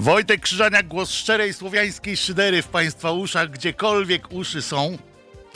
Wojtek 0.00 0.40
Krzyżaniak, 0.40 0.88
głos 0.88 1.10
szczerej 1.10 1.54
słowiańskiej 1.54 2.16
szydery 2.16 2.62
w 2.62 2.68
Państwa 2.68 3.12
uszach, 3.12 3.50
gdziekolwiek 3.50 4.32
uszy 4.32 4.62
są. 4.62 4.98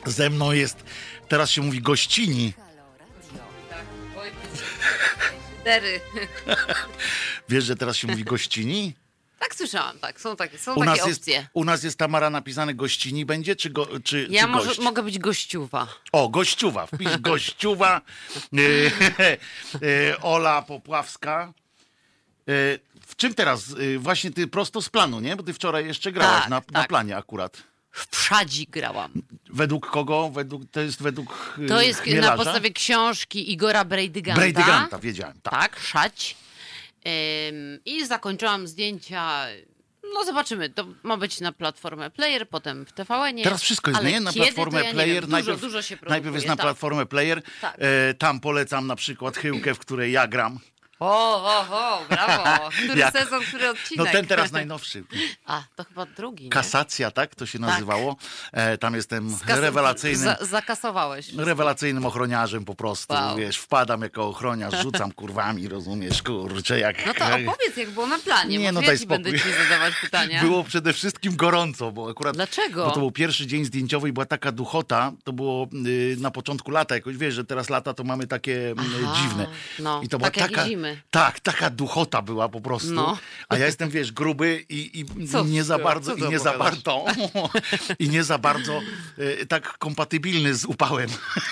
Ze 0.07 0.30
mną 0.30 0.53
jest, 0.53 0.85
teraz 1.29 1.51
się 1.51 1.62
mówi 1.62 1.80
gościni. 1.82 2.53
Tak. 5.65 5.83
Wiesz, 7.48 7.65
że 7.65 7.77
teraz 7.77 7.96
się 7.96 8.09
mówi 8.09 8.25
gościni? 8.25 8.95
Tak 9.38 9.55
słyszałam, 9.55 9.98
tak. 9.98 10.20
Są 10.20 10.37
takie, 10.37 10.59
są 10.59 10.73
U 10.74 10.79
takie 10.80 10.91
nas, 10.91 11.06
jest, 11.09 11.20
opcje. 11.20 11.47
u 11.52 11.65
nas 11.65 11.83
jest 11.83 11.98
Tamara 11.98 12.30
napisane 12.30 12.74
gościni 12.74 13.24
będzie, 13.24 13.56
czy, 13.56 13.70
go, 13.70 13.88
czy, 14.05 14.27
Ja 14.30 14.42
czy 14.42 14.48
może, 14.48 14.66
gość? 14.66 14.79
mogę 14.80 15.02
być 15.02 15.19
gościuwa. 15.19 15.88
O, 16.12 16.29
gościuwa, 16.29 16.87
wpisz 16.87 17.19
gościuwa. 17.30 18.01
E, 18.52 18.59
e, 20.12 20.20
Ola 20.23 20.62
Popławska. 20.62 21.52
W 23.07 23.17
czym 23.17 23.35
teraz? 23.35 23.75
E, 23.95 23.99
właśnie 23.99 24.31
ty 24.31 24.47
prosto 24.47 24.83
z 24.83 24.89
planu, 24.89 25.21
nie? 25.21 25.37
Bo 25.37 25.43
ty 25.43 25.53
wczoraj 25.53 25.87
jeszcze 25.87 26.13
grałaś 26.13 26.41
Tak, 26.41 26.51
na, 26.51 26.57
na 26.57 26.81
tak. 26.81 26.89
planie 26.89 27.17
akurat. 27.17 27.63
W 27.91 28.07
Przadzi 28.07 28.67
grałam. 28.67 29.13
Według 29.51 29.91
kogo? 29.91 30.30
Według, 30.30 30.63
to 30.71 30.80
jest 30.80 31.03
według 31.03 31.59
e, 31.65 31.67
To 31.67 31.80
jest 31.80 31.99
na 31.99 32.05
Chmielarza? 32.05 32.37
podstawie 32.37 32.71
książki 32.71 33.53
Igora 33.53 33.85
Brejdyganta. 33.85 34.41
Brejdyganta, 34.41 34.99
wiedziałem. 34.99 35.41
Tak. 35.43 35.53
Tak, 35.53 35.80
Szać. 35.80 36.37
Ym, 37.49 37.79
I 37.85 38.07
zakończyłam 38.07 38.69
zdjęcia. 38.69 39.47
No 40.15 40.25
zobaczymy, 40.25 40.71
to 40.71 40.87
ma 41.02 41.16
być 41.16 41.41
na 41.41 41.52
platformę 41.52 42.11
Player, 42.11 42.49
potem 42.49 42.87
w 42.87 42.93
TVN-ie. 42.93 43.45
Teraz 43.45 43.63
wszystko 43.63 43.91
jest 43.91 44.02
nie? 44.05 44.21
na 44.21 44.33
platformę 44.33 44.85
ja 44.85 44.93
Player. 44.93 45.23
Wiem. 45.23 45.30
najpierw, 45.30 45.61
dużo, 45.61 45.80
dużo 45.80 45.95
najpierw 46.09 46.35
jest 46.35 46.47
na 46.47 46.57
tak. 46.57 46.65
platformę 46.66 47.07
Player. 47.07 47.43
Tak. 47.61 47.77
E, 47.79 48.15
tam 48.15 48.41
polecam 48.41 48.87
na 48.87 48.97
przykład 48.97 49.37
Chyłkę, 49.37 49.75
w 49.75 49.79
której 49.79 50.13
ja 50.13 50.27
gram. 50.29 50.59
O, 51.01 51.45
o, 51.45 51.61
o, 51.71 52.05
brawo. 52.09 52.71
Który 52.85 53.01
Jak? 53.01 53.13
sezon, 53.18 53.43
który 53.45 53.71
odcinek? 53.71 54.07
No 54.07 54.13
ten 54.13 54.27
teraz 54.27 54.52
najnowszy. 54.52 55.05
A, 55.46 55.63
to 55.77 55.85
chyba 55.85 56.07
drugi, 56.07 56.45
nie? 56.45 56.51
Kasacja, 56.51 57.10
tak? 57.10 57.35
To 57.35 57.46
się 57.46 57.59
nazywało. 57.59 58.16
E, 58.52 58.79
tam 58.79 58.95
jestem 58.95 59.30
Skas- 59.37 59.60
rewelacyjnym. 59.60 60.24
Za, 60.24 60.37
zakasowałeś. 60.46 61.33
Rewelacyjnym 61.33 62.07
ochroniarzem 62.07 62.65
po 62.65 62.74
prostu, 62.74 63.15
Wow. 63.15 63.37
wiesz, 63.37 63.57
wpadam 63.59 64.03
jako 64.03 64.28
ochroniarz, 64.28 64.75
rzucam 64.83 65.12
kurwami, 65.12 65.69
rozumiesz, 65.69 66.22
kurczę, 66.22 66.78
jak... 66.78 67.06
No 67.06 67.15
to 67.15 67.25
opowiedz, 67.25 67.77
jak 67.77 67.91
było 67.91 68.06
na 68.06 68.19
planie. 68.19 68.59
Nie, 68.59 68.72
no 68.72 68.83
daj 68.83 68.99
ci 68.99 69.06
będę 69.06 69.31
spokój. 69.31 69.53
ci 69.53 69.59
zadawać 69.62 69.94
pytania. 70.00 70.41
Było 70.43 70.65
przede 70.65 70.93
wszystkim 70.93 71.37
gorąco, 71.37 71.93
bo 71.93 72.11
akurat... 72.11 72.34
Dlaczego? 72.34 72.84
Bo 72.87 72.91
to 72.91 73.00
był 73.00 73.11
pierwszy 73.11 73.47
dzień 73.47 73.65
zdjęciowy 73.65 74.09
i 74.09 74.12
była 74.12 74.27
taka 74.27 74.53
duchota, 74.53 75.12
to 75.25 75.33
było 75.33 75.69
y, 75.87 76.16
na 76.21 76.31
początku 76.31 76.71
lata, 76.71 76.94
jakoś 76.94 77.16
wiesz, 77.16 77.34
że 77.34 77.44
teraz 77.44 77.71
lata 77.71 77.94
to 77.94 78.05
mamy 78.05 78.27
takie 78.27 78.53
y, 78.71 78.75
Aha, 78.78 79.15
dziwne. 79.22 79.47
no, 79.78 80.00
I 80.03 80.09
to 80.09 80.19
była 80.19 80.31
tak 80.31 80.49
taka, 80.49 80.65
Tak, 81.10 81.41
taka 81.41 81.71
duchota 81.71 82.22
była 82.22 82.49
po 82.49 82.60
prostu. 82.60 82.93
No. 82.93 83.19
A 83.49 83.56
ja 83.59 83.66
jestem, 83.66 83.91
wiesz, 83.91 84.12
gruby 84.12 84.65
i, 84.69 85.00
i 85.00 85.28
Co 85.28 85.44
nie 85.44 85.65
za 85.65 85.78
bardzo, 85.78 86.15
i 86.21 86.22
nie 86.22 86.38
za 86.38 86.59
bardzo, 86.59 87.04
i 87.99 88.09
nie 88.09 88.25
za 88.25 88.38
bardzo 88.38 88.81
y, 89.19 89.47
tak 89.47 89.78
kompatybilny 89.78 90.55
z 90.55 90.65
upałem. 90.65 91.10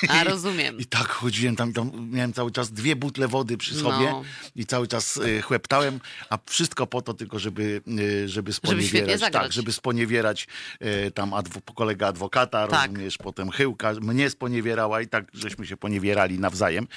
A, 0.08 0.22
I- 0.22 0.24
rozumiem. 0.24 0.78
I 0.82 0.84
tak 0.86 1.08
chodziłem 1.08 1.56
tam, 1.56 1.72
tam 1.72 2.10
miałem 2.10 2.32
cały 2.32 2.50
czas 2.52 2.72
dwie 2.72 2.96
butle 2.96 3.28
wody 3.28 3.56
przy 3.56 3.74
sobie 3.74 4.10
No. 4.10 4.22
i 4.56 4.66
cały 4.66 4.88
czas 4.88 5.16
y, 5.16 5.42
chłeptałem, 5.42 6.00
a 6.30 6.38
wszystko 6.46 6.86
po 6.86 7.02
to 7.02 7.14
tylko, 7.14 7.38
żeby, 7.38 7.82
y, 7.98 8.28
żeby 8.28 8.52
sponiewierać. 8.52 9.20
zagrać. 9.20 9.42
tak, 9.42 9.52
żeby 9.52 9.72
sponiewierać 9.72 10.46
y, 11.06 11.10
tam 11.10 11.34
adwo, 11.34 11.60
kolega 11.74 12.06
adwokata, 12.06 12.68
Tak. 12.68 12.90
rozumiesz, 12.90 13.18
potem 13.18 13.50
Chyłka 13.50 13.92
mnie 14.00 14.30
sponiewierała 14.30 15.00
i 15.00 15.08
tak 15.08 15.24
żeśmy 15.34 15.66
się 15.66 15.76
poniewierali 15.76 16.38
nawzajem. 16.38 16.88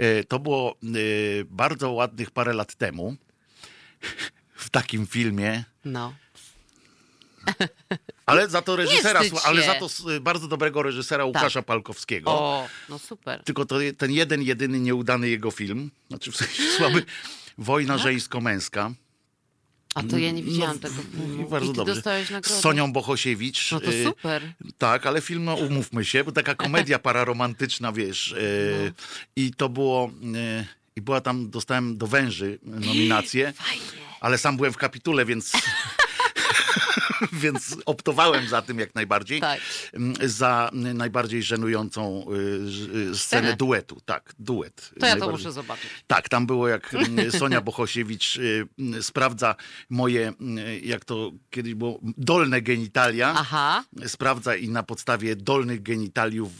Y, 0.00 0.24
To 0.28 0.38
było 0.38 0.76
y, 0.96 1.46
bardzo 1.50 1.90
ładnych 1.92 2.30
parę 2.30 2.52
lat 2.52 2.74
temu 2.74 3.16
w 4.54 4.70
takim 4.70 5.06
filmie, 5.06 5.64
No. 5.84 6.14
ale 8.26 8.48
za 8.48 8.62
to 8.62 8.76
reżysera, 8.76 9.20
ale 9.44 9.62
za 9.62 9.74
to 9.74 9.88
bardzo 10.20 10.48
dobrego 10.48 10.82
reżysera 10.82 11.24
Łukasza 11.24 11.62
Palkowskiego. 11.62 12.30
O, 12.30 12.68
no 12.88 12.98
super. 12.98 13.42
Tylko 13.44 13.64
to, 13.66 13.76
ten 13.98 14.10
jeden, 14.12 14.42
jedyny 14.42 14.80
nieudany 14.80 15.28
jego 15.28 15.50
film, 15.50 15.90
znaczy 16.08 16.32
w 16.32 16.36
sensie 16.36 16.62
słaby, 16.76 17.04
Wojna 17.58 17.94
Tak? 17.94 18.02
żeńsko-męska. 18.02 18.90
A 19.94 20.02
to 20.02 20.18
ja 20.18 20.30
nie 20.30 20.42
widziałam 20.42 20.76
No, 20.82 20.88
tego 20.88 21.02
filmu. 21.12 21.48
Bardzo 21.48 21.72
I 21.72 21.74
dobrze. 21.74 21.94
dostałeś 21.94 22.28
Z 22.28 22.30
nagrodę? 22.30 22.60
Sonią 22.60 22.92
Bohosiewicz. 22.92 23.72
No 23.72 23.80
to 23.80 23.90
y, 23.92 24.04
super. 24.04 24.52
Tak, 24.78 25.06
ale 25.06 25.20
film, 25.20 25.44
no 25.44 25.54
umówmy 25.54 26.04
się, 26.04 26.24
bo 26.24 26.32
taka 26.32 26.54
komedia 26.54 26.98
pararomantyczna, 27.08 27.92
wiesz. 27.92 28.32
y, 28.32 28.92
No. 28.96 29.04
I 29.36 29.50
to 29.56 29.68
było... 29.68 30.10
y, 30.60 30.66
I 30.96 31.00
była 31.00 31.20
tam, 31.20 31.50
dostałem 31.50 31.98
do 31.98 32.06
węży 32.06 32.58
nominację, 32.62 33.52
Fajnie. 33.52 33.82
ale 34.20 34.38
sam 34.38 34.56
byłem 34.56 34.72
w 34.72 34.76
kapitule, 34.76 35.24
więc... 35.24 35.52
więc 37.42 37.76
optowałem 37.86 38.48
za 38.48 38.62
tym 38.62 38.78
jak 38.78 38.94
najbardziej. 38.94 39.40
Tak. 39.40 39.60
Mm, 39.94 40.14
Za 40.24 40.70
najbardziej 40.74 41.42
żenującą 41.42 42.24
y, 42.32 43.10
y, 43.10 43.16
scenę 43.18 43.56
duetu. 43.56 44.00
Tak, 44.04 44.34
duet. 44.38 44.90
To 45.00 45.06
ja 45.06 45.16
to 45.16 45.30
muszę 45.30 45.52
zobaczyć. 45.52 45.90
tak, 46.06 46.28
tam 46.28 46.46
było 46.46 46.68
jak 46.68 46.94
mm, 46.94 47.30
Sonia 47.32 47.60
Bohosiewicz 47.60 48.36
y, 48.36 48.66
mm, 48.78 49.02
sprawdza 49.02 49.54
moje, 49.90 50.32
jak 50.82 51.04
to 51.04 51.32
kiedyś 51.50 51.74
było, 51.74 52.00
dolne 52.02 52.62
genitalia. 52.62 53.34
Aha. 53.36 53.84
Sprawdza 54.06 54.56
i 54.56 54.68
na 54.68 54.82
podstawie 54.82 55.36
dolnych 55.36 55.82
genitaliów 55.82 56.50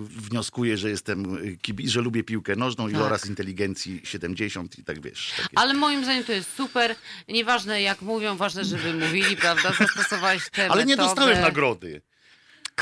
wnioskuje, 0.00 0.76
że 0.76 0.90
jestem, 0.90 1.38
że 1.84 2.00
lubię 2.00 2.24
piłkę 2.24 2.56
nożną 2.56 2.88
i 2.88 2.92
Tak. 2.92 3.02
oraz 3.02 3.26
inteligencji 3.26 4.00
70 4.04 4.78
i 4.78 4.84
tak 4.84 5.00
wiesz. 5.02 5.32
Takie. 5.36 5.58
Ale 5.58 5.74
moim 5.74 6.04
zdaniem 6.04 6.24
to 6.24 6.32
jest 6.32 6.54
super. 6.56 6.94
Nieważne 7.28 7.82
jak 7.82 8.02
mówią, 8.02 8.36
ważne, 8.36 8.64
żeby 8.64 8.94
mówili, 8.94 9.36
prawda? 9.44 9.72
Zastosowałeś 9.86 10.50
Ale 10.68 10.84
nie 10.84 10.96
dostałem 10.96 11.40
nagrody. 11.40 12.02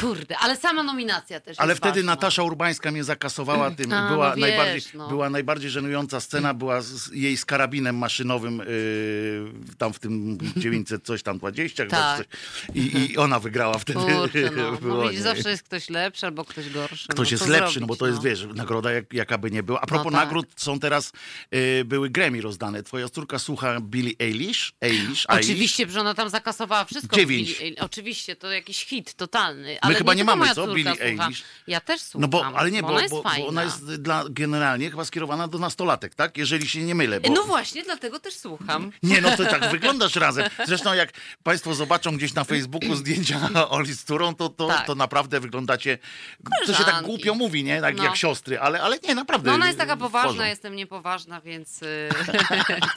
Kurde, 0.00 0.38
ale 0.38 0.56
sama 0.56 0.82
nominacja 0.82 1.40
też 1.40 1.60
Ale 1.60 1.74
wtedy 1.74 1.94
ważna. 1.94 2.12
Natasza 2.12 2.42
Urbańska 2.42 2.90
mnie 2.90 3.04
zakasowała 3.04 3.70
tym. 3.70 3.92
A, 3.92 4.08
była, 4.08 4.28
no 4.28 4.34
wiesz, 4.36 4.40
najbardziej, 4.40 4.82
no. 4.94 5.08
była 5.08 5.30
najbardziej 5.30 5.70
żenująca 5.70 6.20
scena, 6.20 6.54
była 6.54 6.80
z, 6.80 7.12
jej 7.12 7.36
z 7.36 7.44
karabinem 7.44 7.96
maszynowym 7.96 8.58
yy, 8.58 9.76
tam 9.78 9.92
w 9.92 9.98
tym 9.98 10.38
900 10.56 11.04
coś 11.04 11.22
tam 11.22 11.38
20 11.38 11.84
chyba, 11.84 11.96
Tak. 11.96 12.18
coś. 12.18 12.26
I, 12.74 13.12
I 13.12 13.16
ona 13.16 13.40
wygrała 13.40 13.78
wtedy. 13.78 14.00
Kurczę, 14.00 14.50
no. 14.56 14.72
Było, 14.82 14.96
no 14.96 15.02
widzisz, 15.02 15.18
nie? 15.18 15.22
zawsze 15.22 15.50
jest 15.50 15.62
ktoś 15.62 15.90
lepszy 15.90 16.26
albo 16.26 16.44
ktoś 16.44 16.70
gorszy. 16.70 17.08
Ktoś 17.08 17.30
no, 17.30 17.34
jest 17.34 17.46
lepszy, 17.46 17.72
zrobić, 17.72 17.80
no 17.80 17.86
bo 17.86 17.96
to 17.96 18.06
jest, 18.06 18.22
wiesz, 18.22 18.46
nagroda 18.54 18.92
jak, 18.92 19.12
jaka 19.12 19.38
by 19.38 19.50
nie 19.50 19.62
była. 19.62 19.80
A 19.80 19.86
propos 19.86 20.12
tak. 20.12 20.24
nagród, 20.24 20.46
są 20.56 20.80
teraz, 20.80 21.12
yy, 21.50 21.84
były 21.84 22.10
Grammy 22.10 22.40
rozdane. 22.40 22.82
Twoja 22.82 23.08
córka 23.08 23.38
słucha 23.38 23.80
Billie 23.80 24.14
Eilish? 24.18 24.72
Eilish? 24.80 25.00
Eilish? 25.00 25.26
Oczywiście, 25.26 25.90
że 25.90 26.00
ona 26.00 26.14
tam 26.14 26.28
zakasowała 26.28 26.84
wszystko. 26.84 27.16
Dziewięć. 27.16 27.60
Eilish. 27.60 27.80
Oczywiście, 27.80 28.36
to 28.36 28.50
jakiś 28.50 28.84
hit 28.84 29.14
totalny, 29.14 29.81
ale 29.82 29.94
chyba 29.94 30.14
nie 30.14 30.24
tylko 30.24 30.36
mamy, 30.36 30.54
co? 30.54 30.66
Billie. 30.74 31.00
Eilish. 31.02 31.42
Ja 31.66 31.80
też 31.80 32.00
słucham. 32.02 32.20
No 32.20 32.28
bo, 32.28 32.46
ale 32.46 32.70
nie, 32.70 32.82
bo, 32.82 32.88
ona 32.88 33.02
jest 33.02 33.14
bo, 33.14 33.22
bo 33.22 33.46
ona 33.46 33.64
jest 33.64 33.94
dla, 33.94 34.24
generalnie 34.30 34.90
chyba 34.90 35.04
skierowana 35.04 35.48
do 35.48 35.58
nastolatek, 35.58 36.14
tak? 36.14 36.38
Jeżeli 36.38 36.68
się 36.68 36.82
nie 36.82 36.94
mylę. 36.94 37.20
Bo... 37.20 37.32
No 37.32 37.42
właśnie, 37.44 37.82
dlatego 37.82 38.20
też 38.20 38.34
słucham. 38.34 38.92
Nie, 39.02 39.20
no 39.20 39.36
to 39.36 39.44
tak 39.44 39.70
wyglądasz 39.76 40.16
razem. 40.16 40.48
Zresztą 40.66 40.94
jak 40.94 41.12
państwo 41.42 41.74
zobaczą 41.74 42.16
gdzieś 42.16 42.34
na 42.34 42.44
Facebooku 42.44 42.94
zdjęcia 42.96 43.48
Oli 43.70 43.92
z 43.92 44.04
Turą, 44.04 44.34
to, 44.34 44.48
to, 44.48 44.68
Tak. 44.68 44.86
to 44.86 44.94
naprawdę 44.94 45.40
wyglądacie... 45.40 45.98
To 46.44 46.66
się 46.66 46.72
tak 46.72 46.76
Koleżanki. 46.76 47.06
głupio 47.06 47.34
mówi, 47.34 47.64
nie? 47.64 47.80
Tak 47.80 47.96
No. 47.96 48.04
jak 48.04 48.16
siostry, 48.16 48.60
ale, 48.60 48.82
ale 48.82 48.98
nie, 49.08 49.14
naprawdę. 49.14 49.48
No 49.50 49.54
ona 49.54 49.66
jest 49.66 49.78
taka 49.78 49.96
poważna, 49.96 50.48
jestem 50.48 50.76
niepoważna, 50.76 51.40
więc 51.40 51.82
y, 51.82 52.08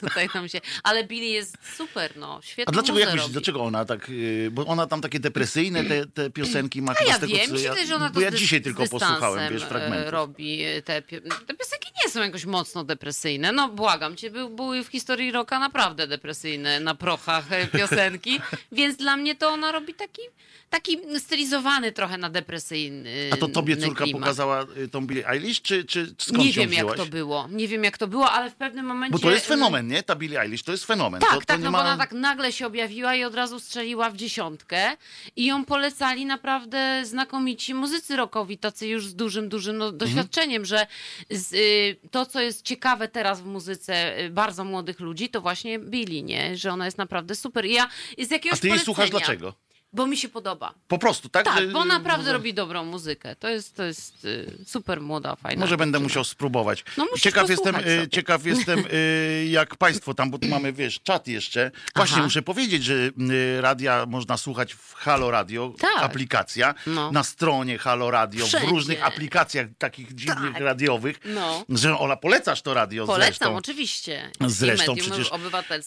tutaj 0.08 0.28
nam 0.34 0.48
się... 0.48 0.60
Ale 0.82 1.04
Billy 1.04 1.26
jest 1.26 1.58
super, 1.76 2.16
no. 2.16 2.40
Świetnie 2.42 2.64
A 2.68 2.72
dlaczego, 2.72 2.98
jak 2.98 3.12
myślisz, 3.12 3.30
dlaczego 3.32 3.62
ona 3.64 3.84
tak, 3.84 4.08
yy, 4.08 4.50
bo 4.50 4.66
ona 4.66 4.86
tam 4.86 5.00
takie 5.00 5.20
depresyjne 5.20 5.84
te, 5.84 6.06
te 6.06 6.30
piosenki 6.30 6.75
ma 6.82 6.94
A 7.00 7.04
ja 7.04 7.16
z 7.16 7.20
tego, 7.20 7.32
wiem, 7.32 7.46
co 7.46 7.52
myślę, 7.52 7.74
ja, 7.80 7.86
że 7.86 7.96
ona 7.96 8.08
bo 8.08 8.14
to 8.14 8.20
ja 8.20 8.30
z 8.30 8.34
dys- 8.34 8.36
dzisiaj 8.36 8.60
tylko 8.60 8.86
posłuchałem, 8.88 9.52
wiesz, 9.52 9.62
e, 9.62 9.66
fragmentów. 9.66 10.12
robi 10.12 10.58
te, 10.84 11.02
te 11.02 11.54
piosenki 11.54 11.90
nie 12.04 12.10
są 12.10 12.20
jakoś 12.20 12.44
mocno 12.44 12.84
depresyjne. 12.84 13.52
No 13.52 13.68
błagam 13.68 14.16
cię, 14.16 14.30
był, 14.30 14.50
były 14.50 14.84
w 14.84 14.86
historii 14.88 15.32
rocka 15.32 15.58
naprawdę 15.58 16.06
depresyjne 16.06 16.80
na 16.80 16.94
prochach 16.94 17.52
e, 17.52 17.66
piosenki, 17.66 18.40
więc 18.72 18.96
dla 18.96 19.16
mnie 19.16 19.34
to 19.34 19.48
ona 19.48 19.72
robi 19.72 19.94
taki, 19.94 20.22
taki 20.70 20.98
stylizowany 21.18 21.92
trochę 21.92 22.18
na 22.18 22.30
depresyjny 22.30 23.30
A 23.32 23.36
to 23.36 23.48
tobie 23.48 23.76
córka 23.76 24.04
klimat. 24.04 24.20
pokazała 24.22 24.66
y, 24.76 24.88
tą 24.88 25.06
Billie 25.06 25.28
Eilish, 25.28 25.62
czy, 25.62 25.84
czy 25.84 26.14
skąd 26.18 26.38
Nie 26.38 26.52
wiem, 26.52 26.62
jak 26.62 26.70
wzięłaś? 26.70 26.96
to 26.96 27.06
było. 27.06 27.48
Nie 27.50 27.68
wiem, 27.68 27.84
jak 27.84 27.98
to 27.98 28.06
było, 28.06 28.30
ale 28.30 28.50
w 28.50 28.54
pewnym 28.54 28.86
momencie... 28.86 29.12
Bo 29.12 29.18
to 29.18 29.30
jest 29.30 29.46
fenomen, 29.46 29.86
nie? 29.88 30.02
Ta 30.02 30.16
Billie 30.16 30.40
Eilish 30.40 30.62
to 30.62 30.72
jest 30.72 30.84
fenomen. 30.84 31.20
Tak, 31.20 31.30
to, 31.30 31.40
to 31.40 31.46
tak, 31.46 31.58
nie 31.58 31.64
no 31.64 31.70
ma... 31.70 31.78
bo 31.78 31.84
ona 31.84 31.96
tak 31.96 32.12
nagle 32.12 32.52
się 32.52 32.66
objawiła 32.66 33.14
i 33.14 33.24
od 33.24 33.34
razu 33.34 33.60
strzeliła 33.60 34.10
w 34.10 34.16
dziesiątkę 34.16 34.96
i 35.36 35.46
ją 35.46 35.64
polecali 35.64 36.26
naprawdę 36.26 36.65
znakomici 37.04 37.74
muzycy 37.74 38.16
rockowi, 38.16 38.58
tacy 38.58 38.86
już 38.88 39.06
z 39.06 39.14
dużym, 39.14 39.48
dużym 39.48 39.78
no, 39.78 39.92
doświadczeniem, 39.92 40.64
że 40.64 40.86
z, 41.30 41.52
y, 41.52 42.08
to, 42.10 42.26
co 42.26 42.40
jest 42.40 42.62
ciekawe 42.62 43.08
teraz 43.08 43.40
w 43.40 43.46
muzyce 43.46 44.20
y, 44.20 44.30
bardzo 44.30 44.64
młodych 44.64 45.00
ludzi, 45.00 45.28
to 45.28 45.40
właśnie 45.40 45.78
Billy, 45.78 46.22
nie? 46.22 46.56
Że 46.56 46.72
ona 46.72 46.84
jest 46.84 46.98
naprawdę 46.98 47.34
super. 47.34 47.66
I 47.66 47.72
ja 47.72 47.88
z 48.18 48.32
A 48.32 48.34
jakiegoś 48.34 48.60
ty 48.60 48.68
jej 48.68 48.78
słuchasz 48.78 49.10
dlaczego? 49.10 49.65
Bo 49.96 50.06
mi 50.06 50.16
się 50.16 50.28
podoba. 50.28 50.74
Po 50.88 50.98
prostu, 50.98 51.28
tak? 51.28 51.44
Tak, 51.44 51.72
bo 51.72 51.84
naprawdę 51.84 52.32
robi 52.32 52.54
dobrą 52.54 52.84
muzykę. 52.84 53.36
To 53.36 53.48
jest, 53.48 53.76
to 53.76 53.82
jest 53.84 54.24
y, 54.24 54.50
super 54.66 55.00
młoda, 55.00 55.36
fajna. 55.36 55.60
Może 55.60 55.76
będę 55.76 55.98
musiał 55.98 56.24
spróbować. 56.24 56.84
No 56.96 57.04
musisz 57.04 57.22
ciekaw 57.22 57.50
jestem, 57.50 57.74
posłuchać 57.74 57.92
y, 57.92 57.96
sobie. 57.96 58.08
ciekaw 58.08 58.46
jestem 58.46 58.78
y, 58.92 59.46
jak 59.50 59.76
państwo 59.76 60.14
tam, 60.14 60.30
bo 60.30 60.38
tu 60.38 60.48
mamy, 60.48 60.72
wiesz, 60.72 61.00
czat 61.02 61.28
jeszcze. 61.28 61.70
Właśnie 61.96 62.14
Aha. 62.16 62.24
muszę 62.24 62.42
powiedzieć, 62.42 62.84
że 62.84 62.94
y, 62.94 63.12
radia 63.60 64.06
można 64.08 64.36
słuchać 64.36 64.74
w 64.74 64.94
Halo 64.94 65.30
Radio, 65.30 65.72
Tak. 65.80 66.02
aplikacja, 66.02 66.74
No. 66.86 67.12
na 67.12 67.24
stronie 67.24 67.78
Halo 67.78 68.10
Radio, 68.10 68.44
w 68.44 68.48
Wszędzie. 68.48 68.68
różnych 68.68 69.06
aplikacjach 69.06 69.66
takich 69.78 70.14
dziwnych 70.14 70.52
Tak. 70.52 70.62
radiowych. 70.62 71.20
No. 71.24 71.64
Że 71.68 71.98
Ola, 71.98 72.16
polecasz 72.16 72.62
to 72.62 72.74
radio 72.74 73.06
Polecam, 73.06 73.26
zresztą. 73.26 73.56
oczywiście. 73.56 74.30
Zresztą 74.46 74.94
I 74.94 75.00
przecież 75.00 75.30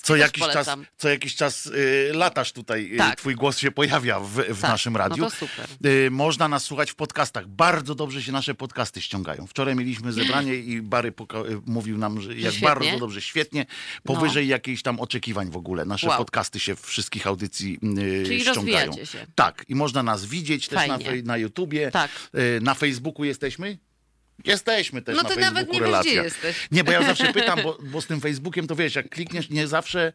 Co 0.03 0.15
jakiś, 0.15 0.43
czas, 0.43 0.69
co 0.97 1.09
jakiś 1.09 1.35
czas 1.35 1.65
y, 1.65 2.11
latasz 2.13 2.51
tutaj, 2.51 2.89
y, 2.93 2.97
Tak. 2.97 3.15
twój 3.15 3.35
głos 3.35 3.57
się 3.57 3.71
pojawia 3.71 3.98
w, 3.99 4.29
w 4.57 4.61
Tak, 4.61 4.71
naszym 4.71 4.97
radiu. 4.97 5.23
no 5.23 5.29
to 5.29 5.35
super. 5.35 5.67
Y, 5.85 6.11
można 6.11 6.47
nas 6.47 6.63
słuchać 6.63 6.91
w 6.91 6.95
podcastach. 6.95 7.47
Bardzo 7.47 7.95
dobrze 7.95 8.23
się 8.23 8.31
nasze 8.31 8.55
podcasty 8.55 9.01
ściągają. 9.01 9.47
Wczoraj 9.47 9.75
mieliśmy 9.75 10.11
zebranie 10.13 10.55
i 10.55 10.81
Bary 10.81 11.09
y, 11.09 11.13
mówił 11.65 11.97
nam, 11.97 12.21
że 12.21 12.35
jak 12.35 12.53
świetnie? 12.53 12.67
bardzo 12.67 12.99
dobrze, 12.99 13.21
świetnie, 13.21 13.65
powyżej 14.03 14.47
jakichś 14.47 14.81
tam 14.81 14.99
oczekiwań 14.99 15.49
w 15.51 15.57
ogóle. 15.57 15.85
Nasze 15.85 16.07
Wow. 16.07 16.17
podcasty 16.17 16.59
się 16.59 16.75
wszystkich 16.75 17.27
audycji 17.27 17.79
y, 17.97 18.23
Czyli 18.25 18.41
ściągają. 18.41 18.93
się. 19.05 19.27
Tak, 19.35 19.65
i 19.67 19.75
można 19.75 20.03
nas 20.03 20.25
widzieć 20.25 20.67
też 20.67 20.87
na, 20.87 20.97
na 21.23 21.37
YouTubie. 21.37 21.91
Tak. 21.91 22.11
Y, 22.35 22.59
na 22.61 22.73
Facebooku 22.73 23.23
jesteśmy? 23.25 23.77
Jesteśmy 24.45 25.01
też 25.01 25.15
No 25.17 25.23
na 25.23 25.29
ty 25.29 25.35
Facebooku 25.35 25.55
nawet 25.55 25.73
nie 25.73 25.79
wiesz, 25.79 25.87
relacja. 25.87 26.11
gdzie 26.11 26.23
jesteś. 26.23 26.67
Nie, 26.71 26.83
bo 26.83 26.91
ja 26.91 27.03
zawsze 27.03 27.33
pytam, 27.39 27.59
bo, 27.63 27.77
bo 27.83 28.01
z 28.01 28.05
tym 28.07 28.21
Facebookiem 28.21 28.67
to 28.67 28.75
wiesz, 28.75 28.95
jak 28.95 29.09
klikniesz, 29.09 29.49
nie 29.49 29.67
zawsze 29.67 30.13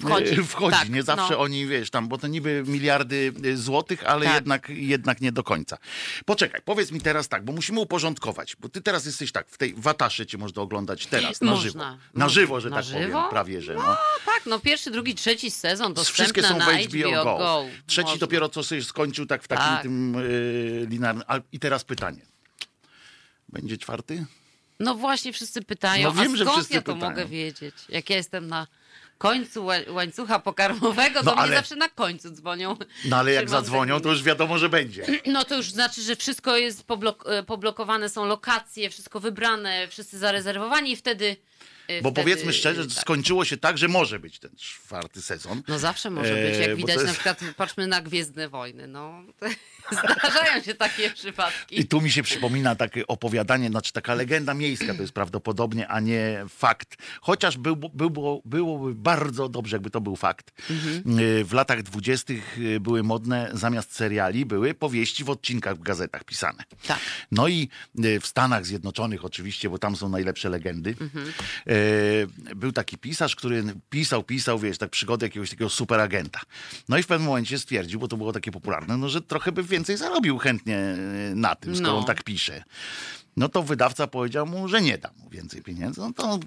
Wchodzi. 0.00 0.36
wchodzi. 0.44 0.76
Tak, 0.76 0.88
nie 0.88 1.02
zawsze 1.02 1.32
no. 1.34 1.38
oni, 1.40 1.66
wiesz, 1.66 1.90
tam, 1.90 2.08
bo 2.08 2.18
to 2.18 2.26
niby 2.26 2.64
miliardy 2.66 3.32
e, 3.44 3.56
złotych, 3.56 4.04
ale 4.06 4.24
Tak. 4.26 4.34
jednak, 4.34 4.68
jednak 4.68 5.20
nie 5.20 5.32
do 5.32 5.42
końca. 5.42 5.78
Poczekaj, 6.24 6.60
powiedz 6.64 6.92
mi 6.92 7.00
teraz 7.00 7.28
tak, 7.28 7.44
bo 7.44 7.52
musimy 7.52 7.80
uporządkować, 7.80 8.56
bo 8.56 8.68
ty 8.68 8.80
teraz 8.82 9.06
jesteś 9.06 9.32
tak, 9.32 9.48
w 9.48 9.58
tej 9.58 9.74
wataszy 9.74 10.26
cię 10.26 10.38
można 10.38 10.62
oglądać 10.62 11.06
teraz, 11.06 11.40
na 11.40 11.50
Można. 11.50 11.62
żywo. 11.90 11.98
Na 12.14 12.28
żywo, 12.28 12.60
że 12.60 12.70
Na 12.70 12.76
tak 12.76 12.84
żywo? 12.84 13.00
powiem, 13.12 13.30
prawie, 13.30 13.62
że 13.62 13.74
no. 13.74 13.82
No 13.82 13.96
tak, 14.26 14.42
no 14.46 14.58
pierwszy, 14.58 14.90
drugi, 14.90 15.14
trzeci 15.14 15.50
sezon 15.50 15.94
Wszystkie 15.94 16.42
dostępne 16.42 16.66
są 16.66 16.72
na 16.72 16.78
w 16.78 16.84
HBO, 16.84 17.24
Go. 17.24 17.64
Trzeci 17.86 18.02
Można. 18.06 18.18
dopiero 18.20 18.48
co 18.48 18.62
sobie 18.62 18.84
skończył 18.84 19.26
tak 19.26 19.42
w 19.42 19.48
takim 19.48 19.64
Tak. 19.64 19.82
tym 19.82 20.14
y, 20.16 20.86
linearnym. 20.90 21.24
A, 21.28 21.38
I 21.52 21.58
teraz 21.58 21.84
pytanie. 21.84 22.20
Będzie 23.48 23.78
czwarty? 23.78 24.26
No 24.80 24.94
właśnie 24.94 25.32
wszyscy 25.32 25.62
pytają, 25.62 26.02
No 26.14 26.22
wiem, 26.22 26.32
a 26.32 26.36
że 26.36 26.44
skąd 26.44 26.56
wszyscy 26.58 26.74
ja 26.74 26.82
to 26.82 26.94
pytają. 26.94 27.10
mogę 27.10 27.26
wiedzieć? 27.26 27.74
Jak 27.88 28.10
ja 28.10 28.16
jestem 28.16 28.46
na 28.48 28.66
końcu 29.18 29.64
ła- 29.64 29.90
łańcucha 29.92 30.38
pokarmowego, 30.38 31.18
to 31.20 31.24
No 31.24 31.32
mnie 31.32 31.40
ale- 31.42 31.56
zawsze 31.56 31.76
na 31.76 31.88
końcu 31.88 32.30
dzwonią. 32.30 32.76
No 33.04 33.16
ale 33.16 33.32
jak 33.32 33.48
zadzwonią, 33.50 34.00
to 34.00 34.08
już 34.08 34.22
wiadomo, 34.22 34.58
że 34.58 34.68
będzie. 34.68 35.06
No 35.26 35.44
to 35.44 35.56
już 35.56 35.70
znaczy, 35.70 36.02
że 36.02 36.16
wszystko 36.16 36.56
jest 36.56 36.86
poblok- 36.86 37.30
e, 37.32 37.42
poblokowane, 37.42 38.08
są 38.08 38.24
lokacje, 38.26 38.90
wszystko 38.90 39.20
wybrane, 39.20 39.88
wszyscy 39.88 40.18
zarezerwowani 40.18 40.92
i 40.92 40.96
wtedy... 40.96 41.36
e, 41.88 42.02
Bo 42.02 42.10
wtedy, 42.10 42.22
powiedzmy 42.24 42.52
szczerze, 42.52 42.82
tak. 42.86 42.92
skończyło 42.92 43.44
się 43.44 43.56
tak, 43.56 43.78
że 43.78 43.88
może 43.88 44.18
być 44.18 44.38
ten 44.38 44.50
czwarty 44.56 45.22
sezon. 45.22 45.62
No 45.68 45.78
zawsze 45.78 46.10
może 46.10 46.34
być, 46.34 46.54
E, 46.56 46.60
jak 46.60 46.70
bo 46.70 46.76
widać 46.76 46.96
to 46.96 47.02
na 47.02 47.08
jest- 47.08 47.20
przykład, 47.20 47.40
patrzmy 47.56 47.86
na 47.86 48.00
Gwiezdne 48.00 48.48
Wojny, 48.48 48.88
no. 48.88 49.22
Zdarzają 49.92 50.62
się 50.62 50.74
takie 50.74 51.10
przypadki. 51.10 51.80
I 51.80 51.86
tu 51.86 52.00
mi 52.00 52.10
się 52.10 52.22
przypomina 52.22 52.74
takie 52.74 53.06
opowiadanie, 53.06 53.68
znaczy 53.68 53.92
taka 53.92 54.14
legenda 54.14 54.54
miejska 54.54 54.94
to 54.94 55.00
jest 55.02 55.12
prawdopodobnie, 55.12 55.88
a 55.88 56.00
nie 56.00 56.44
fakt. 56.48 56.96
Chociaż 57.20 57.56
był, 57.58 57.76
był, 57.76 58.42
byłoby 58.44 58.94
bardzo 58.94 59.48
dobrze, 59.48 59.76
jakby 59.76 59.90
to 59.90 60.00
był 60.00 60.16
fakt. 60.16 60.52
Mhm. 60.70 61.18
Y, 61.18 61.44
W 61.44 61.52
latach 61.52 61.82
dwudziestych 61.82 62.58
y, 62.58 62.80
były 62.80 63.02
modne, 63.02 63.50
zamiast 63.52 63.94
seriali, 63.94 64.46
były 64.46 64.74
powieści 64.74 65.24
w 65.24 65.30
odcinkach 65.30 65.76
w 65.76 65.82
gazetach 65.82 66.24
pisane. 66.24 66.64
Tak. 66.86 66.98
No 67.32 67.48
i 67.48 67.68
y, 68.04 68.20
w 68.20 68.26
Stanach 68.26 68.66
Zjednoczonych 68.66 69.24
oczywiście, 69.24 69.70
bo 69.70 69.78
tam 69.78 69.96
są 69.96 70.08
najlepsze 70.08 70.48
legendy, 70.48 70.94
Mhm. 71.00 71.32
był 72.56 72.72
taki 72.72 72.98
pisarz, 72.98 73.36
który 73.36 73.64
pisał, 73.90 74.22
pisał, 74.22 74.58
wiesz, 74.58 74.78
tak 74.78 74.90
przygody 74.90 75.26
jakiegoś 75.26 75.50
takiego 75.50 75.70
superagenta. 75.70 76.40
No 76.88 76.98
i 76.98 77.02
w 77.02 77.06
pewnym 77.06 77.26
momencie 77.28 77.58
stwierdził, 77.58 78.00
bo 78.00 78.08
to 78.08 78.16
było 78.16 78.32
takie 78.32 78.50
popularne, 78.50 78.96
no, 78.96 79.08
że 79.08 79.22
trochę 79.22 79.52
by 79.52 79.62
więcej 79.78 79.96
zarobił 79.96 80.38
chętnie 80.38 80.78
y, 80.78 81.34
na 81.34 81.54
tym, 81.54 81.76
skoro 81.76 81.92
No. 81.92 81.98
on 81.98 82.04
tak 82.04 82.22
pisze. 82.24 82.64
No 83.36 83.48
to 83.48 83.62
wydawca 83.62 84.06
powiedział 84.06 84.46
mu, 84.46 84.68
że 84.68 84.80
nie 84.82 84.98
da 84.98 85.10
mu 85.16 85.30
więcej 85.30 85.62
pieniędzy. 85.62 86.00
No 86.00 86.12
to 86.12 86.38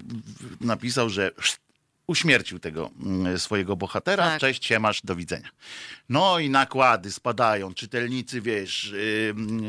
napisał, 0.60 1.10
że 1.10 1.30
uśmiercił 2.06 2.58
tego 2.58 2.90
mm, 3.02 3.38
swojego 3.38 3.76
bohatera. 3.76 4.24
Tak. 4.24 4.40
Cześć, 4.40 4.66
siemasz, 4.66 5.00
do 5.04 5.16
widzenia. 5.16 5.48
No 6.08 6.38
i 6.38 6.50
nakłady 6.50 7.12
spadają, 7.12 7.74
czytelnicy, 7.74 8.40
wiesz, 8.40 8.94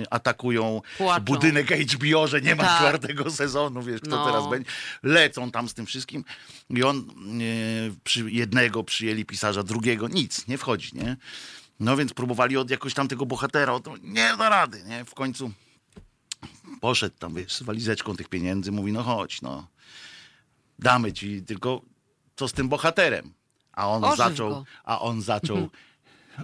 atakują 0.09 0.81
Płaczą. 0.97 1.23
budynek 1.25 1.69
HBO, 1.71 2.27
że 2.27 2.41
nie 2.41 2.55
ma 2.55 2.63
Tak. 2.63 2.77
czwartego 2.77 3.31
sezonu, 3.31 3.83
wiesz, 3.83 4.01
kto 4.01 4.09
No. 4.09 4.25
teraz 4.25 4.49
będzie. 4.49 4.69
Lecą 5.03 5.51
tam 5.51 5.69
z 5.69 5.73
tym 5.73 5.85
wszystkim 5.85 6.23
i 6.69 6.83
on 6.83 6.97
yy, 7.39 7.95
przy 8.03 8.31
jednego 8.31 8.83
przyjęli 8.83 9.25
pisarza, 9.25 9.63
drugiego, 9.63 10.07
nic, 10.07 10.47
nie 10.47 10.57
wchodzi, 10.57 10.89
nie? 10.93 11.17
No 11.83 11.97
więc 11.97 12.13
próbowali 12.13 12.57
od 12.57 12.69
jakoś 12.69 12.93
tam 12.93 13.07
tego 13.07 13.25
bohatera, 13.25 13.79
to 13.79 13.93
nie 14.01 14.37
da 14.37 14.49
rady, 14.49 14.83
nie? 14.83 15.05
W 15.05 15.13
końcu 15.13 15.51
poszedł 16.81 17.15
tam, 17.19 17.33
wiesz, 17.33 17.53
z 17.53 17.63
walizeczką 17.63 18.15
tych 18.15 18.29
pieniędzy, 18.29 18.71
mówi, 18.71 18.91
no 18.91 19.03
chodź, 19.03 19.41
no, 19.41 19.67
damy 20.79 21.13
ci, 21.13 21.41
tylko 21.43 21.81
co 22.35 22.47
z 22.47 22.53
tym 22.53 22.69
bohaterem? 22.69 23.33
A 23.73 23.89
on 23.89 24.03
Ożyw 24.03 24.17
zaczął, 24.17 24.49
go. 24.49 24.65
a 24.83 24.99
on 24.99 25.21
zaczął 25.21 25.69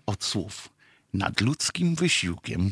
od 0.06 0.24
słów. 0.24 0.70
Nadludzkim 1.14 1.96
wysiłkiem. 1.96 2.72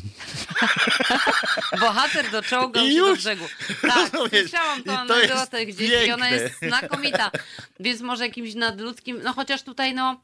Bohater 1.80 2.30
doczołgał 2.30 2.86
I 2.86 2.92
się 2.92 3.00
do 3.00 3.08
już. 3.08 3.18
brzegu. 3.18 3.44
Tak, 3.82 4.12
Rozumiesz? 4.12 4.50
słyszałam 4.50 4.82
tą 4.82 4.98
anegdotę 4.98 5.66
gdzieś 5.66 6.06
i 6.06 6.12
ona 6.12 6.28
piękne. 6.28 6.30
jest 6.30 6.58
znakomita. 6.58 7.30
Więc 7.80 8.00
może 8.00 8.26
jakimś 8.26 8.54
nadludzkim, 8.54 9.20
no 9.22 9.32
chociaż 9.32 9.62
tutaj 9.62 9.94
no, 9.94 10.20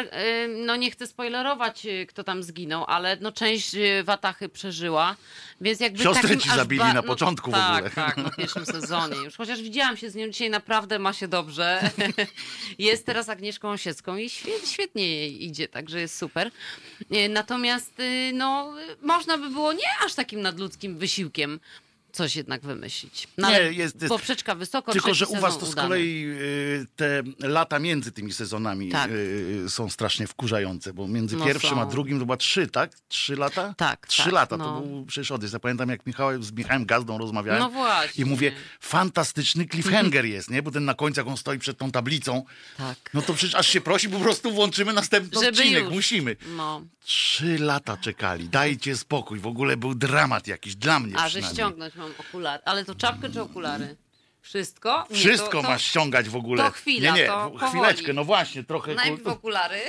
y, 0.00 0.48
no 0.48 0.76
nie 0.76 0.90
chcę 0.90 1.06
spoilerować, 1.06 1.86
y, 1.86 2.06
kto 2.06 2.24
tam 2.24 2.42
zginął, 2.42 2.84
ale 2.88 3.16
no 3.20 3.32
część 3.32 3.74
y, 3.74 4.04
Watachy 4.04 4.48
przeżyła, 4.48 5.16
więc 5.60 5.80
jakby 5.80 6.02
Siostrę 6.02 6.22
takim 6.22 6.40
ci 6.40 6.50
zabili 6.50 6.78
ba- 6.78 6.88
na 6.88 6.94
no, 6.94 7.02
początku 7.02 7.50
w 7.50 7.54
tak, 7.54 7.76
ogóle. 7.76 7.90
Tak, 7.90 8.16
no 8.16 8.30
w 8.30 8.36
pierwszym 8.36 8.66
sezonie 8.66 9.16
już. 9.16 9.36
Chociaż 9.36 9.62
widziałam 9.62 9.96
się 9.96 10.10
z 10.10 10.14
nią 10.14 10.28
dzisiaj, 10.28 10.50
naprawdę 10.50 10.98
ma 10.98 11.12
się 11.12 11.28
dobrze. 11.28 11.90
Jest 12.78 13.06
teraz 13.06 13.28
Agnieszką 13.28 13.70
Osiecką 13.70 14.16
i 14.16 14.30
świetnie, 14.66 15.08
jej 15.08 15.44
idzie, 15.44 15.68
także 15.68 16.00
jest 16.00 16.18
super. 16.18 16.50
Y, 17.14 17.28
Natomiast 17.52 18.00
y, 18.00 18.32
no, 18.34 18.72
y, 19.02 19.06
można 19.06 19.38
by 19.38 19.50
było 19.50 19.72
nie 19.72 19.88
aż 20.04 20.14
takim 20.14 20.42
nadludzkim 20.42 20.98
wysiłkiem 20.98 21.60
coś 22.12 22.36
jednak 22.36 22.62
wymyślić. 22.62 23.28
No, 23.38 23.50
Nie, 23.50 23.58
jest- 23.58 23.76
jest- 24.02 24.08
poprzeczka 24.08 24.54
wysoko, 24.54 24.92
Tylko, 24.92 25.14
że 25.14 25.26
u 25.26 25.36
was 25.40 25.58
to 25.58 25.66
z 25.66 25.74
kolei 25.74 26.24
y, 26.26 26.86
te 26.96 27.22
lata 27.38 27.78
między 27.78 28.12
tymi 28.12 28.32
sezonami 28.32 28.88
Tak. 28.90 29.10
y, 29.10 29.64
są 29.68 29.90
strasznie 29.90 30.26
wkurzające, 30.26 30.92
bo 30.94 31.08
między 31.08 31.36
No 31.36 31.44
pierwszym 31.44 31.78
a 31.78 31.84
są. 31.84 31.90
drugim 31.90 32.18
to 32.18 32.24
była 32.24 32.36
trzy, 32.36 32.66
tak? 32.66 32.90
Trzy 33.08 33.36
lata? 33.36 33.74
Tak, 33.76 34.06
Trzy 34.06 34.22
tak, 34.24 34.32
lata, 34.32 34.56
no. 34.56 34.64
to 34.64 34.80
był 34.86 35.04
przecież 35.06 35.30
odjazd. 35.30 35.52
Ja 35.52 35.60
pamiętam, 35.60 35.88
jak 35.88 36.06
Michał, 36.06 36.42
z 36.42 36.52
Michałem 36.52 36.84
Gazdą 36.86 37.18
rozmawiałem 37.18 37.60
No 37.62 37.70
właśnie. 37.70 38.24
i 38.24 38.28
mówię, 38.28 38.52
fantastyczny 38.80 39.66
cliffhanger 39.68 40.24
jest, 40.24 40.50
nie? 40.50 40.62
Bo 40.62 40.70
ten 40.70 40.84
na 40.84 40.94
końcu, 40.94 41.20
jak 41.20 41.26
on 41.28 41.36
stoi 41.36 41.58
przed 41.58 41.78
tą 41.78 41.90
tablicą, 41.90 42.44
Tak. 42.76 43.10
no 43.14 43.22
to 43.22 43.34
przecież 43.34 43.54
aż 43.54 43.68
się 43.68 43.80
prosi, 43.80 44.08
po 44.08 44.18
prostu 44.20 44.52
włączymy 44.52 44.92
następny 44.92 45.40
Żeby 45.40 45.48
odcinek, 45.48 45.84
już. 45.84 45.92
musimy. 45.92 46.36
No. 46.56 46.82
Trzy 47.04 47.58
lata 47.58 47.96
czekali, 47.96 48.48
dajcie 48.48 48.96
spokój, 48.96 49.38
w 49.38 49.46
ogóle 49.46 49.76
był 49.76 49.94
dramat 49.94 50.46
jakiś, 50.46 50.76
dla 50.76 51.00
mnie 51.00 51.16
A, 51.18 51.28
że 51.28 51.42
ściągnąć 51.42 51.94
mam 52.02 52.14
okulary. 52.18 52.62
Ale 52.64 52.84
to 52.84 52.94
czapkę 52.94 53.30
czy 53.30 53.42
okulary? 53.42 53.96
Wszystko? 54.40 55.06
Nie, 55.10 55.16
Wszystko 55.16 55.50
to, 55.50 55.62
to 55.62 55.68
masz 55.68 55.82
ściągać 55.84 56.28
w 56.28 56.36
ogóle. 56.36 56.64
to 56.64 56.70
chwila, 56.70 57.14
nie, 57.14 57.20
nie, 57.20 57.26
to 57.26 57.50
w- 57.50 57.52
powoli. 57.52 57.70
chwileczkę, 57.70 58.12
no 58.12 58.24
właśnie, 58.24 58.64
trochę. 58.64 58.94
Najpierw 58.94 59.22
ku- 59.22 59.30
okulary, 59.30 59.80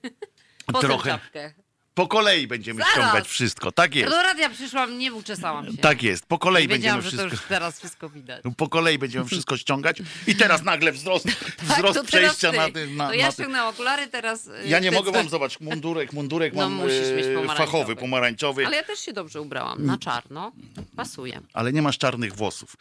potem 0.66 0.80
Trochę. 0.80 1.10
czapkę. 1.10 1.54
Po 1.96 2.06
kolei 2.08 2.46
będziemy 2.46 2.78
Zaraz. 2.80 2.92
ściągać 2.94 3.28
wszystko. 3.28 3.72
Tak 3.72 3.94
jest. 3.94 4.10
Do 4.10 4.22
radia 4.22 4.50
przyszłam, 4.50 4.98
nie 4.98 5.12
uczesałam 5.12 5.66
się. 5.72 5.78
Tak 5.78 6.02
jest. 6.02 6.26
Po 6.26 6.38
kolei 6.38 6.68
będziemy 6.68 7.02
że 7.02 7.10
to 7.10 7.16
wszystko. 7.16 7.30
już 7.36 7.40
teraz 7.48 7.78
wszystko 7.78 8.08
widać. 8.08 8.42
Po 8.56 8.68
kolei 8.68 8.98
będziemy 8.98 9.24
wszystko 9.24 9.56
ściągać 9.56 9.98
i 10.26 10.34
teraz 10.36 10.62
nagle 10.62 10.92
wzrost, 10.92 11.26
wzrost 11.62 11.98
to 11.98 12.04
przejścia 12.04 12.52
na 12.52 12.70
ty. 12.70 12.86
Na, 12.86 13.06
to 13.08 13.14
ja 13.14 13.32
ściągnęłam 13.32 13.74
okulary, 13.74 14.06
teraz... 14.06 14.46
y, 14.46 14.50
Ja 14.66 14.78
nie 14.78 14.90
mogę 14.90 15.12
wam 15.12 15.28
zobaczyć 15.28 15.60
mundurek, 15.60 16.12
mundurek 16.12 16.54
No, 16.54 16.62
mam 16.62 16.72
musisz 16.72 17.10
mieć 17.16 17.26
e, 17.26 17.34
pomarańczowy. 17.34 17.56
fachowy, 17.72 17.96
pomarańczowy, 17.96 18.66
Ale 18.66 18.76
ja 18.76 18.82
też 18.82 18.98
się 19.00 19.12
dobrze 19.12 19.40
ubrałam, 19.40 19.86
na 19.86 19.98
czarno. 19.98 20.52
Pasuje. 20.96 21.40
ale 21.52 21.72
nie 21.72 21.82
masz 21.82 21.98
czarnych 21.98 22.34
włosów. 22.36 22.76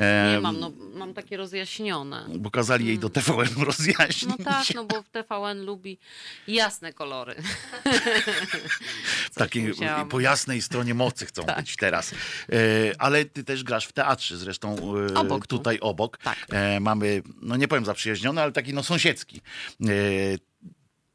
E, 0.00 0.32
Nie 0.34 0.40
mam, 0.40 0.60
no, 0.60 0.72
mam 0.94 1.14
takie 1.14 1.36
rozjaśnione. 1.36 2.26
Bo 2.36 2.50
kazali 2.50 2.86
jej 2.86 2.98
do 2.98 3.10
TVN 3.10 3.62
rozjaśnić. 3.62 4.26
No 4.38 4.44
tak, 4.44 4.66
no 4.74 4.84
bo 4.84 5.02
TVN 5.12 5.64
lubi 5.64 5.98
jasne 6.48 6.92
kolory. 6.92 7.34
Coś 8.60 9.34
Takie 9.34 9.60
musiałam. 9.68 10.08
po 10.08 10.20
jasnej 10.20 10.62
stronie 10.62 10.94
mocy 10.94 11.26
chcą 11.26 11.44
Tak. 11.44 11.56
być 11.60 11.76
teraz. 11.76 12.12
E, 12.12 12.16
ale 12.98 13.24
ty 13.24 13.44
też 13.44 13.64
grasz 13.64 13.86
w 13.86 13.92
teatrze, 13.92 14.36
zresztą 14.36 14.76
e, 15.10 15.14
Obok 15.14 15.46
tu. 15.46 15.58
tutaj 15.58 15.78
obok. 15.80 16.18
Tak. 16.18 16.36
E, 16.52 16.80
mamy, 16.80 17.22
no 17.42 17.56
nie 17.56 17.68
powiem 17.68 17.84
zaprzyjaźniony, 17.84 18.42
ale 18.42 18.52
taki 18.52 18.74
no 18.74 18.82
sąsiedzki. 18.82 19.40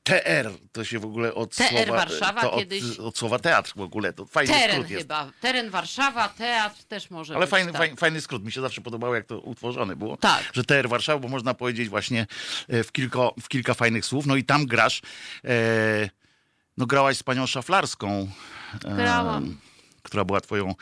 TR 0.03 0.51
to 0.71 0.83
się 0.83 0.99
w 0.99 1.05
ogóle 1.05 1.33
od 1.33 1.55
TR 1.55 1.67
słowa, 1.69 1.91
Warszawa 1.97 2.41
to 2.41 2.51
od, 2.51 2.59
kiedyś- 2.59 2.99
od 2.99 3.17
słowa 3.17 3.39
teatr 3.39 3.73
w 3.75 3.81
ogóle. 3.81 4.13
To 4.13 4.25
fajny 4.25 4.53
Teren 4.53 4.75
skrót 4.75 4.89
jest. 4.89 5.01
chyba. 5.03 5.31
Teren 5.41 5.69
Warszawa, 5.69 6.29
teatr 6.29 6.83
też 6.83 7.09
może 7.09 7.33
Ale 7.35 7.45
być. 7.45 7.49
fajny, 7.51 7.71
tak. 7.71 7.81
fajny, 7.81 7.95
fajny 7.95 8.21
skrót. 8.21 8.45
Mi 8.45 8.51
się 8.51 8.61
zawsze 8.61 8.81
podobało, 8.81 9.15
jak 9.15 9.25
to 9.25 9.39
utworzone 9.39 9.95
było. 9.95 10.17
Tak. 10.17 10.43
Że 10.53 10.63
TR 10.63 10.89
Warszawa, 10.89 11.19
bo 11.19 11.27
można 11.27 11.53
powiedzieć 11.53 11.89
właśnie 11.89 12.27
w 12.69 12.91
kilka, 12.91 13.19
w 13.41 13.47
kilka 13.47 13.73
fajnych 13.73 14.05
słów. 14.05 14.25
No 14.25 14.35
i 14.35 14.43
tam 14.43 14.65
grasz. 14.65 15.01
E, 15.45 16.09
no 16.77 16.85
grałaś 16.85 17.17
z 17.17 17.23
panią 17.23 17.47
Szaflarską. 17.47 18.31
e, 18.85 18.95
Grałam. 18.95 19.57
Która 20.03 20.25
była 20.25 20.41
twoją 20.41 20.75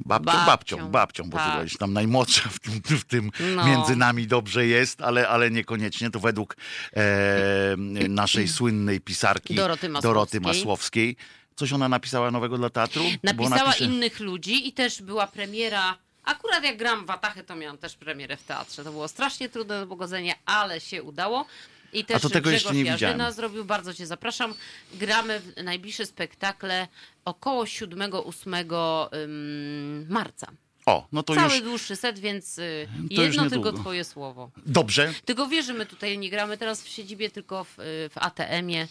babcią, 0.00 0.32
Babcią, 0.32 0.46
babcią, 0.46 0.90
babcią 0.90 1.30
bo 1.30 1.36
tak. 1.36 1.68
ty 1.70 1.78
tam 1.78 1.92
najmłodsza 1.92 2.48
w 2.48 2.58
tym, 2.58 2.80
w 2.98 3.04
tym 3.04 3.30
No. 3.56 3.66
między 3.66 3.96
nami 3.96 4.26
dobrze 4.26 4.66
jest, 4.66 5.00
ale, 5.00 5.28
ale 5.28 5.50
niekoniecznie. 5.50 6.10
To 6.10 6.20
według 6.20 6.56
e, 6.96 7.76
naszej 8.08 8.48
słynnej 8.48 9.00
pisarki 9.00 9.54
Doroty 9.54 9.88
Masłowskiej. 9.88 10.10
Doroty 10.10 10.40
Masłowskiej. 10.40 11.16
Coś 11.56 11.72
ona 11.72 11.88
napisała 11.88 12.30
nowego 12.30 12.58
dla 12.58 12.70
teatru? 12.70 13.02
Napisała 13.22 13.56
napisze- 13.70 13.84
innych 13.84 14.20
ludzi 14.20 14.68
i 14.68 14.72
też 14.72 15.02
była 15.02 15.26
premiera. 15.26 15.96
Akurat 16.24 16.64
jak 16.64 16.76
gram 16.76 17.02
w 17.04 17.06
Watachę, 17.06 17.44
to 17.44 17.56
miałam 17.56 17.78
też 17.78 17.96
premierę 17.96 18.36
w 18.36 18.42
teatrze. 18.42 18.84
To 18.84 18.90
było 18.92 19.08
strasznie 19.08 19.48
trudne 19.48 19.80
do 19.80 19.86
pogodzenia, 19.86 20.34
ale 20.46 20.80
się 20.80 21.02
udało. 21.02 21.46
I 21.92 22.04
też 22.04 22.22
to 22.22 22.28
tego 22.28 22.42
Grzegorz 22.50 22.52
jeszcze 22.62 22.74
nie 22.74 22.84
Jarzyna 22.84 23.12
widziałem. 23.12 23.32
zrobił, 23.34 23.64
bardzo 23.64 23.94
cię 23.94 24.06
zapraszam. 24.06 24.54
Gramy 24.94 25.40
w 25.40 25.62
najbliższe 25.62 26.06
spektakle 26.06 26.88
około 27.24 27.64
7-8 27.64 29.10
ym, 29.14 30.06
marca. 30.08 30.46
O, 30.86 31.06
no 31.12 31.22
to 31.22 31.34
Cały 31.34 31.54
już 31.54 31.62
dłuższy 31.64 31.96
set, 31.96 32.18
więc 32.18 32.58
y, 32.58 32.88
To 33.16 33.22
już 33.22 33.34
jedno 33.34 33.50
tylko 33.50 33.72
twoje 33.72 34.04
słowo. 34.04 34.50
dobrze. 34.66 35.14
Tylko 35.24 35.46
wiesz, 35.48 35.66
że 35.66 35.74
my 35.74 35.86
tutaj 35.86 36.18
nie 36.18 36.30
gramy 36.30 36.58
teraz 36.58 36.82
w 36.82 36.88
siedzibie, 36.88 37.30
tylko 37.30 37.64
w, 37.64 37.78
y, 37.78 37.82
w 38.08 38.12
ATM-ie, 38.18 38.88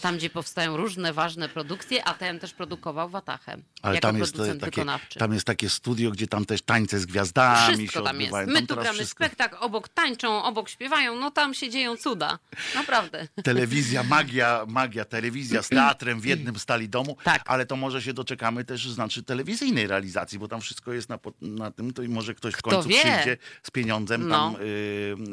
tam 0.00 0.16
gdzie 0.16 0.30
powstają 0.30 0.76
różne 0.76 1.12
ważne 1.12 1.48
produkcje. 1.48 2.04
ATM 2.04 2.38
też 2.38 2.52
produkował 2.54 3.08
Watachę 3.08 3.56
Ale 3.82 3.94
jako 3.94 4.08
tam 4.08 4.18
jest, 4.18 4.32
producent 4.32 4.60
takie, 4.60 4.70
wykonawczy. 4.70 5.18
tam 5.18 5.32
jest 5.32 5.46
takie 5.46 5.68
studio, 5.68 6.10
gdzie 6.10 6.26
tam 6.26 6.44
też 6.44 6.62
tańce 6.62 6.98
z 7.00 7.06
gwiazdami 7.06 7.76
Wszystko 7.78 8.02
tam 8.02 8.20
jest. 8.20 8.32
odbywają. 8.34 8.46
My 8.46 8.54
Tam 8.54 8.66
tu 8.66 8.74
gramy 8.82 8.98
wszystko. 8.98 9.24
spektakl, 9.24 9.56
obok 9.60 9.88
tańczą, 9.88 10.42
obok 10.42 10.68
śpiewają, 10.68 11.16
no 11.16 11.30
tam 11.30 11.54
się 11.54 11.70
dzieją 11.70 11.96
cuda. 11.96 12.38
Naprawdę. 12.74 13.28
Telewizja, 13.44 14.02
magia, 14.02 14.64
magia, 14.68 15.04
telewizja 15.04 15.62
z 15.62 15.68
teatrem 15.68 16.20
w 16.20 16.24
jednym 16.24 16.58
stali 16.58 16.88
domu, 16.88 17.16
Tak. 17.24 17.42
ale 17.46 17.66
to 17.66 17.76
może 17.76 18.02
się 18.02 18.12
doczekamy 18.12 18.64
też 18.64 18.88
znaczy 18.90 19.22
telewizyjnej 19.22 19.86
realizacji, 19.86 20.38
bo 20.38 20.48
tam 20.48 20.60
wszystko 20.60 20.92
jest 20.92 21.08
na, 21.08 21.18
na 21.40 21.70
tym, 21.70 21.92
to 21.92 22.02
i 22.02 22.08
może 22.08 22.34
ktoś 22.34 22.54
w 22.54 22.56
Kto 22.56 22.70
końcu 22.70 22.88
wie? 22.88 22.94
przyjdzie 23.00 23.36
z 23.62 23.70
pieniądzem 23.70 24.28
No. 24.28 24.54
tam 24.54 24.62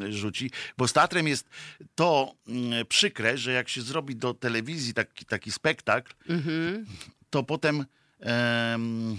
y, 0.06 0.12
rzuci. 0.12 0.50
Bo 0.78 0.88
z 0.88 0.92
teatrem 0.92 1.28
jest 1.28 1.48
to 1.94 2.34
y, 2.80 2.84
przykre, 2.84 3.38
że 3.38 3.52
jak 3.52 3.68
się 3.68 3.82
zrobi 3.82 4.16
do 4.16 4.34
telewizji 4.34 4.57
taki, 4.94 5.24
taki 5.24 5.52
spektakl, 5.52 6.12
Mhm. 6.28 6.86
to 7.30 7.42
potem... 7.42 7.84
em, 8.20 9.18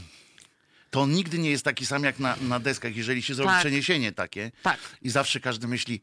to 0.91 1.01
on 1.01 1.11
nigdy 1.11 1.39
nie 1.39 1.49
jest 1.51 1.65
taki 1.65 1.85
sam 1.85 2.03
jak 2.03 2.19
na, 2.19 2.35
na 2.41 2.59
deskach, 2.59 2.95
jeżeli 2.95 3.21
się 3.21 3.33
zrobi 3.33 3.51
Tak. 3.51 3.59
przeniesienie 3.59 4.11
takie. 4.11 4.51
Tak. 4.63 4.77
I 5.01 5.09
zawsze 5.09 5.39
każdy 5.39 5.67
myśli, 5.67 6.01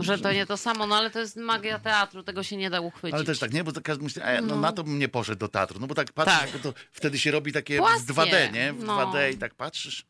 Że 0.00 0.18
to 0.18 0.32
nie 0.32 0.46
to 0.46 0.56
samo, 0.56 0.86
no 0.86 0.96
ale 0.96 1.10
to 1.10 1.18
jest 1.20 1.36
magia 1.36 1.78
teatru, 1.78 2.22
tego 2.22 2.42
się 2.42 2.56
nie 2.56 2.70
da 2.70 2.80
uchwycić. 2.80 3.14
Ale 3.14 3.24
też 3.24 3.38
tak, 3.38 3.52
nie? 3.52 3.64
Bo 3.64 3.72
każdy 3.84 4.04
myśli, 4.04 4.22
e, 4.24 4.40
no, 4.40 4.56
na 4.60 4.72
to 4.72 4.84
bym 4.84 4.98
nie 4.98 5.08
poszedł 5.08 5.38
do 5.38 5.48
teatru. 5.48 5.80
No 5.80 5.86
bo 5.86 5.94
tak 5.94 6.12
patrzysz, 6.12 6.40
Tak. 6.40 6.50
bo 6.52 6.58
to 6.72 6.78
wtedy 6.92 7.18
się 7.18 7.30
robi 7.30 7.52
takie 7.52 7.78
Płaskie, 7.78 8.12
w 8.12 8.16
2D, 8.16 8.52
nie? 8.52 8.72
W 8.72 8.84
no. 8.84 9.12
2D 9.12 9.32
i 9.34 9.38
tak 9.38 9.54
patrzysz. 9.54 10.06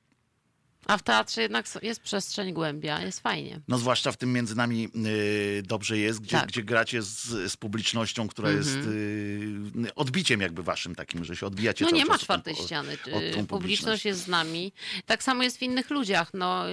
A 0.87 0.97
w 0.99 1.03
teatrze 1.03 1.43
jednak 1.43 1.67
jest 1.83 2.01
przestrzeń 2.03 2.53
głębia, 2.53 3.01
jest 3.03 3.21
fajnie. 3.21 3.61
No 3.69 3.79
zwłaszcza 3.79 4.13
w 4.13 4.17
tym 4.17 4.33
między 4.33 4.57
nami 4.57 4.89
y, 5.07 5.63
dobrze 5.67 5.99
jest, 5.99 6.21
gdzie, 6.21 6.37
Tak. 6.37 6.49
Gdzie 6.49 6.63
gracie 6.63 7.03
z, 7.03 7.53
z 7.53 7.57
publicznością, 7.57 8.29
która 8.29 8.51
jest 8.51 8.77
y, 8.77 9.95
odbiciem 9.95 10.41
jakby 10.41 10.63
waszym 10.63 10.95
takim, 10.95 11.25
że 11.25 11.37
się 11.37 11.47
odbijacie 11.47 11.85
No 11.85 11.91
nie 11.91 12.05
ma 12.05 12.19
czwartej 12.19 12.55
ściany. 12.57 12.93
y, 12.93 12.97
Publiczność 12.97 13.47
publiczność. 13.49 14.05
jest 14.05 14.21
z 14.25 14.29
nami. 14.29 14.73
Tak 15.07 15.23
samo 15.23 15.43
jest 15.43 15.59
w 15.59 15.63
innych 15.63 15.91
ludziach. 15.91 16.31
No, 16.35 16.65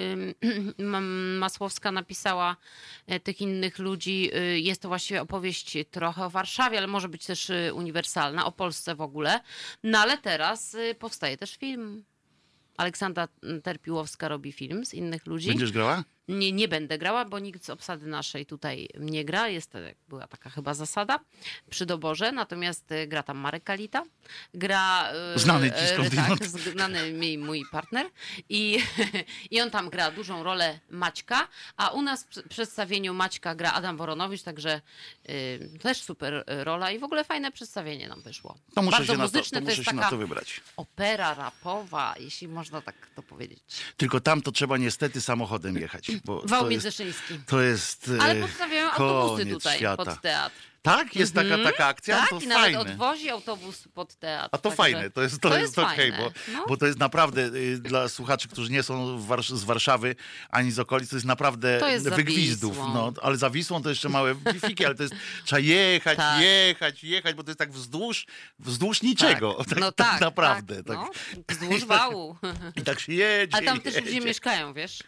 Mam- 0.77 1.37
Masłowska 1.41 1.91
napisała 1.91 2.55
e, 3.07 3.19
tych 3.19 3.41
innych 3.41 3.79
ludzi. 3.79 4.29
y, 4.35 4.59
Jest 4.59 4.81
to 4.81 4.87
właściwie 4.87 5.21
opowieść 5.21 5.77
trochę 5.91 6.25
o 6.25 6.29
Warszawie, 6.29 6.77
ale 6.77 6.87
może 6.87 7.09
być 7.09 7.25
też 7.25 7.49
y, 7.49 7.71
uniwersalna, 7.73 8.45
o 8.45 8.51
Polsce 8.51 8.95
w 8.95 9.01
ogóle. 9.01 9.39
No 9.83 9.99
ale 9.99 10.17
teraz 10.17 10.73
y, 10.73 10.95
powstaje 10.99 11.37
też 11.37 11.55
film. 11.57 12.03
Aleksandra 12.81 13.27
Terpiłowska 13.63 14.27
robi 14.27 14.51
film 14.51 14.85
z 14.85 14.93
innych 14.93 15.25
ludzi. 15.25 15.47
Będziesz 15.47 15.71
grała? 15.71 16.03
Nie, 16.27 16.51
nie 16.51 16.67
będę 16.67 16.97
grała, 16.97 17.25
bo 17.25 17.39
nikt 17.39 17.65
z 17.65 17.69
obsady 17.69 18.07
naszej 18.07 18.45
tutaj 18.45 18.87
nie 18.99 19.25
gra. 19.25 19.47
Jest, 19.47 19.73
była 20.09 20.27
taka 20.27 20.49
chyba 20.49 20.73
zasada 20.73 21.19
przy 21.69 21.85
doborze. 21.85 22.31
Natomiast 22.31 22.91
y, 22.91 23.07
gra 23.07 23.23
tam 23.23 23.37
Marek 23.37 23.63
Kalita. 23.63 24.03
Gra... 24.53 25.11
y, 25.35 25.39
Znany 25.39 25.71
ci 25.71 26.03
y. 26.03 26.15
Tak, 26.15 26.45
znany 26.45 27.13
mi 27.13 27.37
mój 27.37 27.63
partner. 27.71 28.05
I, 28.49 28.79
I 29.51 29.61
on 29.61 29.71
tam 29.71 29.89
gra 29.89 30.11
dużą 30.11 30.43
rolę 30.43 30.79
Maćka, 30.89 31.47
a 31.77 31.89
u 31.89 32.01
nas 32.01 32.23
w 32.23 32.49
przedstawieniu 32.49 33.13
Maćka 33.13 33.55
gra 33.55 33.73
Adam 33.73 33.97
Woronowicz, 33.97 34.43
także 34.43 34.81
y, 35.29 35.69
też 35.81 36.01
super 36.01 36.43
rola 36.47 36.91
i 36.91 36.99
w 36.99 37.03
ogóle 37.03 37.23
fajne 37.23 37.51
przedstawienie 37.51 38.07
nam 38.07 38.21
wyszło. 38.21 38.57
To 38.75 38.81
muszę 38.81 38.97
Bardzo 38.97 39.13
się, 39.13 39.17
na 39.17 39.27
to, 39.27 39.37
muzyczne, 39.37 39.59
to 39.59 39.65
to, 39.65 39.71
jest 39.71 39.85
taka 39.85 39.97
na 39.97 40.09
to 40.09 40.17
wybrać. 40.17 40.61
opera 40.77 41.33
rapowa, 41.33 42.15
jeśli 42.19 42.47
można 42.47 42.81
tak 42.81 42.95
to 43.15 43.23
powiedzieć. 43.23 43.59
Tylko 43.97 44.19
tam 44.19 44.41
to 44.41 44.51
trzeba 44.51 44.77
niestety 44.77 45.21
samochodem 45.21 45.77
jechać. 45.77 46.10
Bo 46.25 46.41
Wał 46.45 46.67
Międzyszyński. 46.67 47.39
to 47.47 47.61
jest 47.61 48.11
Ale 48.21 48.33
e, 48.33 48.41
podstawiają 48.41 48.91
autobusy 48.91 49.45
tutaj 49.45 49.77
świata. 49.77 50.05
pod 50.05 50.21
teatr. 50.21 50.55
Tak? 50.81 51.15
Jest 51.15 51.35
taka, 51.35 51.57
taka 51.57 51.85
akcja? 51.85 52.17
Tak, 52.17 52.29
to 52.29 52.39
i 52.39 52.47
nawet 52.47 52.63
fajne. 52.63 52.79
odwozi 52.79 53.29
autobus 53.29 53.83
pod 53.93 54.15
teatr. 54.15 54.49
A 54.51 54.57
to 54.57 54.61
także 54.69 54.77
fajne, 54.77 55.09
to 55.09 55.21
jest, 55.21 55.41
to 55.41 55.49
to 55.49 55.57
jest, 55.57 55.77
jest 55.77 55.79
okej, 55.91 56.11
fajne. 56.11 56.17
bo, 56.17 56.31
No. 56.53 56.65
bo 56.67 56.77
to 56.77 56.85
jest 56.85 56.99
naprawdę 56.99 57.41
y, 57.41 57.77
dla 57.77 58.09
słuchaczy, 58.09 58.47
którzy 58.47 58.71
nie 58.71 58.83
są 58.83 59.21
z 59.41 59.63
Warszawy 59.63 60.15
ani 60.49 60.71
z 60.71 60.79
okolic, 60.79 61.09
to 61.09 61.15
jest 61.15 61.25
naprawdę 61.25 61.79
To 61.79 61.87
jest 61.87 62.09
wygwizdów. 62.09 62.77
No, 62.77 63.13
ale 63.21 63.37
za 63.37 63.49
Wisłą 63.49 63.83
to 63.83 63.89
jeszcze 63.89 64.09
małe 64.09 64.35
bifiki, 64.53 64.85
ale 64.85 64.95
to 64.95 65.03
jest, 65.03 65.15
trzeba 65.45 65.59
jechać, 65.59 66.17
Tak. 66.17 66.41
jechać, 66.41 67.03
jechać, 67.03 67.35
bo 67.35 67.43
to 67.43 67.49
jest 67.49 67.59
tak 67.59 67.71
wzdłuż, 67.71 68.25
wzdłuż 68.59 69.01
niczego. 69.01 69.53
Tak, 69.69 69.79
no 69.79 69.91
tak, 69.91 70.07
tak, 70.11 70.21
naprawdę. 70.21 70.83
Tak, 70.83 70.97
Tak, 70.97 70.97
no, 71.37 71.43
wzdłuż 71.49 71.85
wału. 71.85 72.37
I 72.75 72.81
tak 72.81 72.99
się 72.99 73.13
jedzie. 73.13 73.57
A 73.57 73.61
tam 73.61 73.81
też 73.81 73.95
jedzie. 73.95 74.07
ludzie 74.07 74.21
mieszkają, 74.21 74.73
wiesz? 74.73 74.99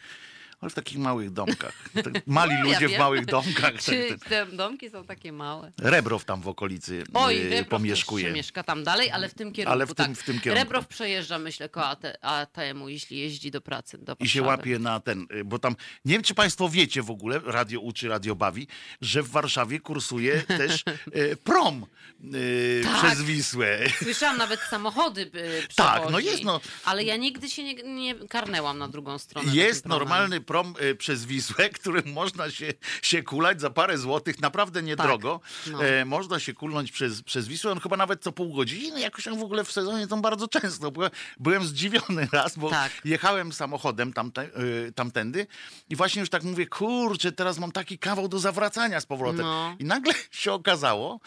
Ale 0.63 0.69
w 0.69 0.73
takich 0.73 0.97
małych 0.97 1.31
domkach. 1.31 1.73
Tak 2.03 2.27
Mali 2.27 2.51
No, 2.53 2.57
ja 2.57 2.63
ludzie 2.63 2.87
w 2.87 2.91
wiem. 2.91 2.99
małych 2.99 3.25
domkach. 3.25 3.73
Czy 3.83 4.07
Tak, 4.09 4.19
tak. 4.19 4.29
te 4.29 4.45
domki 4.45 4.89
są 4.89 5.03
takie 5.05 5.31
małe? 5.31 5.71
Rebrow 5.77 6.25
tam 6.25 6.41
w 6.41 6.47
okolicy 6.47 7.03
Oj, 7.13 7.35
yy, 7.37 7.49
Rebrow 7.49 7.67
pomieszkuje. 7.69 8.25
też 8.25 8.33
mieszka 8.35 8.63
tam 8.63 8.83
dalej, 8.83 9.11
ale 9.11 9.29
w 9.29 9.33
tym 9.33 9.51
kierunku, 9.51 9.71
Ale 9.73 9.85
w 9.85 9.93
tym- 9.95 9.95
tak. 10.05 10.15
w 10.17 10.23
tym 10.25 10.39
kierunku. 10.39 10.63
Rebrow 10.63 10.87
przejeżdża, 10.87 11.39
myślę, 11.39 11.69
koło 11.69 11.85
AT, 11.85 12.01
ATM-u, 12.21 12.89
jeśli 12.89 13.19
jeździ 13.19 13.51
do 13.51 13.61
pracy, 13.61 13.97
do 13.97 14.15
I 14.19 14.29
się 14.29 14.41
łapie 14.41 14.79
na 14.79 14.99
ten, 14.99 15.27
y, 15.35 15.43
bo 15.45 15.59
tam, 15.59 15.75
nie 16.05 16.13
wiem 16.13 16.23
czy 16.23 16.33
państwo 16.35 16.69
wiecie 16.69 17.01
w 17.03 17.11
ogóle, 17.11 17.39
radio 17.45 17.79
uczy, 17.79 18.07
radio 18.07 18.35
bawi, 18.35 18.67
że 19.01 19.23
w 19.23 19.29
Warszawie 19.29 19.79
kursuje 19.79 20.41
też 20.61 20.83
y, 21.15 21.37
prom 21.43 21.85
y, 22.33 22.81
Tak. 22.83 22.97
przez 23.05 23.21
Wisłę. 23.23 23.79
Słyszałam, 24.03 24.37
nawet 24.37 24.59
samochody 24.59 25.21
y, 25.21 25.67
Tak, 25.75 26.03
no 26.11 26.19
jest, 26.19 26.43
no. 26.43 26.59
Ale 26.85 27.03
ja 27.03 27.15
nigdy 27.17 27.49
się 27.49 27.63
nie, 27.63 27.73
nie 27.73 28.15
karnęłam 28.15 28.77
na 28.77 28.87
drugą 28.87 29.17
stronę. 29.17 29.55
Jest 29.55 29.85
normalny 29.85 30.41
prom 30.41 30.52
y, 30.81 30.95
przez 30.95 31.25
Wisłę, 31.25 31.69
którym 31.79 32.13
można 32.13 32.51
się, 32.51 32.73
się 33.01 33.23
kulać 33.23 33.61
za 33.61 33.69
parę 33.69 33.97
złotych, 33.97 34.41
naprawdę 34.41 34.83
niedrogo. 34.83 35.39
no. 35.67 35.85
E, 35.85 36.05
można 36.05 36.39
się 36.39 36.53
kulnąć 36.53 36.91
przez, 36.91 37.23
przez 37.23 37.47
Wisłę, 37.47 37.71
on 37.71 37.79
chyba 37.79 37.97
nawet 37.97 38.23
co 38.23 38.31
pół 38.31 38.53
godziny, 38.53 38.99
jakoś 38.99 39.23
tam 39.23 39.39
w 39.39 39.43
ogóle 39.43 39.63
w 39.63 39.71
sezonie 39.71 40.07
to 40.07 40.17
bardzo 40.17 40.47
często. 40.47 40.91
Byłem, 40.91 41.11
byłem 41.39 41.63
zdziwiony 41.65 42.27
raz, 42.33 42.57
bo 42.57 42.69
Tak. 42.69 42.91
jechałem 43.05 43.53
samochodem 43.53 44.13
tamte, 44.13 44.43
y, 44.87 44.91
tamtędy 44.95 45.47
i 45.89 45.95
właśnie 45.95 46.19
już 46.19 46.29
tak 46.29 46.43
mówię, 46.43 46.67
kurczę, 46.67 47.31
teraz 47.31 47.59
mam 47.59 47.71
taki 47.71 47.99
kawał 47.99 48.27
do 48.27 48.39
zawracania 48.39 49.01
z 49.01 49.05
powrotem. 49.05 49.41
No. 49.41 49.75
I 49.79 49.85
nagle 49.85 50.13
się 50.31 50.53
okazało, 50.53 51.19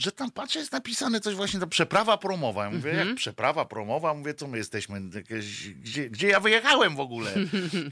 że 0.00 0.12
tam 0.12 0.30
patrzę, 0.30 0.58
jest 0.58 0.72
napisane 0.72 1.20
coś 1.20 1.34
właśnie, 1.34 1.60
to 1.60 1.66
przeprawa 1.66 2.18
promowa. 2.18 2.64
Ja 2.64 2.70
mówię, 2.70 2.90
Mhm. 2.90 3.08
jak 3.08 3.16
przeprawa 3.16 3.64
promowa? 3.64 4.14
Mówię, 4.14 4.34
co 4.34 4.46
my 4.48 4.58
jesteśmy, 4.58 5.00
jakieś, 5.14 5.68
gdzie, 5.68 6.10
gdzie 6.10 6.28
ja 6.28 6.40
wyjechałem 6.40 6.96
w 6.96 7.00
ogóle? 7.00 7.34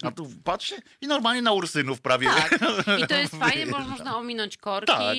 A 0.03 0.11
tu 0.11 0.31
patrzę 0.45 0.77
i 1.01 1.07
normalnie 1.07 1.43
na 1.43 1.53
Ursynów 1.53 2.01
prawie. 2.01 2.27
Tak. 2.29 2.59
I 3.05 3.07
to 3.07 3.15
jest 3.15 3.37
fajne, 3.47 3.73
bo 3.73 3.79
można 3.79 4.17
ominąć 4.19 4.57
korki. 4.57 4.87
Tak. 4.93 5.17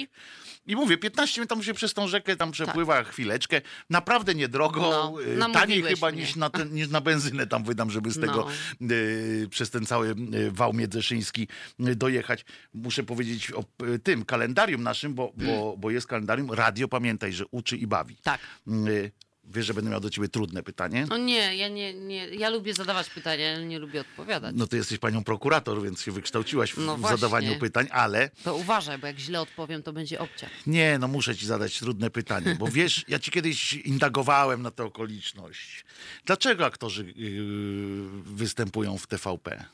I 0.68 0.76
mówię, 0.76 0.98
15 0.98 1.42
minut 1.42 1.50
tam 1.50 1.64
się 1.64 1.74
przez 1.74 1.94
tą 1.94 2.08
rzekę 2.08 2.36
tam 2.36 2.52
przepływa 2.52 3.04
chwileczkę. 3.04 3.62
Naprawdę 3.90 4.36
niedrogo. 4.36 4.82
No, 4.82 5.50
y, 5.50 5.54
taniej 5.54 5.84
chyba 5.84 6.12
mnie. 6.12 6.22
niż 6.22 6.36
na, 6.36 6.50
ten, 6.50 6.74
niż 6.74 6.90
na 6.90 7.02
benzynę 7.02 7.48
tam 7.48 7.64
wydam, 7.64 7.92
żeby 7.92 8.12
z 8.12 8.20
tego 8.20 8.48
y, 8.92 9.48
przez 9.50 9.70
ten 9.70 9.86
cały 9.86 10.16
y, 10.34 10.52
wał 10.52 10.74
miedzeszyński 10.74 11.48
y, 11.80 11.96
dojechać. 11.96 12.46
Muszę 12.74 13.04
powiedzieć 13.04 13.52
o 13.52 13.64
tym 14.04 14.26
kalendarium 14.26 14.84
naszym, 14.84 15.14
bo, 15.14 15.34
bo, 15.38 15.78
bo 15.78 15.92
jest 15.92 16.08
kalendarium. 16.08 16.52
Radio 16.52 16.88
pamiętaj, 16.88 17.34
że 17.34 17.46
uczy 17.52 17.78
i 17.78 17.88
bawi. 17.88 18.18
Tak. 18.24 18.42
Y, 18.88 19.12
wiesz, 19.54 19.66
że 19.66 19.74
będę 19.74 19.92
miał 19.92 20.00
do 20.00 20.10
ciebie 20.10 20.28
trudne 20.28 20.64
pytanie. 20.64 21.06
No 21.10 21.18
nie, 21.18 21.56
ja 21.56 21.68
nie, 21.68 21.94
nie, 21.94 22.28
ja 22.28 22.50
lubię 22.50 22.74
zadawać 22.74 23.10
pytania, 23.10 23.56
ale 23.56 23.66
nie 23.66 23.80
lubię 23.80 24.02
odpowiadać. 24.02 24.56
No 24.58 24.68
ty 24.68 24.78
jesteś 24.78 24.98
panią 24.98 25.24
prokurator, 25.24 25.84
więc 25.84 26.02
się 26.02 26.12
wykształciłaś 26.12 26.72
w, 26.74 26.78
No 26.78 26.98
w 26.98 27.02
zadawaniu 27.10 27.60
pytań, 27.60 27.88
ale 27.92 28.30
To 28.44 28.56
uważaj, 28.56 28.98
bo 28.98 29.08
jak 29.08 29.20
źle 29.20 29.42
odpowiem, 29.42 29.84
to 29.84 29.94
będzie 29.94 30.20
obciach. 30.20 30.50
Nie, 30.68 30.98
no 31.00 31.08
muszę 31.08 31.36
ci 31.36 31.46
zadać 31.46 31.80
trudne 31.80 32.10
pytanie, 32.10 32.56
bo 32.60 32.68
wiesz, 32.68 33.06
ja 33.08 33.20
ci 33.20 33.32
kiedyś 33.32 33.74
indagowałem 33.74 34.62
na 34.62 34.72
tę 34.72 34.84
okoliczność. 34.84 35.86
Dlaczego 36.26 36.66
aktorzy 36.66 37.14
yy, 37.16 38.08
występują 38.36 38.98
w 38.98 39.08
TVP? 39.08 39.66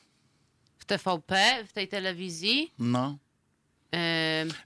W 0.78 0.86
TVP, 0.86 1.64
w 1.68 1.74
tej 1.74 1.88
telewizji, 1.88 2.72
No. 2.80 3.18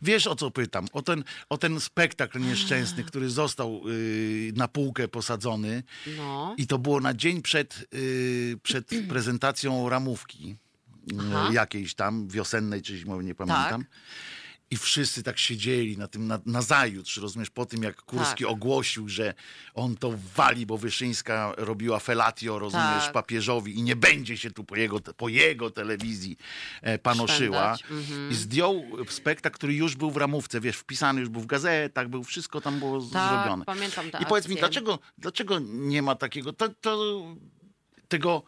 Wiesz 0.02 0.28
o 0.28 0.36
co 0.36 0.52
pytam? 0.52 0.86
O 0.94 1.02
ten, 1.02 1.24
o 1.50 1.58
ten 1.58 1.80
spektakl 1.80 2.40
nieszczęsny, 2.40 3.04
który 3.04 3.30
został 3.30 3.82
yy, 3.88 4.54
na 4.56 4.68
półkę 4.68 5.08
posadzony 5.08 5.84
no, 6.18 6.56
i 6.58 6.68
to 6.68 6.78
było 6.78 7.00
na 7.00 7.14
dzień 7.14 7.42
przed, 7.42 7.86
yy, 7.94 8.58
przed 8.64 8.90
prezentacją 9.10 9.90
ramówki 9.90 10.48
yy, 10.48 11.18
Aha. 11.20 11.50
jakiejś 11.54 11.96
tam, 11.96 12.28
wiosennej 12.28 12.82
czy 12.82 12.98
zimowej, 12.98 13.26
nie 13.26 13.36
pamiętam. 13.36 13.82
Tak. 13.82 13.92
I 14.72 14.78
wszyscy 14.78 15.24
tak 15.24 15.40
siedzieli 15.40 15.98
na 15.98 16.08
tym, 16.08 16.28
na, 16.28 16.40
na 16.46 16.62
zajutrz, 16.62 17.18
rozumiesz, 17.18 17.50
po 17.50 17.66
tym 17.66 17.84
jak 17.84 18.02
Kurski 18.02 18.44
Tak. 18.44 18.54
ogłosił, 18.54 19.10
że 19.10 19.34
on 19.74 19.98
to 19.98 20.14
wali, 20.36 20.66
bo 20.66 20.78
Wyszyńska 20.78 21.54
robiła 21.58 22.00
felatio, 22.00 22.60
rozumiesz, 22.60 23.04
Tak. 23.04 23.12
papieżowi 23.14 23.80
i 23.80 23.82
nie 23.84 23.96
będzie 23.96 24.38
się 24.38 24.52
tu 24.52 24.64
po 24.64 24.76
jego, 24.76 25.00
po 25.00 25.30
jego 25.30 25.70
telewizji 25.72 26.38
e, 26.82 26.98
panoszyła. 26.98 27.78
Mhm. 27.92 28.32
I 28.32 28.36
zdjął 28.36 28.86
spektakl, 29.10 29.56
który 29.56 29.74
już 29.74 29.96
był 29.96 30.12
w 30.12 30.18
ramówce, 30.18 30.62
wiesz, 30.62 30.78
wpisany 30.78 31.20
już 31.20 31.30
był 31.30 31.42
w 31.42 31.46
gazetach, 31.46 32.08
był, 32.10 32.24
wszystko 32.24 32.62
tam 32.62 32.80
było 32.80 33.02
Tak, 33.02 33.30
zrobione. 33.44 33.66
pamiętam 33.66 34.06
I 34.22 34.26
powiedz 34.26 34.48
mi, 34.48 34.54
akcję. 34.54 34.60
dlaczego, 34.60 35.00
dlaczego 35.18 35.60
nie 35.70 36.02
ma 36.02 36.16
takiego, 36.16 36.54
to, 36.54 36.70
to, 36.70 37.24
tego 38.08 38.44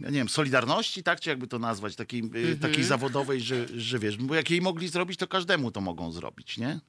ja 0.00 0.10
nie 0.10 0.18
wiem, 0.18 0.28
solidarności, 0.28 1.02
tak, 1.02 1.20
czy 1.20 1.28
jakby 1.30 1.46
to 1.46 1.58
nazwać, 1.58 1.96
takiej, 1.96 2.20
y, 2.20 2.24
Mhm. 2.24 2.58
takiej 2.58 2.84
zawodowej, 2.84 3.40
że, 3.40 3.66
że 3.80 3.98
wiesz, 3.98 4.16
bo 4.16 4.34
jak 4.34 4.50
jej 4.50 4.60
mogli 4.60 4.88
zrobić, 4.88 5.18
to 5.18 5.26
każdemu 5.28 5.70
to 5.70 5.80
mogą 5.80 6.12
zrobić, 6.12 6.58
nie? 6.58 6.80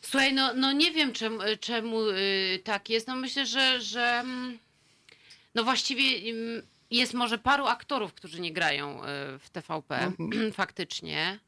Słuchaj, 0.00 0.34
no, 0.34 0.54
no 0.54 0.72
nie 0.72 0.92
wiem 0.92 1.12
czemu, 1.12 1.38
czemu 1.60 2.08
y, 2.10 2.60
tak 2.64 2.90
jest. 2.90 3.06
No 3.08 3.16
myślę, 3.16 3.46
że, 3.46 3.80
że 3.80 4.02
mm, 4.20 4.58
no 5.54 5.64
właściwie 5.64 6.30
mm, 6.30 6.62
jest 6.90 7.14
może 7.14 7.38
paru 7.38 7.66
aktorów, 7.66 8.14
którzy 8.14 8.40
nie 8.40 8.52
grają 8.52 9.00
y, 9.04 9.06
w 9.38 9.50
TVP, 9.52 10.12
faktycznie. 10.52 11.38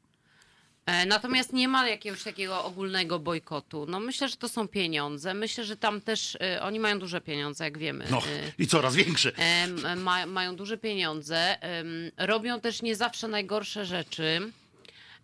E, 0.89 1.05
Natomiast 1.05 1.53
nie 1.53 1.67
ma 1.67 1.87
jakiegoś 1.89 2.23
takiego 2.23 2.63
ogólnego 2.63 3.19
bojkotu. 3.19 3.85
No 3.89 3.99
myślę, 3.99 4.29
że 4.29 4.35
to 4.35 4.49
są 4.49 4.67
pieniądze. 4.67 5.33
Myślę, 5.33 5.63
że 5.63 5.77
tam 5.77 6.01
też 6.01 6.35
y, 6.35 6.61
oni 6.61 6.79
mają 6.79 6.99
duże 6.99 7.21
pieniądze, 7.21 7.63
jak 7.63 7.77
wiemy. 7.77 8.05
No 8.11 8.17
Y, 8.19 8.51
i 8.59 8.67
coraz 8.67 8.95
większe. 8.95 9.31
Ma, 9.97 10.25
mają 10.25 10.55
duże 10.55 10.77
pieniądze, 10.77 11.57
robią 12.17 12.59
też 12.59 12.81
nie 12.81 12.95
zawsze 12.95 13.27
najgorsze 13.27 13.85
rzeczy. 13.85 14.51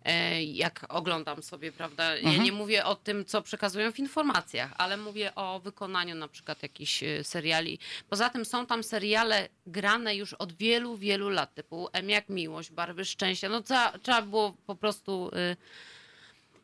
E, 0.06 0.42
Jak 0.44 0.86
oglądam 0.88 1.42
sobie, 1.42 1.72
prawda? 1.72 2.16
Ja 2.16 2.20
Mhm. 2.28 2.42
nie 2.44 2.52
mówię 2.52 2.84
o 2.84 2.94
tym, 2.94 3.24
co 3.24 3.42
przekazują 3.42 3.92
w 3.92 3.98
informacjach, 3.98 4.70
ale 4.78 4.96
mówię 4.96 5.34
o 5.34 5.60
wykonaniu 5.60 6.14
na 6.14 6.28
przykład 6.28 6.62
jakichś 6.62 7.02
e, 7.02 7.24
seriali. 7.24 7.78
Poza 8.10 8.30
tym 8.30 8.44
są 8.44 8.66
tam 8.66 8.82
seriale 8.82 9.48
grane 9.66 10.16
już 10.16 10.32
od 10.32 10.52
wielu, 10.52 10.96
wielu 10.96 11.28
lat, 11.28 11.54
typu 11.54 11.88
M 11.92 12.10
jak 12.10 12.28
Miłość, 12.28 12.70
Barwy 12.70 13.04
Szczęścia. 13.04 13.48
No 13.48 13.62
trzeba, 13.62 13.92
trzeba 14.02 14.22
było 14.22 14.56
po 14.66 14.74
prostu 14.74 15.30
y, 15.52 15.56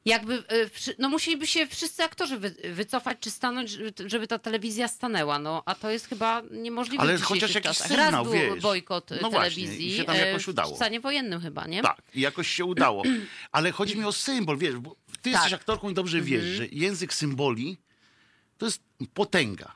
jakby, 0.04 0.34
y, 0.34 0.70
no 0.98 1.08
musieliby 1.08 1.46
się 1.46 1.66
wszyscy 1.66 2.02
aktorzy 2.02 2.38
wy, 2.38 2.54
wycofać 2.64 3.18
czy 3.20 3.30
stanąć, 3.30 3.70
żeby- 4.06 4.26
ta 4.26 4.38
telewizja 4.38 4.88
stanęła, 4.88 5.38
no 5.38 5.62
a 5.66 5.74
to 5.74 5.90
jest 5.90 6.08
chyba 6.08 6.42
niemożliwe 6.50 7.02
Ale 7.02 7.18
w 7.18 7.22
chociaż 7.22 7.54
jakiś 7.54 7.68
czasach. 7.70 7.88
sygnał, 7.88 8.10
Raz 8.10 8.22
był 8.24 8.32
wiesz. 8.32 8.62
bojkot 8.62 9.12
y, 9.12 9.18
No 9.22 9.30
właśnie, 9.30 9.62
telewizji 9.66 9.88
i 9.88 9.96
się 9.96 10.04
tam 10.04 10.16
e, 10.16 10.26
jakoś 10.26 10.48
udało. 10.48 10.72
w 10.72 10.76
stanie 10.76 11.00
wojennym 11.00 11.40
chyba, 11.40 11.66
nie? 11.66 11.82
Tak, 11.82 12.02
i 12.14 12.20
jakoś 12.20 12.48
się 12.48 12.64
udało. 12.64 13.02
Ale 13.52 13.70
chodzi 13.72 13.98
mi 13.98 14.04
o 14.04 14.12
symbol, 14.12 14.58
wiesz, 14.58 14.76
bo 14.76 14.90
ty 14.90 14.96
Tak. 14.96 15.16
Mhm. 15.26 15.32
jesteś 15.34 15.52
aktorką 15.52 15.90
i 15.90 15.94
dobrze 15.94 16.20
wiesz, 16.20 16.44
że 16.44 16.66
język 16.72 17.14
symboli 17.14 17.76
to 18.58 18.66
jest 18.66 18.82
potęga. 19.14 19.74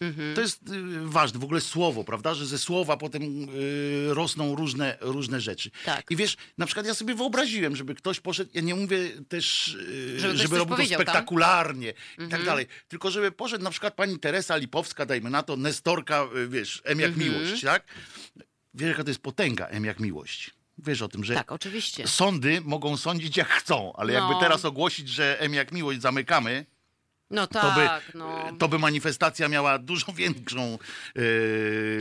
Mhm. 0.00 0.34
To 0.34 0.40
jest 0.40 0.62
y, 0.70 0.72
ważne, 1.04 1.40
w 1.40 1.44
ogóle 1.44 1.60
słowo, 1.60 2.04
prawda, 2.04 2.34
że 2.34 2.46
ze 2.46 2.58
słowa 2.58 2.96
potem 2.96 3.22
y, 3.22 4.14
rosną 4.14 4.54
różne, 4.56 4.98
różne 5.00 5.40
rzeczy. 5.40 5.70
Tak. 5.84 6.10
I 6.10 6.16
wiesz, 6.16 6.36
na 6.58 6.66
przykład 6.66 6.86
ja 6.86 6.94
sobie 6.94 7.14
wyobraziłem, 7.14 7.76
żeby 7.76 7.94
ktoś 7.94 8.20
poszedł, 8.20 8.50
ja 8.54 8.60
nie 8.60 8.74
mówię 8.74 8.98
też, 9.28 9.68
y, 9.74 10.20
Żeby 10.20 10.36
żeby, 10.38 10.58
robił 10.58 10.70
to 10.70 10.76
powiedział 10.76 10.98
tam? 10.98 11.06
spektakularnie 11.06 11.88
i 11.88 12.22
Mhm. 12.22 12.30
tak 12.30 12.44
dalej, 12.44 12.66
tylko 12.88 13.10
żeby 13.10 13.32
poszedł 13.32 13.64
na 13.64 13.70
przykład 13.70 13.94
pani 13.94 14.18
Teresa 14.18 14.56
Lipowska, 14.56 15.06
dajmy 15.06 15.30
na 15.30 15.42
to, 15.42 15.56
Nestorka, 15.56 16.26
y, 16.36 16.48
wiesz, 16.48 16.82
M 16.84 17.00
jak 17.00 17.10
Mhm. 17.12 17.32
miłość, 17.32 17.62
tak? 17.62 17.84
Wiesz, 18.74 18.88
jaka 18.88 19.04
to 19.04 19.10
jest 19.10 19.22
potęga, 19.22 19.66
M 19.66 19.84
jak 19.84 20.00
miłość. 20.00 20.50
Wiesz 20.78 21.02
o 21.02 21.08
tym, 21.08 21.24
że 21.24 21.34
Tak, 21.34 21.52
oczywiście. 21.52 22.08
sądy 22.08 22.60
mogą 22.60 22.96
sądzić 22.96 23.36
jak 23.36 23.48
chcą, 23.48 23.92
ale 23.96 24.12
jakby 24.12 24.30
No. 24.32 24.40
teraz 24.40 24.64
ogłosić, 24.64 25.08
że 25.08 25.40
M 25.40 25.54
jak 25.54 25.72
miłość 25.72 26.00
zamykamy, 26.00 26.66
No 27.30 27.46
to, 27.46 27.60
tak, 27.60 28.02
by, 28.12 28.18
no. 28.18 28.52
to 28.58 28.68
by 28.68 28.78
manifestacja 28.78 29.48
miała 29.48 29.78
dużo 29.78 30.12
większą 30.22 30.62
e, 30.62 31.20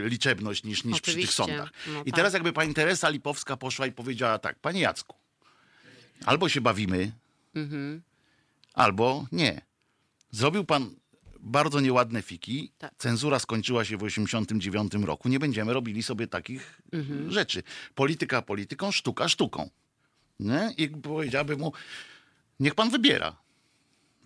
liczebność 0.10 0.64
niż, 0.64 0.84
niż 0.84 1.02
przy 1.02 1.16
tych 1.16 1.32
sądach. 1.34 1.70
no 1.88 2.02
I 2.02 2.06
tak. 2.12 2.16
teraz 2.16 2.34
jakby 2.34 2.54
pani 2.54 2.74
Teresa 2.74 3.10
Lipowska 3.10 3.58
poszła 3.58 3.88
i 3.88 3.92
powiedziała 3.92 4.40
tak, 4.40 4.60
panie 4.60 4.82
Jacku, 4.82 5.16
albo 6.26 6.50
się 6.50 6.62
bawimy, 6.62 7.12
Mhm. 7.56 8.02
albo 8.74 9.26
nie. 9.32 9.62
Zrobił 10.32 10.66
pan 10.66 10.96
bardzo 11.40 11.80
nieładne 11.80 12.22
fiki, 12.22 12.72
Tak. 12.78 12.94
cenzura 12.98 13.40
skończyła 13.40 13.86
się 13.86 13.98
w 13.98 14.00
1989 14.00 15.06
roku, 15.06 15.30
nie 15.30 15.40
będziemy 15.40 15.74
robili 15.74 16.04
sobie 16.04 16.28
takich 16.28 16.82
Mhm. 16.94 17.32
rzeczy. 17.32 17.64
Polityka 17.96 18.42
polityką, 18.42 18.92
sztuka 18.92 19.30
sztuką. 19.30 19.70
Nie? 20.40 20.74
I 20.78 20.88
powiedziałby 20.90 21.58
mu, 21.58 21.74
niech 22.60 22.76
pan 22.76 22.90
wybiera. 22.90 23.36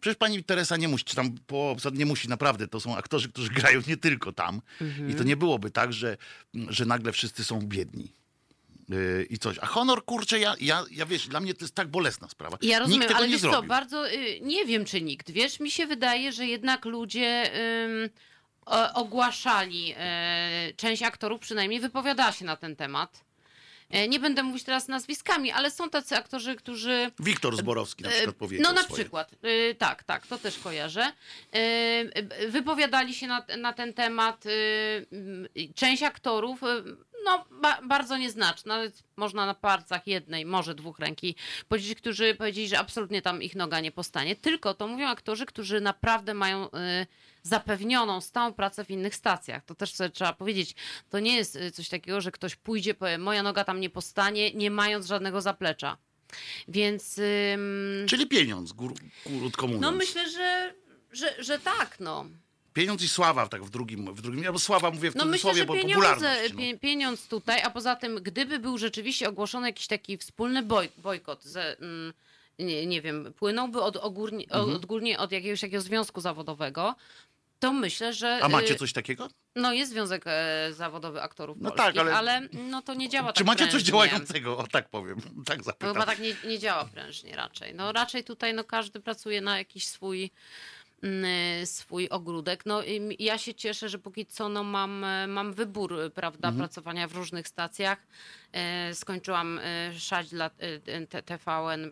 Przecież 0.02 0.18
pani 0.18 0.44
Teresa 0.44 0.78
nie 0.78 0.88
musi, 0.88 1.06
czy 1.06 1.16
tam 1.16 1.36
po 1.48 1.76
nie 1.94 2.06
musi, 2.06 2.30
naprawdę, 2.30 2.68
to 2.68 2.80
są 2.80 2.98
aktorzy, 2.98 3.30
którzy 3.30 3.50
grają 3.60 3.82
nie 3.88 3.98
tylko 3.98 4.32
tam. 4.32 4.62
Mhm. 4.82 5.10
I 5.10 5.16
to 5.16 5.24
nie 5.24 5.38
byłoby 5.38 5.72
tak, 5.72 5.94
że, 5.94 6.18
że 6.54 6.86
nagle 6.86 7.12
wszyscy 7.12 7.44
są 7.44 7.60
biedni. 7.62 8.14
Yy, 8.90 9.28
I 9.30 9.38
coś. 9.38 9.58
A 9.62 9.66
honor, 9.66 10.06
kurczę, 10.06 10.40
ja, 10.40 10.56
ja, 10.62 10.84
ja 10.92 11.06
wiesz, 11.06 11.28
dla 11.28 11.40
mnie 11.40 11.54
to 11.54 11.66
jest 11.66 11.76
tak 11.76 11.88
bolesna 11.88 12.30
sprawa. 12.30 12.58
Ja 12.62 12.80
rozumiem, 12.80 13.00
Nikt 13.00 13.08
tego 13.08 13.18
ale 13.18 13.28
nie 13.28 13.34
wiesz 13.34 13.42
co, 13.42 13.52
zrobił. 13.52 13.68
bardzo 13.70 14.12
y, 14.14 14.40
nie 14.42 14.66
wiem, 14.66 14.86
czy 14.86 15.02
nikt. 15.02 15.32
Wiesz, 15.32 15.60
mi 15.60 15.72
się 15.72 15.88
wydaje, 15.88 16.32
że 16.32 16.46
jednak 16.46 16.86
ludzie 16.86 17.52
ym, 17.86 18.10
ogłaszali, 18.94 19.94
y, 19.94 20.76
część 20.76 21.04
aktorów 21.04 21.40
przynajmniej 21.42 21.80
wypowiadała 21.80 22.32
się 22.32 22.46
na 22.46 22.56
ten 22.56 22.76
temat. 22.76 23.24
E, 23.90 24.08
Nie 24.08 24.20
będę 24.20 24.44
mówić 24.44 24.64
teraz 24.64 24.88
nazwiskami, 24.88 25.52
ale 25.52 25.72
są 25.72 25.90
tacy 25.90 26.16
aktorzy, 26.16 26.56
którzy 26.56 27.12
Wiktor 27.20 27.58
Zborowski 27.58 28.04
na 28.04 28.10
przykład 28.10 28.36
powiedział 28.36 28.64
no 28.64 28.74
na 28.74 28.84
swoje. 28.84 29.04
przykład, 29.04 29.32
y, 29.46 29.76
tak, 29.76 30.04
tak, 30.04 30.28
to 30.28 30.38
też 30.38 30.60
kojarzę. 30.60 31.12
Wypowiadali 32.50 33.14
się 33.14 33.28
na, 33.28 33.46
na 33.58 33.74
ten 33.74 33.94
temat. 33.94 34.44
część 35.76 36.04
aktorów, 36.04 36.62
no 37.26 37.46
ba, 37.52 37.82
bardzo 37.82 38.18
nieznaczna, 38.18 38.78
nawet 38.78 39.04
można 39.16 39.46
na 39.46 39.54
palcach 39.54 40.08
jednej, 40.08 40.46
może 40.46 40.76
dwóch 40.76 41.00
ręki 41.00 41.36
powiedzieć, 41.68 41.98
którzy 41.98 42.36
powiedzieli, 42.36 42.68
że 42.68 42.80
absolutnie 42.80 43.22
tam 43.22 43.42
ich 43.44 43.56
noga 43.56 43.80
nie 43.80 43.92
postanie. 43.92 44.36
Tylko 44.36 44.74
to 44.74 44.88
mówią 44.88 45.08
aktorzy, 45.08 45.46
którzy 45.46 45.82
naprawdę 45.82 46.34
mają 46.34 46.66
y, 46.68 46.70
zapewnioną 47.44 48.22
stałą 48.22 48.54
pracę 48.54 48.86
w 48.86 48.92
innych 48.92 49.16
stacjach. 49.16 49.66
To 49.66 49.76
też 49.76 49.94
sobie 49.96 50.10
trzeba 50.10 50.34
powiedzieć. 50.34 50.76
To 51.10 51.20
nie 51.20 51.36
jest 51.36 51.56
y, 51.56 51.72
coś 51.72 51.90
takiego, 51.90 52.22
że 52.22 52.32
ktoś 52.32 52.56
pójdzie, 52.56 52.94
powie, 52.94 53.18
moja 53.18 53.44
noga 53.44 53.64
tam 53.64 53.80
nie 53.80 53.90
postanie, 53.90 54.54
nie 54.54 54.72
mając 54.72 55.06
żadnego 55.06 55.42
zaplecza. 55.42 55.98
Więc. 56.68 57.18
ym, 57.54 58.06
Czyli 58.08 58.28
pieniądz, 58.28 58.74
krótko 59.24 59.68
mówiąc. 59.68 59.82
no 59.82 59.92
myślę, 59.92 60.30
że, 60.30 60.74
że, 61.12 61.44
że 61.44 61.60
tak, 61.60 61.98
no. 62.00 62.26
Pieniądz 62.80 63.04
i 63.04 63.10
sława 63.10 63.48
tak 63.48 63.64
w 63.64 63.70
drugim, 63.70 64.14
w 64.16 64.22
drugim, 64.22 64.46
albo 64.46 64.60
sława 64.60 64.92
mówię 64.92 65.12
w 65.12 65.16
No 65.16 65.26
myślę, 65.26 65.56
że 65.56 65.66
bo 65.66 65.74
popularność. 65.76 66.54
No. 66.54 66.60
pie, 66.60 66.78
pieniądz 66.78 67.28
tutaj, 67.28 67.62
a 67.62 67.70
poza 67.70 67.96
tym, 67.96 68.16
gdyby 68.22 68.60
był 68.60 68.78
rzeczywiście 68.78 69.30
ogłoszony 69.30 69.68
jakiś 69.68 69.88
taki 69.88 70.18
wspólny 70.18 70.64
boj, 70.64 70.90
bojkot, 70.98 71.44
ze, 71.44 71.78
mm, 71.80 72.14
nie, 72.60 72.86
nie 72.86 73.02
wiem, 73.02 73.34
płynąłby 73.34 73.82
od, 73.82 73.98
ogórnie, 73.98 74.44
Mhm. 74.50 74.76
odgórnie 74.76 75.20
od 75.20 75.32
jakiegoś 75.32 75.62
takiego 75.62 75.82
związku 75.82 76.22
zawodowego, 76.22 76.96
to 77.60 77.74
myślę, 77.74 78.14
że... 78.14 78.40
A 78.44 78.50
macie 78.50 78.74
y, 78.74 78.78
coś 78.78 78.94
takiego? 78.94 79.30
No 79.56 79.74
jest 79.74 79.92
Związek 79.92 80.24
e, 80.26 80.70
Zawodowy 80.74 81.22
Aktorów 81.22 81.58
No 81.62 81.72
Polskich, 81.72 81.94
tak, 81.96 81.98
ale- 81.98 82.16
ale... 82.16 82.42
no 82.54 82.82
to 82.82 82.94
nie 82.94 83.10
działa 83.10 83.34
Czy 83.34 83.38
tak 83.40 83.48
macie 83.48 83.64
coś 83.64 83.72
prężnie. 83.72 83.88
działającego? 83.92 84.58
O 84.58 84.68
tak 84.68 84.90
powiem, 84.90 85.22
tak 85.46 85.58
To 85.58 85.64
zapytam. 85.64 85.94
chyba 85.94 86.06
tak 86.06 86.20
nie, 86.20 86.36
nie 86.48 86.60
działa 86.60 86.86
prężnie 86.86 87.36
raczej. 87.36 87.76
No 87.76 87.92
raczej 87.92 88.24
tutaj 88.24 88.54
no, 88.54 88.64
każdy 88.64 89.00
pracuje 89.00 89.42
na 89.42 89.58
jakiś 89.58 89.88
swój 89.88 90.32
swój 91.66 92.10
ogródek. 92.10 92.66
No 92.66 92.84
i 92.84 93.16
ja 93.20 93.38
się 93.38 93.54
cieszę, 93.54 93.90
że 93.90 94.00
póki 94.00 94.26
co 94.26 94.50
no, 94.50 94.64
mam, 94.64 95.04
e, 95.04 95.28
mam 95.28 95.54
wybór, 95.54 95.96
prawda, 96.16 96.48
Mhm. 96.48 96.58
pracowania 96.58 97.08
w 97.08 97.16
różnych 97.16 97.48
stacjach. 97.48 98.08
E, 98.52 98.96
skończyłam 98.96 99.60
e, 99.64 99.94
szać 100.00 100.30
dla 100.30 100.50
TVN 101.26 101.92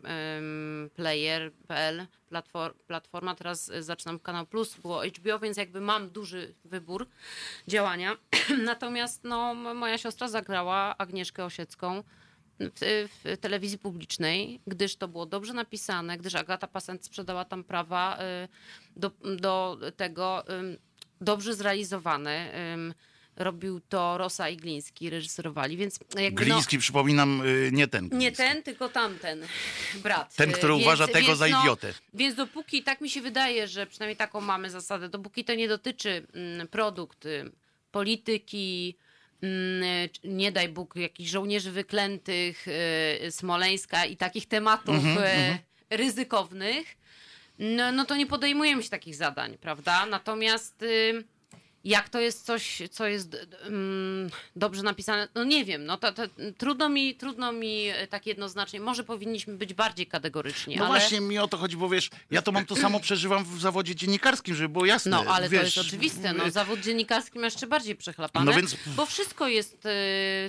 Player.pl 0.96 2.08
platform, 2.30 2.74
platforma, 2.88 3.36
teraz 3.36 3.72
zaczynam 3.80 4.20
Kanał 4.20 4.46
Plus, 4.46 4.76
było 4.76 5.02
HBO, 5.06 5.40
więc 5.40 5.58
jakby 5.58 5.82
mam 5.82 6.10
duży 6.10 6.54
wybór 6.66 7.08
działania. 7.68 8.18
Natomiast 8.64 9.24
no, 9.24 9.54
moja 9.54 9.98
siostra 9.98 10.28
zagrała 10.28 10.98
Agnieszkę 10.98 11.46
Osiecką 11.46 12.04
w, 12.60 13.08
w 13.24 13.38
telewizji 13.38 13.78
publicznej, 13.78 14.60
gdyż 14.68 14.96
to 14.96 15.08
było 15.08 15.26
dobrze 15.26 15.54
napisane, 15.54 16.18
gdyż 16.18 16.36
Agata 16.36 16.68
Pasent 16.68 17.06
sprzedała 17.06 17.46
tam 17.46 17.64
prawa 17.64 18.20
y, 18.20 18.48
do, 18.96 19.12
do 19.40 19.78
tego 19.98 20.44
ym, 20.50 20.78
dobrze 21.22 21.54
zrealizowane. 21.54 22.54
Ym, 22.74 22.94
Robił 23.38 23.80
to 23.90 24.18
Rosa 24.18 24.50
i 24.50 24.58
Gliński, 24.58 25.10
reżyserowali, 25.10 25.78
więc 25.78 26.00
jakby 26.20 26.46
no, 26.46 26.46
Gliński, 26.46 26.78
przypominam, 26.78 27.42
y, 27.46 27.70
nie 27.74 27.88
ten. 27.88 28.04
nie 28.04 28.10
Gliński. 28.10 28.38
ten, 28.38 28.64
tylko 28.64 28.90
tamten 28.90 29.42
brat. 30.04 30.36
Ten, 30.36 30.52
który 30.52 30.74
Y, 30.74 30.76
uważa 30.76 31.08
tego 31.08 31.36
za 31.36 31.48
no, 31.48 31.62
idiotę. 31.62 31.94
Więc 32.14 32.36
dopóki, 32.36 32.84
tak 32.84 33.02
mi 33.02 33.10
się 33.10 33.22
wydaje, 33.22 33.68
że 33.68 33.88
przynajmniej 33.88 34.18
taką 34.18 34.42
mamy 34.42 34.70
zasadę, 34.70 35.10
dopóki 35.10 35.44
to 35.46 35.56
nie 35.56 35.68
dotyczy 35.68 36.28
mm, 36.34 36.68
produkt, 36.68 37.26
y, 37.26 37.52
polityki, 37.92 38.98
nie 40.24 40.52
daj 40.52 40.70
Bóg, 40.70 40.96
jakichś 40.96 41.30
żołnierzy 41.30 41.72
wyklętych, 41.72 42.68
y, 42.68 43.32
Smoleńska 43.32 44.06
i 44.06 44.18
takich 44.18 44.48
tematów 44.48 44.96
Mhm, 44.96 45.54
y, 45.92 45.98
ryzykownych, 45.98 46.98
no, 47.60 47.92
no 47.92 48.06
to 48.06 48.16
nie 48.16 48.28
podejmujemy 48.28 48.84
się 48.84 48.90
takich 48.90 49.16
zadań, 49.16 49.58
prawda? 49.58 50.06
Natomiast 50.06 50.86
jak 51.88 52.10
to 52.10 52.20
jest 52.20 52.46
coś, 52.46 52.82
co 52.92 53.08
jest 53.08 53.38
mm, 53.64 54.30
dobrze 54.56 54.84
napisane, 54.84 55.28
no 55.36 55.44
nie 55.44 55.66
wiem, 55.66 55.86
no 55.86 55.98
to, 55.98 56.12
to, 56.12 56.24
trudno, 56.58 56.90
mi, 56.90 57.16
trudno 57.16 57.52
mi 57.52 57.88
e, 57.88 58.08
tak 58.08 58.26
jednoznacznie, 58.26 58.80
może 58.80 59.04
powinniśmy 59.04 59.58
być 59.58 59.74
bardziej 59.74 60.08
kategoryczni, 60.08 60.76
No 60.76 60.86
ale... 60.86 61.00
właśnie 61.00 61.22
mi 61.22 61.40
o 61.40 61.48
to 61.48 61.58
chodzi, 61.58 61.78
bo 61.78 61.90
wiesz, 61.90 62.10
ja 62.32 62.42
to 62.42 62.52
mam 62.52 62.66
to 62.66 62.76
samo 62.76 63.00
przeżywam 63.08 63.46
w 63.46 63.60
zawodzie 63.62 63.96
dziennikarskim, 63.96 64.56
żeby 64.56 64.70
było 64.70 64.86
jasne. 64.86 65.12
No, 65.12 65.24
ale 65.28 65.50
wiesz, 65.50 65.60
to 65.62 65.66
jest 65.66 65.78
oczywiste. 65.78 66.34
No, 66.34 66.52
zawód 66.52 66.80
dziennikarski 66.80 67.40
ma 67.40 67.46
jeszcze 67.46 67.68
bardziej 67.68 67.96
przechlapane, 67.96 68.46
No 68.46 68.58
więc- 68.58 68.76
bo 68.96 69.06
wszystko 69.06 69.48
jest 69.48 69.86
y, 69.86 69.90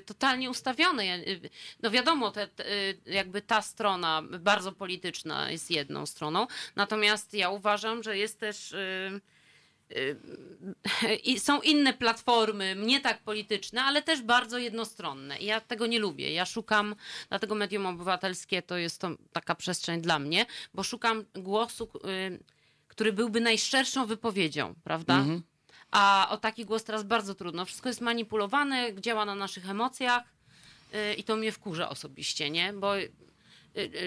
totalnie 0.07 0.51
ustawione. 0.51 1.05
Y, 1.05 1.51
No 1.83 1.91
wiadomo, 1.91 2.31
te, 2.31 2.49
te, 2.49 2.65
jakby 3.07 3.43
ta 3.43 3.63
strona 3.63 4.23
bardzo 4.41 4.73
polityczna 4.73 5.51
jest 5.51 5.71
jedną 5.71 6.07
stroną, 6.07 6.47
natomiast 6.77 7.35
ja 7.35 7.51
uważam, 7.51 8.03
że 8.03 8.19
jest 8.19 8.41
też... 8.41 8.73
Y, 8.73 9.21
i 11.25 11.41
są 11.41 11.61
inne 11.61 11.93
platformy, 11.93 12.77
nie 12.79 13.01
tak 13.01 13.23
polityczne, 13.23 13.83
ale 13.83 14.03
też 14.03 14.23
bardzo 14.23 14.59
jednostronne. 14.59 15.39
I 15.39 15.45
ja 15.45 15.61
tego 15.61 15.87
nie 15.87 15.99
lubię. 15.99 16.33
Ja 16.33 16.47
szukam, 16.47 16.95
dlatego 17.29 17.55
medium 17.55 17.87
obywatelskie 17.87 18.63
to 18.63 18.77
jest 18.77 19.01
to 19.01 19.11
taka 19.33 19.55
przestrzeń 19.55 20.01
dla 20.01 20.19
mnie, 20.19 20.47
bo 20.75 20.83
szukam 20.83 21.25
głosu, 21.35 21.89
y, 22.29 22.45
który 22.89 23.13
byłby 23.13 23.41
najszczerszą 23.41 24.07
wypowiedzią, 24.07 24.75
prawda? 24.85 25.25
A 25.91 26.29
o 26.31 26.37
taki 26.37 26.65
głos 26.65 26.85
teraz 26.85 27.03
bardzo 27.03 27.35
trudno. 27.35 27.65
Wszystko 27.65 27.89
jest 27.89 28.01
manipulowane, 28.01 28.95
działa 29.01 29.25
na 29.25 29.35
naszych 29.35 29.71
emocjach 29.71 30.23
y, 30.95 31.15
i 31.15 31.25
to 31.25 31.37
mnie 31.37 31.53
wkurza 31.53 31.89
osobiście, 31.89 32.51
nie? 32.51 32.73
Bo 32.73 32.99
y, 32.99 33.01
y, 33.01 33.11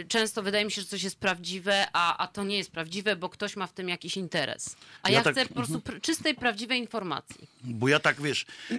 często 0.07 0.43
wydaje 0.43 0.65
mi 0.65 0.71
się, 0.71 0.81
że 0.81 0.87
coś 0.87 1.03
jest 1.03 1.15
prawdziwe, 1.15 1.87
a, 1.93 2.17
a 2.17 2.27
to 2.27 2.43
nie 2.43 2.57
jest 2.57 2.71
prawdziwe, 2.71 3.15
bo 3.15 3.29
ktoś 3.29 3.55
ma 3.55 3.67
w 3.67 3.73
tym 3.73 3.89
jakiś 3.89 4.17
interes. 4.17 4.75
A 5.03 5.09
Ja 5.09 5.17
ja, 5.17 5.23
tak- 5.23 5.33
chcę 5.33 5.45
po 5.45 5.53
prostu 5.53 5.77
pr- 5.79 6.01
czystej, 6.01 6.35
prawdziwej 6.35 6.79
informacji. 6.79 7.47
Bo 7.63 7.87
ja 7.87 7.99
tak, 7.99 8.21
wiesz, 8.21 8.45
e, 8.71 8.77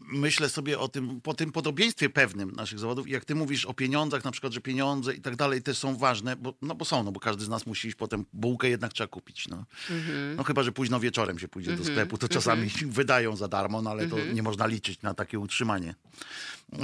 myślę 0.00 0.48
sobie 0.48 0.78
o 0.78 0.88
tym, 0.88 1.20
po 1.20 1.34
tym 1.34 1.52
podobieństwie 1.52 2.10
pewnym 2.10 2.50
naszych 2.50 2.78
zawodów, 2.78 3.08
jak 3.08 3.24
ty 3.24 3.34
mówisz 3.34 3.64
o 3.64 3.74
pieniądzach, 3.74 4.24
na 4.24 4.30
przykład, 4.30 4.52
że 4.52 4.60
pieniądze 4.60 5.14
i 5.14 5.20
tak 5.20 5.36
dalej 5.36 5.62
też 5.62 5.78
są 5.78 5.96
ważne, 5.96 6.36
bo, 6.36 6.54
no 6.62 6.74
bo 6.74 6.84
są, 6.84 7.02
no 7.02 7.12
bo 7.12 7.20
każdy 7.20 7.44
z 7.44 7.48
nas 7.48 7.66
musi 7.66 7.88
iść 7.88 7.96
potem, 7.96 8.24
bułkę 8.32 8.68
jednak 8.68 8.92
trzeba 8.92 9.08
kupić, 9.08 9.48
no. 9.48 9.64
No 10.36 10.44
chyba, 10.44 10.62
że 10.62 10.72
późno 10.72 11.00
wieczorem 11.00 11.38
się 11.38 11.48
pójdzie 11.48 11.76
do 11.76 11.84
sklepu, 11.84 12.18
to 12.18 12.28
czasami 12.28 12.70
wydają 12.86 13.36
za 13.36 13.48
darmo, 13.48 13.82
no 13.82 13.90
ale 13.90 14.06
to 14.08 14.18
nie 14.18 14.42
można 14.42 14.66
liczyć 14.66 15.02
na 15.02 15.14
takie 15.14 15.38
utrzymanie. 15.38 15.94
E, 16.72 16.78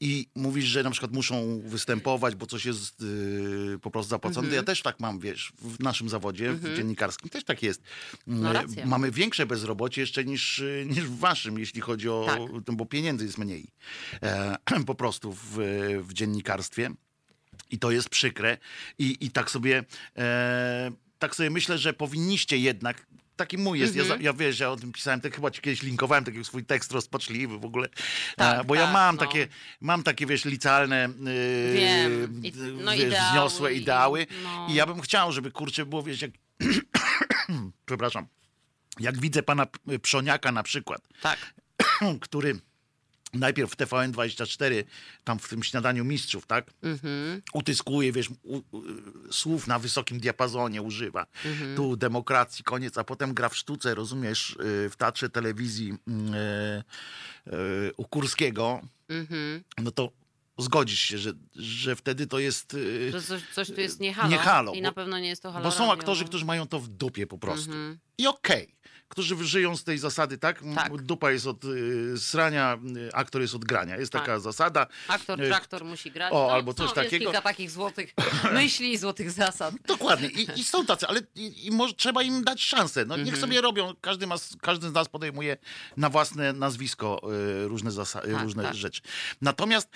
i 0.00 0.26
mówisz, 0.34 0.64
że 0.64 0.82
na 0.82 0.90
przykład 0.90 1.12
muszą 1.12 1.60
występować, 1.64 2.34
bo 2.34 2.46
coś 2.46 2.64
jest 2.64 3.02
y, 3.02 3.78
po 3.82 3.90
prostu 3.90 4.10
zapłacone. 4.10 4.48
To 4.48 4.54
Ja 4.54 4.62
też 4.62 4.82
tak 4.82 5.00
mam, 5.00 5.18
wiesz, 5.18 5.52
w 5.58 5.80
naszym 5.80 6.08
zawodzie, 6.08 6.52
w 6.52 6.76
dziennikarskim 6.76 7.30
też 7.30 7.44
tak 7.44 7.62
jest. 7.62 7.82
No 8.26 8.50
Y, 8.50 8.52
racja. 8.52 8.86
Mamy 8.86 9.10
większe 9.10 9.46
bezrobocie 9.46 10.00
jeszcze 10.00 10.24
niż, 10.24 10.58
y, 10.58 10.86
niż 10.88 11.04
w 11.04 11.18
waszym, 11.18 11.58
jeśli 11.58 11.80
chodzi 11.80 12.08
o, 12.08 12.26
Tak. 12.26 12.74
bo 12.76 12.86
pieniędzy 12.86 13.24
jest 13.24 13.38
mniej 13.38 13.68
e, 14.22 14.56
po 14.86 14.94
prostu 14.94 15.32
w, 15.32 15.58
w 16.02 16.12
dziennikarstwie. 16.12 16.90
I 17.70 17.78
to 17.78 17.90
jest 17.90 18.08
przykre. 18.08 18.58
I, 18.98 19.16
i 19.20 19.30
tak 19.30 19.50
sobie 19.50 19.84
e, 20.16 20.92
tak 21.18 21.36
sobie 21.36 21.50
myślę, 21.50 21.78
że 21.78 21.92
powinniście 21.92 22.58
jednak. 22.58 23.06
Taki 23.42 23.58
mój 23.58 23.80
jest. 23.80 23.96
Ja, 23.96 24.02
za- 24.04 24.14
Mhm. 24.14 24.22
ja 24.22 24.32
wiesz, 24.32 24.58
ja 24.60 24.70
o 24.70 24.76
tym 24.76 24.92
pisałem, 24.92 25.20
tak 25.20 25.34
chyba 25.34 25.50
ci 25.50 25.60
kiedyś 25.60 25.82
linkowałem 25.82 26.24
taki 26.24 26.44
swój 26.44 26.64
tekst 26.64 26.92
rozpaczliwy 26.92 27.58
w 27.58 27.64
ogóle. 27.64 27.88
Tak, 28.36 28.66
bo 28.66 28.74
ja 28.74 28.84
tak, 28.84 28.92
mam 28.92 29.16
no. 29.16 29.20
takie, 29.20 29.48
mam 29.80 30.02
takie, 30.02 30.26
wiesz, 30.26 30.44
licealne, 30.44 31.08
yy, 31.20 31.72
Wiem. 31.74 32.42
I- 32.44 32.52
no, 32.84 32.92
wiesz, 32.92 33.00
ideały 33.00 33.28
wzniosłe 33.30 33.74
i- 33.74 33.76
ideały. 33.82 34.26
no. 34.44 34.66
I 34.70 34.74
ja 34.74 34.86
bym 34.86 35.00
chciał, 35.00 35.32
żeby 35.32 35.50
kurczę 35.50 35.86
było, 35.86 36.02
wiesz, 36.02 36.22
jak. 36.22 36.30
Przepraszam. 37.86 38.26
Jak 39.00 39.20
widzę 39.20 39.42
pana 39.42 39.66
Przoniaka 40.02 40.52
na 40.52 40.62
przykład, 40.62 41.08
Tak. 41.22 41.54
który 42.20 42.60
najpierw 43.32 43.70
w 43.70 43.76
TVN24, 43.76 44.84
tam 45.24 45.38
w 45.38 45.48
tym 45.48 45.62
śniadaniu 45.62 46.04
mistrzów, 46.04 46.46
tak? 46.46 46.70
Mhm. 46.82 47.42
Utyskuje, 47.52 48.12
wiesz, 48.12 48.28
u, 48.42 48.56
u, 48.56 48.62
słów 49.30 49.66
na 49.66 49.78
wysokim 49.78 50.20
diapazonie 50.20 50.82
używa. 50.82 51.26
Mhm. 51.44 51.76
Tu 51.76 51.96
demokracji, 51.96 52.64
koniec, 52.64 52.98
a 52.98 53.04
potem 53.04 53.34
gra 53.34 53.48
w 53.48 53.56
sztuce, 53.56 53.94
rozumiesz, 53.94 54.50
y, 54.50 54.90
w 54.90 54.96
teatrze 54.98 55.28
telewizji 55.28 55.94
y, 56.08 57.52
y, 57.52 57.92
u 57.96 58.04
Kurskiego. 58.04 58.80
Mhm. 59.08 59.62
No 59.78 59.90
to 59.90 60.12
Zgodzisz 60.58 61.00
się, 61.00 61.18
że, 61.18 61.32
że 61.56 61.96
wtedy 61.96 62.26
to 62.26 62.38
jest... 62.38 62.74
y, 62.74 63.10
Że 63.12 63.22
coś, 63.22 63.42
coś 63.52 63.68
tu 63.70 63.80
jest 63.80 64.00
nie 64.00 64.14
halo. 64.14 64.28
Nie 64.30 64.38
halo, 64.38 64.72
I 64.72 64.76
bo- 64.76 64.82
na 64.82 64.92
pewno 64.92 65.18
nie 65.18 65.28
jest 65.28 65.42
to 65.42 65.52
halo 65.52 65.64
Bo 65.64 65.70
są 65.70 65.78
radio, 65.78 65.92
aktorzy, 65.92 66.22
no. 66.22 66.28
którzy 66.28 66.44
mają 66.44 66.66
to 66.66 66.80
w 66.80 66.88
dupie 66.88 67.26
po 67.26 67.38
prostu. 67.38 67.70
I 68.18 68.26
okej. 68.26 68.74
Którzy 69.12 69.44
żyją 69.44 69.76
z 69.76 69.84
tej 69.84 69.98
zasady, 69.98 70.38
tak? 70.38 70.62
Tak. 70.74 71.02
Dupa 71.02 71.30
jest 71.30 71.46
od 71.46 71.64
y, 71.64 72.14
srania, 72.18 72.78
y, 72.96 73.10
aktor 73.14 73.42
jest 73.42 73.54
od 73.54 73.64
grania. 73.64 73.96
Jest 73.96 74.12
taka 74.12 74.26
Tak. 74.26 74.40
zasada. 74.40 74.86
Aktor, 75.08 75.40
Y, 75.42 75.46
traktor 75.48 75.84
musi 75.84 76.10
grać. 76.10 76.32
o, 76.32 76.46
no, 76.46 76.52
albo 76.52 76.74
coś 76.74 76.88
są, 76.88 76.94
takiego. 76.94 77.14
Jest 77.16 77.24
kilka 77.24 77.40
takich 77.42 77.70
złotych 77.70 78.14
myśli 78.52 78.92
i 78.92 78.98
złotych 78.98 79.30
zasad. 79.30 79.74
Dokładnie. 79.86 80.28
I, 80.28 80.60
i 80.60 80.64
są 80.64 80.86
tacy, 80.86 81.06
ale 81.06 81.20
i, 81.34 81.66
i 81.66 81.70
może, 81.70 81.94
trzeba 81.94 82.22
im 82.22 82.44
dać 82.44 82.62
szansę. 82.62 83.04
No, 83.04 83.14
Mhm. 83.14 83.24
Niech 83.26 83.38
sobie 83.38 83.60
robią. 83.60 83.94
Każdy, 84.00 84.26
ma, 84.26 84.34
każdy 84.60 84.88
z 84.88 84.92
nas 84.92 85.08
podejmuje 85.08 85.56
na 85.96 86.08
własne 86.10 86.52
nazwisko 86.52 87.20
y, 87.64 87.68
różne, 87.68 87.90
zasa- 87.90 88.20
Tak, 88.32 88.42
różne 88.42 88.62
tak. 88.62 88.74
rzeczy. 88.74 89.02
Natomiast 89.40 89.88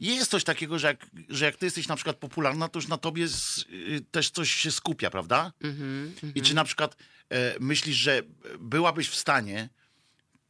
jest 0.00 0.30
coś 0.30 0.44
takiego, 0.44 0.78
że 0.78 0.86
jak, 0.86 1.06
że 1.28 1.44
jak 1.44 1.56
ty 1.56 1.66
jesteś 1.66 1.88
na 1.88 1.96
przykład 1.96 2.16
popularna, 2.16 2.68
to 2.68 2.78
już 2.78 2.88
na 2.88 2.98
tobie 2.98 3.28
z, 3.28 3.58
y, 3.58 4.04
też 4.10 4.30
coś 4.30 4.50
się 4.50 4.70
skupia, 4.70 5.10
prawda? 5.10 5.52
Mhm, 5.62 6.14
I 6.34 6.42
czy 6.42 6.54
na 6.54 6.64
przykład 6.64 6.96
e, 7.30 7.54
myślisz, 7.60 7.96
że 7.96 8.22
byłabyś 8.60 9.08
w 9.08 9.16
stanie 9.16 9.68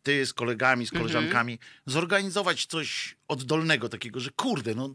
ty 0.03 0.27
z 0.27 0.33
kolegami, 0.33 0.87
z 0.87 0.91
koleżankami 0.91 1.59
zorganizować 1.87 2.67
coś 2.67 3.17
oddolnego 3.29 3.89
takiego, 3.89 4.21
że 4.21 4.31
kurde, 4.31 4.75
no 4.75 4.95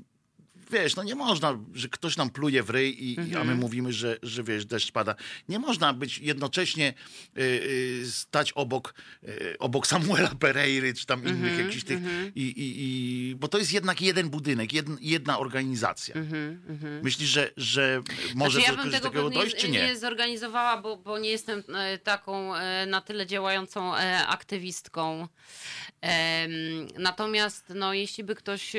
wiesz, 0.76 0.96
no 0.96 1.04
nie 1.04 1.16
można, 1.16 1.60
że 1.74 1.90
ktoś 1.90 2.18
nam 2.18 2.30
pluje 2.30 2.64
w 2.64 2.70
ryj, 2.70 3.04
i, 3.04 3.30
i- 3.30 3.36
a 3.36 3.44
my 3.44 3.56
mówimy, 3.56 3.94
że, 3.94 4.18
że 4.24 4.44
wiesz, 4.44 4.66
deszcz 4.66 4.92
pada. 4.92 5.16
Nie 5.50 5.60
można 5.60 5.94
być 5.94 6.18
jednocześnie 6.18 6.94
y, 7.38 7.42
y, 7.42 8.12
stać 8.12 8.52
obok, 8.52 8.94
y, 9.24 9.56
obok 9.60 9.88
Samuela 9.96 10.30
Pereiry, 10.40 10.94
czy 10.94 11.06
tam 11.06 11.28
innych 11.28 11.60
jakichś 11.60 11.84
tych, 11.84 12.00
i, 12.36 12.42
i, 12.42 12.54
i, 12.78 13.36
bo 13.36 13.48
to 13.48 13.58
jest 13.58 13.74
jednak 13.74 14.02
jeden 14.02 14.30
budynek, 14.30 14.74
jed, 14.74 14.86
jedna 15.02 15.40
organizacja. 15.40 16.16
Myślisz, 17.04 17.30
że, 17.30 17.52
że 17.58 18.02
może 18.36 18.60
Znaczy, 18.62 18.72
do 18.72 18.78
ja 18.78 18.84
bym 18.84 18.92
czegoś 18.92 19.12
tego 19.12 19.24
pewnie 19.24 19.40
dojść, 19.40 19.56
czy 19.56 19.70
nie? 19.70 19.88
nie 19.88 19.98
zorganizowała, 19.98 20.82
bo, 20.82 20.98
bo 20.98 21.20
nie 21.20 21.30
jestem 21.30 21.64
e, 21.76 21.98
taką 21.98 22.56
e, 22.56 22.86
na 22.86 23.02
tyle 23.02 23.28
działającą 23.28 23.96
e, 23.96 24.28
aktywistką. 24.28 25.28
Natomiast 26.98 27.66
no, 27.76 27.94
jeśli 27.94 28.24
by 28.24 28.36
ktoś 28.36 28.74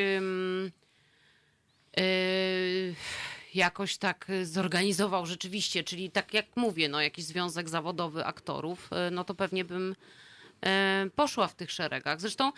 jakoś 3.57 3.97
tak 3.97 4.27
zorganizował 4.43 5.27
rzeczywiście, 5.27 5.85
czyli 5.85 6.11
tak 6.11 6.35
jak 6.35 6.47
mówię, 6.57 6.89
no, 6.89 7.01
jakiś 7.01 7.25
związek 7.25 7.69
zawodowy 7.69 8.25
aktorów, 8.25 8.91
e, 8.93 9.11
no 9.11 9.25
to 9.25 9.35
pewnie 9.35 9.65
bym 9.65 9.97
e, 10.67 11.07
poszła 11.17 11.49
w 11.49 11.55
tych 11.55 11.73
szeregach. 11.73 12.21
Zresztą 12.21 12.53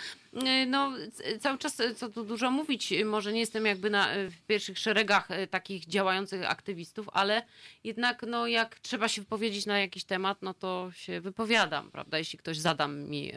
no, 0.66 0.92
cały 1.40 1.58
czas, 1.58 1.82
co 1.96 2.08
tu 2.08 2.24
dużo 2.24 2.50
mówić, 2.50 2.94
może 3.04 3.32
nie 3.32 3.40
jestem 3.40 3.66
jakby 3.66 3.90
na, 3.90 4.08
w 4.30 4.46
pierwszych 4.46 4.78
szeregach 4.78 5.28
takich 5.50 5.86
działających 5.86 6.50
aktywistów, 6.50 7.08
ale 7.12 7.42
jednak 7.84 8.24
no, 8.28 8.46
jak 8.46 8.78
trzeba 8.78 9.08
się 9.08 9.22
wypowiedzieć 9.22 9.66
na 9.66 9.78
jakiś 9.78 10.04
temat, 10.04 10.42
no 10.42 10.54
to 10.54 10.90
się 10.94 11.20
wypowiadam, 11.20 11.90
prawda? 11.90 12.18
Jeśli 12.18 12.38
ktoś 12.38 12.58
zada 12.58 12.88
mi 12.88 13.32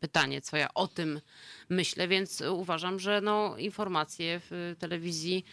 pytanie, 0.00 0.40
co 0.40 0.56
ja 0.56 0.74
o 0.74 0.88
tym 0.88 1.20
myślę, 1.68 2.08
więc 2.08 2.40
uważam, 2.40 2.98
że 2.98 3.20
no, 3.20 3.58
informacje 3.58 4.40
w 4.50 4.76
telewizji 4.78 5.44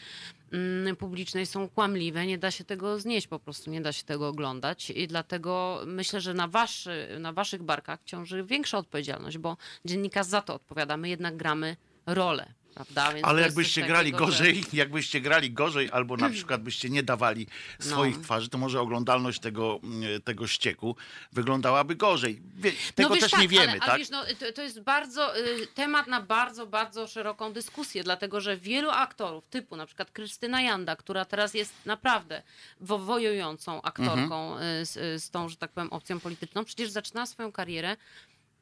mm, 0.51 0.95
publicznej 0.95 1.45
są 1.45 1.69
kłamliwe, 1.69 2.25
nie 2.25 2.37
da 2.37 2.51
się 2.51 2.63
tego 2.63 2.99
znieść 2.99 3.27
po 3.27 3.39
prostu, 3.39 3.71
nie 3.71 3.81
da 3.81 3.91
się 3.91 4.03
tego 4.03 4.27
oglądać 4.27 4.89
i 4.89 5.07
dlatego 5.07 5.81
myślę, 5.85 6.21
że 6.21 6.33
na, 6.33 6.47
waszy, 6.47 7.07
na 7.19 7.33
waszych 7.33 7.63
barkach 7.63 7.99
ciąży 8.05 8.43
większa 8.43 8.77
odpowiedzialność, 8.77 9.37
bo 9.37 9.57
dziennikarz 9.85 10.25
za 10.25 10.41
to 10.41 10.55
odpowiada, 10.55 10.97
my 10.97 11.09
jednak 11.09 11.37
gramy 11.37 11.75
rolę, 12.05 12.53
prawda? 12.75 13.13
Więc 13.13 13.27
Ale 13.27 13.41
jakbyście 13.41 13.81
grali 13.87 14.11
takiego, 14.11 14.31
że- 14.31 14.43
gorzej, 14.43 14.63
jakbyście 14.73 15.21
grali 15.21 15.51
gorzej, 15.51 15.89
albo 15.91 16.17
na 16.17 16.29
przykład 16.35 16.61
byście 16.63 16.89
nie 16.89 17.03
dawali 17.03 17.47
swoich 17.79 18.17
No. 18.17 18.23
twarzy, 18.23 18.49
to 18.49 18.57
może 18.57 18.81
oglądalność 18.81 19.39
tego, 19.39 19.79
mm, 19.83 20.21
tego 20.21 20.47
ścieku 20.47 20.95
wyglądałaby 21.31 21.95
gorzej. 21.95 22.41
Wie, 22.55 22.71
tego 22.95 23.09
no 23.09 23.15
też 23.21 23.31
tak, 23.31 23.41
nie 23.41 23.47
wiemy, 23.47 23.69
ale, 23.71 23.79
tak? 23.79 23.89
Ale 23.89 23.97
wiesz, 23.99 24.09
no, 24.09 24.23
to, 24.39 24.51
to 24.53 24.61
jest 24.61 24.81
bardzo 24.81 25.37
y, 25.37 25.67
temat 25.67 26.07
na 26.07 26.21
bardzo, 26.21 26.67
bardzo 26.67 27.07
szeroką 27.07 27.53
dyskusję, 27.53 28.03
dlatego 28.03 28.41
że 28.41 28.57
wielu 28.57 28.89
aktorów, 28.89 29.47
typu 29.47 29.75
na 29.75 29.85
przykład 29.85 30.11
Krystyna 30.11 30.61
Janda, 30.61 30.95
która 30.95 31.25
teraz 31.25 31.53
jest 31.53 31.73
naprawdę 31.85 32.41
wo- 32.81 32.99
wojującą 32.99 33.81
aktorką 33.81 34.51
Mhm. 34.53 34.81
y, 34.81 34.85
z, 34.85 35.23
z 35.23 35.29
tą, 35.29 35.49
że 35.49 35.55
tak 35.57 35.71
powiem, 35.71 35.89
opcją 35.93 36.19
polityczną, 36.19 36.65
przecież 36.65 36.89
zaczynała 36.89 37.25
swoją 37.25 37.51
karierę 37.51 37.97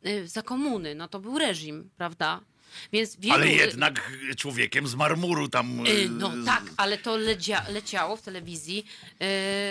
y, 0.08 0.28
za 0.28 0.41
komuny. 0.41 0.96
No 0.96 1.08
to 1.08 1.20
był 1.20 1.38
reżim, 1.38 1.89
prawda? 1.98 2.39
Wielu, 2.91 3.34
Ale 3.36 3.45
y, 3.45 3.49
jednak 3.49 4.12
człowiekiem 4.38 4.88
z 4.88 4.95
marmuru 4.95 5.47
tam... 5.49 5.88
Y, 5.88 6.10
No 6.10 6.32
z- 6.32 6.45
tak, 6.45 6.63
ale 6.77 6.97
to 6.97 7.17
lecia, 7.17 7.65
leciało 7.69 8.15
w 8.15 8.21
telewizji 8.21 8.86
y, 9.12 9.15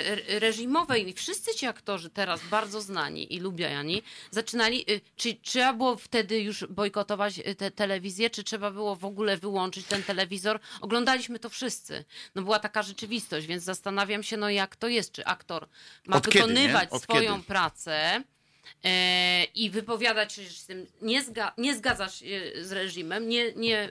re- 0.04 0.38
reżimowej 0.38 1.08
i 1.08 1.12
wszyscy 1.12 1.54
ci 1.54 1.66
aktorzy 1.66 2.10
teraz 2.10 2.40
bardzo 2.50 2.80
znani 2.80 3.34
i 3.34 3.40
lubiani 3.40 4.02
zaczynali, 4.30 4.90
y, 4.92 5.00
czy 5.16 5.34
trzeba 5.42 5.72
było 5.72 5.96
wtedy 5.96 6.40
już 6.40 6.64
bojkotować 6.70 7.38
y, 7.38 7.54
tę 7.54 7.70
telewizję, 7.70 8.30
czy 8.30 8.44
trzeba 8.44 8.70
było 8.70 8.96
w 8.96 9.04
ogóle 9.04 9.36
wyłączyć 9.36 9.86
ten 9.86 10.02
telewizor? 10.02 10.60
Oglądaliśmy 10.80 11.38
to 11.38 11.48
wszyscy. 11.50 12.04
No 12.34 12.42
była 12.42 12.58
taka 12.58 12.82
rzeczywistość, 12.82 13.46
więc 13.46 13.64
zastanawiam 13.64 14.22
się, 14.22 14.36
no 14.36 14.50
jak 14.50 14.76
to 14.76 14.88
jest, 14.88 15.12
czy 15.12 15.24
aktor 15.24 15.68
ma 16.06 16.16
Od 16.16 16.24
kiedy, 16.28 16.38
wykonywać 16.38 16.88
Od 16.90 17.02
swoją 17.02 17.32
kiedy? 17.34 17.44
pracę 17.44 18.22
i 19.54 19.70
wypowiadać 19.70 20.32
się 20.32 20.42
z 20.42 20.66
tym, 20.66 20.86
nie, 21.02 21.22
zga, 21.22 21.52
nie 21.58 21.76
zgadzasz 21.76 22.18
się 22.20 22.52
z 22.60 22.72
reżimem, 22.72 23.28
nie, 23.28 23.52
nie, 23.52 23.90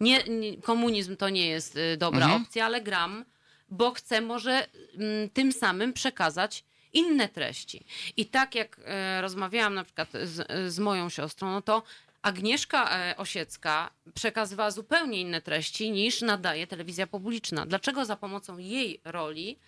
nie, 0.00 0.22
komunizm 0.62 1.16
to 1.16 1.28
nie 1.28 1.46
jest 1.46 1.76
e, 1.76 1.96
dobra 1.96 2.24
Mhm. 2.24 2.42
opcja, 2.42 2.64
ale 2.64 2.80
gram, 2.80 3.24
bo 3.70 3.90
chcę 3.90 4.20
może 4.20 4.66
mm, 4.94 5.30
tym 5.30 5.52
samym 5.52 5.92
przekazać 5.92 6.64
inne 6.92 7.28
treści. 7.28 7.84
I 8.16 8.26
tak 8.26 8.54
jak 8.54 8.80
e, 8.84 9.20
rozmawiałam 9.20 9.74
na 9.74 9.84
przykład 9.84 10.08
z, 10.24 10.72
z 10.72 10.78
moją 10.78 11.08
siostrą, 11.08 11.50
no 11.50 11.62
to 11.62 11.82
Agnieszka 12.22 12.98
e, 12.98 13.16
Osiecka 13.16 13.90
przekazywała 14.14 14.70
zupełnie 14.70 15.20
inne 15.20 15.40
treści 15.40 15.90
niż 15.90 16.22
nadaje 16.22 16.66
telewizja 16.66 17.06
publiczna. 17.06 17.66
Dlaczego 17.66 18.04
za 18.04 18.16
pomocą 18.16 18.58
jej 18.58 19.00
roli 19.04 19.58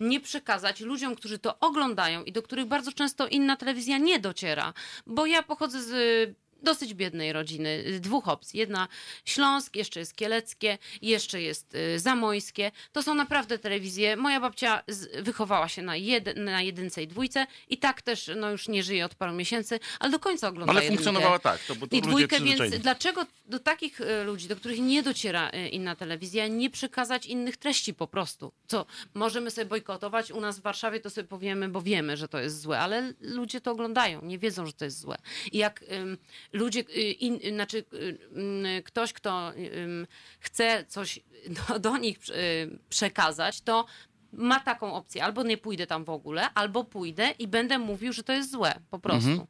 nie 0.00 0.20
przekazać 0.20 0.80
ludziom, 0.80 1.16
którzy 1.16 1.38
to 1.38 1.58
oglądają 1.58 2.24
i 2.24 2.32
do 2.32 2.42
których 2.42 2.66
bardzo 2.66 2.92
często 2.92 3.28
inna 3.28 3.56
telewizja 3.56 3.98
nie 3.98 4.18
dociera? 4.18 4.74
Bo 5.06 5.26
ja 5.26 5.42
pochodzę 5.42 5.82
z 5.82 6.41
dosyć 6.62 6.94
biednej 6.94 7.32
rodziny, 7.32 7.84
y, 7.86 8.00
dwóch 8.00 8.28
opcji. 8.28 8.60
Jedna 8.60 8.88
Śląsk, 9.24 9.76
jeszcze 9.76 10.00
jest 10.00 10.16
Kieleckie, 10.16 10.78
jeszcze 11.02 11.42
jest 11.42 11.74
y, 11.74 11.98
Zamojskie. 11.98 12.70
To 12.92 13.02
są 13.02 13.14
naprawdę 13.14 13.58
telewizje. 13.58 14.16
Moja 14.16 14.40
babcia 14.40 14.82
wychowała 15.22 15.68
się 15.68 15.82
na, 15.82 15.96
jed, 15.96 16.36
na 16.36 16.62
jedynce 16.62 17.02
i 17.02 17.08
dwójce 17.08 17.46
i 17.68 17.78
tak 17.78 18.02
też 18.02 18.30
no, 18.36 18.50
już 18.50 18.68
nie 18.68 18.82
żyje 18.82 19.04
od 19.04 19.14
paru 19.14 19.32
miesięcy, 19.32 19.80
ale 20.00 20.10
do 20.10 20.18
końca 20.18 20.48
ogląda 20.48 20.72
Ale 20.72 20.84
jedynkę 20.84 21.04
funkcjonowała 21.04 21.38
tak, 21.38 21.60
to, 21.64 21.74
bo 21.74 21.86
to 21.86 21.96
i 21.96 22.02
dwójkę, 22.02 22.40
więc 22.40 22.78
dlaczego 22.78 23.26
do 23.46 23.58
takich 23.58 24.00
e, 24.00 24.24
ludzi, 24.24 24.48
do 24.48 24.56
których 24.56 24.78
nie 24.78 25.02
dociera 25.02 25.50
inna 25.50 25.96
telewizja, 25.96 26.48
nie 26.48 26.70
przekazać 26.70 27.26
innych 27.26 27.56
treści 27.56 27.94
po 27.94 28.06
prostu? 28.06 28.52
Co, 28.66 28.86
możemy 29.14 29.50
sobie 29.50 29.64
bojkotować, 29.64 30.30
u 30.30 30.40
nas 30.40 30.58
w 30.58 30.62
Warszawie 30.62 31.00
to 31.00 31.10
sobie 31.10 31.28
powiemy, 31.28 31.68
bo 31.68 31.82
wiemy, 31.82 32.16
że 32.16 32.28
to 32.28 32.38
jest 32.38 32.60
złe, 32.60 32.78
ale 32.78 33.12
ludzie 33.20 33.60
to 33.60 33.70
oglądają, 33.70 34.22
nie 34.22 34.38
wiedzą, 34.38 34.66
że 34.66 34.72
to 34.72 34.84
jest 34.84 35.00
złe. 35.00 35.16
I 35.52 35.58
jak 35.58 35.84
ludzie, 36.52 36.80
y, 36.80 37.00
in, 37.12 37.34
y, 37.44 37.54
znaczy 37.54 37.84
y, 37.92 38.18
y, 38.78 38.82
ktoś, 38.82 39.12
kto 39.12 39.52
chce 40.40 40.84
coś 40.88 41.20
do, 41.68 41.78
do 41.78 41.96
nich 41.96 42.18
przekazać, 42.88 43.60
to 43.60 43.86
ma 44.32 44.60
taką 44.60 44.94
opcję, 44.94 45.24
albo 45.24 45.42
nie 45.42 45.58
pójdę 45.58 45.86
tam 45.86 46.04
w 46.04 46.10
ogóle, 46.10 46.54
albo 46.54 46.84
pójdę 46.84 47.34
i 47.38 47.48
będę 47.48 47.78
mówił, 47.78 48.12
że 48.12 48.22
to 48.22 48.32
jest 48.32 48.50
złe, 48.50 48.74
po 48.90 48.98
prostu. 48.98 49.28
Mhm. 49.30 49.46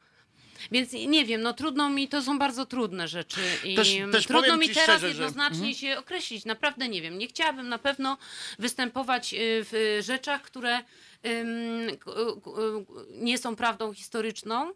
Więc 0.73 0.93
nie 0.93 1.25
wiem, 1.25 1.43
no 1.43 1.53
trudno 1.53 1.91
mi, 1.91 2.09
to 2.09 2.23
są 2.23 2.39
bardzo 2.39 2.67
trudne 2.67 3.09
rzeczy 3.09 3.41
i 3.65 3.75
Też- 3.75 3.97
też 4.13 4.27
trudno 4.27 4.57
mi 4.57 4.69
teraz 4.69 4.83
szczerze, 4.85 5.01
że- 5.01 5.07
jednoznacznie 5.09 5.57
Mhm. 5.69 5.75
się 5.75 5.99
określić. 5.99 6.45
Naprawdę 6.45 6.89
nie 6.89 7.03
wiem. 7.03 7.19
Nie 7.19 7.27
chciałabym 7.27 7.69
na 7.69 7.79
pewno 7.79 8.19
występować 8.59 9.35
w 9.39 9.99
rzeczach, 10.03 10.43
które 10.43 10.81
nie 13.11 13.39
są 13.39 13.57
prawdą 13.57 13.93
historyczną, 13.95 14.73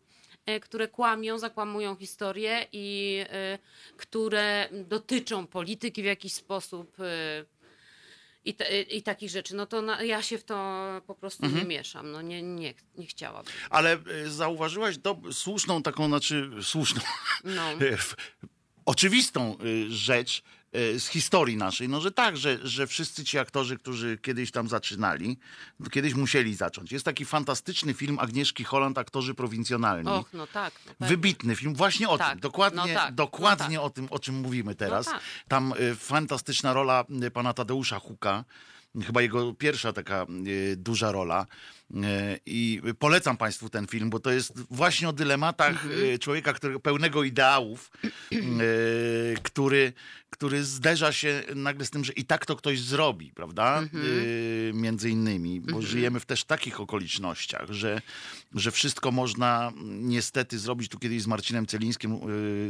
które 0.62 0.88
kłamią, 0.88 1.38
zakłamują 1.38 1.96
historię 1.96 2.66
i 2.72 3.18
y, 3.54 3.96
które 3.96 4.68
dotyczą 4.72 5.46
polityki 5.46 6.02
w 6.02 6.04
jakiś 6.04 6.32
sposób. 6.32 7.00
y, 7.00 7.46
I, 8.44 8.54
te, 8.54 8.82
i 8.82 9.02
takich 9.02 9.30
rzeczy, 9.30 9.54
no 9.56 9.66
to 9.66 9.82
na, 9.82 10.02
ja 10.02 10.22
się 10.22 10.38
w 10.38 10.44
to 10.44 10.84
po 11.06 11.14
prostu 11.14 11.44
Mhm. 11.46 11.62
nie 11.62 11.68
mieszam. 11.76 12.10
No 12.12 12.22
nie, 12.22 12.42
nie, 12.42 12.74
nie 12.98 13.06
chciałabym. 13.06 13.52
Ale 13.70 13.98
zauważyłaś 14.26 14.98
do, 14.98 15.16
słuszną 15.32 15.82
taką, 15.82 16.06
znaczy 16.06 16.50
słuszną, 16.62 17.00
No. 17.44 17.62
oczywistą 18.84 19.56
rzecz, 19.88 20.38
e, 20.38 20.42
z 20.98 21.06
historii 21.06 21.56
naszej, 21.56 21.88
no 21.88 22.00
że 22.00 22.12
tak, 22.12 22.36
że, 22.36 22.58
że 22.62 22.86
wszyscy 22.86 23.24
ci 23.24 23.38
aktorzy, 23.38 23.78
którzy 23.78 24.18
kiedyś 24.18 24.50
tam 24.50 24.68
zaczynali, 24.68 25.38
kiedyś 25.90 26.14
musieli 26.14 26.54
zacząć. 26.54 26.92
Jest 26.92 27.04
taki 27.04 27.24
fantastyczny 27.24 27.94
film 27.94 28.18
Agnieszki 28.18 28.64
Holland, 28.64 28.98
aktorzy 28.98 29.34
prowincjonalni. 29.34 30.10
Och, 30.10 30.32
no 30.32 30.46
tak. 30.46 30.74
No. 31.00 31.06
Wybitny 31.06 31.56
film, 31.56 31.74
właśnie 31.74 32.08
o 32.08 32.18
Tak, 32.18 32.30
tym, 32.30 32.40
dokładnie, 32.40 32.94
no 32.94 33.00
tak, 33.00 33.14
dokładnie 33.14 33.76
no 33.76 33.82
o 33.82 33.90
tym, 33.90 34.08
o 34.10 34.18
czym 34.18 34.34
mówimy 34.34 34.74
teraz. 34.74 35.06
No 35.06 35.12
tak. 35.12 35.22
Tam 35.48 35.72
y, 35.72 35.94
fantastyczna 35.94 36.72
rola 36.72 37.04
y, 37.24 37.30
pana 37.30 37.54
Tadeusza 37.54 37.98
Huka, 37.98 38.44
chyba 39.06 39.22
jego 39.22 39.54
pierwsza 39.54 39.92
taka 39.92 40.26
duża 40.76 41.12
rola. 41.12 41.46
Y, 41.90 41.96
I 42.46 42.80
polecam 42.98 43.36
Państwu 43.36 43.68
ten 43.68 43.86
film, 43.86 44.10
bo 44.10 44.20
to 44.20 44.30
jest 44.30 44.52
właśnie 44.70 45.08
o 45.08 45.12
dylematach 45.12 45.84
Mhm. 45.84 46.04
y, 46.04 46.18
człowieka 46.18 46.52
którego, 46.52 46.80
pełnego 46.80 47.24
ideałów, 47.24 47.90
y, 48.32 49.34
który, 49.42 49.92
który 50.30 50.64
zderza 50.64 51.12
się 51.12 51.42
nagle 51.54 51.84
z 51.86 51.90
tym, 51.90 52.04
że 52.04 52.12
i 52.12 52.24
tak 52.24 52.46
to 52.46 52.56
ktoś 52.56 52.80
zrobi, 52.80 53.32
prawda? 53.32 53.78
Mhm. 53.78 54.80
Między 54.80 55.10
innymi, 55.10 55.60
bo 55.60 55.82
żyjemy 55.82 56.20
w 56.20 56.26
też 56.26 56.44
takich 56.44 56.80
okolicznościach, 56.80 57.70
że, 57.70 58.00
że 58.54 58.70
wszystko 58.70 59.10
można 59.12 59.72
niestety 59.84 60.58
zrobić. 60.58 60.88
Tu 60.90 60.98
kiedyś 60.98 61.22
z 61.22 61.26
Marcinem 61.26 61.66
Celińskim, 61.66 62.20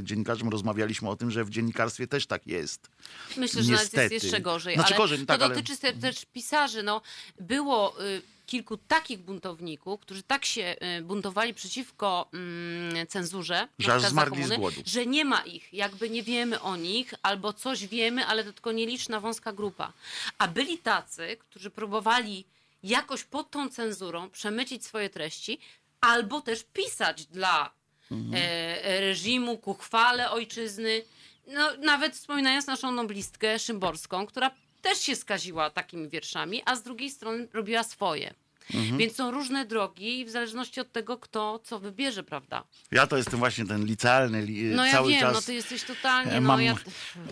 dziennikarzem, 0.03 0.49
rozmawialiśmy 0.49 1.09
o 1.09 1.17
tym, 1.17 1.31
że 1.31 1.45
w 1.45 1.51
dziennikarstwie 1.51 2.07
też 2.07 2.27
tak 2.27 2.47
jest. 2.47 2.89
Myślę, 3.37 3.63
że 3.63 3.71
nawet 3.73 3.85
Niestety. 3.85 4.15
jest 4.15 4.25
jeszcze 4.25 4.41
gorzej. 4.41 4.75
Znaczy 4.75 4.95
ale 4.95 4.97
gorzej, 5.03 5.27
tak, 5.27 5.39
to 5.39 5.45
ale- 5.45 5.55
dotyczy 5.55 5.77
te- 5.77 5.93
też 5.93 6.25
pisarzy. 6.33 6.83
No, 6.83 7.03
było 7.41 8.05
y, 8.05 8.23
kilku 8.47 8.77
takich 8.77 9.19
buntowników, 9.19 10.01
którzy 10.01 10.23
tak 10.23 10.45
się 10.45 10.77
y, 10.99 11.03
buntowali 11.03 11.55
przeciwko 11.55 12.29
mm, 12.33 13.07
cenzurze, 13.07 13.69
Że 13.79 14.01
zmarli 14.01 14.45
z 14.45 14.57
głodu. 14.57 14.83
że 14.87 15.07
nie 15.07 15.25
ma 15.25 15.41
ich, 15.41 15.73
jakby 15.73 16.11
nie 16.11 16.23
wiemy 16.23 16.61
o 16.61 16.77
nich, 16.77 17.15
albo 17.23 17.53
coś 17.53 17.87
wiemy, 17.87 18.27
ale 18.27 18.45
to 18.45 18.53
tylko 18.53 18.73
nieliczna 18.73 19.21
wąska 19.21 19.53
grupa. 19.53 19.93
A 20.39 20.49
byli 20.49 20.79
tacy, 20.79 21.37
którzy 21.41 21.71
próbowali 21.71 22.45
jakoś 22.83 23.25
pod 23.25 23.51
tą 23.51 23.69
cenzurą 23.69 24.31
przemycić 24.31 24.85
swoje 24.85 25.11
treści, 25.11 25.59
albo 26.01 26.41
też 26.41 26.65
pisać 26.73 27.27
dla 27.27 27.71
Mhm. 28.11 28.35
e, 28.45 29.01
reżimu 29.01 29.59
ku 29.59 29.75
chwale 29.75 30.31
ojczyzny. 30.31 31.03
No, 31.47 31.77
nawet 31.77 32.15
wspominając 32.15 32.67
naszą 32.67 32.93
noblistkę 32.93 33.59
Szymborską, 33.59 34.27
która 34.27 34.51
też 34.87 34.99
się 34.99 35.16
skaziła 35.16 35.70
takimi 35.70 36.09
wierszami, 36.09 36.62
a 36.64 36.77
z 36.77 36.83
drugiej 36.83 37.11
strony 37.11 37.49
robiła 37.53 37.83
swoje. 37.83 38.35
Mhm. 38.75 38.99
Więc 38.99 39.17
są 39.17 39.31
różne 39.31 39.65
drogi 39.67 40.25
w 40.25 40.31
zależności 40.31 40.81
od 40.81 40.93
tego, 40.93 41.19
kto 41.19 41.61
co 41.65 41.79
wybierze, 41.79 42.23
prawda? 42.23 42.65
Ja 42.91 43.07
to 43.07 43.17
jestem 43.17 43.39
właśnie 43.39 43.67
ten 43.67 43.85
licealny, 43.85 44.43
li, 44.43 44.65
No 44.65 44.85
ja 44.87 44.93
cały 44.93 45.11
wiem, 45.11 45.21
czas. 45.21 45.35
no 45.35 45.43
ty 45.43 45.55
jesteś 45.55 45.83
totalnie, 45.83 46.33
e, 46.33 46.41
no 46.41 46.49
mam 46.49 46.63
ja... 46.63 46.75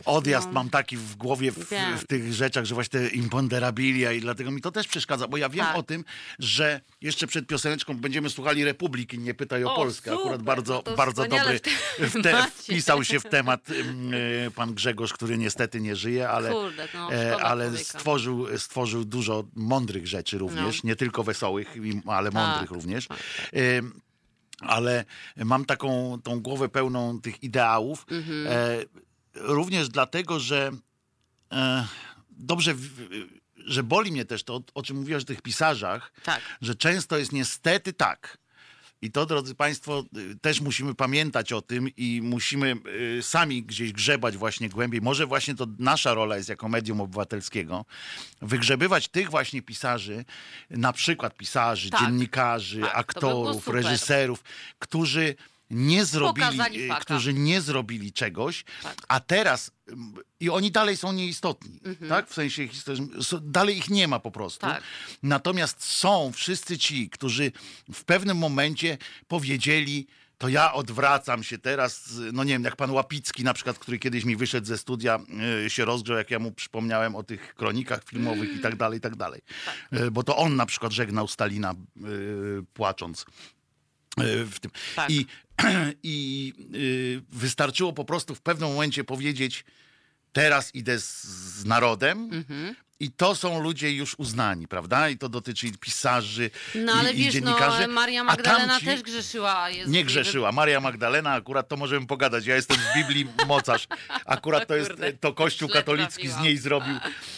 Odjazd 0.04 0.46
no. 0.46 0.52
mam 0.52 0.70
taki 0.70 0.96
w 0.96 1.16
głowie 1.16 1.52
w, 1.52 1.58
w 1.98 2.06
tych 2.06 2.32
rzeczach, 2.32 2.64
że 2.64 2.74
właśnie 2.74 3.00
te 3.00 3.08
imponderabilia 3.08 4.12
i 4.12 4.20
dlatego 4.20 4.50
mi 4.50 4.60
to 4.60 4.70
też 4.70 4.88
przeszkadza, 4.88 5.28
bo 5.28 5.36
ja 5.36 5.48
wiem 5.48 5.66
Tak. 5.66 5.76
o 5.76 5.82
tym, 5.82 6.04
że 6.38 6.80
jeszcze 7.00 7.26
przed 7.26 7.46
pioseneczką 7.46 7.96
będziemy 7.96 8.30
słuchali 8.30 8.64
Republiki, 8.64 9.18
nie 9.18 9.34
pytaj 9.34 9.64
o, 9.64 9.72
O, 9.72 9.76
Polskę. 9.76 10.12
Akurat 10.12 10.32
super, 10.32 10.44
bardzo, 10.44 10.74
no 10.74 10.82
to 10.82 10.96
bardzo 10.96 11.22
dobry, 11.28 11.60
w 11.98 12.22
te, 12.24 12.46
wpisał 12.54 13.04
się 13.04 13.20
w 13.20 13.24
temat 13.24 13.70
y, 13.70 14.50
pan 14.54 14.74
Grzegorz, 14.74 15.12
który 15.12 15.38
niestety 15.38 15.80
nie 15.80 15.96
żyje, 15.96 16.28
ale, 16.28 16.50
Kurde, 16.52 16.88
no, 16.94 17.12
e, 17.14 17.36
ale 17.42 17.78
stworzył, 17.78 18.58
stworzył 18.58 19.04
dużo 19.04 19.44
mądrych 19.54 20.06
rzeczy 20.06 20.38
również, 20.38 20.82
No. 20.84 20.88
nie 20.88 20.96
tylko 20.96 21.23
wesołych, 21.24 21.74
ale 22.06 22.30
mądrych 22.30 22.70
również. 22.70 23.08
tak, 23.08 23.18
ale 24.60 25.04
mam 25.36 25.64
taką 25.64 26.18
tą 26.22 26.40
głowę 26.40 26.68
pełną 26.68 27.20
tych 27.20 27.42
ideałów. 27.42 28.06
Mhm. 28.10 28.46
E, 28.46 28.84
również 29.34 29.88
dlatego, 29.88 30.40
że 30.40 30.70
e, 31.52 31.86
dobrze, 32.30 32.74
że 33.56 33.82
boli 33.82 34.12
mnie 34.12 34.24
też 34.24 34.44
to, 34.44 34.62
o 34.74 34.82
czym 34.82 34.96
mówiłaś 34.96 35.22
o 35.22 35.26
tych 35.26 35.42
pisarzach, 35.42 36.12
Tak. 36.24 36.40
że 36.60 36.74
często 36.74 37.18
jest 37.18 37.32
niestety 37.32 37.92
tak. 37.92 38.38
I 39.04 39.10
to, 39.10 39.26
drodzy 39.26 39.54
Państwo, 39.54 40.04
y, 40.16 40.36
też 40.36 40.60
musimy 40.60 40.94
pamiętać 40.94 41.52
o 41.52 41.62
tym 41.62 41.88
i 41.96 42.20
musimy 42.22 42.76
y, 43.18 43.22
sami 43.22 43.62
gdzieś 43.62 43.92
grzebać 43.92 44.36
właśnie 44.36 44.68
głębiej. 44.68 45.00
Może 45.00 45.26
właśnie 45.26 45.54
to 45.54 45.66
nasza 45.78 46.14
rola 46.14 46.36
jest 46.36 46.48
jako 46.48 46.68
medium 46.68 47.00
obywatelskiego, 47.00 47.84
wygrzebywać 48.42 49.08
tych 49.08 49.30
właśnie 49.30 49.62
pisarzy, 49.62 50.24
na 50.70 50.92
przykład 50.92 51.36
pisarzy, 51.36 51.90
Tak. 51.90 52.00
dziennikarzy, 52.00 52.80
Tak, 52.80 52.90
by 52.90 52.94
aktorów, 52.96 53.64
super. 53.64 53.74
reżyserów, 53.74 54.42
którzy 54.78 55.34
nie 55.74 56.04
zrobili, 56.04 56.88
faka. 56.88 57.00
którzy 57.00 57.34
nie 57.34 57.60
zrobili 57.60 58.12
czegoś, 58.12 58.64
Tak. 58.82 58.96
a 59.08 59.20
teraz 59.20 59.70
ym, 59.90 60.14
i 60.40 60.50
oni 60.50 60.70
dalej 60.70 60.96
są 60.96 61.12
nieistotni, 61.12 61.80
tak? 62.08 62.28
W 62.30 62.34
sensie 62.34 62.68
historycznym, 62.68 63.10
dalej 63.42 63.78
ich 63.78 63.90
nie 63.90 64.08
ma 64.08 64.18
po 64.20 64.30
prostu. 64.30 64.66
Mhm. 64.66 64.82
Tak. 64.82 64.90
Natomiast 65.22 65.84
są 65.84 66.32
wszyscy 66.34 66.78
ci, 66.78 67.10
którzy 67.10 67.52
w 67.92 68.04
pewnym 68.04 68.36
momencie 68.38 68.98
powiedzieli, 69.28 70.06
to 70.38 70.48
ja 70.48 70.72
odwracam 70.72 71.42
się 71.42 71.58
teraz, 71.58 72.10
no 72.32 72.44
nie 72.44 72.52
wiem, 72.52 72.64
jak 72.64 72.76
pan 72.76 72.90
Łapicki 72.90 73.44
na 73.44 73.54
przykład, 73.54 73.78
który 73.78 73.98
kiedyś 73.98 74.24
mi 74.24 74.36
wyszedł 74.36 74.66
ze 74.66 74.78
studia, 74.78 75.18
y, 75.66 75.70
się 75.70 75.84
rozgrzał, 75.84 76.16
jak 76.16 76.30
ja 76.30 76.38
mu 76.38 76.52
przypomniałem 76.52 77.16
o 77.16 77.22
tych 77.22 77.54
kronikach 77.54 78.04
filmowych 78.04 78.56
i 78.56 78.58
tak 78.60 78.76
dalej, 78.76 78.98
i 78.98 79.00
tak 79.00 79.16
dalej. 79.16 79.40
Y, 79.92 80.10
Bo 80.10 80.22
to 80.22 80.36
on 80.36 80.56
na 80.56 80.66
przykład 80.66 80.92
żegnał 80.92 81.28
Stalina 81.28 81.74
płacząc 82.74 83.26
w 84.46 84.60
tym. 84.60 84.70
Tak. 84.96 85.10
I, 85.10 85.26
i 86.02 86.52
y, 86.74 87.22
wystarczyło 87.32 87.92
po 87.92 88.04
prostu 88.04 88.34
w 88.34 88.40
pewnym 88.40 88.68
momencie 88.68 89.04
powiedzieć, 89.04 89.64
teraz 90.32 90.74
idę 90.74 91.00
z, 91.00 91.24
z 91.24 91.64
narodem. 91.64 92.30
Mhm. 92.32 92.74
I 93.00 93.10
to 93.12 93.34
są 93.34 93.60
ludzie 93.62 93.92
już 93.92 94.14
uznani, 94.18 94.68
prawda? 94.68 95.08
I 95.08 95.18
to 95.18 95.28
dotyczy 95.28 95.66
i 95.66 95.72
pisarzy, 95.72 96.50
No 96.74 96.94
i, 96.94 96.98
ale 96.98 97.12
i 97.12 97.16
wiesz, 97.16 97.32
dziennikarzy. 97.32 97.86
no 97.86 97.94
Maria 97.94 98.24
Magdalena 98.24 98.80
też 98.80 99.02
grzeszyła. 99.02 99.66
Nie 99.86 100.04
grzeszyła. 100.04 100.52
Maria 100.52 100.80
Magdalena, 100.80 101.32
akurat 101.32 101.68
to 101.68 101.76
możemy 101.76 102.06
pogadać. 102.06 102.46
Ja 102.46 102.56
jestem 102.56 102.76
z 102.76 102.96
Biblii 102.98 103.26
mocarz. 103.46 103.86
Akurat 104.24 104.68
to 104.68 104.76
jest 104.76 104.90
to 105.20 105.32
Kościół 105.32 105.68
katolicki 105.68 106.28
z 106.28 106.38
niej 106.40 106.58
zrobił, 106.58 106.94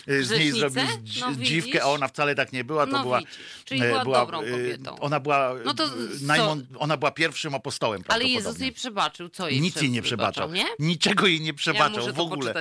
z 0.07 0.31
niej 0.31 0.53
zrobił 0.53 0.83
No 1.21 1.35
dziwkę, 1.35 1.83
a 1.83 1.87
ona 1.87 2.09
wcale 2.09 2.35
tak 2.35 2.53
nie 2.53 2.65
była. 2.65 2.87
To 2.87 2.93
No 2.93 3.03
była, 3.03 3.21
czyli 3.65 3.83
e, 3.83 4.03
była 4.03 4.21
dobrą 4.21 4.41
e, 4.41 4.51
kobietą. 4.51 4.99
Ona 5.01 5.21
była, 5.21 5.55
No 5.65 5.75
to 5.75 5.85
e, 5.85 6.79
ona 6.79 6.97
była 6.97 7.11
pierwszym 7.11 7.55
apostołem 7.55 8.03
Ale. 8.09 8.25
Jezus 8.25 8.59
jej 8.59 8.73
przebaczył. 8.73 9.29
Co 9.29 9.49
jej 9.49 9.61
Nic 9.61 9.83
jej 9.83 9.91
nie 9.91 10.03
przebaczał. 10.03 10.53
Nie? 10.53 10.65
Niczego 10.79 11.27
jej 11.27 11.41
nie 11.41 11.47
Ja 11.47 11.55
przebaczał 11.55 12.01
muszę 12.01 12.13
w 12.13 12.21
ogóle. 12.21 12.55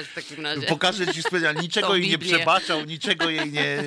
w. 0.61 0.65
Pokażę 0.67 1.13
ci 1.13 1.23
specjalnie, 1.23 1.61
niczego 1.67 1.95
jej 1.95 2.09
nie 2.09 2.17
przebaczał, 2.17 2.84
niczego 2.85 3.29
jej 3.29 3.51
nie, 3.51 3.83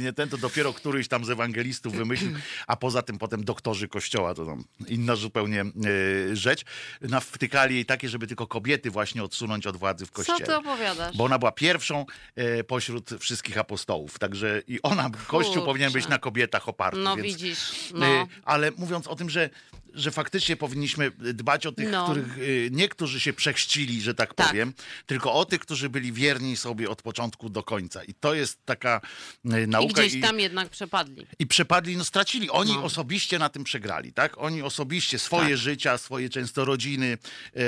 nie 0.00 0.12
ten, 0.12 0.28
to 0.28 0.38
dopiero 0.38 0.72
któryś 0.72 1.08
tam 1.08 1.24
z 1.24 1.30
ewangelistów 1.30 1.94
wymyślił, 1.96 2.30
a 2.66 2.76
poza 2.76 3.02
tym 3.02 3.18
potem 3.18 3.44
doktorzy 3.44 3.88
kościoła, 3.88 4.34
to 4.34 4.46
tam 4.46 4.64
inna 4.88 5.16
zupełnie 5.16 5.60
e, 5.60 6.36
rzecz, 6.36 6.62
nawtykali 7.00 7.74
jej 7.74 7.84
takie, 7.86 8.08
żeby 8.08 8.26
tylko 8.26 8.46
kobiety 8.46 8.90
właśnie 8.90 9.22
odsunąć 9.24 9.66
od 9.66 9.76
władzy 9.76 10.06
w 10.06 10.10
Co 10.10 10.14
kościele. 10.14 10.46
ty 10.46 10.56
opowiadasz? 10.56 11.16
Bo 11.16 11.24
ona 11.24 11.38
była 11.38 11.52
pierwszą 11.52 12.06
e, 12.36 12.64
pośród 12.64 13.10
wszystkich 13.20 13.58
apostołów, 13.58 14.18
także 14.18 14.62
i 14.68 14.82
ona, 14.82 15.10
kościół 15.26 15.54
Kurczę. 15.54 15.66
powinien 15.66 15.92
być 15.92 16.08
na 16.08 16.18
kobietach 16.18 16.68
oparty. 16.68 16.98
No 16.98 17.16
więc, 17.16 17.28
widzisz, 17.28 17.92
E, 17.94 17.98
no. 17.98 18.26
Ale 18.44 18.70
mówiąc 18.70 19.06
o 19.06 19.16
tym, 19.16 19.30
że, 19.30 19.50
że 19.94 20.10
faktycznie 20.10 20.56
powinniśmy 20.56 21.10
dbać 21.10 21.66
o 21.66 21.72
tych, 21.72 21.90
No. 21.90 22.04
których 22.04 22.38
e, 22.38 22.40
nie 22.70 22.88
którzy 22.88 23.20
się 23.20 23.32
przechrzcili, 23.32 24.02
że 24.02 24.14
tak, 24.14 24.34
Tak. 24.34 24.46
powiem, 24.48 24.72
tylko 25.06 25.32
o 25.32 25.44
tych, 25.44 25.60
którzy 25.60 25.88
byli 25.88 26.12
wierni 26.12 26.56
sobie 26.56 26.90
od 26.90 27.02
początku 27.02 27.48
do 27.50 27.62
końca. 27.62 28.04
I 28.04 28.14
to 28.14 28.34
jest 28.34 28.58
taka 28.64 29.00
I 29.44 29.48
nauka. 29.68 30.02
gdzieś 30.02 30.20
tam 30.22 30.40
jednak 30.40 30.68
przepadli. 30.68 31.26
I 31.38 31.46
przepadli, 31.46 31.96
no 31.96 32.04
stracili. 32.04 32.50
Oni 32.50 32.72
No. 32.72 32.84
osobiście 32.84 33.38
na 33.38 33.48
tym 33.48 33.64
przegrali, 33.64 34.12
tak? 34.12 34.38
Oni 34.38 34.62
osobiście 34.62 35.18
swoje 35.18 35.48
Tak. 35.48 35.56
życia, 35.58 35.98
swoje 35.98 36.28
często 36.30 36.64
rodziny, 36.64 37.18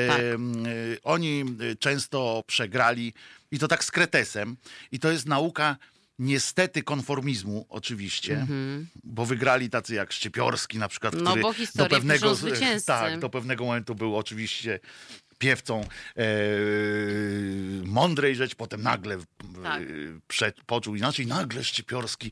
Tak. 0.09 0.21
e, 0.21 0.37
oni 1.03 1.45
często 1.79 2.45
przegrali 2.47 3.13
i 3.51 3.59
to 3.59 3.69
tak 3.69 3.85
z 3.85 3.91
kretesem. 3.91 4.57
I 4.93 4.99
to 4.99 5.11
jest 5.11 5.27
nauka 5.27 5.77
niestety 6.19 6.83
konformizmu 6.83 7.67
oczywiście, 7.69 8.47
bo 9.05 9.27
wygrali 9.27 9.71
tacy 9.71 9.95
jak 9.95 10.13
Szczypiorski 10.13 10.79
na 10.79 10.89
przykład. 10.89 11.15
No, 11.15 11.31
który 11.31 11.43
bo 11.43 11.55
piszą 12.15 12.35
zwycięzcy. 12.35 12.87
tak, 12.87 13.19
do 13.19 13.31
pewnego 13.31 13.65
momentu 13.65 13.95
był 13.95 14.17
oczywiście 14.17 14.81
piewcą 15.39 15.81
e, 16.17 16.25
mądrej 17.85 18.37
rzecz, 18.37 18.55
potem 18.55 18.83
nagle 18.83 19.19
Tak. 19.63 19.83
e, 19.83 19.87
prze, 20.29 20.53
poczuł 20.67 20.95
inaczej. 20.95 21.27
Nagle 21.27 21.65
Szczypiorski 21.65 22.31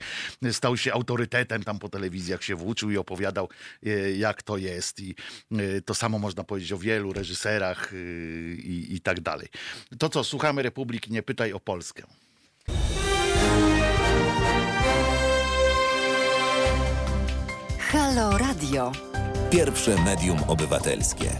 stał 0.52 0.76
się 0.76 0.92
autorytetem, 0.92 1.64
tam 1.64 1.78
po 1.78 1.88
telewizjach 1.88 2.44
się 2.44 2.54
włóczył 2.54 2.90
i 2.90 2.96
opowiadał, 2.96 3.48
e, 3.86 4.12
jak 4.12 4.42
to 4.42 4.56
jest. 4.56 5.00
I 5.00 5.14
e, 5.52 5.80
to 5.80 5.94
samo 5.94 6.18
można 6.18 6.44
powiedzieć 6.44 6.72
o 6.72 6.78
wielu 6.78 7.12
reżyserach 7.12 7.92
e, 7.92 7.96
i, 8.54 8.94
i 8.94 9.00
tak 9.00 9.20
dalej. 9.20 9.48
To 9.98 10.08
co, 10.08 10.24
słuchamy 10.24 10.62
Republiki, 10.62 11.12
nie 11.12 11.22
pytaj 11.22 11.52
o 11.52 11.60
Polskę. 11.60 12.02
Halo 17.78 18.38
Radio. 18.38 18.92
Pierwsze 19.50 20.02
medium 20.04 20.38
obywatelskie. 20.48 21.30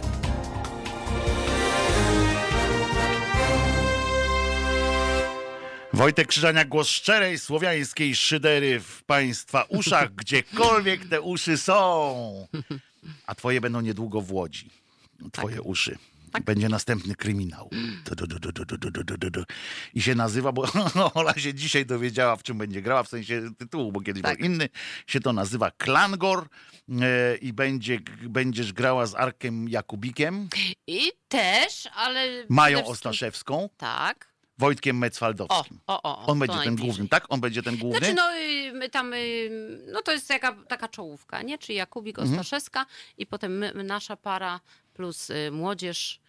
Wojtek 5.93 6.27
Krzyżania, 6.27 6.65
głos 6.65 6.87
szczerej 6.87 7.39
słowiańskiej 7.39 8.15
szydery 8.15 8.79
w 8.79 9.03
państwa 9.03 9.63
uszach, 9.63 10.15
gdziekolwiek 10.21 11.09
te 11.09 11.21
uszy 11.21 11.57
są. 11.57 12.47
A 13.27 13.35
twoje 13.35 13.61
będą 13.61 13.81
niedługo 13.81 14.21
w 14.21 14.31
Łodzi. 14.31 14.69
Twoje 15.31 15.61
uszy 15.61 15.97
tak? 16.33 16.43
Będzie 16.43 16.69
następny 16.69 17.15
kryminał. 17.15 17.69
Du, 18.05 18.27
du, 19.17 19.29
du, 19.31 19.43
I 19.93 20.01
się 20.01 20.15
nazywa, 20.15 20.51
bo 20.51 20.65
Ola 21.13 21.33
się 21.33 21.53
dzisiaj 21.53 21.85
dowiedziała, 21.85 22.35
w 22.35 22.43
czym 22.43 22.57
będzie 22.57 22.81
grała, 22.81 23.03
w 23.03 23.07
sensie 23.07 23.41
tytułu, 23.57 23.91
bo 23.91 24.01
kiedyś 24.01 24.23
tak. 24.23 24.37
był 24.37 24.47
inny. 24.47 24.69
Się 25.07 25.19
to 25.19 25.33
nazywa 25.33 25.71
Klangor 25.71 26.47
e, 26.89 27.35
i 27.35 27.53
będzie, 27.53 27.99
będziesz 28.21 28.73
grała 28.73 29.05
z 29.05 29.15
Arkiem 29.15 29.69
Jakubikiem. 29.69 30.49
I 30.87 31.11
też, 31.27 31.89
ale... 31.95 32.45
Mają. 32.49 32.85
Ostaszewską. 32.85 33.69
Tak. 33.77 34.33
Wojtkiem 34.57 34.97
Mecwaldowskim. 34.97 35.79
O, 35.87 36.01
o, 36.03 36.23
o, 36.23 36.25
On 36.25 36.39
będzie 36.39 36.57
ten 36.63 36.75
główny, 36.75 37.07
tak? 37.07 37.25
On 37.29 37.41
będzie 37.41 37.63
ten 37.63 37.77
główny? 37.77 37.99
Znaczy, 37.99 38.13
no 38.13 38.37
y, 38.37 38.73
my 38.73 38.89
tam, 38.89 39.13
y, 39.13 39.49
no 39.91 40.01
to 40.01 40.11
jest 40.11 40.27
taka, 40.27 40.55
taka 40.67 40.87
czołówka, 40.87 41.41
nie? 41.41 41.57
Czyli 41.57 41.77
Jakubik, 41.77 42.19
mhm. 42.19 42.39
Ostaszewska 42.39 42.85
i 43.17 43.25
potem 43.25 43.57
my, 43.57 43.83
nasza 43.83 44.17
para 44.17 44.59
plus 44.93 45.29
y, 45.29 45.51
młodzież 45.51 46.19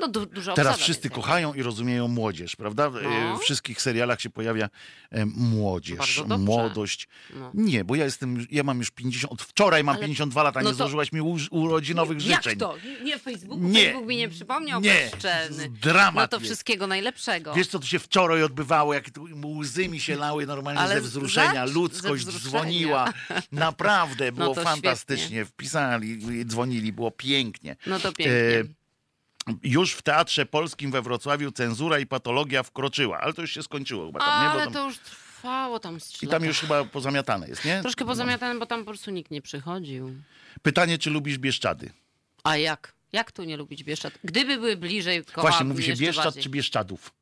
no 0.00 0.08
du, 0.08 0.26
Teraz 0.56 0.78
wszyscy 0.78 1.10
kochają 1.10 1.54
i 1.54 1.62
rozumieją 1.62 2.08
młodzież, 2.08 2.56
prawda? 2.56 2.86
E, 2.86 2.90
No. 3.30 3.36
W 3.38 3.42
wszystkich 3.42 3.82
serialach 3.82 4.20
się 4.20 4.30
pojawia 4.30 4.68
e, 5.10 5.26
młodzież, 5.26 6.22
młodość. 6.38 7.08
No. 7.34 7.50
Nie, 7.54 7.84
bo 7.84 7.94
ja 7.94 8.04
jestem, 8.04 8.46
ja 8.50 8.62
mam 8.62 8.78
już 8.78 8.90
50, 8.90 9.32
od 9.32 9.42
wczoraj 9.42 9.84
mam 9.84 9.94
Ale- 9.96 10.04
52 10.04 10.42
lata, 10.42 10.60
no 10.60 10.64
nie 10.70 10.70
to- 10.72 10.78
złożyłaś 10.78 11.12
mi 11.12 11.20
urodzinowych 11.50 12.26
Jak 12.26 12.42
życzeń. 12.42 12.58
to? 12.58 12.74
Nie 13.04 13.18
w 13.18 13.22
Facebooku? 13.22 13.58
Nie. 13.68 13.84
Facebook 13.84 14.06
mi 14.08 14.16
nie 14.16 14.28
przypomniał? 14.28 14.80
Nie. 14.80 15.08
Bezczelny. 15.12 15.68
Dramat 15.68 16.14
No 16.14 16.28
to 16.28 16.36
jest. 16.36 16.46
wszystkiego 16.46 16.86
najlepszego. 16.86 17.54
Wiesz, 17.54 17.66
co 17.68 17.78
tu 17.78 17.86
się 17.86 17.98
wczoraj 17.98 18.42
odbywało, 18.42 18.94
tu 19.14 19.26
łzy 19.58 19.88
mi 19.88 20.00
się 20.00 20.16
lały 20.16 20.46
normalnie 20.46 20.80
Ale 20.80 20.94
ze 20.94 21.00
wzruszenia, 21.00 21.66
za- 21.66 21.72
ludzkość 21.74 22.24
ze 22.24 22.30
wzruszenia. 22.30 22.60
dzwoniła. 22.62 23.12
Naprawdę, 23.52 24.32
było 24.32 24.54
to 24.54 24.62
fantastycznie. 24.62 25.44
Wpisali, 25.44 26.18
dzwonili, 26.46 26.92
było 26.92 27.10
pięknie. 27.10 27.76
No 27.86 27.98
to 27.98 28.12
pięknie. 28.12 28.34
E, 28.36 28.77
Już 29.62 29.92
w 29.92 30.02
Teatrze 30.02 30.46
Polskim 30.46 30.90
we 30.90 31.02
Wrocławiu 31.02 31.52
cenzura 31.52 31.98
i 31.98 32.06
patologia 32.06 32.62
wkroczyła, 32.62 33.20
ale 33.20 33.32
to 33.32 33.42
już 33.42 33.52
się 33.52 33.62
skończyło 33.62 34.06
chyba 34.06 34.20
tam, 34.20 34.42
nie? 34.42 34.46
Bo 34.48 34.52
Ale 34.52 34.64
tam, 34.64 34.72
to 34.72 34.86
już 34.86 34.98
trwało 34.98 35.78
tam 35.78 36.00
z 36.00 36.22
I 36.22 36.28
tam 36.28 36.44
już 36.44 36.60
chyba 36.60 36.84
pozamiatane 36.84 37.48
jest, 37.48 37.64
nie? 37.64 37.80
Troszkę 37.82 38.04
pozamiatane, 38.04 38.60
bo 38.60 38.66
tam 38.66 38.80
po 38.80 38.86
prostu 38.86 39.10
nikt 39.10 39.30
nie 39.30 39.42
przychodził. 39.42 40.14
Pytanie, 40.62 40.98
czy 40.98 41.10
lubisz 41.10 41.38
Bieszczady? 41.38 41.90
A 42.44 42.56
jak? 42.56 42.92
Jak 43.12 43.32
tu 43.32 43.44
nie 43.44 43.56
lubić 43.56 43.84
Bieszczad? 43.84 44.12
Gdyby 44.24 44.56
były 44.56 44.76
bliżej, 44.76 45.22
Właśnie, 45.22 45.34
kochałabym 45.34 45.68
mówi 45.68 45.82
się 45.82 45.96
Bieszczad 45.96 46.24
bardziej. 46.24 46.42
czy 46.42 46.48
Bieszczadów? 46.48 47.12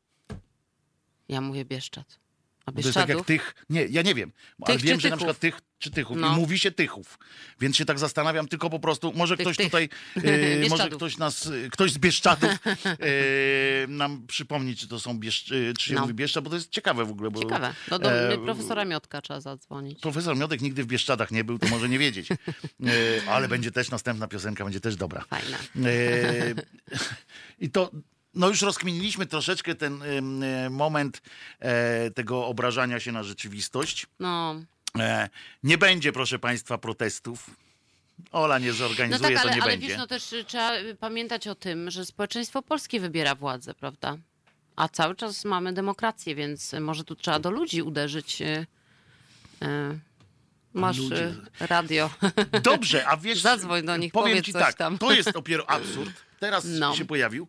Ja 1.28 1.40
mówię 1.40 1.64
Bieszczad. 1.64 2.18
Bo 2.66 2.72
to 2.72 2.88
jest 2.88 2.94
tak 2.94 3.08
jak 3.08 3.18
Bieszczadów? 3.18 3.26
tych, 3.26 3.54
nie, 3.70 3.86
ja 3.86 4.02
nie 4.02 4.14
wiem, 4.14 4.32
ale 4.62 4.76
Tych 4.76 4.84
wiem, 4.86 4.96
czy 4.98 5.02
że 5.02 5.08
na 5.10 5.16
Tychów? 5.16 5.18
przykład 5.18 5.38
tych 5.38 5.60
czy 5.78 5.90
Tychów 5.90 6.16
No. 6.20 6.32
i 6.32 6.36
mówi 6.36 6.58
się 6.58 6.70
Tychów, 6.70 7.18
więc 7.60 7.76
się 7.76 7.84
tak 7.84 7.98
zastanawiam 7.98 8.48
tylko 8.48 8.70
po 8.70 8.78
prostu, 8.80 9.12
może 9.16 9.36
Tych, 9.36 9.44
ktoś 9.44 9.56
tych. 9.56 9.66
tutaj, 9.66 9.84
e, 10.16 10.20
może 10.20 10.60
Bieszczadów. 10.60 10.96
ktoś 10.96 11.18
nas, 11.18 11.46
e, 11.46 11.50
ktoś 11.70 11.92
z 11.92 11.98
Bieszczadów 11.98 12.50
e, 12.50 13.86
nam 13.88 14.26
przypomni, 14.26 14.76
czy 14.76 14.88
to 14.88 15.00
są 15.00 15.18
Bieszcz, 15.18 15.48
czy 15.78 15.88
się 15.88 15.94
No. 15.94 16.00
mówi 16.00 16.14
Bieszczad, 16.14 16.44
bo 16.44 16.50
to 16.50 16.56
jest 16.56 16.70
ciekawe 16.70 17.04
w 17.04 17.10
ogóle. 17.10 17.30
Bo, 17.30 17.40
Ciekawe. 17.40 17.74
No 17.90 17.98
do 17.98 18.12
e, 18.32 18.38
profesora 18.38 18.84
Miotka 18.84 19.22
trzeba 19.22 19.40
zadzwonić. 19.40 20.00
Profesor 20.00 20.36
Miodek 20.36 20.60
nigdy 20.60 20.82
w 20.82 20.86
Bieszczadach 20.86 21.30
nie 21.30 21.44
był, 21.44 21.58
to 21.58 21.66
może 21.68 21.88
nie 21.88 21.98
wiedzieć. 21.98 22.28
E, 22.86 23.30
ale 23.30 23.48
będzie 23.48 23.70
też 23.72 23.90
następna 23.90 24.28
piosenka, 24.28 24.64
będzie 24.64 24.80
też 24.80 24.96
dobra. 24.96 25.24
Fajne. 25.28 25.58
E, 25.90 26.54
I 27.58 27.70
to, 27.70 27.90
no 28.36 28.48
już 28.48 28.62
rozkminiliśmy 28.62 29.26
troszeczkę 29.26 29.74
ten 29.74 30.02
e, 30.42 30.70
moment 30.70 31.22
e, 31.60 32.10
tego 32.10 32.46
obrażania 32.46 33.00
się 33.00 33.12
na 33.12 33.22
rzeczywistość. 33.22 34.06
No, 34.20 34.54
E, 34.98 35.28
nie 35.62 35.78
będzie, 35.78 36.12
proszę 36.12 36.38
Państwa, 36.38 36.78
protestów. 36.78 37.50
Ola 38.32 38.58
nie 38.58 38.68
no 38.68 38.74
zorganizuje, 38.74 39.20
tak, 39.34 39.34
to 39.34 39.40
ale, 39.48 39.56
nie 39.56 39.62
ale 39.62 39.72
będzie. 39.72 39.88
wiesz, 39.88 39.98
no 39.98 40.06
też 40.06 40.32
y, 40.32 40.44
trzeba 40.44 40.76
y, 40.76 40.94
pamiętać 40.94 41.48
o 41.48 41.54
tym, 41.54 41.90
że 41.90 42.06
społeczeństwo 42.06 42.62
polskie 42.62 43.00
wybiera 43.00 43.34
władzę, 43.34 43.74
prawda? 43.74 44.16
A 44.76 44.88
cały 44.88 45.14
czas 45.14 45.44
mamy 45.44 45.72
demokrację, 45.72 46.34
więc 46.34 46.72
może 46.80 47.04
tu 47.04 47.14
trzeba 47.16 47.38
do 47.38 47.50
ludzi 47.50 47.82
uderzyć. 47.82 48.42
y, 48.42 48.66
Masz 50.74 50.98
Ludzie. 50.98 51.34
radio. 51.60 52.10
Dobrze, 52.62 53.06
a 53.08 53.16
wiesz, 53.16 53.40
Zadzwoń 53.50 53.86
do 53.86 53.96
nich, 53.96 54.12
powiem 54.12 54.30
powiedz 54.30 54.46
ci 54.46 54.52
tak, 54.52 54.74
tam. 54.74 54.98
to 54.98 55.12
jest 55.12 55.32
dopiero 55.32 55.70
absurd. 55.70 56.12
Teraz 56.40 56.64
No. 56.68 56.94
się 56.96 57.04
pojawił. 57.04 57.48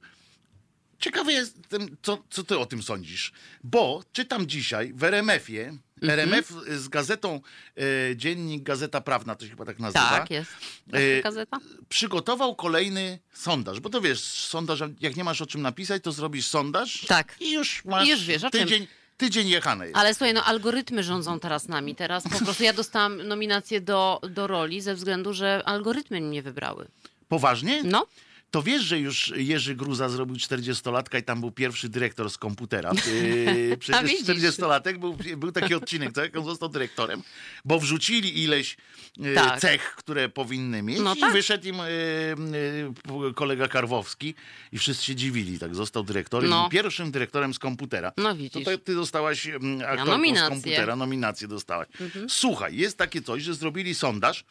Ciekawy 1.00 1.34
jestem, 1.34 1.98
co, 2.02 2.24
co 2.30 2.44
ty 2.44 2.60
o 2.60 2.66
tym 2.66 2.84
sądzisz. 2.84 3.32
Bo 3.64 4.04
czytam 4.14 4.48
dzisiaj 4.48 4.94
w 4.94 5.04
RMF-ie, 5.04 5.78
Mhm. 6.02 6.20
RMF 6.20 6.54
z 6.78 6.88
gazetą, 6.88 7.42
e, 7.78 8.16
dziennik 8.16 8.64
Gazeta 8.64 9.02
Prawna, 9.02 9.36
to 9.36 9.46
się 9.46 9.50
chyba 9.50 9.66
tak 9.66 9.80
nazywa. 9.80 10.10
tak, 10.10 10.32
jest. 10.32 10.52
Y, 10.96 11.22
gazeta? 11.24 11.58
przygotował 11.90 12.56
kolejny 12.56 13.20
sondaż, 13.34 13.80
bo 13.80 13.90
to 13.90 14.02
wiesz, 14.02 14.20
sondaż, 14.24 14.80
jak 15.02 15.16
nie 15.16 15.24
masz 15.24 15.42
o 15.42 15.46
czym 15.46 15.62
napisać, 15.62 16.04
to 16.04 16.12
zrobisz 16.12 16.48
sondaż 16.48 17.06
Tak. 17.08 17.36
i 17.40 17.52
już 17.52 17.86
masz 17.86 18.08
I 18.08 18.12
już 18.12 18.24
wiesz, 18.26 18.42
tydzień, 18.52 18.88
tydzień 19.18 19.48
jechany. 19.50 19.86
jest. 19.86 19.98
Ale 19.98 20.14
słuchaj, 20.14 20.34
no 20.34 20.44
algorytmy 20.44 21.04
rządzą 21.04 21.40
teraz 21.40 21.68
nami. 21.68 21.96
Teraz 21.96 22.24
po 22.24 22.46
prostu 22.46 22.64
ja 22.64 22.74
dostałam 22.74 23.28
nominację 23.28 23.82
do, 23.82 24.22
do 24.30 24.48
roli 24.48 24.82
ze 24.82 24.96
względu, 24.96 25.34
że 25.34 25.62
algorytmy 25.66 26.22
mnie 26.22 26.42
wybrały. 26.42 26.88
Poważnie? 27.28 27.84
No, 27.84 28.08
To 28.52 28.64
wiesz, 28.64 28.84
że 28.84 29.00
już 29.00 29.34
Jerzy 29.36 29.76
Gruza 29.76 30.10
zrobił 30.10 30.36
40-latka 30.36 31.20
i 31.20 31.24
tam 31.24 31.40
był 31.40 31.52
pierwszy 31.52 31.90
dyrektor 31.90 32.30
z 32.30 32.38
komputera. 32.38 32.92
Yy, 33.08 33.78
Przecież 33.78 34.04
widzisz. 34.12 34.28
40-latek 34.28 34.98
był, 34.98 35.18
był 35.38 35.52
taki 35.52 35.76
odcinek, 35.76 36.14
tak? 36.14 36.38
On 36.38 36.46
został 36.46 36.70
dyrektorem, 36.70 37.24
bo 37.66 37.80
wrzucili 37.80 38.44
ileś 38.44 38.78
yy, 39.18 39.36
Tak. 39.36 39.60
cech, 39.60 39.96
które 39.98 40.30
powinny 40.30 40.84
mieć 40.84 41.00
No 41.00 41.16
i 41.16 41.20
tak. 41.20 41.34
wyszedł 41.34 41.68
im 41.68 41.76
yy, 41.78 43.34
kolega 43.34 43.68
Karwowski 43.68 44.36
i 44.72 44.78
wszyscy 44.80 45.06
się 45.06 45.16
dziwili, 45.16 45.60
tak? 45.60 45.76
Został 45.76 46.04
dyrektorem, 46.04 46.50
No. 46.50 46.70
pierwszym 46.70 47.12
dyrektorem 47.12 47.54
z 47.54 47.60
komputera. 47.60 48.12
no 48.18 48.30
To 48.30 48.36
widzisz. 48.36 48.66
ty, 48.66 48.78
ty 48.78 48.96
dostałaś 48.96 49.48
aktorką 49.48 50.04
z 50.06 50.08
nominację. 50.08 50.44
Mhm. 50.44 50.62
komputera, 50.62 50.96
nominację 50.96 51.48
dostałaś. 51.48 51.88
Słuchaj, 52.30 52.76
jest 52.78 52.98
takie 52.98 53.22
coś, 53.22 53.44
że 53.44 53.54
zrobili 53.54 53.96
sondaż, 53.96 54.44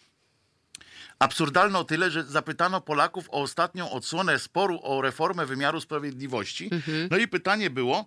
absurdalne 1.19 1.79
o 1.79 1.85
tyle, 1.85 2.11
że 2.11 2.25
zapytano 2.25 2.81
Polaków 2.81 3.29
o 3.31 3.33
ostatnią 3.43 3.91
odsłonę 3.91 4.39
sporu 4.39 4.81
o 4.83 5.03
reformę 5.03 5.47
wymiaru 5.47 5.81
sprawiedliwości. 5.81 6.69
Mhm. 6.73 7.09
No 7.11 7.17
i 7.17 7.29
pytanie 7.29 7.71
było, 7.71 8.07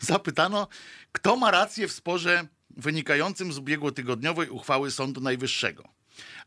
zapytano, 0.00 0.68
kto 1.12 1.36
ma 1.36 1.50
rację 1.50 1.88
w 1.88 1.92
sporze 1.92 2.46
wynikającym 2.70 3.52
z 3.52 3.58
ubiegłotygodniowej 3.58 4.48
uchwały 4.48 4.90
Sądu 4.90 5.20
Najwyższego. 5.20 5.84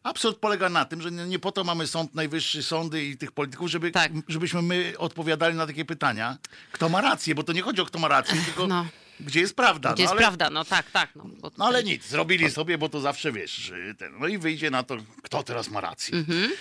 Absurd 0.03 0.39
polega 0.39 0.69
na 0.69 0.86
tym, 0.86 1.01
że 1.01 1.11
nie, 1.11 1.39
po 1.39 1.51
to 1.51 1.63
mamy 1.63 1.88
Sąd 1.88 2.15
Najwyższy, 2.15 2.63
sądy 2.63 3.05
i 3.05 3.17
tych 3.17 3.32
polityków, 3.32 3.67
żeby, 3.69 3.91
Tak. 3.91 4.11
żebyśmy 4.28 4.61
my 4.61 4.93
odpowiadali 4.97 5.55
na 5.55 5.67
takie 5.67 5.86
pytania, 5.86 6.38
kto 6.72 6.89
ma 6.89 7.01
rację, 7.01 7.36
bo 7.36 7.43
to 7.43 7.53
nie 7.53 7.61
chodzi 7.61 7.82
o 7.82 7.86
kto 7.86 7.99
ma 7.99 8.07
rację, 8.07 8.41
tylko 8.45 8.67
No. 8.67 8.86
Gdzie 9.22 9.39
jest 9.39 9.55
prawda. 9.55 9.93
Gdzie 9.93 10.03
no, 10.03 10.05
jest 10.09 10.11
ale, 10.11 10.22
prawda? 10.22 10.49
No 10.49 10.65
tak, 10.65 10.91
tak. 10.91 11.15
No, 11.15 11.24
bo 11.41 11.51
no 11.57 11.65
ale 11.65 11.80
tutaj- 11.80 11.93
nic, 11.93 12.07
zrobili 12.07 12.51
sobie, 12.51 12.78
bo 12.78 12.89
to 12.89 13.01
zawsze 13.01 13.32
wiesz. 13.32 13.72
Ten, 13.97 14.19
no 14.19 14.28
i 14.28 14.38
wyjdzie 14.38 14.72
na 14.72 14.84
to, 14.84 14.97
kto 15.24 15.43
teraz 15.43 15.69
ma 15.69 15.82
rację. 15.82 16.17
Mhm. 16.17 16.51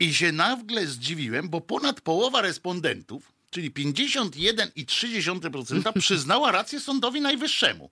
I 0.00 0.14
się 0.14 0.32
nagle 0.32 0.86
zdziwiłem, 0.86 1.48
bo 1.48 1.60
ponad 1.60 2.00
połowa 2.00 2.42
respondentów, 2.42 3.32
czyli 3.50 3.70
51,3% 3.70 5.92
przyznała 6.00 6.52
rację 6.52 6.80
Sądowi 6.80 7.20
Najwyższemu. 7.20 7.90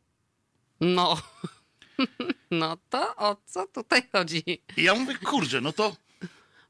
No. 0.81 1.23
No 2.51 2.77
to 2.91 3.17
o 3.17 3.37
co 3.47 3.67
tutaj 3.67 4.03
chodzi? 4.13 4.43
I 4.77 4.83
ja 4.83 4.95
mówię, 4.95 5.15
kurczę, 5.15 5.61
no 5.61 5.73
to 5.73 5.97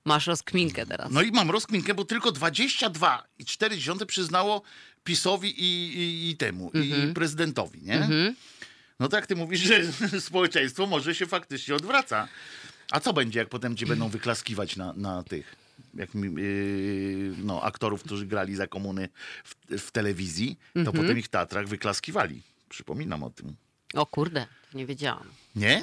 Masz 0.04 0.26
rozkminkę 0.26 0.86
teraz. 0.86 1.10
No 1.10 1.22
i 1.22 1.30
mam 1.30 1.50
rozkminkę, 1.50 1.94
bo 1.94 2.04
tylko 2.04 2.30
22,4 2.30 4.06
przyznało 4.06 4.62
PiSowi 5.05 5.50
i, 5.64 5.98
i, 5.98 6.30
i 6.30 6.36
temu, 6.36 6.70
Mhm. 6.74 7.11
i 7.11 7.14
prezydentowi, 7.14 7.82
nie? 7.82 8.09
No 9.00 9.09
to 9.09 9.16
jak 9.16 9.26
ty 9.26 9.36
mówisz, 9.36 9.61
że 9.61 9.80
społeczeństwo 10.20 10.86
może 10.86 11.14
się 11.14 11.26
faktycznie 11.26 11.74
odwraca. 11.74 12.28
A 12.90 13.00
co 13.00 13.12
będzie, 13.12 13.38
jak 13.38 13.48
potem 13.48 13.76
ci 13.76 13.86
będą 13.86 14.09
wyklaskiwać 14.09 14.76
na, 14.76 14.92
na 14.92 15.22
tych, 15.22 15.57
jak, 15.94 16.14
yy, 16.14 17.34
no, 17.38 17.62
aktorów, 17.62 18.03
którzy 18.03 18.26
grali 18.26 18.55
za 18.57 18.66
komuny 18.66 19.09
w, 19.44 19.78
w 19.78 19.90
telewizji, 19.90 20.57
to 20.74 20.80
Mhm. 20.80 20.96
potem 20.96 21.18
ich 21.18 21.28
teatrach 21.28 21.66
wyklaskiwali. 21.68 22.42
Przypominam 22.68 23.22
o 23.22 23.30
tym. 23.30 23.57
O 23.94 24.07
kurde, 24.07 24.46
nie 24.74 24.86
wiedziałam. 24.86 25.26
Nie? 25.57 25.82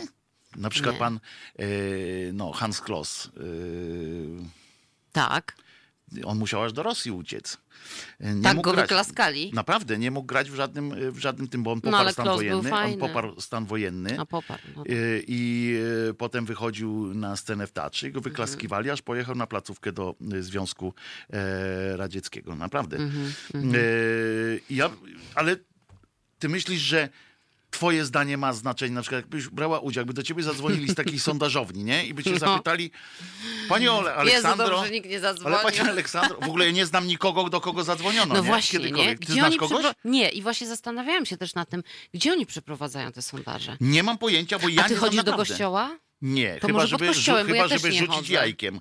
Na 0.55 0.69
przykład 0.69 0.95
Nie. 0.95 0.99
pan 0.99 1.19
yy, 1.59 2.31
no, 2.33 2.51
Hans 2.51 2.81
Kloss. 2.81 3.29
Yy, 3.37 4.45
Tak. 5.11 5.55
On 6.23 6.37
musiał 6.37 6.63
aż 6.63 6.73
do 6.73 6.83
Rosji 6.83 7.11
uciec. 7.11 7.57
Nie 8.19 8.41
tak 8.43 8.55
mógł 8.55 8.65
go 8.69 8.73
grać. 8.73 8.83
wyklaskali. 8.89 9.51
Naprawdę, 9.53 9.97
nie 9.97 10.11
mógł 10.11 10.25
grać 10.27 10.51
w 10.51 10.55
żadnym, 10.55 11.11
w 11.11 11.17
żadnym 11.19 11.47
tym, 11.47 11.63
bo 11.63 11.71
on 11.71 11.77
No, 11.77 11.81
poparł 11.81 12.01
ale 12.01 12.11
stan 12.13 12.25
wojenny. 12.27 12.73
On 12.73 12.97
poparł 12.97 13.41
stan 13.41 13.65
wojenny. 13.65 14.19
A 14.19 14.25
poparł. 14.25 14.61
No. 14.75 14.83
Y, 14.85 15.23
I 15.27 15.73
y, 16.09 16.13
potem 16.13 16.45
wychodził 16.45 17.13
na 17.13 17.35
scenę 17.35 17.67
w 17.67 17.71
teatrze 17.71 18.07
i 18.07 18.11
go 18.11 18.19
Mhm. 18.19 18.31
wyklaskiwali, 18.33 18.89
aż 18.89 19.01
pojechał 19.01 19.35
na 19.35 19.47
placówkę 19.47 19.91
do 19.91 20.15
Związku 20.39 20.93
e, 21.29 21.97
Radzieckiego. 21.97 22.55
Naprawdę. 22.55 22.97
Mhm, 22.97 23.31
Y, 23.75 24.61
ja, 24.69 24.89
ale 25.35 25.55
ty 26.39 26.49
myślisz, 26.49 26.81
że 26.81 27.09
twoje 27.71 28.05
zdanie 28.05 28.37
ma 28.37 28.53
znaczenie, 28.53 28.95
na 28.95 29.01
przykład 29.01 29.21
jakbyś 29.21 29.47
brała 29.47 29.79
udział, 29.79 30.01
jakby 30.01 30.13
do 30.13 30.23
ciebie 30.23 30.43
zadzwonili 30.43 30.89
z 30.89 30.95
takiej 30.95 31.19
sondażowni, 31.29 31.83
nie? 31.83 32.05
I 32.05 32.13
by 32.13 32.23
cię 32.23 32.31
No. 32.31 32.37
zapytali, 32.39 32.91
Pani 33.69 33.87
Ole, 33.87 34.15
Aleksandro... 34.15 34.65
Jezu, 34.65 34.75
dobrze, 34.77 34.91
nikt 34.91 35.09
nie 35.09 35.19
zadzwonił. 35.19 35.55
ale 35.59 35.63
pani 35.71 35.79
Aleksandro, 35.89 36.37
w 36.41 36.43
ogóle 36.49 36.65
ja 36.65 36.71
nie 36.71 36.85
znam 36.85 37.07
nikogo, 37.07 37.49
do 37.49 37.61
kogo 37.61 37.83
zadzwoniono, 37.83 38.33
No 38.33 38.41
nie? 38.41 38.47
właśnie, 38.47 38.79
nie? 38.79 38.85
Kiedykolwiek. 38.85 39.19
Ty 39.19 39.25
Gdzie 39.25 39.33
znasz 39.41 39.55
kogoś? 39.57 39.85
Nie, 40.03 40.29
i 40.29 40.41
właśnie 40.41 40.67
zastanawiałam 40.67 41.25
się 41.25 41.37
też 41.37 41.55
nad 41.55 41.69
tym, 41.69 41.83
gdzie 42.13 42.31
oni 42.31 42.45
przeprowadzają 42.45 43.11
te 43.11 43.21
sondaże. 43.21 43.77
Nie 43.81 44.03
mam 44.03 44.17
pojęcia, 44.17 44.59
bo 44.59 44.69
ja 44.69 44.83
A 44.83 44.87
ty 44.87 44.93
nie 44.93 44.99
chodzisz 44.99 45.23
do 45.23 45.33
kościoła? 45.33 45.97
Nie, 46.21 46.57
To 46.61 46.67
chyba 46.67 46.85
żeby, 46.87 47.07
kościołem, 47.07 47.47
chyba, 47.47 47.57
ja 47.57 47.67
żeby 47.67 47.89
nie 47.89 47.99
rzucić 47.99 48.15
chodzę. 48.15 48.33
jajkiem. 48.33 48.79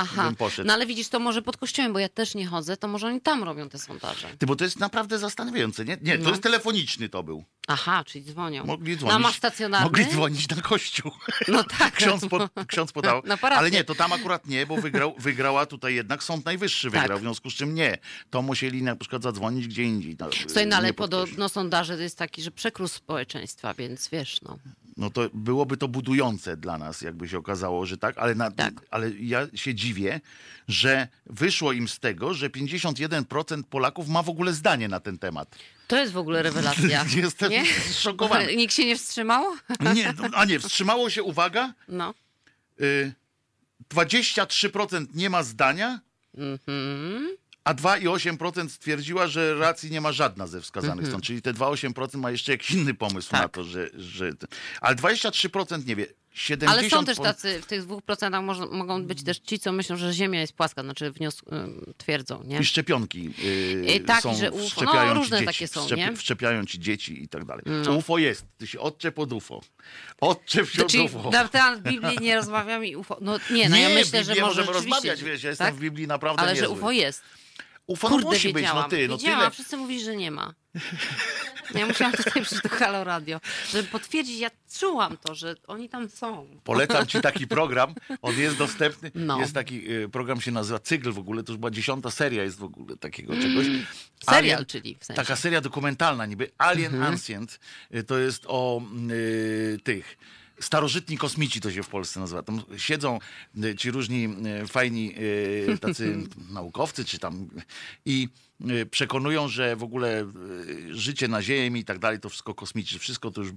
Aha, 0.00 0.32
no 0.64 0.72
ale 0.72 0.86
widzisz, 0.86 1.08
to 1.08 1.18
może 1.20 1.42
pod 1.42 1.56
kościołem, 1.56 1.92
bo 1.92 1.98
ja 1.98 2.08
też 2.08 2.34
nie 2.34 2.46
chodzę, 2.46 2.76
to 2.76 2.88
może 2.88 3.06
oni 3.06 3.20
tam 3.20 3.44
robią 3.44 3.68
te 3.68 3.78
sondaże. 3.78 4.28
Ty, 4.38 4.46
bo 4.46 4.56
to 4.56 4.64
jest 4.64 4.78
naprawdę 4.80 5.18
zastanawiające, 5.18 5.84
nie? 5.84 5.98
Nie, 6.02 6.18
to 6.18 6.24
No. 6.24 6.30
jest 6.30 6.42
telefoniczny 6.42 7.08
to 7.08 7.22
był. 7.22 7.44
Aha, 7.68 8.04
czyli 8.06 8.24
dzwonią. 8.24 8.64
Mogli 8.66 8.92
No, 8.92 8.96
a 8.96 9.00
dzwonić. 9.00 9.22
masz 9.22 9.36
stacjonarny? 9.36 9.84
Mogli 9.84 10.06
dzwonić 10.06 10.48
na 10.48 10.62
kościół. 10.62 11.12
No 11.48 11.64
tak. 11.64 11.94
Ksiądz, 12.00 12.26
po, 12.28 12.48
ksiądz 12.66 12.92
podał. 12.92 13.22
Na 13.24 13.36
parafie. 13.36 13.58
Ale 13.58 13.70
nie, 13.70 13.84
to 13.84 13.94
tam 13.94 14.12
akurat 14.12 14.46
nie, 14.46 14.66
bo 14.66 14.76
wygrał, 14.76 15.14
wygrała 15.18 15.66
tutaj 15.66 15.94
jednak 15.94 16.22
Sąd 16.24 16.44
Najwyższy 16.44 16.90
Tak. 16.90 17.00
wygrał, 17.00 17.18
w 17.18 17.20
związku 17.20 17.50
z 17.50 17.54
czym 17.54 17.74
nie. 17.74 17.98
To 18.30 18.42
musieli 18.42 18.82
na 18.82 18.96
przykład 18.96 19.22
zadzwonić 19.22 19.68
gdzie 19.68 19.82
indziej. 19.82 20.16
No, 20.20 20.30
Słuchaj, 20.46 20.66
no 20.66 20.76
ale 20.76 20.92
podobno 20.92 21.48
sondaże 21.48 21.96
to 21.96 22.02
jest 22.02 22.18
taki, 22.18 22.42
że 22.42 22.50
przekrój 22.50 22.88
społeczeństwa, 22.88 23.74
więc 23.74 24.08
wiesz, 24.08 24.40
no. 24.42 24.58
No 24.98 25.10
to 25.10 25.30
byłoby 25.34 25.76
to 25.76 25.88
budujące 25.88 26.56
dla 26.56 26.78
nas, 26.78 27.02
jakby 27.02 27.28
się 27.28 27.38
okazało, 27.38 27.86
że 27.86 27.96
tak, 27.98 28.18
ale, 28.18 28.34
na, 28.34 28.50
Tak. 28.50 28.74
ale 28.90 29.10
ja 29.10 29.46
się 29.54 29.74
dziwię, 29.74 30.20
że 30.68 31.08
wyszło 31.26 31.72
im 31.72 31.88
z 31.88 31.98
tego, 31.98 32.34
że 32.34 32.50
51% 32.50 33.62
Polaków 33.62 34.08
ma 34.08 34.22
w 34.22 34.28
ogóle 34.28 34.52
zdanie 34.52 34.88
na 34.88 35.00
ten 35.00 35.18
temat. 35.18 35.56
To 35.88 35.96
jest 35.98 36.12
w 36.12 36.16
ogóle 36.16 36.42
rewelacja. 36.42 37.04
Jestem 37.16 37.50
nie? 37.50 37.64
zszokowany. 37.90 38.56
Nikt 38.56 38.74
się 38.74 38.84
nie 38.86 38.96
wstrzymał? 38.96 39.44
Nie, 39.94 40.14
no, 40.18 40.28
a 40.34 40.44
nie, 40.44 40.60
wstrzymało 40.60 41.10
się, 41.10 41.22
uwaga, 41.22 41.74
No. 41.88 42.14
y, 42.80 43.12
23% 43.94 45.06
nie 45.14 45.30
ma 45.30 45.42
zdania, 45.42 46.00
Mhm. 46.38 47.28
A 47.68 47.74
2,8% 47.74 48.68
stwierdziła, 48.68 49.26
że 49.26 49.54
racji 49.54 49.90
nie 49.90 50.00
ma 50.00 50.12
żadna 50.12 50.46
ze 50.46 50.60
wskazanych 50.60 51.06
stron. 51.06 51.20
Czyli 51.20 51.42
te 51.42 51.54
2,8% 51.54 52.18
ma 52.18 52.30
jeszcze 52.30 52.52
jakiś 52.52 52.70
inny 52.70 52.94
pomysł 52.94 53.28
na. 53.32 53.38
Tak. 53.38 53.52
to, 53.52 53.64
że, 53.64 53.90
że... 53.94 54.32
Ale 54.80 54.96
23% 54.96 55.86
nie 55.86 55.96
wie. 55.96 56.06
70 56.32 56.78
Ale 56.78 56.90
są 56.90 57.04
też 57.04 57.18
tacy, 57.18 57.62
w 57.62 57.66
tych 57.66 57.82
dwóch 57.82 58.02
procentach 58.02 58.42
mogą 58.70 59.04
być 59.04 59.22
też 59.22 59.38
ci, 59.38 59.58
co 59.58 59.72
myślą, 59.72 59.96
że 59.96 60.12
Ziemia 60.12 60.40
jest 60.40 60.52
płaska, 60.52 60.82
znaczy 60.82 61.10
wnios, 61.10 61.42
twierdzą, 61.96 62.42
nie? 62.44 62.58
I 62.58 62.64
szczepionki 62.64 63.30
yy, 63.84 63.94
I 63.94 64.00
tak, 64.00 64.22
są, 64.22 64.34
że 64.36 64.52
UFO, 64.52 64.84
no, 64.84 65.14
różne 65.14 65.36
dzieci, 65.38 65.46
takie 65.46 65.68
są, 65.68 65.96
nie? 65.96 66.16
Wszczepiają 66.16 66.64
ci 66.64 66.78
dzieci 66.78 67.22
i 67.22 67.28
tak 67.28 67.44
dalej. 67.44 67.64
No. 67.84 67.96
UFO 67.96 68.18
jest. 68.18 68.44
Ty 68.58 68.66
się 68.66 68.80
odczep 68.80 69.18
od 69.18 69.32
UFO. 69.32 69.60
Odczep 70.20 70.68
się 70.68 70.78
To 70.78 70.84
od 70.84 70.90
czyli 70.90 71.04
UFO. 71.04 71.30
na 71.30 71.48
temat 71.48 71.82
Biblii 71.82 72.18
nie 72.20 72.36
rozmawiam 72.36 72.84
i 72.84 72.96
UFO. 72.96 73.18
No 73.20 73.38
nie, 73.50 73.68
no 73.68 73.76
ja 73.76 73.88
myślę, 73.88 74.24
że 74.24 74.34
może 74.34 74.44
możemy 74.44 74.66
rzeczywiście, 74.66 74.90
rozmawiać, 74.90 75.24
wiesz, 75.24 75.42
ja 75.42 75.50
jestem 75.50 75.66
tak? 75.66 75.74
w 75.74 75.80
Biblii 75.80 76.06
naprawdę 76.06 76.42
Ale 76.42 76.56
że 76.56 76.62
niezły. 76.62 76.76
UFO 76.76 76.90
jest. 76.90 77.22
UFO 77.88 78.08
no 78.08 78.14
Kurde, 78.14 78.30
musi 78.30 78.52
być, 78.52 78.64
no 78.74 78.82
ty, 78.82 79.08
no 79.08 79.16
wiedziałam, 79.16 79.18
tyle. 79.38 79.46
a 79.46 79.50
wszyscy 79.50 79.76
mówili, 79.76 80.04
że 80.04 80.16
nie 80.16 80.30
ma. 80.30 80.54
Ja 81.74 81.86
musiałam 81.86 82.12
tutaj 82.14 82.42
przyjść 82.42 82.62
do 82.62 82.68
Halo 82.68 83.04
Radio, 83.04 83.40
żeby 83.72 83.88
potwierdzić, 83.88 84.38
ja 84.38 84.50
czułam 84.78 85.16
to, 85.16 85.34
że 85.34 85.54
oni 85.66 85.88
tam 85.88 86.08
są. 86.08 86.46
Polecam 86.64 87.06
ci 87.06 87.20
taki 87.20 87.46
program, 87.56 87.94
on 88.22 88.38
jest 88.38 88.56
dostępny. 88.56 89.10
No. 89.14 89.40
Jest 89.40 89.54
taki 89.54 89.92
y, 89.92 90.08
program, 90.08 90.40
się 90.40 90.50
nazywa 90.50 90.78
Cygl 90.78 91.12
w 91.12 91.18
ogóle, 91.18 91.42
to 91.42 91.52
już 91.52 91.58
była 91.58 91.70
dziesiąta 91.70 92.10
seria 92.10 92.42
jest 92.42 92.58
w 92.58 92.64
ogóle 92.64 92.96
takiego 92.96 93.34
czegoś. 93.34 93.66
Serial, 94.30 94.66
czyli 94.66 94.96
w 95.00 95.04
sensie. 95.04 95.22
Taka 95.22 95.36
seria 95.36 95.60
dokumentalna 95.60 96.26
niby, 96.26 96.50
Alien 96.58 96.94
Mhm. 96.94 97.12
Ancient, 97.12 97.60
y, 97.94 98.04
to 98.04 98.18
jest 98.18 98.44
o 98.46 98.82
y, 99.10 99.78
tych... 99.84 100.18
Starożytni 100.60 101.18
kosmici 101.18 101.60
to 101.60 101.70
się 101.72 101.82
w 101.82 101.88
Polsce 101.88 102.20
nazywa. 102.20 102.42
Tam 102.42 102.62
siedzą 102.76 103.18
y, 103.64 103.74
ci 103.76 103.90
różni 103.90 104.28
y, 104.62 104.66
fajni 104.66 105.14
y, 105.18 105.78
tacy 105.80 106.16
naukowcy, 106.54 107.04
czy 107.04 107.18
tam 107.18 107.48
i 108.04 108.28
przekonują, 108.90 109.48
że 109.48 109.76
w 109.76 109.82
ogóle 109.82 110.32
życie 110.90 111.28
na 111.28 111.42
Ziemi 111.42 111.80
i 111.80 111.84
tak 111.84 111.98
dalej, 111.98 112.20
to 112.20 112.28
wszystko 112.28 112.54
kosmici, 112.54 112.98
wszystko 112.98 113.30
to 113.30 113.40
już, 113.40 113.50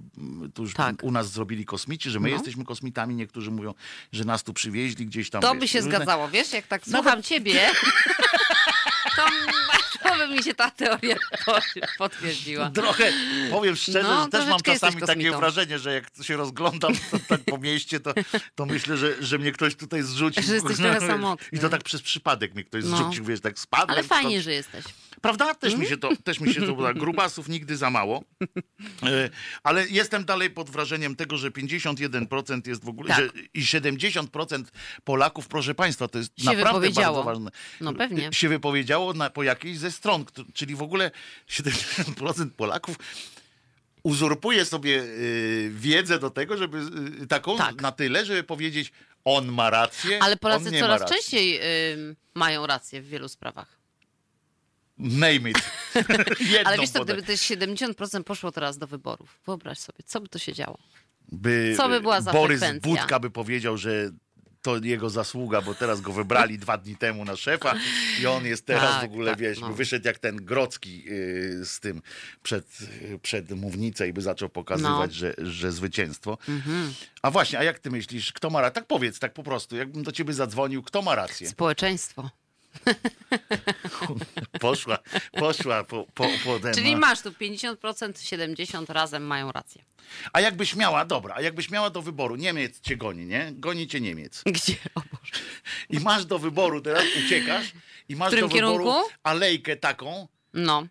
to 0.54 0.62
już 0.62 0.74
Tak. 0.74 1.02
u 1.02 1.10
nas 1.10 1.30
zrobili 1.32 1.64
kosmici, 1.64 2.10
że 2.10 2.20
my 2.20 2.28
No. 2.28 2.34
jesteśmy 2.34 2.64
kosmitami. 2.64 3.14
Niektórzy 3.14 3.50
mówią, 3.50 3.74
że 4.12 4.24
nas 4.24 4.42
tu 4.42 4.52
przywieźli 4.52 5.06
gdzieś 5.06 5.30
tam. 5.30 5.42
To 5.42 5.50
wiesz, 5.52 5.60
by 5.60 5.68
się 5.68 5.78
różne- 5.80 5.96
zgadzało, 5.96 6.28
wiesz, 6.28 6.52
jak 6.52 6.66
tak 6.66 6.86
Nawet- 6.86 7.02
słucham 7.04 7.22
ciebie, 7.22 7.60
to, 9.16 9.26
by 10.18 10.28
mi 10.36 10.42
się 10.42 10.54
ta 10.54 10.70
teoria 10.70 11.16
po- 11.46 11.58
potwierdziła. 11.98 12.70
Trochę, 12.70 13.12
powiem 13.50 13.76
szczerze, 13.76 14.02
No, 14.02 14.24
że 14.24 14.30
też 14.30 14.46
mam 14.48 14.60
czasami 14.60 15.00
takie 15.02 15.30
wrażenie, 15.36 15.78
że 15.78 15.92
jak 15.94 16.04
się 16.22 16.36
rozglądam 16.36 16.92
to, 17.10 17.18
tak 17.28 17.40
po 17.44 17.58
mieście, 17.58 18.00
to, 18.00 18.14
to 18.54 18.66
myślę, 18.66 18.96
że, 18.96 19.22
że 19.24 19.38
mnie 19.38 19.52
ktoś 19.52 19.74
tutaj 19.74 20.02
zrzucił. 20.02 20.42
Że 20.42 20.54
jesteś 20.54 20.76
trochę 20.76 21.00
samotny. 21.12 21.46
I 21.52 21.58
to 21.58 21.68
tak 21.68 21.82
przez 21.82 22.02
przypadek 22.02 22.54
mnie 22.54 22.64
ktoś 22.64 22.84
No. 22.84 22.96
zrzucił, 22.96 23.24
wiesz, 23.24 23.40
tak 23.40 23.58
spadłem. 23.58 23.90
Ale 23.90 24.02
fajnie, 24.02 24.30
stąd. 24.30 24.44
że 24.44 24.52
jesteś. 24.52 24.84
Prawda? 25.20 25.54
Też 25.54 25.74
mi 25.74 25.86
się 25.86 25.96
to, 25.96 26.16
też 26.24 26.40
mi 26.40 26.54
się 26.54 26.62
to 26.66 26.72
uda. 26.72 26.92
Grubasów 26.94 27.48
nigdy 27.48 27.76
za 27.76 27.90
mało. 27.90 28.24
E, 29.02 29.30
Ale 29.62 29.88
jestem 29.88 30.24
dalej 30.24 30.50
pod 30.50 30.70
wrażeniem 30.70 31.16
tego, 31.16 31.36
że 31.36 31.50
51% 31.50 32.68
jest 32.68 32.84
w 32.84 32.88
ogóle, 32.88 33.08
Tak. 33.08 33.18
że 33.18 33.28
i 33.54 33.62
70% 33.62 34.64
Polaków, 35.04 35.48
proszę 35.48 35.74
Państwa, 35.74 36.08
to 36.08 36.18
jest 36.18 36.40
Się 36.40 36.52
naprawdę 36.56 36.90
bardzo 36.90 37.22
ważne. 37.22 37.50
No 37.80 37.92
pewnie. 37.94 38.30
Się 38.32 38.48
wypowiedziało 38.48 39.12
na, 39.12 39.30
po 39.30 39.42
jakiejś 39.42 39.78
ze 39.78 39.90
stron, 40.02 40.24
czyli 40.54 40.74
w 40.74 40.82
ogóle 40.82 41.10
70% 41.48 42.50
Polaków 42.50 42.96
uzurpuje 44.02 44.64
sobie 44.64 45.02
y, 45.02 45.70
wiedzę 45.74 46.18
do 46.18 46.30
tego, 46.30 46.56
żeby 46.56 46.78
y, 47.22 47.26
taką 47.26 47.56
Tak. 47.56 47.82
na 47.82 47.92
tyle, 47.92 48.24
żeby 48.24 48.42
powiedzieć, 48.42 48.92
on 49.24 49.52
ma 49.52 49.70
rację, 49.70 50.18
Ale 50.22 50.32
on 50.32 50.38
Polacy 50.38 50.70
coraz 50.80 51.10
częściej 51.10 51.60
ym, 51.94 52.16
mają 52.34 52.66
rację 52.66 53.02
w 53.02 53.08
wielu 53.08 53.28
sprawach. 53.28 53.78
Name 54.98 55.50
it. 55.50 55.58
Ale 56.64 56.78
wiesz 56.78 56.90
podaj. 56.90 57.04
gdyby 57.04 57.22
te 57.22 57.32
70% 57.32 58.22
poszło 58.22 58.52
teraz 58.52 58.78
do 58.78 58.86
wyborów, 58.86 59.40
wyobraź 59.46 59.78
sobie, 59.78 59.98
co 60.06 60.20
by 60.20 60.28
to 60.28 60.38
się 60.38 60.52
działo? 60.52 60.78
by 61.32 61.74
Co 61.76 61.88
by 61.88 62.00
była 62.00 62.20
za 62.20 62.32
Borys 62.32 62.60
frekwencja? 62.60 62.90
Budka 62.90 63.20
by 63.20 63.30
powiedział, 63.30 63.76
że 63.76 64.10
to 64.62 64.76
jego 64.82 65.10
zasługa, 65.10 65.60
bo 65.62 65.74
teraz 65.74 66.00
go 66.00 66.12
wybrali 66.12 66.58
dwa 66.58 66.78
dni 66.78 66.96
temu 66.96 67.24
na 67.24 67.36
szefa 67.36 67.74
i 68.22 68.26
on 68.26 68.44
jest 68.46 68.66
teraz 68.66 68.90
Tak, 68.90 69.00
w 69.00 69.04
ogóle, 69.12 69.30
tak, 69.30 69.40
wiesz, 69.40 69.60
no. 69.60 69.72
wyszedł 69.72 70.06
jak 70.06 70.18
ten 70.18 70.36
Grocki 70.36 71.04
yy, 71.04 71.64
z 71.64 71.80
tym 71.80 72.02
przed, 72.42 72.78
przed 73.22 73.50
mównicę 73.50 74.08
i 74.08 74.12
by 74.12 74.22
zaczął 74.22 74.48
pokazywać, 74.48 75.10
No. 75.10 75.16
że, 75.16 75.34
że 75.38 75.72
zwycięstwo. 75.72 76.38
Mhm. 76.48 76.92
A 77.22 77.30
właśnie, 77.30 77.58
a 77.58 77.62
jak 77.64 77.78
ty 77.78 77.90
myślisz, 77.90 78.32
kto 78.32 78.50
ma 78.50 78.60
rację? 78.60 78.74
Tak 78.74 78.86
powiedz, 78.86 79.18
tak 79.18 79.32
po 79.34 79.42
prostu, 79.42 79.76
jakbym 79.76 80.02
do 80.02 80.12
ciebie 80.12 80.32
zadzwonił, 80.34 80.82
kto 80.82 81.02
ma 81.02 81.14
rację? 81.14 81.48
Społeczeństwo. 81.48 82.30
Poszła, 84.60 84.98
poszła 85.32 85.84
po, 85.84 86.06
po, 86.14 86.28
po 86.44 86.60
ten, 86.60 86.74
Czyli 86.74 86.96
masz 86.96 87.20
tu 87.22 87.30
50%, 87.30 87.76
70% 87.76 88.92
razem 88.92 89.22
mają 89.26 89.52
rację. 89.52 89.84
A 90.32 90.40
jakbyś 90.40 90.76
miała, 90.76 91.04
dobra, 91.04 91.34
a 91.34 91.40
jakbyś 91.40 91.70
miała 91.70 91.90
do 91.90 92.02
wyboru, 92.02 92.36
Niemiec 92.36 92.80
cię 92.80 92.96
goni, 92.96 93.26
nie? 93.26 93.52
Goni 93.54 93.86
cię 93.88 94.00
Niemiec. 94.00 94.42
Gdzie? 94.46 94.74
O 94.94 95.00
Boże. 95.00 95.32
I 95.90 96.00
masz 96.00 96.24
do 96.26 96.38
wyboru, 96.38 96.80
teraz 96.80 97.04
uciekasz 97.26 97.72
i 98.08 98.16
masz 98.16 98.30
do 98.30 98.36
wyboru 98.36 98.54
kierunku? 98.54 98.92
alejkę 99.22 99.76
taką, 99.76 100.28
No. 100.54 100.86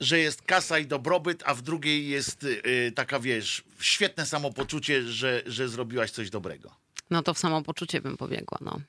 że 0.00 0.18
jest 0.18 0.42
kasa 0.42 0.78
i 0.78 0.86
dobrobyt, 0.86 1.42
a 1.46 1.54
w 1.54 1.62
drugiej 1.62 2.08
jest 2.08 2.44
y, 2.44 2.92
taka, 2.96 3.20
wiesz, 3.20 3.64
świetne 3.80 4.26
samopoczucie, 4.26 5.02
że, 5.02 5.42
że 5.46 5.68
zrobiłaś 5.68 6.10
coś 6.10 6.30
dobrego. 6.30 6.76
No 7.10 7.22
to 7.22 7.34
w 7.34 7.38
samopoczucie 7.38 8.00
bym 8.00 8.16
pobiegła, 8.16 8.58
no. 8.60 8.80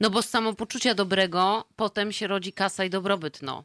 No 0.00 0.10
bo 0.10 0.22
z 0.22 0.28
samopoczucia 0.28 0.94
dobrego 0.94 1.64
potem 1.76 2.12
się 2.12 2.26
rodzi 2.26 2.52
kasa 2.52 2.84
i 2.84 2.90
dobrobyt, 2.90 3.42
no. 3.42 3.64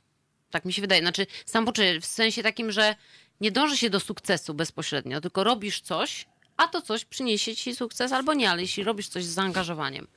Tak 0.52 0.66
mi 0.66 0.74
się 0.74 0.82
wydaje. 0.82 1.02
Znaczy 1.02 1.28
samopoczucie 1.46 2.02
w 2.02 2.06
sensie 2.06 2.44
takim, 2.44 2.72
że 2.72 2.96
nie 3.42 3.52
dąży 3.52 3.78
się 3.78 3.90
do 3.90 4.00
sukcesu 4.00 4.54
bezpośrednio, 4.54 5.22
tylko 5.22 5.44
robisz 5.44 5.82
coś, 5.82 6.26
a 6.58 6.68
to 6.68 6.82
coś 6.82 7.06
przyniesie 7.06 7.56
ci 7.56 7.76
sukces 7.76 8.12
albo 8.12 8.34
nie, 8.34 8.50
ale 8.50 8.62
jeśli 8.62 8.84
robisz 8.84 9.08
coś 9.08 9.26
z 9.26 9.34
zaangażowaniem 9.34 10.08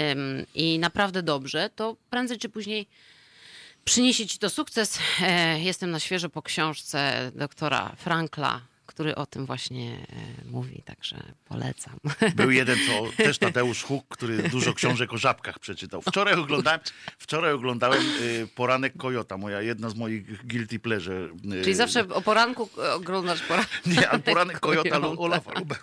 ym, 0.00 0.46
i 0.54 0.78
naprawdę 0.78 1.22
dobrze, 1.22 1.70
to 1.76 1.96
prędzej 2.10 2.38
czy 2.38 2.48
później 2.48 2.88
przyniesie 3.84 4.26
ci 4.26 4.38
to 4.38 4.50
sukces. 4.50 4.98
E, 5.22 5.60
jestem 5.60 5.90
na 5.90 6.00
świeżo 6.00 6.28
po 6.28 6.42
książce 6.42 7.32
doktora 7.34 7.94
Frankla, 7.96 8.60
który 8.94 9.14
o 9.14 9.26
tym 9.26 9.46
właśnie 9.46 9.92
e, 9.92 10.50
mówi, 10.50 10.82
także 10.84 11.16
polecam. 11.44 11.96
Był 12.36 12.50
jeden, 12.50 12.78
co 12.86 13.22
też 13.24 13.38
Tadeusz 13.38 13.82
Huk, 13.82 14.04
który 14.08 14.48
dużo 14.48 14.74
książek 14.74 15.12
o 15.12 15.16
żabkach 15.16 15.58
przeczytał. 15.58 16.02
Wczoraj 16.02 16.34
oglądałem, 16.34 16.80
wczoraj 17.18 17.52
oglądałem 17.52 18.02
y, 18.20 18.48
Poranek 18.54 18.96
Kojota, 18.96 19.36
moja 19.36 19.62
jedna 19.62 19.90
z 19.90 19.94
moich 19.94 20.46
guilty 20.46 20.78
pleasure. 20.78 21.28
y, 21.60 21.62
Czyli 21.62 21.74
zawsze 21.74 22.08
o 22.08 22.22
poranku 22.22 22.68
oglądasz 22.94 23.42
poranek. 23.42 23.68
Nie, 23.86 24.08
ale 24.10 24.18
Poranek 24.18 24.60
Kojota 24.60 24.90
Kojota. 24.90 25.22
Olafa 25.22 25.52
Lube- 25.52 25.76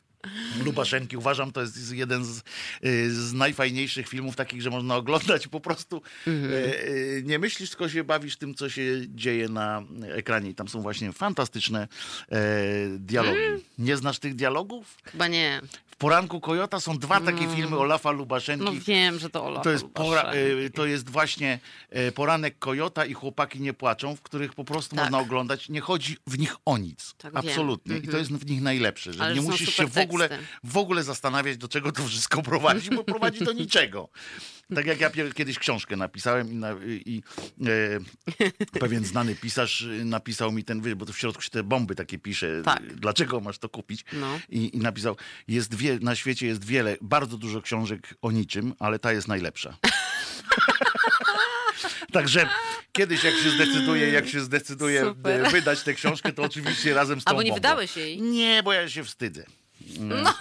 Lubaszenki. 0.64 1.18
Uważam, 1.18 1.52
to 1.52 1.62
jest 1.62 1.92
jeden 1.92 2.26
z, 2.26 2.38
y, 2.86 3.14
z 3.14 3.34
najfajniejszych 3.34 4.08
filmów 4.08 4.36
takich, 4.36 4.62
że 4.62 4.70
można 4.70 4.96
oglądać 4.96 5.48
po 5.48 5.60
prostu. 5.60 6.02
Mhm. 6.28 6.54
y, 6.54 6.58
y, 6.58 7.24
Nie 7.26 7.40
myślisz, 7.40 7.70
tylko 7.70 7.90
się 7.90 8.04
bawisz 8.04 8.38
tym, 8.38 8.56
co 8.56 8.70
się 8.70 8.84
dzieje 9.08 9.50
na 9.50 9.84
ekranie. 10.12 10.50
I 10.50 10.56
tam 10.56 10.68
są 10.68 10.82
właśnie 10.82 11.14
fantastyczne 11.14 11.88
e, 12.32 12.38
dialogi. 12.98 13.44
Mm. 13.44 13.62
Nie 13.78 13.98
znasz 13.98 14.20
tych 14.20 14.36
dialogów? 14.36 14.98
Chyba 15.04 15.28
nie. 15.28 15.62
Poranku 16.00 16.40
Kojota 16.42 16.80
są 16.80 16.98
dwa 16.98 17.22
takie 17.22 17.48
filmy 17.56 17.78
Olafa 17.78 18.12
Lubaszenki. 18.12 18.66
No 18.66 18.72
wiem, 18.86 19.20
że 19.20 19.30
to 19.30 19.46
Olaf. 19.46 19.64
To 19.64 19.70
jest, 19.72 19.86
pora, 19.94 20.34
y, 20.34 20.70
to 20.76 20.86
jest 20.86 21.10
właśnie 21.10 21.60
e, 21.90 22.12
poranek 22.12 22.60
Kojota 22.60 23.06
i 23.06 23.14
chłopaki 23.14 23.60
nie 23.62 23.74
płaczą, 23.74 24.16
w 24.16 24.22
których 24.22 24.54
po 24.54 24.64
prostu 24.64 24.96
Tak. 24.96 25.06
można 25.06 25.20
oglądać. 25.20 25.70
Nie 25.70 25.82
chodzi 25.82 26.18
w 26.28 26.40
nich 26.40 26.56
o 26.66 26.78
nic. 26.78 27.14
Tak. 27.18 27.32
Absolutnie. 27.36 27.98
I 27.98 28.08
to 28.08 28.18
jest 28.18 28.32
w 28.32 28.50
nich 28.50 28.62
najlepsze, 28.62 29.14
że 29.14 29.24
Ale 29.24 29.36
nie 29.36 29.42
musisz 29.42 29.74
się 29.76 29.88
w 29.88 29.98
ogóle, 29.98 30.30
teksty. 30.30 30.48
w 30.64 30.78
ogóle 30.78 31.04
zastanawiać, 31.04 31.58
do 31.58 31.68
czego 31.68 31.92
to 31.92 32.04
wszystko 32.08 32.42
prowadzi, 32.42 32.90
bo 32.90 33.04
prowadzi 33.04 33.44
do 33.46 33.54
niczego. 33.64 34.10
Tak 34.76 34.86
jak 34.86 35.00
ja 35.00 35.10
kiedyś 35.36 35.60
książkę 35.60 35.96
napisałem 35.96 36.52
i, 36.52 36.56
na, 36.56 36.76
i 36.86 37.24
e, 38.74 38.80
pewien 38.80 39.06
znany 39.06 39.36
pisarz 39.36 39.88
napisał 40.06 40.52
mi 40.52 40.64
ten, 40.64 40.96
bo 40.96 41.06
to 41.06 41.14
w 41.14 41.18
środku 41.18 41.42
się 41.42 41.50
te 41.50 41.64
bomby 41.64 41.96
takie 41.96 42.20
pisze. 42.20 42.62
Tak. 42.66 42.96
Dlaczego 42.96 43.40
masz 43.40 43.58
to 43.58 43.70
kupić? 43.70 44.06
No. 44.14 44.40
I, 44.50 44.76
I 44.76 44.80
napisał, 44.80 45.16
jest 45.48 45.76
wie, 45.76 46.00
na 46.02 46.16
świecie 46.16 46.48
jest 46.48 46.66
wiele, 46.66 46.98
bardzo 47.02 47.38
dużo 47.38 47.62
książek 47.62 48.14
o 48.22 48.32
niczym, 48.32 48.74
ale 48.80 49.00
ta 49.00 49.14
jest 49.14 49.28
najlepsza. 49.28 49.78
Także 52.12 52.50
kiedyś 52.92 53.24
jak 53.24 53.36
się 53.36 53.50
zdecyduje, 53.50 54.10
jak 54.10 54.28
się 54.28 54.42
zdecyduje 54.42 55.04
Super. 55.06 55.46
e, 55.46 55.50
wydać 55.50 55.84
tę 55.84 55.94
książkę, 55.94 56.34
to 56.34 56.42
oczywiście 56.44 56.94
razem 56.94 57.22
z 57.22 57.24
tą 57.24 57.30
Albo 57.30 57.42
nie 57.42 57.50
bombą. 57.50 57.56
wydałeś 57.62 57.98
jej? 57.98 58.22
Nie, 58.22 58.64
bo 58.64 58.74
ja 58.74 58.90
się 58.90 59.04
wstydzę. 59.04 59.46
No. 60.00 60.34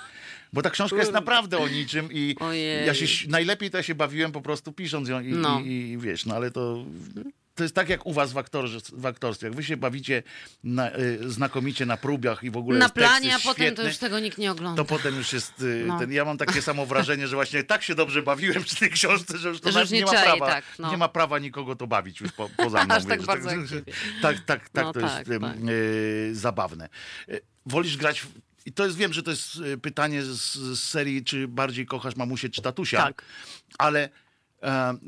Bo 0.52 0.62
ta 0.62 0.70
książka 0.70 0.96
jest 0.96 1.12
naprawdę 1.12 1.58
o 1.58 1.68
niczym 1.68 2.08
i 2.12 2.36
Ojej. 2.40 2.86
ja 2.86 2.94
się 2.94 3.28
najlepiej 3.28 3.70
to 3.70 3.76
ja 3.76 3.82
się 3.82 3.94
bawiłem 3.94 4.32
po 4.32 4.40
prostu 4.40 4.72
pisząc 4.72 5.08
ją 5.08 5.20
i, 5.20 5.32
No. 5.32 5.60
i, 5.60 5.66
i 5.90 5.98
wiesz, 5.98 6.26
no 6.26 6.34
ale 6.34 6.50
to 6.50 6.84
to 7.54 7.62
jest 7.64 7.74
tak 7.74 7.88
jak 7.88 8.06
u 8.06 8.12
was 8.12 8.32
w, 8.32 8.38
aktorze, 8.38 8.78
w 8.92 9.06
aktorstwie. 9.06 9.46
Jak 9.46 9.56
wy 9.56 9.64
się 9.64 9.76
bawicie 9.76 10.22
na, 10.64 10.96
y, 10.98 11.30
znakomicie 11.30 11.86
na 11.86 11.96
próbach 11.96 12.44
i 12.44 12.50
w 12.50 12.56
ogóle 12.56 12.78
Na 12.78 12.88
planie, 12.88 13.34
a 13.34 13.38
potem 13.38 13.54
świetny, 13.66 13.76
to 13.76 13.88
już 13.88 13.96
tego 13.98 14.18
nikt 14.20 14.38
nie 14.38 14.50
ogląda. 14.52 14.82
to 14.82 14.88
potem 14.88 15.16
już 15.16 15.32
jest 15.32 15.62
y, 15.62 15.84
No. 15.86 15.98
ten, 15.98 16.12
ja 16.12 16.24
mam 16.24 16.38
takie 16.38 16.62
samo 16.62 16.86
wrażenie, 16.86 17.28
że 17.28 17.36
właśnie 17.36 17.64
tak 17.64 17.82
się 17.82 17.94
dobrze 17.94 18.22
bawiłem 18.22 18.64
przy 18.64 18.76
tej 18.76 18.90
książce, 18.90 19.38
że 19.38 19.48
już 19.48 19.60
to 19.60 19.72
Że 19.72 19.80
już 19.80 19.90
nie 19.90 19.98
nie, 19.98 20.04
ma 20.06 20.12
czai, 20.12 20.22
prawa, 20.24 20.46
tak, 20.46 20.64
no. 20.78 20.90
nie 20.90 20.96
ma 20.96 21.08
prawa 21.08 21.38
nikogo 21.38 21.76
to 21.76 21.86
bawić 21.86 22.20
już 22.20 22.32
po, 22.32 22.48
poza 22.56 22.78
mną. 22.84 22.94
Aż 22.94 23.04
tak 23.04 23.18
wiesz, 23.18 23.26
bardzo 23.26 23.48
ciebie. 23.68 23.92
tak, 24.22 24.40
tak, 24.40 24.68
tak 24.68 24.84
No 24.84 24.92
to 24.92 25.00
tak, 25.00 25.28
jest 25.28 25.40
tak. 25.40 25.52
y, 25.68 26.30
zabawne. 26.34 26.88
Y, 27.28 27.40
Wolisz 27.66 27.96
grać 27.96 28.26
i 28.68 28.72
to 28.72 28.84
jest, 28.84 28.96
wiem, 28.96 29.12
że 29.12 29.22
to 29.22 29.30
jest 29.30 29.56
y, 29.56 29.78
pytanie 29.78 30.22
z, 30.22 30.54
z 30.54 30.80
serii, 30.82 31.24
czy 31.24 31.48
bardziej 31.48 31.86
kochasz 31.86 32.16
mamusię 32.16 32.48
czy 32.48 32.62
tatusia, 32.62 33.02
Tak. 33.02 33.22
ale 33.78 34.08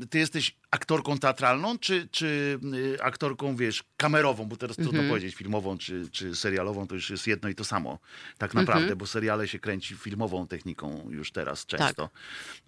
ty 0.09 0.19
jesteś 0.19 0.55
aktorką 0.71 1.17
teatralną, 1.17 1.79
czy, 1.79 2.07
czy 2.11 2.59
y, 2.95 3.03
aktorką, 3.03 3.55
wiesz, 3.55 3.83
kamerową, 3.97 4.45
bo 4.45 4.57
teraz 4.57 4.79
Mhm. 4.79 4.89
trudno 4.95 5.09
powiedzieć, 5.09 5.35
filmową 5.35 5.77
czy, 5.77 6.09
czy 6.11 6.35
serialową, 6.35 6.87
to 6.87 6.95
już 6.95 7.09
jest 7.09 7.27
jedno 7.27 7.49
i 7.49 7.55
to 7.55 7.63
samo, 7.63 7.99
tak 8.37 8.53
naprawdę, 8.53 8.81
Mhm. 8.83 8.97
bo 8.97 9.07
seriale 9.07 9.47
się 9.47 9.59
kręci 9.59 9.95
filmową 9.95 10.47
techniką 10.47 11.07
już 11.09 11.31
teraz 11.31 11.65
często. 11.65 12.09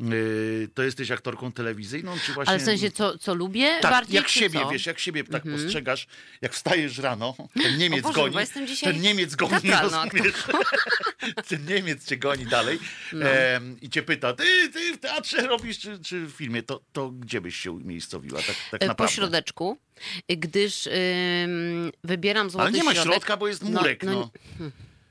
Y, 0.01 0.69
to 0.73 0.84
jesteś 0.84 1.11
aktorką 1.11 1.51
telewizyjną, 1.51 2.11
czy 2.25 2.34
właśnie... 2.34 2.36
Tak. 2.45 2.47
Ale 2.49 2.59
w 2.59 2.63
sensie, 2.63 2.91
co, 2.91 3.17
co 3.17 3.34
lubię 3.34 3.79
Tak, 3.81 3.91
bardziej, 3.91 4.15
jak 4.15 4.27
siebie, 4.27 4.59
co? 4.59 4.69
wiesz, 4.69 4.86
jak 4.86 4.99
siebie 4.99 5.23
tak 5.23 5.43
postrzegasz, 5.43 6.07
jak 6.41 6.53
wstajesz 6.53 6.97
rano, 6.97 7.36
ten 7.63 7.77
Niemiec 7.77 8.03
Boże, 8.03 8.13
goni, 8.15 8.36
ten 8.84 9.01
Niemiec 9.01 9.36
goni, 9.36 9.71
rozumiesz? 9.81 10.34
ten 11.49 11.65
Niemiec 11.65 12.05
cię 12.05 12.17
goni 12.17 12.45
dalej 12.45 12.79
No. 13.13 13.29
em, 13.29 13.77
i 13.81 13.89
cię 13.89 14.03
pyta, 14.03 14.34
ty, 14.34 14.69
ty 14.73 14.93
w 14.93 14.99
teatrze 14.99 15.47
robisz, 15.47 15.79
czy, 15.79 15.99
czy 15.99 16.25
w 16.25 16.31
filmie, 16.31 16.63
to, 16.63 16.72
to 16.93 17.09
gdzie 17.11 17.41
byś 17.41 17.55
się 17.55 17.71
umiejscowiła, 17.71 18.38
tak, 18.39 18.55
tak 18.71 18.82
E, 18.84 18.86
Po 18.86 18.86
naprawdę? 18.88 19.13
środeczku, 19.15 19.78
gdyż 20.30 20.88
ym, 20.88 21.91
wybieram 22.03 22.49
złoty 22.49 22.63
Ale 22.67 22.71
nie 22.78 22.84
ma 22.84 22.93
środek. 22.93 23.11
środka, 23.13 23.38
bo 23.38 23.47
jest 23.47 23.63
murek, 23.63 24.03
no. 24.03 24.32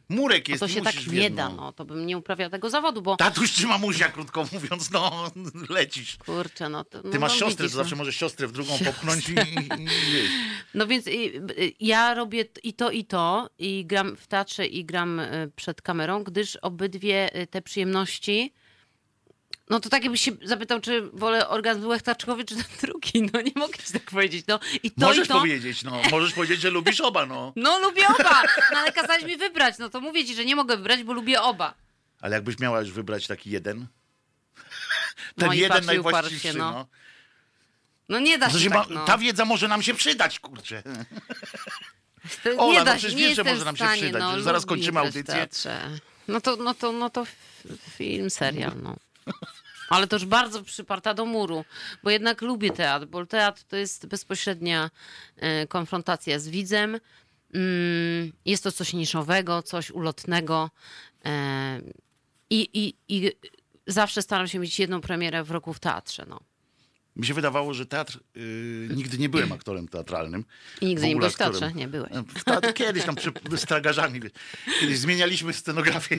Murek 0.08 0.48
no 0.48 0.52
jest, 0.52 0.60
to 0.60 0.68
się 0.68 0.82
tak 0.82 1.06
nie 1.06 1.22
jedno. 1.22 1.36
da, 1.36 1.48
no 1.48 1.72
to 1.72 1.84
bym 1.84 2.06
nie 2.06 2.18
uprawiał 2.18 2.50
tego 2.50 2.70
zawodu, 2.70 3.02
bo 3.02 3.16
Tatuś 3.16 3.52
czy 3.52 3.66
mamusia, 3.66 4.08
krótko 4.08 4.46
mówiąc, 4.52 4.90
no, 4.90 5.30
lecisz. 5.76 6.16
kurczę, 6.16 6.68
no 6.68 6.84
to... 6.84 7.02
Ty 7.02 7.08
no, 7.08 7.20
masz 7.20 7.32
no, 7.32 7.38
siostrę, 7.38 7.64
widzisz, 7.64 7.72
to 7.72 7.78
no. 7.78 7.84
zawsze 7.84 7.96
możesz 7.96 8.16
siostrę 8.16 8.46
w 8.46 8.52
drugą 8.52 8.78
popchnąć 8.84 9.28
i, 9.28 9.32
i, 9.32 9.82
i. 9.82 10.28
No 10.74 10.86
więc 10.86 11.06
y, 11.06 11.10
y, 11.10 11.72
ja 11.80 12.14
robię 12.14 12.44
i 12.62 12.74
to, 12.74 12.90
i 12.90 13.04
to, 13.04 13.50
i 13.58 13.86
gram 13.86 14.16
w 14.16 14.26
teatrze, 14.26 14.66
i 14.66 14.84
gram 14.84 15.20
y, 15.20 15.50
przed 15.56 15.82
kamerą, 15.82 16.24
gdyż 16.24 16.56
obydwie 16.56 17.36
y, 17.42 17.46
te 17.46 17.62
przyjemności. 17.62 18.52
No 19.72 19.80
to 19.80 19.88
tak 19.88 20.02
jakbyś 20.02 20.20
się 20.20 20.32
zapytał, 20.44 20.80
czy 20.80 21.02
wolę 21.12 21.48
orgazm 21.48 21.86
łechtaczkowy, 21.86 22.44
czy 22.44 22.54
ten 22.54 22.64
drugi. 22.82 23.30
No 23.32 23.40
nie 23.40 23.52
mogę 23.56 23.78
ci 23.78 23.92
tak 23.92 24.02
powiedzieć. 24.02 24.44
No 24.48 24.60
i 24.82 24.90
to, 24.90 25.06
Możesz 25.06 25.24
i 25.24 25.28
to. 25.28 25.38
powiedzieć, 25.38 25.82
no, 25.82 26.02
możesz 26.10 26.32
powiedzieć, 26.32 26.60
że 26.60 26.70
lubisz 26.70 27.00
oba, 27.00 27.26
no. 27.26 27.52
No 27.56 27.78
lubię 27.78 28.08
oba, 28.08 28.42
no 28.72 28.78
ale 28.78 28.92
kazałeś 28.92 29.24
mi 29.24 29.36
wybrać. 29.36 29.78
No 29.78 29.88
to 29.90 30.00
mówię 30.00 30.24
ci, 30.24 30.34
że 30.34 30.44
nie 30.44 30.56
mogę 30.56 30.76
wybrać, 30.76 31.02
bo 31.02 31.12
lubię 31.12 31.42
oba. 31.42 31.74
Ale 32.20 32.34
jakbyś 32.34 32.58
miała 32.58 32.80
już 32.80 32.90
wybrać 32.90 33.26
taki 33.26 33.50
jeden? 33.50 33.86
Ten 35.38 35.48
No 35.48 35.54
jeden 35.54 35.84
najwłaściwszy, 35.84 36.40
się, 36.40 36.52
no. 36.52 36.70
no. 36.72 36.86
No 38.08 38.18
nie 38.18 38.38
da 38.38 38.48
To 38.50 38.58
się 38.58 38.70
tak, 38.70 38.88
no. 38.88 39.04
Ta 39.04 39.18
wiedza 39.18 39.44
może 39.44 39.68
nam 39.68 39.82
się 39.82 39.94
przydać, 39.94 40.40
kurczę. 40.40 40.82
To 42.44 42.50
Ola, 42.56 42.72
nie 42.72 42.78
no 42.78 42.84
da 42.84 42.92
przecież 42.94 43.10
się, 43.12 43.16
wiesz, 43.18 43.36
że 43.36 43.44
może 43.44 43.64
nam 43.64 43.74
w 43.74 43.78
się 43.78 43.84
stanie, 43.84 44.02
przydać, 44.02 44.22
no, 44.22 44.40
zaraz 44.42 44.66
kończymy 44.66 44.92
w 44.92 44.96
audycję. 44.96 45.24
teatrze. 45.24 45.90
No 46.28 46.40
to, 46.40 46.56
no 46.56 46.74
to, 46.74 46.92
no 46.92 47.10
to 47.10 47.26
film, 47.96 48.30
serial, 48.30 48.72
no. 48.82 48.96
Ale 49.92 50.06
już 50.12 50.24
bardzo 50.24 50.62
przyparta 50.62 51.14
do 51.14 51.24
muru, 51.26 51.64
bo 52.02 52.10
jednak 52.10 52.42
lubię 52.42 52.70
teatr, 52.70 53.06
bo 53.06 53.26
teatr 53.26 53.62
to 53.64 53.76
jest 53.76 54.06
bezpośrednia 54.06 54.90
e, 55.36 55.66
konfrontacja 55.66 56.38
z 56.38 56.48
widzem. 56.48 57.00
Mm, 57.54 58.32
jest 58.44 58.64
to 58.64 58.72
coś 58.72 58.92
niszowego, 58.92 59.62
coś 59.62 59.90
ulotnego. 59.90 60.70
E, 61.24 61.80
i, 62.50 62.68
i, 62.72 62.94
I 63.08 63.32
zawsze 63.86 64.22
staram 64.22 64.48
się 64.48 64.58
mieć 64.58 64.78
jedną 64.78 65.00
premierę 65.00 65.44
w 65.44 65.50
roku 65.50 65.72
w 65.72 65.80
teatrze, 65.80 66.26
no. 66.28 66.40
Mi 67.16 67.26
się 67.26 67.34
wydawało, 67.34 67.74
że 67.74 67.86
teatr... 67.86 68.18
Yy, 68.34 68.42
nigdy 68.96 69.18
nie 69.18 69.28
byłem 69.28 69.52
aktorem 69.52 69.88
teatralnym. 69.88 70.44
I 70.80 70.86
nigdy 70.86 71.08
nie 71.08 71.16
byłeś 71.16 71.34
w 71.34 71.36
teatrze? 71.36 71.56
aktorem. 71.56 71.76
Nie 71.76 71.88
byłeś. 71.88 72.10
W 72.36 72.44
teatrze 72.44 72.72
kiedyś 72.72 73.04
tam 73.04 73.14
przy, 73.14 73.32
z 73.56 73.60
tragarzami. 73.66 74.20
wiesz. 74.20 74.32
Kiedyś 74.80 74.98
zmienialiśmy 74.98 75.52
scenografię. 75.52 76.18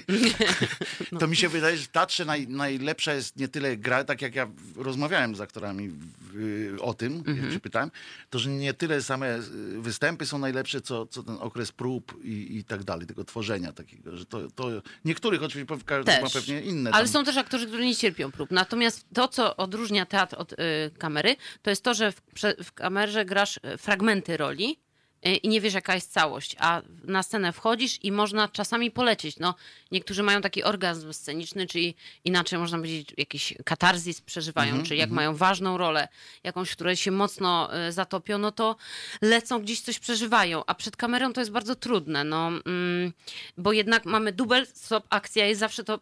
No. 1.12 1.20
To 1.24 1.28
mi 1.28 1.36
się 1.36 1.50
wydaje, 1.50 1.78
że 1.78 1.84
w 1.84 1.88
teatrze 1.88 2.26
naj, 2.26 2.48
najlepsza 2.48 3.14
jest 3.14 3.38
nie 3.38 3.48
tyle 3.48 3.78
gra, 3.78 4.04
tak 4.04 4.22
jak 4.22 4.36
ja 4.36 4.48
rozmawiałem 4.76 5.36
z 5.36 5.42
aktorami 5.42 5.92
yy, 6.34 6.78
o 6.82 6.94
tym, 6.94 7.14
Mhm. 7.14 7.44
jak 7.44 7.54
się 7.54 7.60
pytałem, 7.60 7.92
to 8.30 8.40
że 8.40 8.50
nie 8.50 8.74
tyle 8.74 9.02
same 9.02 9.28
yy, 9.74 9.82
występy 9.82 10.26
są 10.26 10.38
najlepsze, 10.38 10.82
co, 10.82 11.06
co 11.06 11.24
ten 11.24 11.36
okres 11.40 11.72
prób 11.72 12.20
i, 12.24 12.58
i 12.58 12.64
tak 12.64 12.84
dalej, 12.84 13.08
tego 13.08 13.24
tworzenia 13.24 13.72
takiego, 13.72 14.18
że 14.18 14.26
to, 14.26 14.52
to 14.56 14.70
niektórych 15.06 15.44
oczywiście 15.44 15.78
każdy 15.86 16.12
ma 16.22 16.30
pewnie 16.30 16.62
inne. 16.62 16.92
Ale 16.92 17.04
tam- 17.06 17.14
są 17.14 17.24
też 17.26 17.38
aktorzy, 17.38 17.68
którzy 17.68 17.86
nie 17.86 17.96
cierpią 17.96 18.32
prób. 18.32 18.52
Natomiast 18.52 19.06
to, 19.14 19.28
co 19.28 19.56
odróżnia 19.58 20.06
teatr 20.06 20.36
od 20.40 20.54
y, 20.54 20.56
kamery, 20.98 21.36
to 21.62 21.70
jest 21.70 21.84
to, 21.84 21.94
że 21.94 22.12
w, 22.12 22.22
w 22.64 22.72
kamerze 22.72 23.26
grasz 23.26 23.58
y, 23.58 23.78
fragmenty 23.78 24.38
roli 24.38 24.80
y, 25.28 25.36
i 25.36 25.48
nie 25.48 25.62
wiesz, 25.62 25.74
jaka 25.74 25.96
jest 25.96 26.14
całość, 26.14 26.56
a 26.60 26.82
na 27.04 27.24
scenę 27.24 27.54
wchodzisz 27.54 28.04
i 28.04 28.12
można 28.12 28.48
czasami 28.48 28.92
polecieć. 28.92 29.40
No, 29.40 29.56
niektórzy 29.92 30.24
mają 30.24 30.42
taki 30.42 30.64
orgazm 30.64 31.14
sceniczny, 31.14 31.68
czyli 31.68 31.96
inaczej 32.26 32.60
można 32.60 32.78
powiedzieć, 32.78 33.14
jakiś 33.18 33.54
katarzis 33.66 34.22
przeżywają, 34.22 34.70
Mhm, 34.70 34.86
czyli 34.86 35.00
jak 35.00 35.10
mają 35.10 35.36
ważną 35.36 35.78
rolę, 35.78 36.08
jakąś, 36.44 36.70
w 36.70 36.76
której 36.76 36.96
się 36.96 37.12
mocno 37.12 37.70
y, 37.88 37.92
zatopią, 37.92 38.38
no 38.38 38.52
to 38.52 38.76
lecą 39.22 39.62
gdzieś 39.62 39.82
coś 39.82 40.00
przeżywają, 40.00 40.64
a 40.68 40.76
przed 40.76 40.98
kamerą 40.98 41.34
to 41.34 41.42
jest 41.42 41.52
bardzo 41.52 41.76
trudne, 41.76 42.24
no, 42.24 42.48
mm, 42.48 43.14
bo 43.58 43.74
jednak 43.74 44.06
mamy 44.06 44.32
dubel, 44.32 44.68
stop, 44.74 45.06
akcja 45.10 45.46
jest 45.46 45.60
zawsze 45.60 45.84
to 45.84 46.00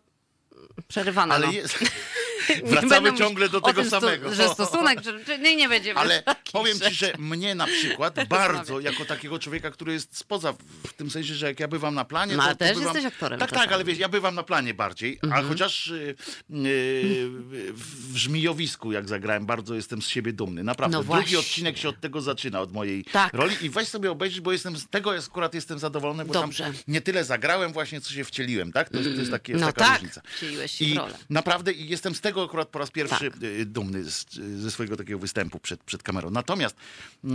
przerywane. 0.88 1.34
Ale 1.34 1.48
no. 1.48 1.54
jest, 1.54 1.80
Wracamy 2.64 3.14
ciągle 3.18 3.50
do 3.50 3.62
tego 3.62 3.86
sto- 3.86 4.00
samego. 4.02 4.36
że 4.36 4.50
stosunek, 4.50 5.00
że, 5.04 5.40
nie, 5.40 5.56
nie 5.56 5.70
będziemy 5.70 6.00
Ale 6.00 6.24
powiem 6.54 6.80
ci, 6.80 6.94
że 6.96 7.14
mnie 7.18 7.56
na 7.56 7.68
przykład 7.68 8.16
bardzo, 8.30 8.80
jako 8.80 9.06
takiego 9.06 9.40
człowieka, 9.40 9.72
który 9.72 9.94
jest 9.94 10.18
spoza, 10.18 10.54
w 10.88 10.94
tym 10.94 11.10
sensie, 11.12 11.34
że 11.34 11.46
jak 11.48 11.60
ja 11.60 11.68
bywam 11.68 11.96
na 11.96 12.06
planie, 12.06 12.36
No, 12.38 12.44
ale 12.44 12.56
też 12.56 12.70
bywam... 12.78 12.84
jesteś 12.84 13.06
aktorem 13.14 13.40
Tak, 13.40 13.50
tak, 13.50 13.60
czasami. 13.60 13.74
ale 13.76 13.84
wiesz, 13.84 13.98
ja 13.98 14.10
bywam 14.10 14.36
na 14.36 14.44
planie 14.44 14.74
bardziej, 14.74 15.20
Mhm. 15.24 15.46
a 15.46 15.50
chociaż 15.50 15.88
y, 15.88 16.16
y, 16.52 17.30
w 17.74 18.18
Żmijowisku, 18.18 18.92
jak 18.92 19.10
zagrałem, 19.10 19.46
bardzo 19.46 19.76
jestem 19.76 20.02
z 20.02 20.08
siebie 20.08 20.34
dumny. 20.34 20.64
Naprawdę. 20.64 20.98
No 20.98 21.04
Drugi 21.16 21.38
odcinek 21.38 21.78
się 21.78 21.90
od 21.90 22.00
tego 22.00 22.22
zaczyna, 22.22 22.62
od 22.62 22.74
mojej 22.74 23.04
Tak. 23.04 23.34
roli 23.34 23.56
i 23.62 23.70
weź 23.70 23.88
sobie 23.88 24.12
obejrzyj, 24.12 24.42
bo 24.42 24.52
jestem 24.52 24.78
z 24.78 24.88
tego 24.88 25.14
akurat 25.28 25.54
jestem 25.54 25.80
zadowolony, 25.80 26.26
bo 26.26 26.34
Dobrze. 26.34 26.64
tam 26.64 26.74
nie 26.88 27.02
tyle 27.02 27.24
zagrałem 27.24 27.74
właśnie, 27.74 28.02
co 28.02 28.14
się 28.14 28.24
wcieliłem, 28.24 28.72
tak? 28.72 28.90
To 28.90 28.98
jest, 28.98 29.10
to 29.10 29.20
jest 29.20 29.32
takie, 29.32 29.54
No 29.54 29.66
taka 29.66 29.86
tak, 29.86 29.94
różnica. 29.94 30.22
wcieliłeś 30.36 30.72
się 30.72 30.86
I 30.86 30.94
w 30.94 30.98
rolę. 30.98 31.18
naprawdę 31.30 31.72
i 31.72 31.88
jestem 31.90 32.16
z 32.16 32.22
tego 32.22 32.31
akurat 32.40 32.70
po 32.70 32.80
raz 32.80 32.92
pierwszy 32.92 33.32
Tak. 33.32 33.44
y, 33.44 33.66
dumny 33.66 34.04
z, 34.12 34.26
ze 34.62 34.72
swojego 34.72 34.98
takiego 34.98 35.20
występu 35.20 35.60
przed, 35.60 35.84
przed 35.84 36.04
kamerą. 36.04 36.30
Natomiast 36.30 36.76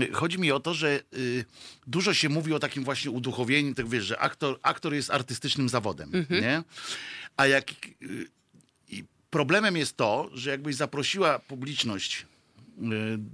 y, 0.02 0.12
chodzi 0.12 0.38
mi 0.38 0.52
o 0.52 0.60
to, 0.60 0.74
że 0.74 1.00
y, 1.14 1.44
dużo 1.86 2.14
się 2.14 2.28
mówi 2.28 2.52
o 2.54 2.58
takim 2.58 2.84
właśnie 2.84 3.10
uduchowieniu, 3.10 3.74
tak 3.74 3.88
wiesz, 3.88 4.04
że 4.04 4.18
aktor, 4.18 4.58
aktor 4.62 4.94
jest 4.94 5.10
artystycznym 5.10 5.68
zawodem, 5.68 6.10
Mhm. 6.14 6.40
nie? 6.42 6.62
A 7.36 7.46
jak... 7.46 7.70
Problemem 9.30 9.76
jest 9.76 9.96
to, 9.96 10.30
że 10.34 10.50
jakbyś 10.50 10.76
zaprosiła 10.76 11.38
publiczność 11.38 12.26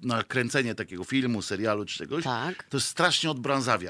na 0.03 0.23
kręcenie 0.23 0.75
takiego 0.75 1.05
filmu, 1.05 1.43
serialu 1.43 1.85
czy 1.85 1.99
czegoś, 1.99 2.25
Tak. 2.25 2.63
to 2.65 2.81
strasznie 2.81 3.31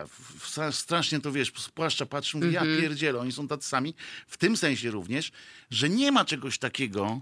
w- 0.07 0.75
Strasznie 0.75 1.20
to 1.20 1.33
wiesz, 1.33 1.53
spłaszcza, 1.59 2.07
patrzy, 2.07 2.37
mówi, 2.37 2.49
Mhm. 2.49 2.70
ja 2.75 2.81
pierdzielę, 2.81 3.18
oni 3.18 3.33
są 3.33 3.49
tacy 3.49 3.68
sami. 3.68 3.95
W 4.27 4.37
tym 4.37 4.57
sensie 4.57 4.91
również, 4.91 5.33
że 5.70 5.89
nie 5.89 6.12
ma 6.12 6.25
czegoś 6.25 6.59
takiego, 6.59 7.20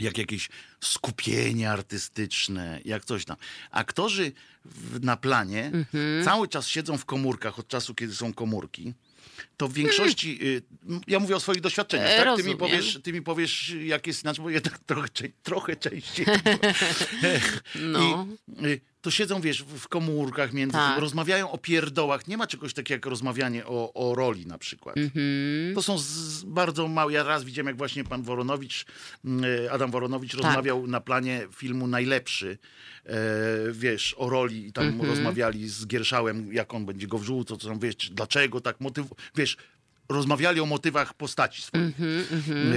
jak 0.00 0.18
jakieś 0.18 0.48
skupienie 0.80 1.70
artystyczne, 1.70 2.80
jak 2.84 3.04
coś 3.04 3.24
tam. 3.24 3.36
Aktorzy 3.70 4.32
w, 4.64 5.04
na 5.04 5.16
planie 5.16 5.64
Mhm. 5.74 6.24
cały 6.24 6.48
czas 6.48 6.68
siedzą 6.68 6.98
w 6.98 7.04
komórkach 7.04 7.58
od 7.58 7.68
czasu, 7.68 7.94
kiedy 7.94 8.14
są 8.14 8.34
komórki. 8.34 8.94
To 9.56 9.68
w 9.68 9.72
większości, 9.72 10.38
y, 10.42 10.62
ja 11.06 11.18
mówię 11.20 11.36
o 11.36 11.40
swoich 11.40 11.60
doświadczeniach, 11.60 12.06
Hmm. 12.08 12.22
E, 12.28 12.30
tak? 12.30 12.36
Ty 12.36 12.42
mi, 12.44 12.52
rozumiem. 12.52 12.58
powiesz, 12.58 12.98
ty 13.02 13.12
mi 13.12 13.22
powiesz, 13.22 13.74
jak 13.84 14.06
jest 14.06 14.22
inaczej, 14.24 14.42
bo 14.44 14.50
jednak 14.50 14.78
trochę, 14.78 15.08
trochę 15.42 15.76
częściej. 15.76 16.26
No. 17.74 18.26
I 18.48 18.64
y, 18.66 18.80
to 19.00 19.10
siedzą, 19.10 19.40
wiesz, 19.40 19.62
w 19.62 19.88
komórkach 19.88 20.52
między 20.52 20.72
Tak. 20.72 21.00
rozmawiają 21.00 21.50
o 21.50 21.58
pierdołach. 21.58 22.28
Nie 22.28 22.36
ma 22.36 22.46
czegoś 22.46 22.74
takiego 22.74 22.94
jak 22.96 23.06
rozmawianie 23.06 23.66
o, 23.66 23.92
o 23.92 24.14
roli 24.14 24.46
na 24.46 24.58
przykład. 24.58 24.96
Mhm. 24.96 25.74
To 25.74 25.82
są 25.82 25.98
z, 25.98 26.42
bardzo 26.44 26.88
małe. 26.88 27.12
Ja 27.12 27.22
raz 27.22 27.44
widziałem, 27.44 27.66
jak 27.66 27.76
właśnie 27.76 28.04
pan 28.04 28.22
Woronowicz, 28.22 28.84
mm, 29.24 29.44
Adam 29.70 29.90
Woronowicz 29.90 30.34
rozmawiał 30.34 30.86
na 30.86 31.00
planie 31.00 31.46
filmu 31.56 31.86
Najlepszy, 31.86 32.58
e, 33.06 33.16
wiesz, 33.72 34.14
o 34.18 34.28
roli 34.30 34.66
i 34.66 34.72
tam 34.72 34.84
Mhm. 34.84 35.10
rozmawiali 35.10 35.68
z 35.68 35.86
Gierszałem, 35.86 36.52
jak 36.52 36.74
on 36.74 36.86
będzie 36.86 37.06
go 37.06 37.18
wrzucał, 37.18 37.56
co 37.56 37.68
tam, 37.68 37.78
wiesz, 37.78 37.94
dlaczego 38.12 38.60
tak 38.60 38.80
motyw... 38.80 39.06
Wiesz, 39.36 39.56
rozmawiali 40.10 40.60
o 40.60 40.66
motywach 40.66 41.14
postaci 41.14 41.62
swoich 41.62 41.84
Mhm, 41.84 42.72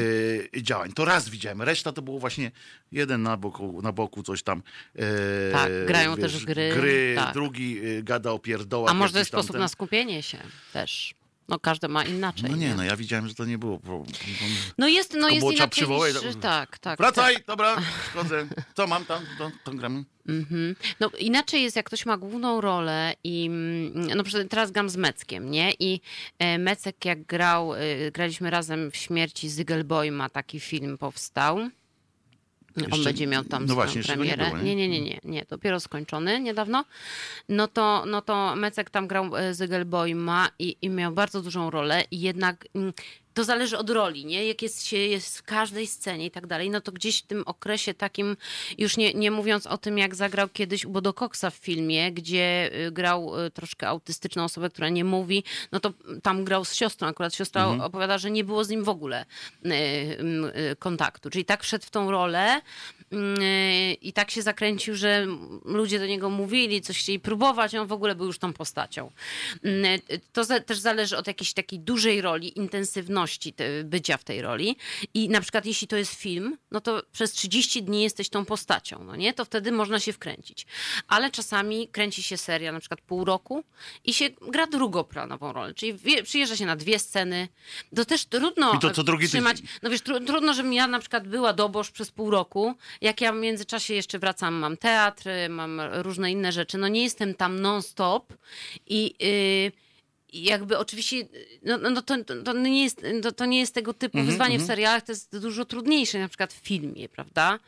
e, 0.56 0.62
działań. 0.62 0.92
To 0.92 1.06
raz 1.06 1.30
widziałem. 1.30 1.62
Reszta 1.62 1.92
to 1.92 2.02
było 2.02 2.20
właśnie 2.20 2.52
jeden 2.92 3.24
na 3.24 3.38
boku, 3.38 3.82
na 3.82 3.92
boku 3.92 4.24
coś 4.24 4.44
tam. 4.44 4.64
e, 4.96 5.52
Tak, 5.52 5.72
grają 5.88 6.18
też 6.18 6.38
w 6.38 6.46
gry, 6.46 6.72
Gry, 6.76 7.14
tak. 7.18 7.34
drugi 7.34 7.80
e, 7.80 8.04
gada 8.04 8.32
o 8.32 8.40
pierdołach. 8.40 8.92
A 8.92 8.94
może 8.94 9.14
to 9.14 9.20
jest 9.20 9.28
sposób 9.32 9.58
na 9.58 9.68
skupienie 9.68 10.24
się 10.24 10.38
też. 10.74 11.14
No 11.48 11.60
każdy 11.60 11.88
ma 11.88 12.04
inaczej. 12.04 12.50
No 12.50 12.56
nie, 12.56 12.76
no 12.76 12.84
ja 12.84 12.96
widziałem, 12.96 13.28
że 13.28 13.36
to 13.36 13.46
nie 13.46 13.58
było. 13.58 13.80
pro- 13.80 14.04
No 14.78 14.88
jest, 14.88 15.14
no 15.20 15.30
jest 15.30 15.46
inaczej 15.48 15.70
przywołać, 15.70 16.14
niż, 16.14 16.24
tak. 16.24 16.41
tak, 16.41 16.78
tak. 16.80 16.98
Wracaj, 16.98 17.36
dobra, 17.48 17.76
schodzę. 18.12 18.48
Co 18.74 18.88
mam 18.88 19.06
tam? 19.06 19.26
To 19.64 19.72
gramy. 19.72 20.04
Mhm. 20.28 20.76
No 21.00 21.10
inaczej 21.20 21.64
jest, 21.64 21.76
jak 21.76 21.86
ktoś 21.86 22.06
ma 22.06 22.18
główną 22.18 22.62
rolę 22.62 23.14
i 23.24 23.46
mm, 23.46 24.08
no 24.18 24.24
teraz 24.50 24.72
gram 24.72 24.89
z 24.89 24.96
Meckiem, 24.98 25.52
nie? 25.52 25.74
I 25.80 26.02
e, 26.39 26.58
Mecek 26.58 27.06
jak 27.06 27.24
grał, 27.24 27.74
e, 27.76 28.12
graliśmy 28.12 28.50
razem 28.50 28.91
w 28.91 28.98
Śmierci 28.98 29.50
Zygelbojma, 29.50 30.30
taki 30.30 30.60
film 30.60 30.98
powstał. 30.98 31.70
On 32.92 33.04
będzie 33.04 33.28
miał 33.28 33.44
tam 33.44 33.66
no 33.66 33.74
swoją 33.74 33.76
właśnie, 33.76 34.02
go 34.02 34.24
nie 34.24 34.30
premierę. 34.34 34.52
było, 34.52 34.64
nie? 34.64 34.76
nie, 34.76 34.90
nie, 34.90 35.02
nie, 35.02 35.20
nie, 35.24 35.46
dopiero 35.50 35.80
skończony 35.80 36.40
niedawno. 36.40 36.86
No 37.50 37.68
to, 37.68 38.04
no 38.08 38.22
to 38.22 38.56
Mecek 38.56 38.90
tam 38.90 39.08
grał 39.08 39.38
e, 39.38 39.54
Zygelbojma 39.54 40.50
i, 40.60 40.78
i 40.82 40.90
miał 40.90 41.12
bardzo 41.12 41.42
dużą 41.42 41.70
rolę 41.70 42.04
i 42.12 42.22
jednak 42.22 42.66
mm, 42.76 42.94
to 43.34 43.44
zależy 43.44 43.78
od 43.78 43.90
roli, 43.90 44.26
nie? 44.26 44.46
Jak 44.46 44.62
jest 44.62 44.86
się 44.86 44.98
jest 44.98 45.38
w 45.38 45.44
każdej 45.44 45.88
scenie 45.88 46.26
i 46.26 46.32
tak 46.32 46.48
dalej, 46.48 46.70
no 46.70 46.82
to 46.82 46.92
gdzieś 46.92 47.20
w 47.20 47.28
tym 47.28 47.44
okresie 47.46 47.94
takim, 47.94 48.38
już 48.78 48.98
nie, 48.98 49.14
nie 49.14 49.32
mówiąc 49.32 49.68
o 49.68 49.78
tym, 49.78 49.98
jak 49.98 50.16
zagrał 50.16 50.50
kiedyś 50.50 50.86
u 50.86 50.90
Bodo 50.90 51.14
Coxa 51.14 51.50
w 51.52 51.56
filmie, 51.56 52.12
gdzie 52.12 52.72
y, 52.88 52.92
grał 52.92 53.46
y, 53.46 53.52
troszkę 53.52 53.88
autystyczną 53.88 54.44
osobę, 54.44 54.70
która 54.70 54.90
nie 54.90 55.04
mówi, 55.04 55.44
no 55.72 55.80
to 55.80 55.94
tam 56.24 56.44
grał 56.44 56.66
z 56.66 56.74
siostrą, 56.74 57.08
akurat 57.08 57.36
siostra 57.36 57.68
opowiada, 57.68 58.18
że 58.18 58.32
nie 58.32 58.44
było 58.44 58.64
z 58.64 58.70
nim 58.70 58.84
w 58.84 58.90
ogóle 58.90 59.26
y, 59.66 60.76
kontaktu. 60.80 61.30
Czyli 61.30 61.46
tak 61.46 61.64
wszedł 61.64 61.86
w 61.86 61.90
tą 61.90 62.12
rolę 62.12 62.62
i 64.02 64.14
tak 64.14 64.32
się 64.32 64.42
zakręcił, 64.42 64.96
że 64.96 65.28
ludzie 65.66 66.00
do 66.00 66.06
niego 66.06 66.30
mówili, 66.30 66.82
coś 66.82 67.00
chcieli 67.00 67.20
próbować, 67.20 67.76
on 67.76 67.88
w 67.88 67.92
ogóle 67.92 68.16
był 68.16 68.26
już 68.26 68.40
tą 68.40 68.54
postacią. 68.54 69.12
To 70.34 70.46
też 70.66 70.80
zależy 70.80 71.18
od 71.18 71.28
jakiejś 71.28 71.54
takiej 71.54 71.80
dużej 71.80 72.22
roli, 72.22 72.60
intensywności 72.60 73.23
te, 73.56 73.84
bycia 73.84 74.18
w 74.18 74.24
tej 74.24 74.42
roli. 74.42 74.76
I 75.14 75.30
na 75.30 75.42
przykład 75.42 75.66
jeśli 75.66 75.88
to 75.88 75.98
jest 75.98 76.14
film, 76.14 76.58
no 76.72 76.82
to 76.82 77.04
przez 77.12 77.32
30 77.32 77.84
dni 77.84 78.04
jesteś 78.04 78.30
tą 78.30 78.46
postacią, 78.46 79.04
no 79.04 79.16
nie? 79.16 79.34
To 79.34 79.46
wtedy 79.46 79.72
można 79.72 80.00
się 80.00 80.14
wkręcić. 80.14 80.66
Ale 81.08 81.32
czasami 81.32 81.88
kręci 81.88 82.24
się 82.24 82.38
seria 82.38 82.72
na 82.72 82.80
przykład 82.80 83.02
pół 83.02 83.26
roku 83.26 83.64
i 84.06 84.14
się 84.14 84.30
gra 84.42 84.68
drugoplanową 84.68 85.54
rolę, 85.54 85.74
czyli 85.74 85.94
wie- 85.94 86.24
przyjeżdża 86.24 86.56
się 86.58 86.66
na 86.66 86.76
dwie 86.76 87.00
sceny. 87.00 87.48
To 87.96 88.06
też 88.06 88.26
trudno 88.26 88.74
I 88.74 88.80
to 88.80 88.92
co 88.92 89.04
drugi 89.04 89.28
trzymać. 89.28 89.58
tydzień. 89.58 89.72
No 89.84 89.90
wiesz, 89.90 90.02
tru, 90.02 90.20
trudno, 90.20 90.54
żebym 90.54 90.74
ja 90.74 90.88
na 90.88 91.00
przykład 91.00 91.28
była 91.28 91.54
dobosz 91.54 91.92
przez 91.92 92.12
pół 92.12 92.30
roku, 92.32 92.76
jak 93.02 93.22
ja 93.22 93.34
w 93.34 93.36
międzyczasie 93.36 93.94
jeszcze 93.94 94.20
wracam, 94.20 94.54
mam 94.54 94.78
teatr, 94.78 95.24
mam 95.50 95.82
różne 95.82 96.32
inne 96.32 96.52
rzeczy. 96.52 96.78
No 96.78 96.88
nie 96.88 97.04
jestem 97.04 97.34
tam 97.34 97.60
non-stop 97.60 98.34
i... 98.88 99.16
Yy, 99.20 99.64
i 99.64 99.72
jakby 100.34 100.78
oczywiście, 100.78 101.16
no, 101.64 101.78
no 101.78 102.02
to, 102.02 102.24
to, 102.24 102.44
to, 102.44 102.54
nie 102.54 102.84
jest, 102.84 103.02
to, 103.22 103.32
to 103.32 103.46
nie 103.46 103.60
jest 103.60 103.74
tego 103.74 103.94
typu 103.94 104.18
Mhm, 104.18 104.32
wyzwanie 104.32 104.60
w 104.60 104.66
serialach, 104.66 105.04
to 105.04 105.12
jest 105.12 105.40
dużo 105.40 105.66
trudniejsze, 105.66 106.20
na 106.20 106.28
przykład 106.28 106.54
w 106.54 106.58
filmie, 106.58 107.10
prawda? 107.10 107.60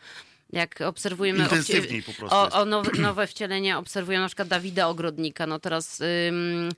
Jak 0.54 0.82
obserwujemy 0.82 1.44
Intensywniej 1.44 2.04
po 2.04 2.14
prostu 2.14 2.36
o, 2.36 2.52
o 2.52 2.66
nowe, 2.66 2.92
nowe 3.02 3.28
wcielenia, 3.28 3.80
obserwujemy 3.80 4.24
na 4.24 4.28
przykład 4.28 4.48
Dawida 4.48 4.88
Ogrodnika, 4.88 5.48
no 5.48 5.60
teraz 5.60 6.02
ym, 6.02 6.70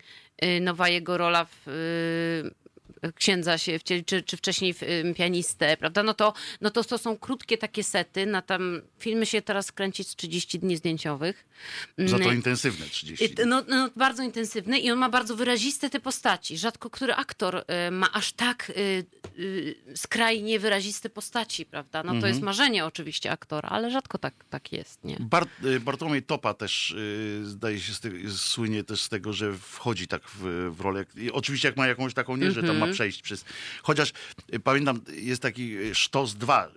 y, 0.43 0.61
nowa 0.61 0.89
jego 0.89 1.17
rola 1.17 1.45
w 1.45 1.67
y, 1.67 2.66
księdza 3.15 3.57
się 3.57 3.79
wcieli, 3.79 4.05
czy, 4.05 4.21
czy 4.23 4.37
wcześniej 4.37 4.73
w 4.73 4.81
pianistę, 5.17 5.77
prawda? 5.77 6.03
No 6.03 6.13
to, 6.13 6.33
no 6.61 6.69
to 6.69 6.83
to 6.83 6.97
są 6.97 7.17
krótkie 7.17 7.57
takie 7.57 7.83
sety, 7.83 8.25
na 8.25 8.41
tam 8.41 8.81
filmy 8.99 9.25
się 9.25 9.41
teraz 9.41 9.71
kręci 9.71 10.03
z 10.03 10.15
30 10.15 10.59
dni 10.59 10.77
zdjęciowych. 10.77 11.45
Za 11.97 12.17
to 12.17 12.23
Mm, 12.23 12.35
intensywne 12.35 12.85
30 12.85 13.25
i- 13.25 13.29
dni. 13.29 13.45
no, 13.47 13.63
no, 13.67 13.89
bardzo 13.95 14.23
intensywny 14.23 14.79
i 14.79 14.91
on 14.91 14.99
ma 14.99 15.09
bardzo 15.09 15.35
wyraziste 15.35 15.89
te 15.89 15.99
postaci. 15.99 16.57
Rzadko 16.57 16.89
który 16.89 17.13
aktor 17.13 17.55
y, 17.87 17.91
ma 17.91 18.13
aż 18.13 18.33
tak 18.33 18.69
y, 18.69 19.05
y, 19.39 19.75
skrajnie 19.95 20.59
wyraziste 20.59 21.09
postaci, 21.09 21.65
prawda? 21.65 22.03
No 22.03 22.09
to 22.11 22.15
Mhm. 22.15 22.33
jest 22.33 22.43
marzenie 22.43 22.85
oczywiście 22.85 23.31
aktora, 23.31 23.69
ale 23.69 23.91
rzadko 23.91 24.17
tak, 24.17 24.33
tak 24.49 24.71
jest, 24.71 25.03
nie? 25.03 25.17
Bart, 25.19 25.49
Bartłomiej 25.81 26.23
Topa 26.23 26.53
też 26.53 26.95
zdaje 27.43 27.79
się 27.79 27.93
z 27.93 27.99
te, 27.99 28.09
słynie 28.37 28.83
też 28.83 29.01
z 29.01 29.09
tego, 29.09 29.33
że 29.33 29.53
wchodzi 29.57 30.07
tak 30.07 30.21
w, 30.29 30.69
w 30.75 30.81
rolę. 30.81 31.05
I 31.15 31.31
oczywiście 31.31 31.67
jak 31.67 31.77
ma 31.77 31.87
jakąś 31.87 32.13
taką, 32.13 32.37
nie, 32.37 32.51
że 32.51 32.61
tam 32.61 32.69
Mhm. 32.69 32.86
Ma 32.87 32.93
przejść 32.93 33.21
przez... 33.21 33.45
Chociaż 33.83 34.13
y, 34.53 34.59
pamiętam, 34.59 35.01
jest 35.13 35.41
taki 35.41 35.77
y, 35.77 35.95
Sztos 35.95 36.35
2, 36.35 36.67
y, 36.67 36.69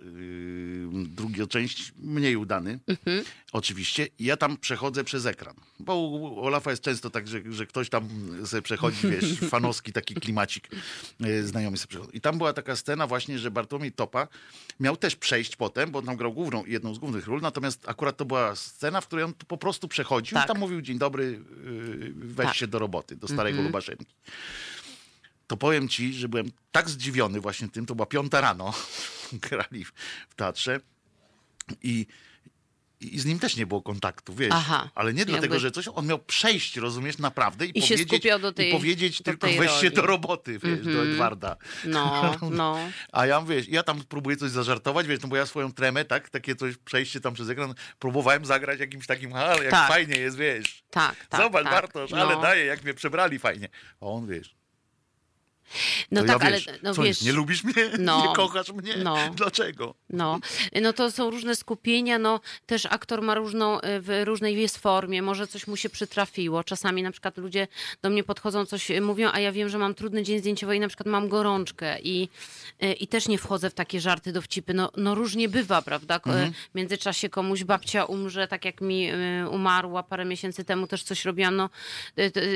drugi 0.91 1.47
część, 1.47 1.93
mniej 1.97 2.35
udany. 2.35 2.79
Mhm. 2.87 3.23
Oczywiście. 3.51 4.07
I 4.19 4.25
ja 4.25 4.37
tam 4.37 4.57
przechodzę 4.57 5.03
przez 5.03 5.25
ekran. 5.25 5.55
Bo 5.79 5.95
u 5.95 6.39
Olafa 6.39 6.71
jest 6.71 6.83
często 6.83 7.09
tak, 7.09 7.27
że, 7.27 7.41
że 7.49 7.65
ktoś 7.65 7.89
tam 7.89 8.09
sobie 8.45 8.61
przechodzi, 8.61 8.97
wiesz, 9.09 9.39
fanowski 9.49 9.93
taki 9.93 10.15
klimacik 10.15 10.69
y, 11.25 11.47
znajomy 11.47 11.77
sobie 11.77 11.87
przechodzi. 11.89 12.17
I 12.17 12.21
tam 12.21 12.37
była 12.37 12.53
taka 12.53 12.75
scena 12.75 13.07
właśnie, 13.07 13.39
że 13.39 13.51
Bartłomiej 13.51 13.91
Topa 13.91 14.27
miał 14.79 14.97
też 14.97 15.15
przejść 15.15 15.55
potem, 15.55 15.91
bo 15.91 16.01
tam 16.01 16.15
grał 16.15 16.33
główną, 16.33 16.65
jedną 16.65 16.95
z 16.95 16.99
głównych 16.99 17.27
ról, 17.27 17.41
natomiast 17.41 17.89
akurat 17.89 18.17
to 18.17 18.25
była 18.25 18.55
scena, 18.55 19.01
w 19.01 19.07
której 19.07 19.25
on 19.25 19.33
po 19.47 19.57
prostu 19.57 19.87
przechodził 19.87 20.35
Tak. 20.35 20.45
i 20.45 20.47
tam 20.47 20.59
mówił 20.59 20.81
dzień 20.81 20.97
dobry, 20.97 21.23
y, 21.23 21.41
weź 22.15 22.47
Tak. 22.47 22.55
się 22.55 22.67
do 22.67 22.79
roboty, 22.79 23.15
do 23.15 23.27
starego 23.27 23.61
Lubaszenki. 23.61 24.05
To 25.51 25.57
powiem 25.57 25.89
ci, 25.89 26.13
że 26.13 26.29
byłem 26.29 26.51
tak 26.71 26.89
zdziwiony 26.89 27.39
właśnie 27.41 27.69
tym, 27.69 27.85
to 27.85 27.95
była 27.95 28.05
piąta 28.05 28.41
rano, 28.41 28.73
grali 29.49 29.85
w, 29.85 29.91
teatrze 30.35 30.79
i 31.83 32.05
i 33.01 33.19
z 33.19 33.25
nim 33.25 33.39
też 33.39 33.55
nie 33.55 33.65
było 33.65 33.81
kontaktu, 33.81 34.33
wiesz. 34.35 34.49
Aha. 34.53 34.89
Ale 34.95 35.13
nie 35.13 35.19
Jakby- 35.19 35.31
dlatego, 35.33 35.59
że 35.59 35.71
coś, 35.71 35.85
on 35.93 36.07
miał 36.07 36.19
przejść, 36.19 36.77
rozumiesz, 36.77 37.17
naprawdę 37.17 37.65
i, 37.65 37.79
I 37.79 37.81
się 37.81 37.95
powiedzieć, 37.95 38.23
tej- 38.55 38.69
i 38.69 38.71
powiedzieć 38.71 39.21
tylko 39.21 39.47
weź 39.47 39.71
się 39.71 39.83
roli. 39.83 39.91
do 39.95 40.01
roboty, 40.01 40.59
wiesz, 40.59 40.85
do 40.85 41.03
Edwarda. 41.03 41.55
No, 41.85 42.35
no. 42.51 42.77
A 43.11 43.25
ja 43.25 43.41
wiesz, 43.41 43.67
ja 43.67 43.83
tam 43.83 44.03
próbuję 44.09 44.37
coś 44.37 44.51
zażartować, 44.51 45.07
wiesz, 45.07 45.21
no 45.21 45.27
bo 45.29 45.35
ja 45.35 45.45
swoją 45.45 45.73
tremę, 45.73 46.05
tak, 46.05 46.29
takie 46.29 46.55
coś 46.55 46.77
przejście 46.77 47.21
tam 47.21 47.33
przez 47.33 47.49
ekran, 47.49 47.73
próbowałem 47.99 48.45
zagrać 48.45 48.79
jakimś 48.79 49.07
takim, 49.07 49.33
ale 49.33 49.63
jak 49.63 49.71
Tak. 49.71 49.87
fajnie 49.87 50.15
jest, 50.15 50.37
wiesz. 50.37 50.83
Tak, 50.91 51.25
tak. 51.29 51.41
Zobacz, 51.41 51.63
tak. 51.63 51.73
Bartosz, 51.73 52.13
ale 52.13 52.35
No. 52.35 52.41
daje, 52.41 52.65
jak 52.65 52.83
mnie 52.83 52.93
przebrali 52.93 53.39
fajnie. 53.39 53.69
A 54.01 54.05
on, 54.05 54.27
wiesz, 54.27 54.55
No 56.11 56.21
to 56.21 56.27
tak, 56.27 56.41
ja, 56.41 56.47
ale 56.47 56.57
wiesz, 56.57 56.69
no 56.83 56.93
co 56.93 57.03
wiesz. 57.03 57.21
nie 57.21 57.33
lubisz 57.33 57.63
mnie? 57.63 57.73
No. 57.99 58.27
Nie 58.27 58.35
kochasz 58.35 58.71
mnie? 58.71 58.95
No. 58.97 59.17
Dlaczego? 59.35 59.95
No, 60.09 60.39
no 60.81 60.93
to 60.93 61.11
są 61.11 61.29
różne 61.29 61.55
skupienia, 61.55 62.19
no 62.19 62.39
też 62.65 62.85
aktor 62.85 63.21
ma 63.21 63.35
różną, 63.35 63.77
y, 63.77 63.81
w 64.01 64.21
różnej 64.23 64.61
jest 64.61 64.77
formie, 64.77 65.21
może 65.21 65.47
coś 65.47 65.67
mu 65.67 65.75
się 65.75 65.89
przytrafiło. 65.89 66.63
Czasami 66.63 67.03
na 67.03 67.11
przykład 67.11 67.37
ludzie 67.37 67.67
do 68.01 68.09
mnie 68.09 68.23
podchodzą, 68.23 68.65
coś 68.65 68.91
y, 68.91 69.01
mówią, 69.01 69.29
a 69.33 69.39
ja 69.39 69.51
wiem, 69.51 69.69
że 69.69 69.77
mam 69.77 69.95
trudny 69.95 70.23
dzień 70.23 70.39
zdjęciowy 70.39 70.75
i 70.75 70.79
na 70.79 70.87
przykład 70.87 71.07
mam 71.07 71.29
gorączkę 71.29 71.99
i, 71.99 72.29
y, 72.83 72.93
i 72.93 73.07
też 73.07 73.27
nie 73.27 73.37
wchodzę 73.37 73.69
w 73.69 73.73
takie 73.73 74.01
żarty, 74.01 74.31
dowcipy. 74.31 74.73
No, 74.73 74.91
no 74.97 75.15
różnie 75.15 75.49
bywa, 75.49 75.81
prawda? 75.81 76.15
Mhm. 76.15 76.53
W 76.71 76.75
międzyczasie 76.75 77.29
komuś 77.29 77.63
babcia 77.63 78.05
umrze, 78.05 78.47
tak 78.47 78.65
jak 78.65 78.81
mi 78.81 79.11
umarła 79.51 80.03
parę 80.03 80.25
miesięcy 80.25 80.65
temu, 80.65 80.87
też 80.87 81.03
coś 81.03 81.25
robiłam, 81.25 81.55
no 81.55 81.69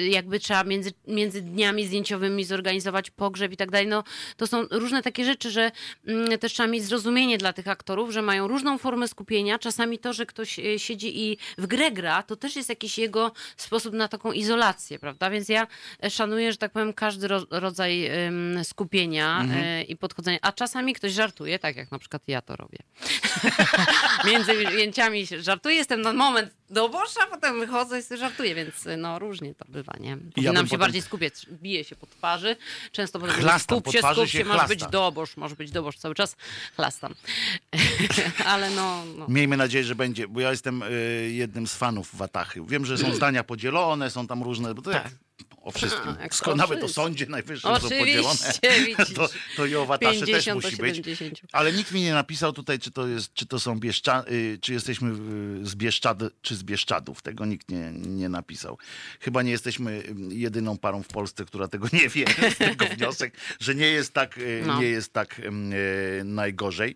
jakby 0.09 0.39
trzeba 0.39 0.63
między, 0.63 0.93
między 1.07 1.41
dniami 1.41 1.85
zdjęciowymi 1.85 2.43
zorganizować 2.43 3.04
pogrzeb 3.11 3.51
i 3.51 3.57
tak 3.57 3.71
dalej. 3.71 3.87
No 3.87 4.03
to 4.37 4.47
są 4.47 4.65
różne 4.71 5.01
takie 5.01 5.25
rzeczy, 5.25 5.51
że 5.51 5.71
mm, 6.07 6.39
też 6.39 6.53
trzeba 6.53 6.67
mieć 6.67 6.83
zrozumienie 6.83 7.37
dla 7.37 7.53
tych 7.53 7.67
aktorów, 7.67 8.11
że 8.11 8.21
mają 8.21 8.47
różną 8.47 8.77
formę 8.77 9.07
skupienia. 9.07 9.59
Czasami 9.59 9.99
to, 9.99 10.13
że 10.13 10.25
ktoś 10.25 10.59
e, 10.59 10.79
siedzi 10.79 11.21
i 11.23 11.37
w 11.57 11.67
grę 11.67 11.91
gra, 11.91 12.23
to 12.23 12.35
też 12.35 12.55
jest 12.55 12.69
jakiś 12.69 12.97
jego 12.97 13.31
sposób 13.57 13.93
na 13.93 14.07
taką 14.07 14.31
izolację, 14.31 14.99
prawda? 14.99 15.29
Więc 15.29 15.49
ja 15.49 15.67
e, 16.03 16.09
szanuję, 16.09 16.51
że 16.51 16.57
tak 16.57 16.71
powiem, 16.71 16.93
każdy 16.93 17.27
ro 17.27 17.41
rodzaj 17.49 18.09
skupienia 18.63 19.45
e, 19.51 19.83
i 19.83 19.95
podchodzenia. 19.95 20.39
A 20.41 20.51
czasami 20.51 20.93
ktoś 20.93 21.11
żartuje, 21.11 21.59
tak 21.59 21.75
jak 21.75 21.91
na 21.91 21.99
przykład 21.99 22.21
ja 22.27 22.41
to 22.41 22.55
robię. 22.55 22.77
Między 24.31 24.51
zdjęciami 24.67 25.27
się 25.27 25.41
żartuję, 25.41 25.75
jestem 25.75 26.01
na 26.01 26.13
moment 26.13 26.53
do 26.69 26.89
bosza, 26.89 27.27
potem 27.31 27.59
wychodzę 27.59 27.99
i 27.99 28.03
sobie 28.03 28.17
żartuję, 28.17 28.55
więc 28.55 28.87
no 28.97 29.19
różnie 29.19 29.55
to 29.55 29.65
bywa, 29.67 29.93
nie? 29.99 30.17
Powinnam 30.17 30.55
bym 30.55 30.65
się 30.65 30.69
potem- 30.69 30.79
bardziej 30.79 31.01
skupiać, 31.01 31.45
bije 31.51 31.83
się 31.83 31.95
po 31.95 32.07
twarzy, 32.07 32.55
często 32.91 33.19
potem 33.19 33.35
Chlastam, 33.35 33.79
skup 33.79 33.93
się, 33.93 33.99
skup 33.99 34.27
się 34.27 34.27
się, 34.27 34.45
masz 34.45 34.67
być 34.67 34.85
dobosz, 34.85 35.37
masz 35.37 35.53
być 35.53 35.71
dobosz, 35.71 35.97
cały 35.97 36.15
czas 36.15 36.35
chlastam. 36.75 37.15
Ale 38.45 38.69
no, 38.69 39.03
no. 39.17 39.25
Miejmy 39.27 39.57
nadzieję, 39.57 39.83
że 39.83 39.95
będzie, 39.95 40.27
bo 40.27 40.39
ja 40.39 40.51
jestem 40.51 40.83
y, 40.83 41.31
jednym 41.31 41.67
z 41.67 41.75
fanów 41.75 42.15
Watachy. 42.15 42.61
Wiem, 42.67 42.85
że 42.85 42.97
są 42.97 43.13
zdania 43.13 43.43
podzielone, 43.43 44.11
są 44.11 44.27
tam 44.27 44.43
różne, 44.43 44.73
bo 44.73 44.81
to 44.81 44.91
jak 44.91 45.09
o 45.65 45.71
wszystkim. 45.71 46.15
A, 46.19 46.21
jak 46.23 46.35
Skoro 46.35 46.53
o 46.53 46.55
nawet 46.55 46.77
o 46.77 46.81
wszystkim. 46.81 47.03
sądzie 47.03 47.25
najwyższym 47.25 47.75
są 47.75 47.89
podzielone, 47.89 48.35
to, 49.15 49.29
to 49.55 49.65
i 49.65 49.75
o 49.75 49.85
Watasze 49.85 50.19
też 50.19 50.25
50 50.29 50.61
do 50.61 50.67
musi 50.67 50.81
być. 50.81 50.95
70. 50.95 51.39
Ale 51.51 51.73
nikt 51.73 51.91
mi 51.91 52.01
nie 52.01 52.13
napisał 52.13 52.53
tutaj, 52.53 52.79
czy 52.79 52.91
to, 52.91 53.07
jest, 53.07 53.33
czy 53.33 53.45
to 53.45 53.59
są 53.59 53.79
Bieszcza, 53.79 54.23
y, 54.31 54.59
czy 54.61 54.73
jesteśmy 54.73 55.11
z 55.67 55.75
Bieszczad, 55.75 56.19
czy 56.41 56.55
z 56.55 56.63
Bieszczadów. 56.63 57.21
Tego 57.21 57.45
nikt 57.45 57.69
nie, 57.69 57.91
nie 57.91 58.29
napisał. 58.29 58.77
Chyba 59.19 59.41
nie 59.41 59.51
jesteśmy 59.51 59.91
y, 59.91 60.15
jedyną 60.29 60.77
parą 60.77 61.03
w 61.03 61.07
Polsce, 61.07 61.45
która 61.45 61.67
tego 61.67 61.87
nie 61.93 62.09
wie. 62.09 62.25
Z 62.55 62.57
tego 62.57 62.85
wniosek, 62.85 63.33
że 63.59 63.75
nie 63.75 63.87
jest 63.87 64.13
tak, 64.13 64.37
y, 64.37 64.63
No. 64.65 64.79
nie 64.81 64.87
jest 64.87 65.13
tak 65.13 65.41
najgorzej. 66.23 66.95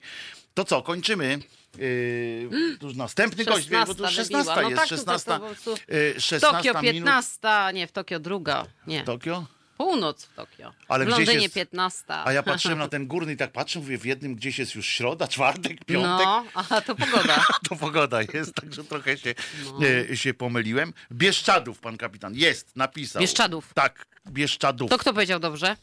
To 0.60 0.66
co, 0.66 0.82
kończymy. 0.82 1.39
Yy, 1.78 2.78
to 2.80 2.88
już 2.88 2.95
następny 2.95 3.45
gość, 3.45 3.70
bo 3.70 3.86
tu 3.95 4.07
16 4.07 4.16
16 4.16 4.34
wybiła. 4.34 4.62
No 4.62 4.70
jest, 4.70 4.76
tak, 4.76 4.89
to 4.89 4.95
16, 4.95 5.32
po 5.32 5.39
prostu 5.39 5.76
yy, 5.88 6.22
16 6.22 6.39
Tokio 6.39 6.82
minut. 6.82 6.93
15, 6.93 7.39
nie, 7.74 7.88
w 7.88 7.91
Tokio 7.91 8.20
druga, 8.20 8.66
nie, 8.88 9.03
Tokio? 9.03 9.45
północ 9.78 10.26
w 10.26 10.34
Tokio. 10.36 10.74
Ale 10.88 11.05
w 11.05 11.07
Londynie 11.07 11.41
jest- 11.41 11.55
15. 11.55 12.03
A 12.10 12.34
ja 12.34 12.43
patrzyłem 12.43 12.78
na 12.80 12.88
ten 12.95 13.07
górny 13.07 13.34
i 13.34 13.38
tak 13.38 13.51
patrzę, 13.51 13.80
mówię, 13.80 13.97
w 13.97 14.05
jednym 14.05 14.36
gdzieś 14.36 14.60
jest 14.60 14.76
już 14.76 14.86
środa, 14.88 15.28
czwartek, 15.28 15.86
piątek. 15.86 16.26
No, 16.26 16.45
a 16.53 16.82
to 16.82 16.95
pogoda. 16.95 17.45
To 17.70 17.76
pogoda 17.76 18.20
jest, 18.34 18.53
także 18.55 18.84
trochę 18.84 19.18
się, 19.18 19.36
No. 19.80 19.88
e, 20.12 20.18
się 20.18 20.34
pomyliłem. 20.34 20.93
Bieszczadów, 21.12 21.80
pan 21.80 21.97
kapitan, 21.97 22.36
jest, 22.36 22.76
napisał. 22.76 23.22
Bieszczadów. 23.22 23.74
Tak, 23.74 24.05
Bieszczadów. 24.28 24.89
To 24.89 24.97
kto 24.97 25.14
powiedział 25.14 25.39
dobrze? 25.39 25.78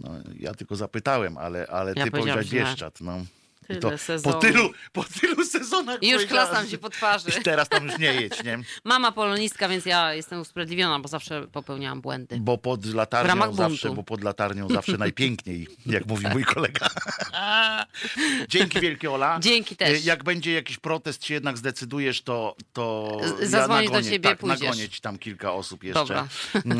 No, 0.00 0.10
ja 0.38 0.54
tylko 0.54 0.76
zapytałem, 0.76 1.38
ale, 1.38 1.66
ale 1.66 1.92
Ja 1.96 2.04
ty 2.04 2.10
powiedziałeś. 2.10 2.48
Bieszczad. 2.50 3.00
No. 3.00 3.24
Tyle 3.70 3.80
to 3.80 3.90
po 3.90 3.98
sezonów. 3.98 4.40
tylu, 4.42 4.70
po 4.92 5.04
tylu 5.20 5.44
sezonach 5.44 6.02
I 6.02 6.08
już 6.08 6.22
powiedziałem, 6.22 6.46
chlastam 6.48 6.68
się 6.70 6.78
po 6.78 6.90
twarzy. 6.90 7.28
I 7.40 7.42
teraz 7.42 7.68
tam 7.68 7.86
już 7.86 7.98
nie 7.98 8.14
jedź, 8.14 8.44
nie? 8.44 8.58
Mama 8.84 9.12
polonistka, 9.12 9.68
więc 9.68 9.86
ja 9.86 10.14
jestem 10.14 10.40
usprawiedliwiona, 10.40 11.00
bo 11.00 11.08
zawsze 11.08 11.46
popełniałam 11.46 12.00
błędy. 12.00 12.36
Bo 12.40 12.58
pod 12.58 12.84
latarnią 12.84 13.54
zawsze, 13.54 13.90
bo 13.90 14.02
pod 14.02 14.24
latarnią 14.24 14.68
zawsze 14.68 14.96
najpiękniej, 15.06 15.66
jak 15.86 16.06
mówi 16.06 16.26
mój 16.26 16.44
kolega. 16.44 16.88
Dzięki 18.48 18.80
wielkie 18.80 19.10
Ola. 19.10 19.38
Dzięki 19.40 19.76
też. 19.76 19.88
E, 19.90 20.00
Jak 20.00 20.24
będzie 20.24 20.52
jakiś 20.52 20.78
protest, 20.78 21.24
się 21.24 21.34
jednak 21.34 21.58
zdecydujesz, 21.58 22.22
to, 22.22 22.56
to 22.72 23.16
Z- 23.42 23.52
ja 23.52 23.68
do 23.90 24.02
ciebie, 24.02 24.28
tak, 24.30 24.38
pójdziesz. 24.38 24.60
nagonię 24.60 24.88
ci 24.88 25.00
tam 25.00 25.18
kilka 25.18 25.52
osób 25.52 25.84
jeszcze 25.84 26.00
Dobra. 26.00 26.28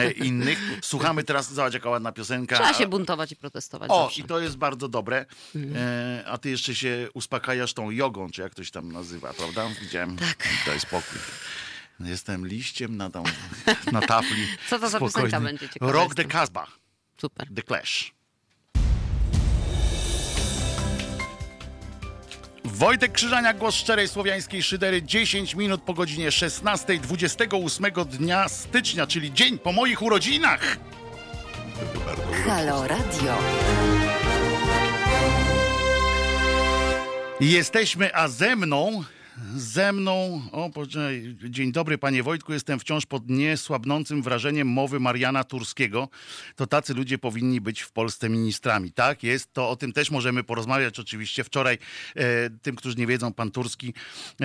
e, 0.05 0.11
innych. 0.11 0.59
Słuchamy 0.83 1.25
teraz, 1.25 1.53
zobacz 1.53 1.75
jaka 1.75 1.91
ładna 1.91 2.13
piosenka. 2.13 2.57
Trzeba 2.57 2.75
się 2.75 2.87
buntować 2.87 3.33
i 3.33 3.37
protestować 3.37 3.91
O, 3.91 4.03
zawsze. 4.03 4.21
i 4.21 4.25
to 4.25 4.41
jest 4.41 4.57
bardzo 4.57 4.89
dobre. 4.89 5.27
Mhm. 5.57 5.77
E, 5.77 6.25
a 6.27 6.39
ty 6.39 6.51
jeszcze 6.51 6.75
się 6.75 6.80
uspokajasz 7.15 7.75
tą 7.75 7.91
jogą, 7.91 8.31
czy 8.31 8.43
jak 8.43 8.53
ktoś 8.53 8.71
tam 8.71 8.93
nazywa, 8.93 9.33
prawda? 9.33 9.69
Widziałem. 9.81 10.17
Tak. 10.17 10.49
Daj 10.67 10.81
spokój. 10.81 11.19
Jestem 12.01 12.47
liściem 12.47 12.97
na, 12.97 13.11
tą, 13.11 13.23
na 13.93 14.01
tafli. 14.01 14.47
Co 14.69 14.79
to 14.79 14.89
za 14.89 15.01
piosenka 15.01 15.41
będzie? 15.41 15.69
Ciekawa 15.69 15.93
Rock 15.93 16.15
the. 16.15 16.25
Casbah, 16.25 16.79
Super. 17.21 17.49
The 17.55 17.63
Clash. 17.63 18.13
Wojtek 22.65 23.13
Krzyżania, 23.13 23.55
głos 23.55 23.75
szczerej 23.75 24.09
słowiańskiej 24.09 24.63
szydery, 24.63 25.03
10 25.03 25.55
minut 25.55 25.83
po 25.83 25.95
godzinie 25.95 26.33
16, 26.33 26.99
28 26.99 27.87
dnia 28.07 28.49
stycznia, 28.49 29.07
czyli 29.07 29.33
dzień 29.33 29.59
po 29.59 29.73
moich 29.73 30.03
urodzinach. 30.03 30.77
Halo 32.47 32.89
Radio. 32.89 33.39
Jesteśmy, 37.41 38.15
a 38.15 38.29
ze 38.29 38.57
mną, 38.57 39.05
ze 39.57 39.93
mną, 39.93 40.43
o 40.53 40.71
dzień 41.49 41.73
dobry 41.73 41.99
panie 41.99 42.23
Wojtku, 42.23 42.53
jestem 42.53 42.81
wciąż 42.81 43.07
pod 43.07 43.31
niesłabnącym 43.31 44.23
wrażeniem 44.23 44.69
mowy 44.69 45.01
Mariana 45.01 45.45
Turskiego. 45.45 46.09
To 46.57 46.67
tacy 46.67 46.95
ludzie 46.95 47.19
powinni 47.19 47.61
być 47.61 47.81
w 47.81 47.93
Polsce 47.93 48.29
ministrami. 48.29 48.93
Tak 48.93 49.23
jest, 49.23 49.53
to 49.53 49.71
o 49.71 49.77
tym 49.77 49.93
też 49.93 50.11
możemy 50.11 50.45
porozmawiać 50.45 50.99
oczywiście. 50.99 51.45
Wczoraj 51.45 51.79
e, 52.17 52.51
tym, 52.51 52.77
którzy 52.77 52.97
nie 52.97 53.07
wiedzą, 53.07 53.33
pan 53.33 53.51
Turski 53.51 53.95
e, 54.41 54.45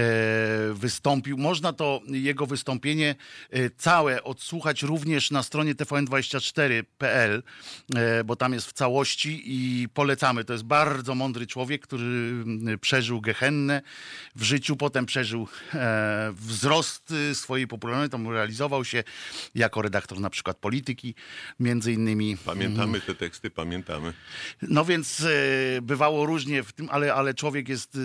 wystąpił. 0.73 1.37
Można 1.37 1.73
to 1.73 2.01
jego 2.07 2.45
wystąpienie 2.45 3.15
e, 3.49 3.69
całe 3.69 4.23
odsłuchać 4.23 4.83
również 4.83 5.31
na 5.31 5.43
stronie 5.43 5.75
tvn24.pl, 5.75 7.43
e, 7.95 8.23
bo 8.23 8.35
tam 8.35 8.53
jest 8.53 8.67
w 8.67 8.73
całości 8.73 9.41
i 9.45 9.89
polecamy. 9.89 10.43
To 10.43 10.53
jest 10.53 10.65
bardzo 10.65 11.15
mądry 11.15 11.47
człowiek, 11.47 11.81
który 11.81 12.43
przeżył 12.81 13.21
gehennę 13.21 13.81
w 14.35 14.43
życiu, 14.43 14.75
potem 14.85 15.05
przeżył 15.05 15.47
e, 15.73 16.33
wzrost 16.35 17.13
swojej 17.33 17.67
popularności, 17.67 18.11
tam 18.11 18.29
realizował 18.29 18.85
się 18.85 19.03
jako 19.55 19.81
redaktor 19.81 20.19
na 20.19 20.29
przykład 20.29 20.57
polityki, 20.57 21.15
między 21.59 21.93
innymi. 21.93 22.37
Pamiętamy 22.45 23.01
te 23.01 23.15
teksty, 23.15 23.49
pamiętamy. 23.49 24.13
No 24.61 24.85
więc 24.85 25.21
e, 25.21 25.81
bywało 25.81 26.25
różnie 26.25 26.63
w 26.63 26.73
tym, 26.73 26.89
ale, 26.91 27.13
ale 27.13 27.33
człowiek 27.33 27.69
jest. 27.69 27.95
e, 27.95 27.99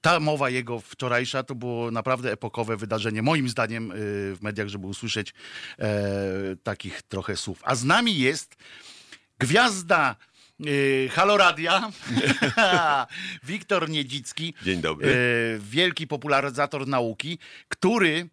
ta 0.00 0.20
mowa 0.20 0.50
jego 0.50 0.80
wczorajsza 0.80 1.42
to 1.42 1.54
było 1.54 1.90
naprawdę 1.90 2.32
epokowe 2.32 2.76
wydarzenie, 2.76 3.22
moim 3.22 3.48
zdaniem, 3.48 3.92
e, 3.92 3.94
w 4.34 4.38
mediach, 4.40 4.68
żeby 4.68 4.86
usłyszeć 4.86 5.34
e, 5.78 6.56
takich 6.62 7.02
trochę 7.02 7.36
słów. 7.36 7.60
A 7.62 7.74
z 7.74 7.84
nami 7.84 8.18
jest 8.18 8.56
gwiazda. 9.38 10.16
E, 10.66 11.08
Haloradia, 11.08 11.90
Wiktor 13.48 13.90
Niedzicki, 13.90 14.54
Dzień 14.62 14.80
dobry. 14.80 15.10
e, 15.10 15.14
wielki 15.58 16.06
popularyzator 16.06 16.86
nauki, 16.86 17.38
który 17.68 18.28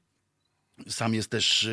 sam 0.87 1.13
jest 1.13 1.29
też 1.29 1.69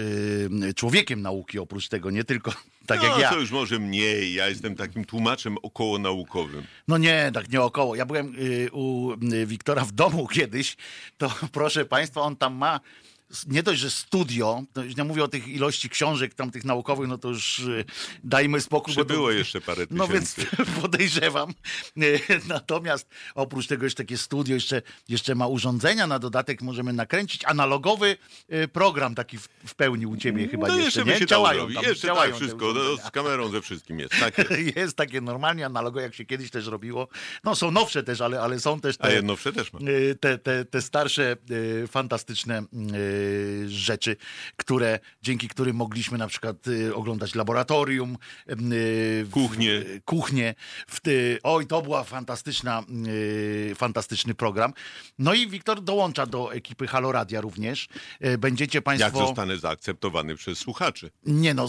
e, 0.69 0.75
człowiekiem 0.75 1.23
nauki, 1.23 1.59
oprócz 1.59 1.89
tego, 1.89 2.11
nie 2.11 2.25
tylko 2.25 2.53
tak 2.87 3.03
no, 3.03 3.09
jak 3.09 3.19
ja. 3.19 3.31
to 3.31 3.39
już 3.39 3.51
może 3.51 3.79
mniej. 3.79 4.35
Ja 4.35 4.49
jestem 4.49 4.77
takim 4.77 5.05
tłumaczem 5.05 5.57
okołonaukowym. 5.63 6.63
No 6.89 6.99
nie, 6.99 7.31
tak 7.35 7.53
nie 7.53 7.61
około. 7.61 7.95
Ja 7.95 8.07
byłem 8.07 8.35
y, 8.39 8.69
u 8.73 9.13
y, 9.13 9.47
Wiktora 9.47 9.85
w 9.85 9.93
domu 9.93 10.27
kiedyś, 10.35 10.77
to 11.19 11.35
proszę 11.53 11.85
Państwa, 11.85 12.21
on 12.21 12.37
tam 12.37 12.55
ma 12.55 12.81
nie 13.47 13.63
dość, 13.63 13.81
że 13.81 13.91
studio, 13.91 14.63
to 14.73 14.85
już 14.85 14.97
nie 14.97 15.05
mówię 15.05 15.25
o 15.25 15.29
tych 15.29 15.49
ilości 15.49 15.89
książek 15.91 16.35
tam 16.35 16.51
tych 16.51 16.65
naukowych, 16.65 17.09
no 17.09 17.19
to 17.19 17.29
już 17.29 17.59
y, 17.59 17.85
dajmy 18.25 18.61
spokój. 18.61 18.95
bo 18.95 19.01
to- 19.01 19.07
Przybyło 19.07 19.31
jeszcze 19.31 19.61
parę 19.61 19.87
No 19.91 20.09
więc 20.09 20.35
tysięcy. 20.35 20.57
podejrzewam. 20.83 21.51
E, 21.51 22.03
Natomiast 22.49 23.09
oprócz 23.35 23.67
tego 23.67 23.85
jeszcze 23.87 24.05
takie 24.05 24.19
studio, 24.19 24.55
jeszcze, 24.55 24.83
jeszcze 25.09 25.35
ma 25.35 25.47
urządzenia, 25.47 26.07
na 26.07 26.19
dodatek 26.19 26.63
możemy 26.63 26.93
nakręcić 26.93 27.45
analogowy 27.45 28.17
e, 28.49 28.69
program 28.69 29.15
taki 29.15 29.39
w, 29.39 29.49
w 29.67 29.75
pełni 29.75 30.07
u 30.07 30.17
ciebie 30.17 30.49
chyba 30.49 30.69
no 30.69 30.77
jeszcze, 30.77 31.01
jeszcze 31.01 31.21
nie? 31.21 31.27
działają 31.27 31.73
tam, 31.73 31.85
Jeszcze 31.85 32.07
działają 32.07 32.31
tak, 32.33 32.41
wszystko. 32.41 32.73
No, 32.73 32.97
z 33.09 33.11
kamerą, 33.11 33.49
ze 33.49 33.61
wszystkim 33.61 33.99
jest. 34.01 34.13
Tak 34.21 34.35
jest. 34.77 34.97
Takie 34.97 35.21
normalnie 35.21 35.67
analogowe, 35.67 36.03
jak 36.03 36.15
się 36.15 36.25
kiedyś 36.25 36.51
też 36.51 36.67
robiło. 36.67 37.09
No 37.45 37.57
są 37.57 37.71
nowsze 37.71 38.03
też, 38.03 38.21
ale, 38.21 38.41
ale 38.41 38.61
są 38.61 38.81
też 38.81 38.97
A 38.99 39.07
te, 39.09 39.15
jednowsze 39.15 39.53
też 39.53 39.73
ma. 39.73 39.79
y, 39.81 40.17
te, 40.21 40.39
te, 40.39 40.65
te 40.65 40.83
starsze, 40.83 41.37
y, 41.51 41.87
fantastyczne 41.89 42.63
y, 42.63 43.22
rzeczy, 43.67 44.17
które, 44.57 44.99
dzięki 45.23 45.49
którym 45.49 45.77
mogliśmy 45.77 46.19
na 46.19 46.27
przykład 46.27 46.67
y, 46.67 46.95
oglądać 46.95 47.35
laboratorium, 47.35 48.17
y, 48.73 49.27
Kuchnię. 49.31 49.81
w- 49.81 50.05
kuchnię. 50.05 50.55
W 50.89 51.01
oj, 51.43 51.67
to 51.67 51.83
była 51.83 52.05
fantastyczna, 52.05 52.83
y, 53.07 53.75
fantastyczny 53.77 54.35
program. 54.35 54.73
No 55.19 55.35
i 55.35 55.49
Wiktor 55.49 55.83
dołącza 55.83 56.27
do 56.27 56.55
ekipy 56.55 56.87
Halo 56.87 57.13
Radia 57.13 57.41
również. 57.41 57.89
Y, 58.25 58.39
Będziecie 58.39 58.77
Jak 58.79 58.85
Państwo... 58.85 59.27
zostanę 59.27 59.59
zaakceptowany 59.59 60.37
przez 60.37 60.59
słuchaczy. 60.59 61.11
Nie 61.27 61.55
no, 61.55 61.69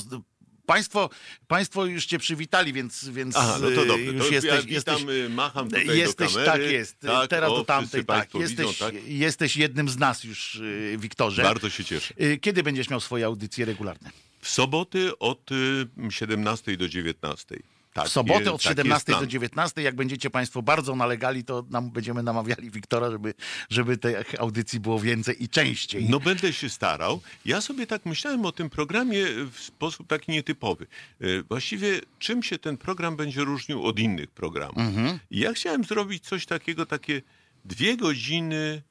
państwo, 0.65 1.09
państwo 1.47 1.85
już 1.85 2.05
cię 2.05 2.19
przywitali, 2.19 2.73
więc, 2.73 3.09
więc 3.09 3.35
Aha, 3.37 3.57
no 3.61 3.67
to 3.71 3.83
y, 3.83 3.87
dobrze. 3.87 4.03
już 4.03 4.27
to 4.27 4.33
jesteś, 4.33 4.65
ja 4.65 4.71
jesteś, 4.73 4.99
witam, 4.99 5.09
y, 5.09 5.29
macham 5.29 5.69
tutaj 5.69 5.97
jesteś 5.97 6.33
do 6.33 6.39
kamery. 6.45 6.63
tak 6.63 6.71
jest. 6.71 6.99
Tak, 6.99 7.29
Teraz 7.29 7.51
o, 7.51 7.57
do 7.57 7.65
tamtej, 7.65 8.05
tak. 8.05 8.35
Jesteś, 8.35 8.67
widzą, 8.67 8.85
tak? 8.85 9.07
jesteś 9.07 9.57
jednym 9.57 9.89
z 9.89 9.97
nas 9.97 10.23
już, 10.23 10.55
y, 10.55 10.95
Wiktorze. 10.99 11.43
Bardzo 11.43 11.69
się 11.69 11.83
cieszę. 11.83 12.13
Kiedy 12.41 12.63
będziesz 12.63 12.89
miał 12.89 12.99
swoje 12.99 13.25
audycje 13.25 13.65
regularne? 13.65 14.09
W 14.41 14.49
soboty 14.49 15.17
od 15.19 15.51
y, 15.51 15.87
17 16.09 16.77
do 16.77 16.89
19. 16.89 17.55
Tak, 17.93 18.07
W 18.07 18.11
soboty 18.11 18.43
je- 18.43 18.51
od 18.53 18.63
taki 18.63 18.69
17 18.75 18.93
jest 18.93 19.05
do 19.07 19.17
plan. 19.17 19.29
19, 19.29 19.81
jak 19.81 19.95
będziecie 19.95 20.29
Państwo 20.29 20.61
bardzo 20.61 20.95
nalegali, 20.95 21.43
to 21.43 21.65
nam 21.69 21.91
będziemy 21.91 22.23
namawiali 22.23 22.71
Wiktora, 22.71 23.11
żeby, 23.11 23.33
żeby 23.69 23.97
tych 23.97 24.35
audycji 24.39 24.79
było 24.79 24.99
więcej 24.99 25.43
i 25.43 25.49
częściej. 25.49 26.09
No 26.09 26.19
będę 26.19 26.53
się 26.53 26.69
starał. 26.69 27.21
Ja 27.45 27.61
sobie 27.61 27.87
tak 27.87 28.05
myślałem 28.05 28.45
o 28.45 28.51
tym 28.51 28.69
programie 28.69 29.25
w 29.51 29.59
sposób 29.59 30.07
taki 30.07 30.31
nietypowy. 30.31 30.87
E, 31.21 31.43
Właściwie 31.43 31.99
czym 32.19 32.43
się 32.43 32.59
ten 32.59 32.77
program 32.77 33.15
będzie 33.15 33.41
różnił 33.43 33.85
od 33.85 33.99
innych 33.99 34.31
programów. 34.31 34.77
Mhm. 34.77 35.19
Ja 35.31 35.53
chciałem 35.53 35.83
zrobić 35.83 36.23
coś 36.23 36.45
takiego, 36.45 36.85
takie 36.85 37.21
dwie 37.65 37.97
godziny 37.97 38.81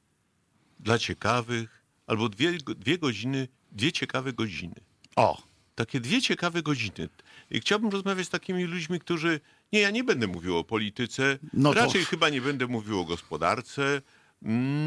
dla 0.79 0.99
ciekawych, 0.99 1.83
albo 2.07 2.29
dwie, 2.29 2.51
dwie 2.77 2.97
godziny, 2.97 3.47
dwie 3.71 3.91
ciekawe 3.91 4.33
godziny. 4.33 4.75
O, 5.15 5.43
Takie 5.75 5.99
dwie 5.99 6.21
ciekawe 6.21 6.61
godziny. 6.61 7.09
I 7.49 7.59
chciałbym 7.59 7.89
rozmawiać 7.89 8.27
z 8.27 8.29
takimi 8.29 8.63
ludźmi, 8.63 8.99
którzy... 8.99 9.39
Nie, 9.71 9.79
ja 9.79 9.91
nie 9.91 10.03
będę 10.03 10.27
mówił 10.27 10.57
o 10.57 10.63
polityce, 10.63 11.39
No 11.53 11.73
to- 11.73 11.79
raczej 11.79 12.05
chyba 12.05 12.29
nie 12.29 12.41
będę 12.41 12.67
mówił 12.67 12.99
o 12.99 13.05
gospodarce, 13.05 14.01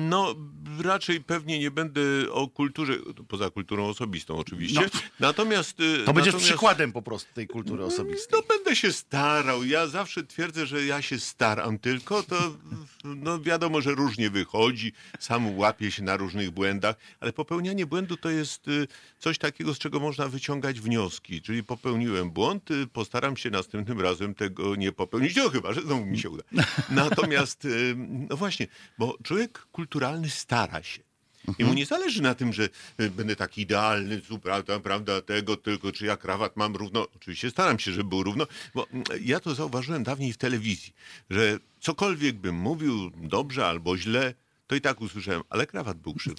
no 0.08 0.34
raczej 0.84 1.20
pewnie 1.20 1.58
nie 1.58 1.70
będę 1.70 2.00
o 2.32 2.48
kulturze, 2.48 2.94
poza 3.28 3.50
kulturą 3.50 3.86
osobistą 3.86 4.36
oczywiście. 4.38 4.80
No. 4.80 5.00
Natomiast... 5.20 5.80
y, 5.80 6.04
to 6.04 6.12
będziesz 6.12 6.34
natomiast, 6.34 6.50
przykładem 6.50 6.92
po 6.92 7.02
prostu 7.02 7.34
tej 7.34 7.46
kultury 7.46 7.84
osobistej. 7.84 8.40
No 8.40 8.56
będę 8.56 8.76
się 8.76 8.92
starał. 8.92 9.64
Ja 9.64 9.86
zawsze 9.86 10.24
twierdzę, 10.24 10.66
że 10.66 10.84
ja 10.84 11.02
się 11.02 11.18
staram 11.18 11.78
tylko, 11.78 12.22
to 12.22 12.36
no 13.04 13.40
wiadomo, 13.40 13.80
że 13.80 13.94
różnie 13.94 14.30
wychodzi, 14.30 14.92
sam 15.18 15.58
łapię 15.58 15.90
się 15.90 16.02
na 16.02 16.16
różnych 16.16 16.50
błędach, 16.50 16.96
ale 17.20 17.32
popełnianie 17.32 17.86
błędu 17.86 18.16
to 18.16 18.30
jest 18.30 18.68
y, 18.68 18.86
coś 19.18 19.38
takiego, 19.38 19.74
z 19.74 19.78
czego 19.78 20.00
można 20.00 20.28
wyciągać 20.28 20.80
wnioski. 20.80 21.42
Czyli 21.42 21.64
popełniłem 21.64 22.30
błąd, 22.30 22.70
y, 22.70 22.86
postaram 22.86 23.36
się 23.36 23.50
następnym 23.50 24.00
razem 24.00 24.34
tego 24.34 24.76
nie 24.76 24.92
popełnić, 24.92 25.36
no 25.36 25.50
chyba, 25.50 25.72
że 25.72 25.80
znowu 25.80 26.06
mi 26.06 26.18
się 26.18 26.30
uda. 26.30 26.44
Natomiast, 26.90 27.66
no 28.30 28.36
właśnie, 28.36 28.66
bo 28.98 29.18
człowiek 29.24 29.45
kulturalny 29.48 30.30
stara 30.30 30.82
się. 30.82 31.06
I 31.58 31.64
mu 31.64 31.74
nie 31.74 31.86
zależy 31.86 32.22
na 32.22 32.34
tym, 32.34 32.52
że 32.52 32.68
y, 33.00 33.10
będę 33.10 33.36
taki 33.36 33.60
idealny, 33.60 34.20
tam, 34.66 34.82
prawda, 34.82 35.22
tego, 35.22 35.56
tylko 35.56 35.92
czy 35.92 36.06
ja 36.06 36.16
krawat 36.16 36.56
mam 36.56 36.76
równo. 36.76 37.06
Oczywiście 37.16 37.50
staram 37.50 37.78
się, 37.78 37.92
żeby 37.92 38.08
był 38.08 38.22
równo, 38.22 38.46
bo 38.74 38.86
mm, 38.88 39.04
ja 39.20 39.40
to 39.40 39.54
zauważyłem 39.54 40.04
dawniej 40.04 40.32
w 40.32 40.36
telewizji, 40.36 40.92
że 41.30 41.58
cokolwiek 41.80 42.36
bym 42.36 42.54
mówił 42.54 43.10
dobrze 43.16 43.66
albo 43.66 43.98
źle, 43.98 44.34
to 44.66 44.74
i 44.74 44.80
tak 44.80 45.00
usłyszałem, 45.00 45.42
ale 45.50 45.66
krawat 45.66 45.98
był 45.98 46.14
krzywo. 46.14 46.36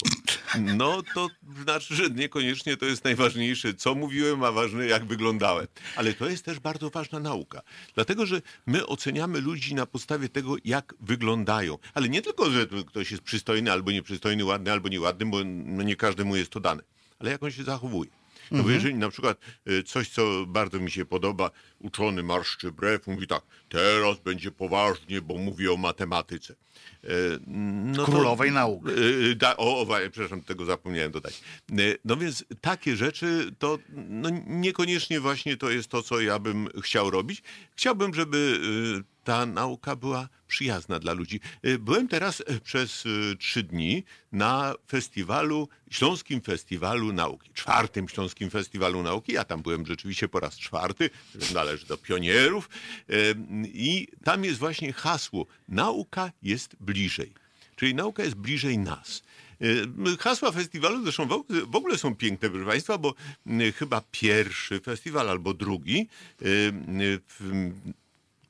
No 0.60 1.04
to 1.14 1.28
znaczy, 1.64 1.96
że 1.96 2.10
niekoniecznie 2.10 2.78
to 2.78 2.86
jest 2.86 3.04
najważniejsze, 3.04 3.74
co 3.74 3.96
mówiłem, 3.96 4.44
a 4.44 4.52
ważne, 4.52 4.86
jak 4.86 5.06
wyglądałem. 5.06 5.68
Ale 5.96 6.14
to 6.14 6.30
jest 6.30 6.46
też 6.46 6.60
bardzo 6.60 6.90
ważna 6.90 7.20
nauka. 7.20 7.62
Dlatego, 7.96 8.26
że 8.26 8.42
my 8.66 8.88
oceniamy 8.88 9.42
ludzi 9.42 9.76
na 9.76 9.86
podstawie 9.86 10.30
tego, 10.30 10.56
jak 10.66 10.94
wyglądają. 11.00 11.78
Ale 11.94 12.10
nie 12.10 12.22
tylko, 12.22 12.52
że 12.52 12.68
ktoś 12.88 13.12
jest 13.12 13.24
przystojny 13.24 13.72
albo 13.72 13.92
nieprzystojny, 13.92 14.46
ładny 14.46 14.72
albo 14.72 14.90
nieładny, 14.90 15.26
bo 15.26 15.38
no 15.46 15.84
nie 15.84 15.96
każdemu 15.96 16.36
jest 16.36 16.52
to 16.52 16.60
dane. 16.60 16.84
Ale 17.20 17.32
jak 17.32 17.44
on 17.44 17.52
się 17.52 17.64
zachowuje. 17.64 18.17
No 18.52 18.64
bo 18.64 18.70
jeżeli 18.70 18.96
na 18.96 19.10
przykład 19.10 19.38
y, 19.70 19.84
coś, 19.84 20.10
co 20.10 20.46
bardzo 20.48 20.80
mi 20.80 20.92
się 20.92 21.06
podoba, 21.06 21.52
uczony 21.80 22.24
marszczy 22.24 22.72
brew, 22.72 23.08
mówi 23.08 23.28
tak, 23.28 23.42
teraz 23.70 24.20
będzie 24.20 24.52
poważnie, 24.52 25.22
bo 25.22 25.38
mówi 25.38 25.70
o 25.70 25.78
matematyce. 25.78 26.56
E, 27.04 27.08
No 27.48 28.06
to- 28.06 28.12
Królowej 28.12 28.52
nauk. 28.52 28.90
Y, 28.90 29.36
Da, 29.36 29.58
o, 29.58 29.80
o, 29.82 29.86
przepraszam, 30.12 30.42
tego 30.42 30.66
zapomniałem 30.66 31.12
dodać. 31.12 31.42
Y, 31.80 31.98
No 32.06 32.18
więc 32.18 32.46
takie 32.62 32.96
rzeczy 32.96 33.52
to 33.60 33.80
no, 33.96 34.30
niekoniecznie 34.48 35.20
właśnie 35.20 35.58
to 35.58 35.70
jest 35.70 35.88
to, 35.90 36.04
co 36.04 36.22
ja 36.22 36.40
bym 36.40 36.68
chciał 36.82 37.10
robić. 37.12 37.44
Chciałbym, 37.76 38.14
żeby 38.14 38.60
y, 39.02 39.17
ta 39.28 39.46
nauka 39.46 39.96
była 39.96 40.30
przyjazna 40.48 41.00
dla 41.00 41.14
ludzi. 41.14 41.40
Y, 41.66 41.80
Byłem 41.80 42.08
teraz 42.08 42.40
y, 42.40 42.60
przez 42.64 43.06
y, 43.06 43.36
trzy 43.40 43.64
dni 43.64 44.04
na 44.32 44.74
festiwalu, 44.88 45.70
Śląskim 45.92 46.42
Festiwalu 46.42 47.14
Nauki, 47.14 47.50
czwartym 47.54 48.08
Śląskim 48.10 48.50
Festiwalu 48.50 49.04
Nauki. 49.04 49.34
Ja 49.34 49.44
tam 49.44 49.62
byłem 49.62 49.86
rzeczywiście 49.86 50.28
po 50.28 50.40
raz 50.40 50.58
czwarty, 50.58 51.10
należy 51.54 51.86
do 51.86 51.98
pionierów. 51.98 52.70
I 53.74 54.08
tam 54.24 54.44
jest 54.44 54.60
właśnie 54.60 54.94
hasło, 54.94 55.46
nauka 55.70 56.32
jest 56.44 56.76
bliżej. 56.80 57.34
Czyli 57.76 57.96
nauka 57.96 58.24
jest 58.24 58.36
bliżej 58.36 58.78
nas. 58.78 59.24
Hasła 60.20 60.52
festiwalu 60.52 61.04
zresztą 61.04 61.28
w 61.68 61.76
ogóle- 61.76 61.98
są 61.98 62.16
piękne, 62.16 62.50
proszę 62.50 62.66
Państwa, 62.66 62.98
bo 62.98 63.14
chyba 63.76 64.02
pierwszy 64.12 64.80
festiwal 64.80 65.30
albo 65.30 65.54
drugi 65.54 66.08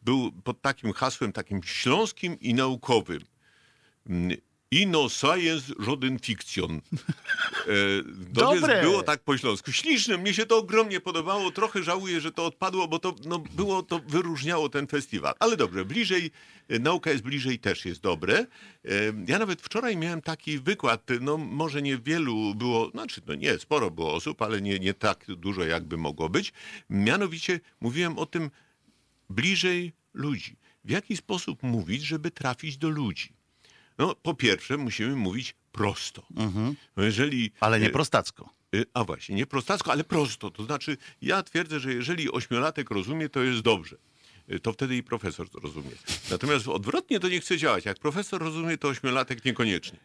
był 0.07 0.31
pod 0.43 0.61
takim 0.61 0.93
hasłem, 0.93 1.31
takim 1.33 1.63
śląskim 1.63 2.39
i 2.39 2.53
naukowym. 2.53 3.19
Mm, 4.09 4.37
Ino 4.71 5.09
science, 5.09 5.73
żaden 5.79 6.19
fikcjon. 6.19 6.71
E, 6.75 6.79
To 8.35 8.55
Dobre. 8.55 8.81
było 8.81 9.03
tak 9.03 9.19
po 9.23 9.37
śląsku. 9.37 9.71
Śliczne, 9.71 10.17
mnie 10.17 10.33
się 10.33 10.45
to 10.45 10.57
ogromnie 10.57 10.99
podobało. 10.99 11.51
Trochę 11.51 11.83
żałuję, 11.83 12.21
że 12.21 12.31
to 12.31 12.45
odpadło, 12.45 12.87
bo 12.87 12.99
to 12.99 13.15
no, 13.25 13.39
było, 13.39 13.83
to 13.83 13.99
wyróżniało 14.07 14.69
ten 14.69 14.87
festiwal. 14.87 15.33
Ale 15.39 15.57
dobrze, 15.57 15.85
bliżej, 15.85 16.31
e, 16.69 16.79
nauka 16.79 17.11
jest 17.11 17.23
bliżej 17.23 17.59
też 17.59 17.85
jest 17.85 18.01
dobre. 18.01 18.37
E, 18.39 18.47
Ja 19.27 19.39
nawet 19.39 19.61
wczoraj 19.61 19.97
miałem 19.97 20.21
taki 20.21 20.59
wykład, 20.59 21.07
no 21.21 21.37
może 21.37 21.81
niewielu 21.81 22.55
było, 22.55 22.89
znaczy 22.89 23.21
no 23.27 23.35
nie, 23.35 23.59
sporo 23.59 23.91
było 23.91 24.13
osób, 24.13 24.41
ale 24.41 24.61
nie, 24.61 24.79
nie 24.79 24.93
tak 24.93 25.25
dużo 25.27 25.63
jakby 25.63 25.97
mogło 25.97 26.29
być. 26.29 26.53
Mianowicie 26.89 27.59
mówiłem 27.81 28.17
o 28.19 28.25
tym 28.25 28.49
bliżej 29.29 29.93
ludzi. 30.13 30.55
W 30.85 30.89
jaki 30.89 31.17
sposób 31.17 31.63
mówić, 31.63 32.03
żeby 32.03 32.31
trafić 32.31 32.77
do 32.77 32.89
ludzi? 32.89 33.29
No, 33.97 34.15
po 34.15 34.33
pierwsze, 34.33 34.77
musimy 34.77 35.15
mówić 35.15 35.55
prosto. 35.71 36.25
No 36.97 37.03
Jeżeli, 37.03 37.43
Mhm. 37.43 37.57
Ale 37.59 37.79
nie 37.79 37.87
e, 37.87 37.89
prostacko. 37.89 38.49
Y, 38.75 38.85
A 38.93 39.03
właśnie, 39.03 39.35
nie 39.35 39.45
prostacko, 39.45 39.91
ale 39.91 40.03
prosto. 40.03 40.51
To 40.51 40.63
znaczy, 40.63 40.97
ja 41.21 41.43
twierdzę, 41.43 41.79
że 41.79 41.93
jeżeli 41.93 42.31
ośmiolatek 42.31 42.89
rozumie, 42.91 43.29
to 43.29 43.43
jest 43.43 43.61
dobrze. 43.61 43.97
Y, 44.51 44.59
To 44.59 44.73
wtedy 44.73 44.97
i 44.97 45.03
profesor 45.03 45.49
to 45.49 45.59
rozumie. 45.59 45.91
Natomiast 46.31 46.67
odwrotnie 46.67 47.19
to 47.19 47.29
nie 47.29 47.39
chce 47.39 47.57
działać. 47.57 47.85
Jak 47.85 47.99
profesor 47.99 48.41
rozumie, 48.41 48.77
to 48.77 48.87
ośmiolatek 48.87 49.45
niekoniecznie. 49.45 49.99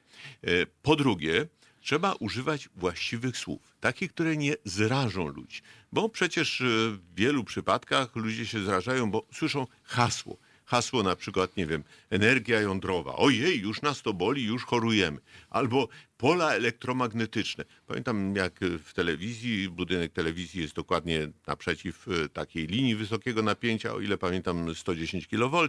Po 0.83 0.97
drugie, 0.97 1.47
trzeba 1.83 2.13
używać 2.13 2.69
właściwych 2.77 3.37
słów, 3.37 3.77
takich, 3.81 4.13
które 4.13 4.37
nie 4.37 4.55
zrażą 4.65 5.29
ludzi. 5.29 5.61
Bo 5.93 6.09
przecież 6.09 6.61
y, 6.61 6.65
w 6.65 7.15
wielu 7.15 7.45
przypadkach 7.45 8.17
ludzie 8.17 8.47
się 8.47 8.65
zrażają, 8.65 9.11
bo 9.11 9.27
słyszą 9.33 9.67
hasło. 9.85 10.37
Hasło 10.73 11.03
na 11.03 11.17
przykład, 11.17 11.57
nie 11.57 11.67
wiem, 11.67 11.85
energia 12.11 12.61
jądrowa. 12.61 13.17
Ojej, 13.17 13.61
już 13.61 13.83
nas 13.83 14.03
to 14.03 14.13
boli, 14.13 14.45
już 14.45 14.65
chorujemy. 14.65 15.19
Albo 15.51 15.89
pola 16.17 16.55
elektromagnetyczne. 16.55 17.65
Pamiętam, 17.87 18.37
jak 18.37 18.61
w 18.85 18.93
telewizji, 18.93 19.69
budynek 19.69 20.13
telewizji 20.13 20.61
jest 20.63 20.75
dokładnie 20.75 21.29
naprzeciw 21.47 22.09
e, 22.09 22.29
takiej 22.29 22.67
linii 22.67 22.95
wysokiego 22.97 23.43
napięcia, 23.43 23.93
o 23.95 24.01
ile 24.01 24.19
pamiętam 24.19 24.75
110 24.75 25.27
kV. 25.27 25.69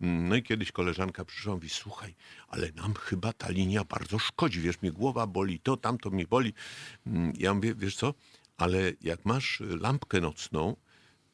No 0.00 0.36
i 0.36 0.42
kiedyś 0.42 0.72
koleżanka 0.72 1.24
przyszła 1.24 1.52
i 1.52 1.54
mówi, 1.54 1.68
słuchaj, 1.68 2.14
ale 2.48 2.72
nam 2.72 2.94
chyba 2.94 3.32
ta 3.32 3.50
linia 3.50 3.84
bardzo 3.84 4.18
szkodzi, 4.18 4.60
wiesz, 4.60 4.82
mnie 4.82 4.92
głowa 4.92 5.26
boli, 5.26 5.60
to, 5.60 5.76
tamto 5.76 6.10
mnie 6.10 6.26
boli. 6.26 6.52
Mm, 7.06 7.32
Ja 7.38 7.54
mówię, 7.54 7.74
wiesz 7.74 7.96
co, 7.96 8.14
ale 8.56 8.92
jak 9.00 9.24
masz 9.24 9.62
lampkę 9.80 10.20
nocną, 10.20 10.76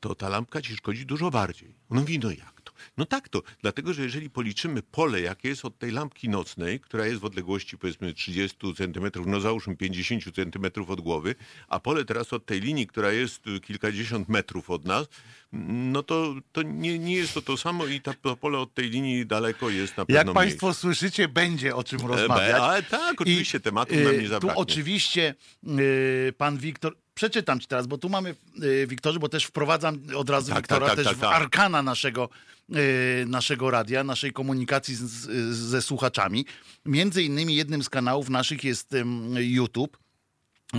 to 0.00 0.14
ta 0.14 0.28
lampka 0.28 0.62
ci 0.62 0.76
szkodzi 0.76 1.06
dużo 1.06 1.30
bardziej. 1.30 1.74
On 1.90 1.98
mówi, 1.98 2.18
no 2.18 2.30
jak? 2.30 2.59
No 2.96 3.04
tak 3.04 3.28
to, 3.28 3.42
dlatego 3.62 3.94
że 3.94 4.02
jeżeli 4.02 4.30
policzymy 4.30 4.82
pole, 4.82 5.20
jakie 5.20 5.48
jest 5.48 5.64
od 5.64 5.78
tej 5.78 5.90
lampki 5.90 6.28
nocnej, 6.28 6.80
która 6.80 7.06
jest 7.06 7.20
w 7.20 7.24
odległości 7.24 7.78
powiedzmy 7.78 8.14
30 8.14 8.74
centymetrów, 8.76 9.26
no 9.26 9.40
załóżmy 9.40 9.76
50 9.76 10.34
centymetrów 10.34 10.90
od 10.90 11.00
głowy, 11.00 11.34
a 11.68 11.80
pole 11.80 12.04
teraz 12.04 12.32
od 12.32 12.46
tej 12.46 12.60
linii, 12.60 12.86
która 12.86 13.12
jest 13.12 13.42
kilkadziesiąt 13.62 14.28
metrów 14.28 14.70
od 14.70 14.84
nas, 14.84 15.06
no 15.52 16.02
to, 16.02 16.34
to 16.52 16.62
nie, 16.62 16.98
nie 16.98 17.14
jest 17.14 17.34
to 17.34 17.42
to 17.42 17.56
samo 17.56 17.86
i 17.86 18.00
ta, 18.00 18.14
to 18.14 18.36
pole 18.36 18.58
od 18.58 18.74
tej 18.74 18.90
linii 18.90 19.26
daleko 19.26 19.70
jest 19.70 19.96
na 19.96 20.06
pewno 20.06 20.18
Jak 20.18 20.26
mniejsze. 20.26 20.40
Państwo 20.40 20.74
słyszycie, 20.74 21.28
będzie 21.28 21.76
o 21.76 21.84
czym 21.84 22.00
E, 22.04 22.08
rozmawiać. 22.08 22.60
Ale 22.60 22.82
tak, 22.82 23.20
oczywiście, 23.20 23.58
I, 23.58 23.60
tematu 23.60 23.94
nam 23.94 24.20
nie 24.20 24.28
zabraknie. 24.28 24.54
Tu 24.54 24.60
oczywiście 24.60 25.34
y, 25.78 26.34
pan 26.38 26.58
Wiktor, 26.58 26.96
przeczytam 27.20 27.60
ci 27.60 27.66
teraz, 27.66 27.86
bo 27.86 27.98
tu 27.98 28.08
mamy, 28.08 28.34
y, 28.62 28.86
Wiktorze, 28.86 29.18
bo 29.18 29.28
też 29.28 29.44
wprowadzam 29.44 29.98
od 30.16 30.30
razu 30.30 30.52
Tak, 30.52 30.58
Wiktora 30.58 30.86
tak, 30.86 30.88
tak, 30.88 30.96
też 30.96 31.06
tak, 31.06 31.16
w 31.16 31.20
tak. 31.20 31.34
arkana 31.34 31.82
naszego, 31.82 32.28
y, 32.76 33.24
naszego 33.28 33.70
radia, 33.70 34.04
naszej 34.04 34.32
komunikacji 34.32 34.94
z, 34.94 35.00
z, 35.00 35.56
ze 35.56 35.82
słuchaczami. 35.82 36.46
Między 36.86 37.22
innymi 37.22 37.54
jednym 37.54 37.82
z 37.82 37.88
kanałów 37.88 38.28
naszych 38.28 38.64
jest 38.64 38.94
YouTube. 39.36 39.98
Y, 40.74 40.78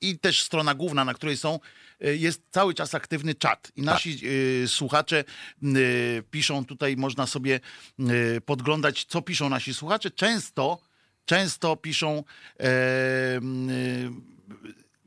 i 0.00 0.18
też 0.18 0.42
strona 0.42 0.74
główna, 0.74 1.04
na 1.04 1.14
której 1.14 1.36
są, 1.36 1.60
y, 2.04 2.16
jest 2.16 2.42
cały 2.50 2.74
czas 2.74 2.94
aktywny 2.94 3.34
czat. 3.34 3.72
I 3.76 3.82
nasi 3.82 4.18
y, 4.64 4.68
słuchacze 4.68 5.24
y, 5.62 6.22
piszą 6.30 6.64
tutaj, 6.64 6.96
można 6.96 7.26
sobie 7.26 7.60
y, 8.00 8.40
podglądać, 8.40 9.04
co 9.04 9.22
piszą 9.22 9.48
nasi 9.48 9.74
słuchacze. 9.74 10.10
Często, 10.10 10.78
często 11.24 11.76
piszą 11.76 12.24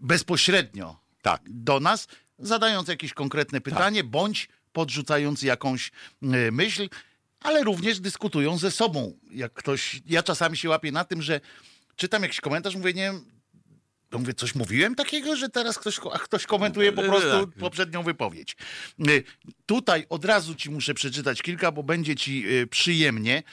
bezpośrednio 0.05 0.99
Tak. 1.21 1.41
do 1.45 1.79
nas, 1.79 2.07
zadając 2.39 2.87
jakieś 2.87 3.13
konkretne 3.13 3.61
pytanie, 3.61 4.03
bądź 4.03 4.49
podrzucając 4.73 5.41
jakąś 5.41 5.91
y, 6.23 6.51
myśl, 6.51 6.89
ale 7.39 7.63
również 7.63 7.99
dyskutują 7.99 8.57
ze 8.57 8.71
sobą. 8.71 9.13
Jak 9.31 9.53
ktoś, 9.53 10.01
ja 10.05 10.23
czasami 10.23 10.57
się 10.57 10.69
łapię 10.69 10.91
na 10.91 11.05
tym, 11.05 11.21
że 11.21 11.41
czytam 11.95 12.23
jakiś 12.23 12.41
komentarz, 12.41 12.75
mówię, 12.75 12.93
nie 12.93 13.01
wiem, 13.01 13.25
to 14.15 14.19
mówię, 14.19 14.33
coś 14.33 14.55
mówiłem 14.55 14.95
takiego, 14.95 15.35
że 15.35 15.49
teraz 15.49 15.79
ktoś, 15.79 15.99
a 16.13 16.19
ktoś 16.19 16.45
komentuje 16.45 16.91
po 16.91 17.01
No, 17.01 17.07
prostu 17.07 17.29
tak. 17.47 17.55
poprzednią 17.59 18.03
wypowiedź. 18.03 18.55
Y, 19.09 19.23
Tutaj 19.65 20.05
od 20.09 20.25
razu 20.25 20.55
ci 20.55 20.69
muszę 20.71 20.93
przeczytać 20.93 21.41
kilka, 21.41 21.71
bo 21.71 21.83
będzie 21.83 22.15
ci 22.15 22.45
y, 22.49 22.67
przyjemnie, 22.67 23.43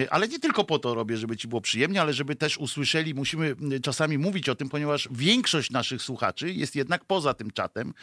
Y, 0.00 0.10
ale 0.10 0.28
nie 0.28 0.38
tylko 0.38 0.64
po 0.64 0.78
to 0.78 0.94
robię, 0.94 1.16
żeby 1.16 1.36
ci 1.36 1.48
było 1.48 1.60
przyjemnie, 1.60 2.00
ale 2.00 2.12
żeby 2.12 2.36
też 2.36 2.58
usłyszeli, 2.58 3.14
musimy 3.14 3.56
czasami 3.82 4.18
mówić 4.18 4.48
o 4.48 4.54
tym, 4.54 4.68
ponieważ 4.68 5.08
większość 5.10 5.70
naszych 5.70 6.02
słuchaczy 6.02 6.52
jest 6.52 6.76
jednak 6.76 7.04
poza 7.04 7.34
tym 7.34 7.50
czatem 7.50 7.94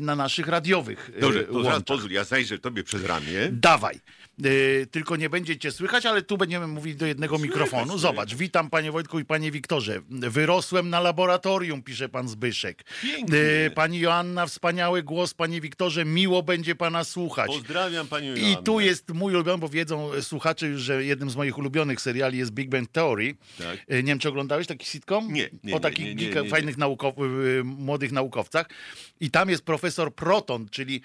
na 0.00 0.16
naszych 0.16 0.46
radiowych 0.48 1.10
Dobrze, 1.20 1.44
to 1.44 1.62
zaraz 1.62 1.82
pozwól, 1.82 2.10
ja 2.10 2.24
zajrzę 2.24 2.58
tobie 2.58 2.84
przez 2.84 3.04
ramię. 3.04 3.48
Dawaj. 3.52 4.00
Y, 4.46 4.86
tylko 4.90 5.16
nie 5.16 5.30
będzie 5.30 5.56
cię 5.58 5.72
słychać, 5.72 6.06
ale 6.06 6.22
tu 6.22 6.36
będziemy 6.38 6.66
mówić 6.66 6.96
do 6.96 7.06
jednego 7.06 7.38
mikrofonu. 7.38 7.82
słychać. 7.84 8.00
Zobacz, 8.00 8.34
witam 8.34 8.70
panie 8.70 8.92
Wojtku 8.92 9.18
i 9.18 9.24
panie 9.24 9.50
Wiktorze. 9.52 10.00
Wyrosłem 10.10 10.90
na 10.90 11.00
laboratorium, 11.00 11.82
pisze 11.82 12.08
pan 12.08 12.28
Zbyszek. 12.28 12.84
Pięknie. 13.02 13.38
Y, 13.38 13.70
pani 13.74 13.98
Joanna, 13.98 14.46
wspaniały 14.46 15.02
głos, 15.02 15.34
panie 15.34 15.60
Wiktorze, 15.60 16.04
miło 16.04 16.42
będzie 16.42 16.74
pana 16.74 17.04
słuchać. 17.04 17.46
Pozdrawiam 17.46 18.06
panią 18.06 18.34
I 18.34 18.40
Joannę. 18.42 18.62
tu 18.62 18.80
jest 18.80 19.12
mój 19.14 19.34
ulubiony, 19.34 19.58
bo 19.58 19.68
wiedzą 19.68 20.10
słuchacze 20.22 20.66
już, 20.66 20.80
że 20.82 21.04
jednym 21.04 21.30
z 21.30 21.36
moich 21.36 21.58
ulubionych 21.58 22.00
seriali 22.00 22.38
jest 22.38 22.50
Big 22.50 22.68
Bang 22.70 22.88
Theory. 22.92 23.34
Tak. 23.58 23.78
Y, 23.92 24.02
Nie 24.02 24.02
wiem, 24.02 24.18
czy 24.18 24.28
oglądałeś 24.28 24.66
taki 24.66 24.86
sitcom? 24.86 25.32
Nie, 25.32 25.50
nie, 25.64 25.74
O 25.74 25.80
takich 25.80 26.06
nie, 26.06 26.14
nie, 26.14 26.42
nie. 26.42 26.50
fajnych 26.50 26.76
naukow- 26.78 27.14
młodych 27.64 28.12
naukowcach. 28.12 28.66
I 29.20 29.30
tam 29.30 29.50
jest 29.50 29.64
profesor 29.64 30.14
Proton, 30.14 30.68
czyli 30.70 31.00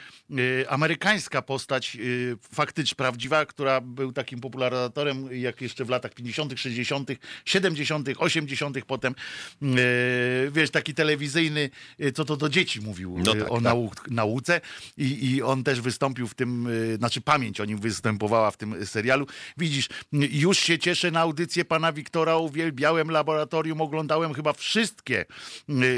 amerykańska 0.69 1.41
postać, 1.41 1.97
y, 1.99 2.37
faktycznie 2.53 2.95
prawdziwa, 3.23 3.45
która 3.45 3.81
był 3.81 4.13
takim 4.13 4.39
popularyzatorem, 4.39 5.29
jak 5.31 5.61
jeszcze 5.61 5.85
w 5.85 5.89
latach 5.89 6.13
50., 6.13 6.53
60., 6.59 7.09
70., 7.45 8.09
80., 8.17 8.85
potem 8.87 9.15
y, 9.63 10.51
wiesz, 10.51 10.71
taki 10.71 10.93
telewizyjny, 10.93 11.69
y, 11.99 12.11
co 12.11 12.25
to 12.25 12.37
do 12.37 12.49
dzieci 12.49 12.81
mówił 12.81 13.19
No 13.25 13.35
y, 13.35 13.39
tak, 13.39 13.51
o 13.51 13.55
tak. 13.55 13.63
nau 13.63 13.91
nauce. 14.07 14.61
I, 14.97 15.29
I 15.29 15.41
on 15.41 15.63
też 15.63 15.81
wystąpił 15.81 16.27
w 16.27 16.33
tym, 16.35 16.67
znaczy 16.97 17.21
pamięć 17.21 17.59
o 17.59 17.65
nim 17.65 17.77
występowała 17.77 18.51
w 18.51 18.57
tym 18.57 18.85
serialu. 18.85 19.27
Widzisz, 19.57 19.89
już 20.11 20.59
się 20.59 20.79
cieszę 20.79 21.11
na 21.11 21.19
audycję 21.19 21.65
pana 21.65 21.93
Wiktora, 21.93 22.37
uwielbiałem 22.37 23.11
laboratorium, 23.11 23.81
oglądałem 23.81 24.33
chyba 24.33 24.53
wszystkie 24.53 25.25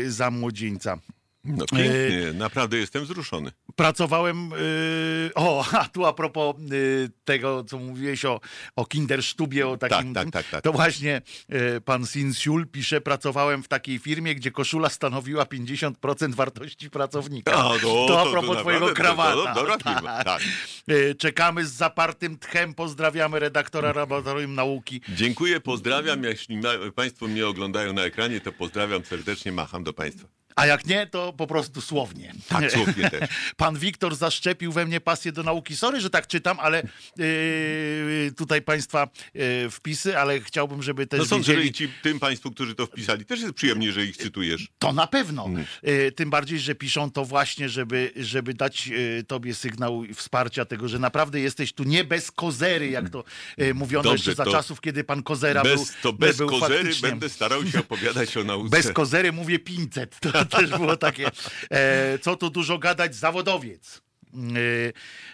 za 0.08 0.32
młodzieńca. 0.32 1.00
No 1.46 1.66
pięknie, 1.66 2.34
naprawdę 2.34 2.78
jestem 2.78 3.04
wzruszony. 3.04 3.52
Pracowałem. 3.76 4.52
Yy, 4.52 5.32
o, 5.36 5.66
a 5.80 5.86
tu 5.90 6.06
a 6.06 6.14
propos 6.14 6.56
yy, 6.72 7.10
tego, 7.26 7.64
co 7.64 7.78
mówiłeś 7.80 8.26
o, 8.26 8.40
o 8.76 8.86
Kinderstubie, 8.86 9.68
o 9.68 9.78
takim. 9.78 10.14
tak, 10.14 10.32
tak, 10.32 10.46
tak. 10.50 10.64
To 10.64 10.72
właśnie 10.74 11.22
yy, 11.50 11.82
pan 11.82 12.06
Sinsiul 12.06 12.68
pisze: 12.68 13.02
Pracowałem 13.02 13.64
w 13.64 13.68
takiej 13.68 14.00
firmie, 14.00 14.36
gdzie 14.36 14.52
koszula 14.52 14.90
stanowiła 14.90 15.44
50% 15.44 16.34
wartości 16.36 16.90
pracownika. 16.90 17.54
A, 17.54 17.64
no, 17.64 17.80
to 18.08 18.22
a 18.22 18.24
to- 18.24 18.32
propos 18.32 18.56
to 18.56 18.62
twojego 18.62 18.88
naprawdę, 18.88 19.34
to- 19.54 19.66
to 19.66 19.78
krawata. 19.84 20.24
tak. 20.32 20.42
Yy, 20.88 21.16
czekamy 21.16 21.66
z 21.66 21.72
zapartym 21.72 22.38
tchem. 22.40 22.74
Pozdrawiamy 22.74 23.40
redaktora 23.40 23.94
Laboratorium 23.94 24.56
Nauki. 24.56 25.02
Dziękuję, 25.10 25.60
pozdrawiam. 25.60 26.24
Jeśli 26.24 26.58
ma, 26.58 26.70
państwo 26.96 27.28
mnie 27.28 27.48
oglądają 27.48 27.94
na 27.94 28.02
ekranie, 28.04 28.42
to 28.42 28.52
pozdrawiam 28.52 29.06
serdecznie, 29.06 29.52
macham 29.52 29.84
do 29.84 29.94
państwa. 29.94 30.28
A 30.56 30.66
jak 30.66 30.86
nie, 30.86 31.08
to 31.08 31.34
po 31.34 31.48
prostu 31.48 31.82
słownie. 31.82 32.34
Tak, 32.48 32.72
słownie 32.76 33.10
też. 33.10 33.30
Pan 33.58 33.80
Wiktor 33.80 34.16
zaszczepił 34.16 34.72
we 34.72 34.86
mnie 34.86 35.02
pasję 35.02 35.32
do 35.32 35.44
nauki. 35.44 35.76
Sorry, 35.76 36.02
że 36.02 36.10
tak 36.10 36.28
czytam, 36.28 36.60
ale 36.60 36.88
yy, 37.18 38.32
tutaj 38.38 38.62
państwa 38.62 39.10
yy, 39.34 39.70
wpisy, 39.70 40.18
ale 40.18 40.42
chciałbym, 40.42 40.84
żeby 40.84 41.08
też 41.08 41.20
No 41.20 41.26
sądzę, 41.26 41.52
wiedzieli... 41.52 41.68
że 41.68 41.72
i 41.72 41.74
ci, 41.74 41.94
tym 42.04 42.20
państwu, 42.20 42.52
którzy 42.52 42.76
to 42.76 42.86
wpisali, 42.86 43.26
też 43.26 43.42
jest 43.42 43.54
przyjemnie, 43.54 43.92
że 43.92 44.06
ich 44.06 44.18
cytujesz. 44.18 44.68
To 44.80 44.94
na 44.94 45.08
pewno. 45.08 45.46
Mm. 45.46 45.66
Yy, 45.84 46.12
tym 46.12 46.30
bardziej, 46.30 46.60
że 46.60 46.76
piszą 46.76 47.12
to 47.12 47.26
właśnie, 47.26 47.70
żeby, 47.70 48.12
żeby 48.16 48.54
dać 48.54 48.88
yy, 48.88 49.24
tobie 49.28 49.56
sygnał 49.56 50.04
wsparcia 50.14 50.66
tego, 50.66 50.88
że 50.88 51.00
naprawdę 51.00 51.40
jesteś 51.40 51.74
tu 51.74 51.84
nie 51.84 52.04
bez 52.04 52.32
kozery, 52.32 52.90
jak 52.90 53.10
to 53.10 53.24
yy, 53.58 53.74
mówiono 53.74 54.04
Dobrze, 54.04 54.32
jeszcze 54.32 54.46
za 54.46 54.52
czasów, 54.52 54.82
kiedy 54.82 55.04
pan 55.04 55.24
Kozera 55.24 55.64
był 55.64 55.78
Bez, 55.78 55.94
to 56.02 56.14
bez 56.14 56.38
był 56.38 56.50
kozery 56.50 56.92
będę 57.02 57.30
starał 57.30 57.68
się 57.68 57.80
opowiadać 57.80 58.38
o 58.38 58.44
nauce. 58.44 58.70
Bez 58.70 58.92
kozery 58.92 59.32
mówię 59.32 59.60
500. 59.60 60.20
To 60.20 60.45
też 60.58 60.70
było 60.70 60.98
takie, 60.98 61.32
e, 61.72 62.20
co 62.20 62.36
tu 62.36 62.50
dużo 62.50 62.78
gadać, 62.78 63.16
zawodowiec. 63.16 64.05
E, 64.36 64.94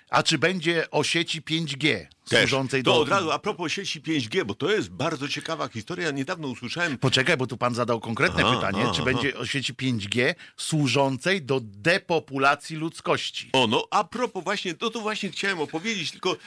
a 0.09 0.23
czy 0.23 0.37
będzie 0.37 0.91
o 0.91 1.03
sieci 1.03 1.41
5G 1.41 2.05
Też. 2.29 2.39
służącej 2.39 2.83
To 2.83 2.93
do... 2.93 2.99
od 2.99 3.09
razu 3.09 3.31
a 3.31 3.39
propos 3.39 3.71
sieci 3.71 4.01
5G, 4.01 4.43
bo 4.43 4.55
to 4.55 4.71
jest 4.71 4.89
bardzo 4.89 5.27
ciekawa 5.27 5.67
historia. 5.67 6.11
Niedawno 6.11 6.47
usłyszałem 6.47 6.97
Poczekaj, 6.97 7.37
bo 7.37 7.47
tu 7.47 7.57
pan 7.57 7.75
zadał 7.75 7.99
konkretne 7.99 8.43
Aha, 8.45 8.55
pytanie. 8.55 8.83
aha, 8.83 8.91
czy 8.95 9.01
aha. 9.01 9.11
będzie 9.11 9.37
o 9.37 9.45
sieci 9.45 9.73
5G 9.73 10.35
służącej 10.57 11.41
do 11.41 11.59
depopulacji 11.63 12.77
ludzkości? 12.77 13.49
O, 13.53 13.67
no 13.67 13.87
a 13.91 14.03
propos 14.03 14.43
właśnie, 14.43 14.73
to 14.73 14.89
tu 14.89 15.01
właśnie 15.01 15.29
chciałem 15.29 15.59
opowiedzieć, 15.59 16.11
tylko 16.11 16.37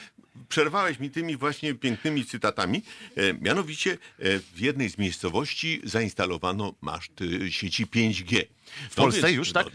przerwałeś 0.49 0.99
mi 0.99 1.09
tymi 1.09 1.37
właśnie 1.37 1.73
pięknymi 1.75 2.25
cytatami. 2.25 2.81
E, 3.15 3.33
mianowicie 3.33 3.91
e, 3.91 4.39
w 4.39 4.59
jednej 4.59 4.89
z 4.89 4.97
miejscowości 4.97 5.81
zainstalowano 5.83 6.73
maszt 6.81 7.11
e, 7.45 7.51
sieci 7.51 7.85
5G. 7.85 8.43
W 8.89 8.95
Polsce 8.95 9.31
już, 9.31 9.51
tak? 9.51 9.67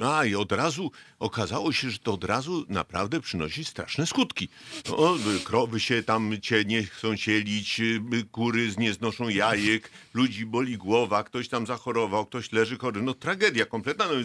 A 0.00 0.24
i 0.24 0.34
od 0.34 0.52
razu 0.52 0.90
okazało 1.18 1.72
się, 1.72 1.90
że 1.90 1.98
to 1.98 2.12
od 2.12 2.24
razu 2.24 2.64
naprawdę 2.68 3.20
przynosi 3.20 3.64
straszne 3.64 4.06
skutki. 4.06 4.48
No, 4.88 5.16
krowy 5.44 5.80
się 5.80 6.02
tam 6.02 6.40
cię 6.42 6.64
nie 6.64 6.84
chcą 6.84 7.16
cielić, 7.16 7.80
y, 7.80 8.24
kury 8.30 8.72
nie 8.78 8.92
znoszą 8.92 9.28
jajek, 9.28 9.90
ludzi 10.14 10.46
boli 10.46 10.76
głowa, 10.76 11.24
ktoś 11.24 11.48
tam 11.48 11.66
zachorował, 11.66 12.26
ktoś 12.26 12.52
leży 12.52 12.78
chory. 12.78 13.02
No 13.02 13.14
tragedia 13.14 13.66
kompletna. 13.66 14.06
No 14.06 14.14
i 14.14 14.24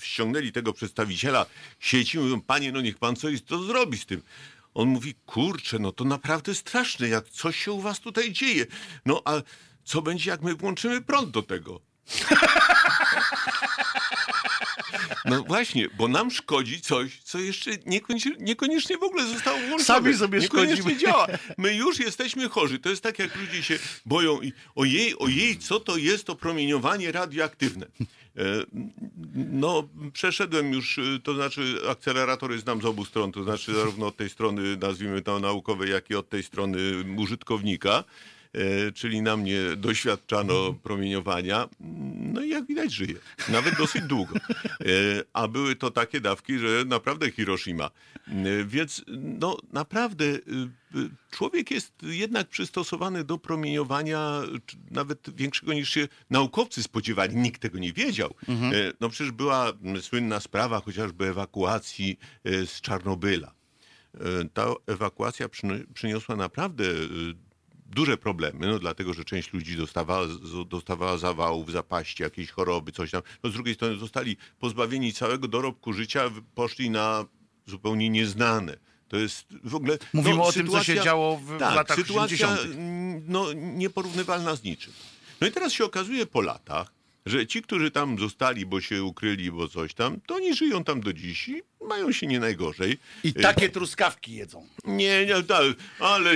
ściągnęli 0.00 0.52
tego 0.52 0.72
przedstawiciela 0.72 1.46
sieci, 1.80 2.18
mówią, 2.18 2.40
panie, 2.40 2.72
no 2.72 2.80
niech 2.80 2.98
pan 2.98 3.16
coś 3.16 3.42
to 3.42 3.62
zrobi 3.62 3.98
z 3.98 4.06
tym. 4.06 4.22
On 4.74 4.88
mówi, 4.88 5.14
kurczę, 5.26 5.78
no 5.78 5.92
to 5.92 6.04
naprawdę 6.04 6.54
straszne, 6.54 7.08
jak 7.08 7.28
coś 7.28 7.56
się 7.64 7.72
u 7.72 7.80
was 7.80 8.00
tutaj 8.00 8.32
dzieje. 8.32 8.66
No 9.06 9.22
a 9.24 9.42
co 9.84 10.02
będzie, 10.02 10.30
jak 10.30 10.42
my 10.42 10.54
włączymy 10.54 11.00
prąd 11.00 11.30
do 11.30 11.42
tego? 11.42 11.91
No 15.24 15.42
właśnie, 15.42 15.88
bo 15.96 16.08
nam 16.08 16.30
szkodzi 16.30 16.80
coś, 16.80 17.20
co 17.24 17.38
jeszcze 17.38 17.70
niekoniecznie, 17.86 18.32
niekoniecznie 18.40 18.98
w 18.98 19.02
ogóle 19.02 19.26
zostało 19.26 19.58
włączone. 19.58 19.84
Sami 19.84 20.14
sobie 20.14 20.38
niekoniecznie 20.38 20.76
szkodzimy. 20.76 21.00
działa. 21.00 21.26
My 21.58 21.74
już 21.74 21.98
jesteśmy 21.98 22.48
chorzy. 22.48 22.78
To 22.78 22.88
jest 22.90 23.02
tak, 23.02 23.18
jak 23.18 23.36
ludzie 23.36 23.62
się 23.62 23.78
boją 24.06 24.40
i 24.40 24.52
ojej, 24.74 25.18
ojej, 25.18 25.58
co 25.58 25.80
to 25.80 25.96
jest 25.96 26.24
to 26.24 26.36
promieniowanie 26.36 27.12
radioaktywne. 27.12 27.86
E, 28.36 28.42
No, 29.34 29.88
przeszedłem 30.12 30.72
już, 30.72 30.98
e, 30.98 31.02
to 31.22 31.34
znaczy 31.34 31.76
akceleratory 31.90 32.58
znam 32.58 32.80
z 32.82 32.84
obu 32.84 33.04
stron, 33.04 33.32
to 33.32 33.44
znaczy 33.44 33.74
zarówno 33.74 34.06
od 34.06 34.16
tej 34.16 34.30
strony, 34.30 34.76
nazwijmy 34.76 35.22
to 35.22 35.40
naukowej, 35.40 35.90
jak 35.90 36.10
i 36.10 36.14
od 36.14 36.28
tej 36.28 36.42
strony 36.42 36.78
użytkownika. 37.16 38.04
E, 38.54 38.92
czyli 38.92 39.22
na 39.22 39.36
mnie 39.36 39.58
doświadczano 39.76 40.72
promieniowania. 40.82 41.68
No 42.16 42.42
i 42.42 42.48
jak 42.48 42.66
widać 42.66 42.92
żyje. 42.92 43.14
Nawet 43.48 43.76
dosyć 43.78 44.02
długo. 44.02 44.34
E, 44.36 44.84
A 45.32 45.48
były 45.48 45.76
to 45.76 45.90
takie 45.90 46.20
dawki, 46.20 46.58
że 46.58 46.84
naprawdę 46.86 47.30
Hiroshima. 47.30 47.90
E, 48.28 48.64
Więc 48.64 49.04
no 49.08 49.56
naprawdę 49.72 50.24
człowiek 51.30 51.70
jest 51.70 51.92
jednak 52.02 52.48
przystosowany 52.48 53.24
do 53.24 53.38
promieniowania 53.38 54.42
nawet 54.90 55.34
większego 55.36 55.72
niż 55.72 55.88
się 55.90 56.08
naukowcy 56.30 56.82
spodziewali. 56.82 57.36
Nikt 57.36 57.60
tego 57.62 57.78
nie 57.78 57.92
wiedział. 57.92 58.34
E, 58.48 58.92
No 59.00 59.08
przecież 59.08 59.32
była 59.32 59.72
słynna 60.00 60.40
sprawa 60.40 60.80
chociażby 60.80 61.26
ewakuacji 61.28 62.18
z 62.44 62.80
Czarnobyla. 62.80 63.52
Ta 64.54 64.66
ewakuacja 64.86 65.48
przyniosła 65.94 66.36
naprawdę 66.36 66.84
duże 67.94 68.16
problemy, 68.16 68.66
no 68.66 68.78
dlatego, 68.78 69.14
że 69.14 69.24
część 69.24 69.52
ludzi 69.52 69.76
dostawała, 69.76 70.26
dostawała 70.66 71.18
zawałów, 71.18 71.72
zapaści, 71.72 72.22
jakieś 72.22 72.50
choroby, 72.50 72.92
coś 72.92 73.10
tam. 73.10 73.22
No 73.42 73.50
z 73.50 73.52
drugiej 73.52 73.74
strony 73.74 73.96
zostali 73.96 74.36
pozbawieni 74.58 75.12
całego 75.12 75.48
dorobku 75.48 75.92
życia, 75.92 76.30
poszli 76.54 76.90
na 76.90 77.24
zupełnie 77.66 78.10
nieznane. 78.10 78.76
To 79.08 79.16
jest 79.16 79.46
w 79.64 79.74
ogóle... 79.74 79.98
Mówimy 80.12 80.36
no, 80.36 80.44
o 80.44 80.52
tym, 80.52 80.68
co 80.68 80.84
się 80.84 81.00
działo 81.00 81.36
w- 81.36 81.58
tak, 81.58 81.74
latach 81.74 81.96
sytuacja 81.96 82.48
80.. 82.48 82.74
mm, 82.74 83.22
no, 83.28 83.52
nieporównywalna 83.52 84.56
z 84.56 84.62
niczym. 84.62 84.92
No 85.40 85.46
i 85.46 85.52
teraz 85.52 85.72
się 85.72 85.84
okazuje 85.84 86.26
po 86.26 86.40
latach, 86.40 86.92
że 87.26 87.46
ci, 87.46 87.62
którzy 87.62 87.90
tam 87.90 88.18
zostali, 88.18 88.66
bo 88.66 88.80
się 88.80 89.04
ukryli, 89.04 89.50
bo 89.50 89.68
coś 89.68 89.94
tam, 89.94 90.20
to 90.26 90.34
oni 90.34 90.54
żyją 90.54 90.84
tam 90.84 91.00
do 91.00 91.12
dziś 91.12 91.48
i 91.48 91.62
mają 91.88 92.12
się 92.12 92.26
nie 92.26 92.40
najgorzej. 92.40 92.98
I 93.24 93.32
takie 93.34 93.68
truskawki 93.68 94.34
jedzą. 94.34 94.66
Nie, 94.84 95.26
nie, 95.26 95.42
tak, 95.42 95.62
ale... 95.98 96.30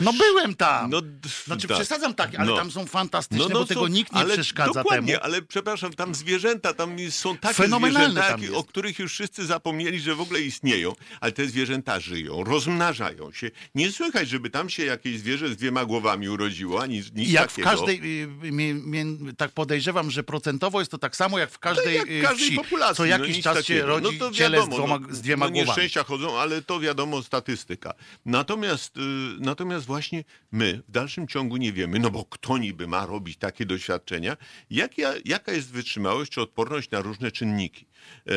No 0.00 0.12
byłem 0.12 0.54
tam. 0.54 0.90
No, 0.90 1.02
Znaczy 1.44 1.68
tak. 1.68 1.76
przesadzam 1.76 2.14
tak, 2.14 2.34
ale 2.34 2.46
No. 2.46 2.56
tam 2.56 2.70
są 2.70 2.86
fantastyczne, 2.86 3.48
bo 3.48 3.64
tego 3.64 3.80
są- 3.80 3.86
nikt 3.86 4.12
nie 4.12 4.18
ale 4.20 4.34
przeszkadza 4.34 4.72
dokładnie, 4.72 5.12
temu. 5.12 5.24
ale 5.24 5.42
przepraszam, 5.42 5.92
tam 5.92 6.14
zwierzęta, 6.14 6.74
tam 6.74 6.96
są 7.10 7.36
takie 7.36 7.54
Fenomenalne 7.54 8.22
zwierzęta, 8.36 8.58
o 8.58 8.64
których 8.64 8.98
już 8.98 9.12
wszyscy 9.12 9.46
zapomnieli, 9.46 10.00
że 10.00 10.14
w 10.14 10.20
ogóle 10.20 10.40
istnieją, 10.40 10.92
ale 11.20 11.32
te 11.32 11.46
zwierzęta 11.46 12.00
żyją, 12.00 12.44
rozmnażają 12.44 13.32
się. 13.32 13.50
Nie 13.74 13.92
słychać, 13.92 14.28
żeby 14.28 14.50
tam 14.50 14.70
się 14.70 14.84
jakieś 14.84 15.18
zwierzę 15.18 15.48
z 15.48 15.56
dwiema 15.56 15.84
głowami 15.84 16.28
urodziło, 16.28 16.82
ani 16.82 17.02
nic 17.14 17.30
jak 17.30 17.50
w 17.50 17.54
takiego. 17.54 17.70
każdej, 17.70 18.22
y, 18.22 18.26
mnie, 18.52 18.74
mnie, 18.74 19.04
tak 19.36 19.50
podejrzewam, 19.50 20.10
że 20.10 20.22
procentowo 20.22 20.78
jest 20.78 20.90
to 20.90 20.98
tak 20.98 21.16
samo 21.16 21.38
jak 21.38 21.50
w 21.50 21.58
każdej, 21.58 21.94
jak 21.96 22.06
w 22.06 22.10
y, 22.10 22.22
każdej 22.22 22.46
wsi. 22.46 22.56
populacji. 22.56 22.96
Co 22.96 23.02
no 23.02 23.06
jakiś 23.06 23.36
nic 23.36 23.44
czas 23.44 23.56
się 23.56 23.62
takiego. 23.62 23.86
rodzi 23.86 24.18
to 24.18 24.30
ciele 24.30 24.58
z, 24.58 24.60
wiadomo, 24.60 24.76
dwoma, 24.86 25.06
no, 25.08 25.14
z 25.14 25.20
dwiema 25.20 25.46
no, 25.46 25.52
głowami. 25.52 25.68
nieszczęścia 25.68 26.04
chodzą, 26.04 26.38
ale 26.38 26.62
to 26.62 26.80
wiadomo 26.80 27.22
statystyka. 27.22 27.94
Natomiast, 28.24 28.96
y, 28.96 29.00
natomiast 29.38 29.86
właśnie 29.86 30.24
my 30.52 30.82
w 30.88 30.90
dalszym 30.90 31.28
ciągu 31.28 31.56
nie 31.56 31.72
wiemy, 31.72 31.98
no 31.98 32.10
bo 32.10 32.24
kto 32.24 32.58
niby 32.58 32.86
ma 32.86 33.06
robić 33.06 33.38
takie 33.38 33.66
doświadczenia, 33.66 34.36
jak 34.70 34.98
ja, 34.98 35.14
jaka 35.24 35.52
jest 35.52 35.70
wytrzymałość 35.70 36.32
czy 36.32 36.40
odporność 36.40 36.90
na 36.90 37.00
różne 37.00 37.32
czynniki. 37.32 37.86
E, 38.28 38.32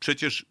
przecież 0.00 0.46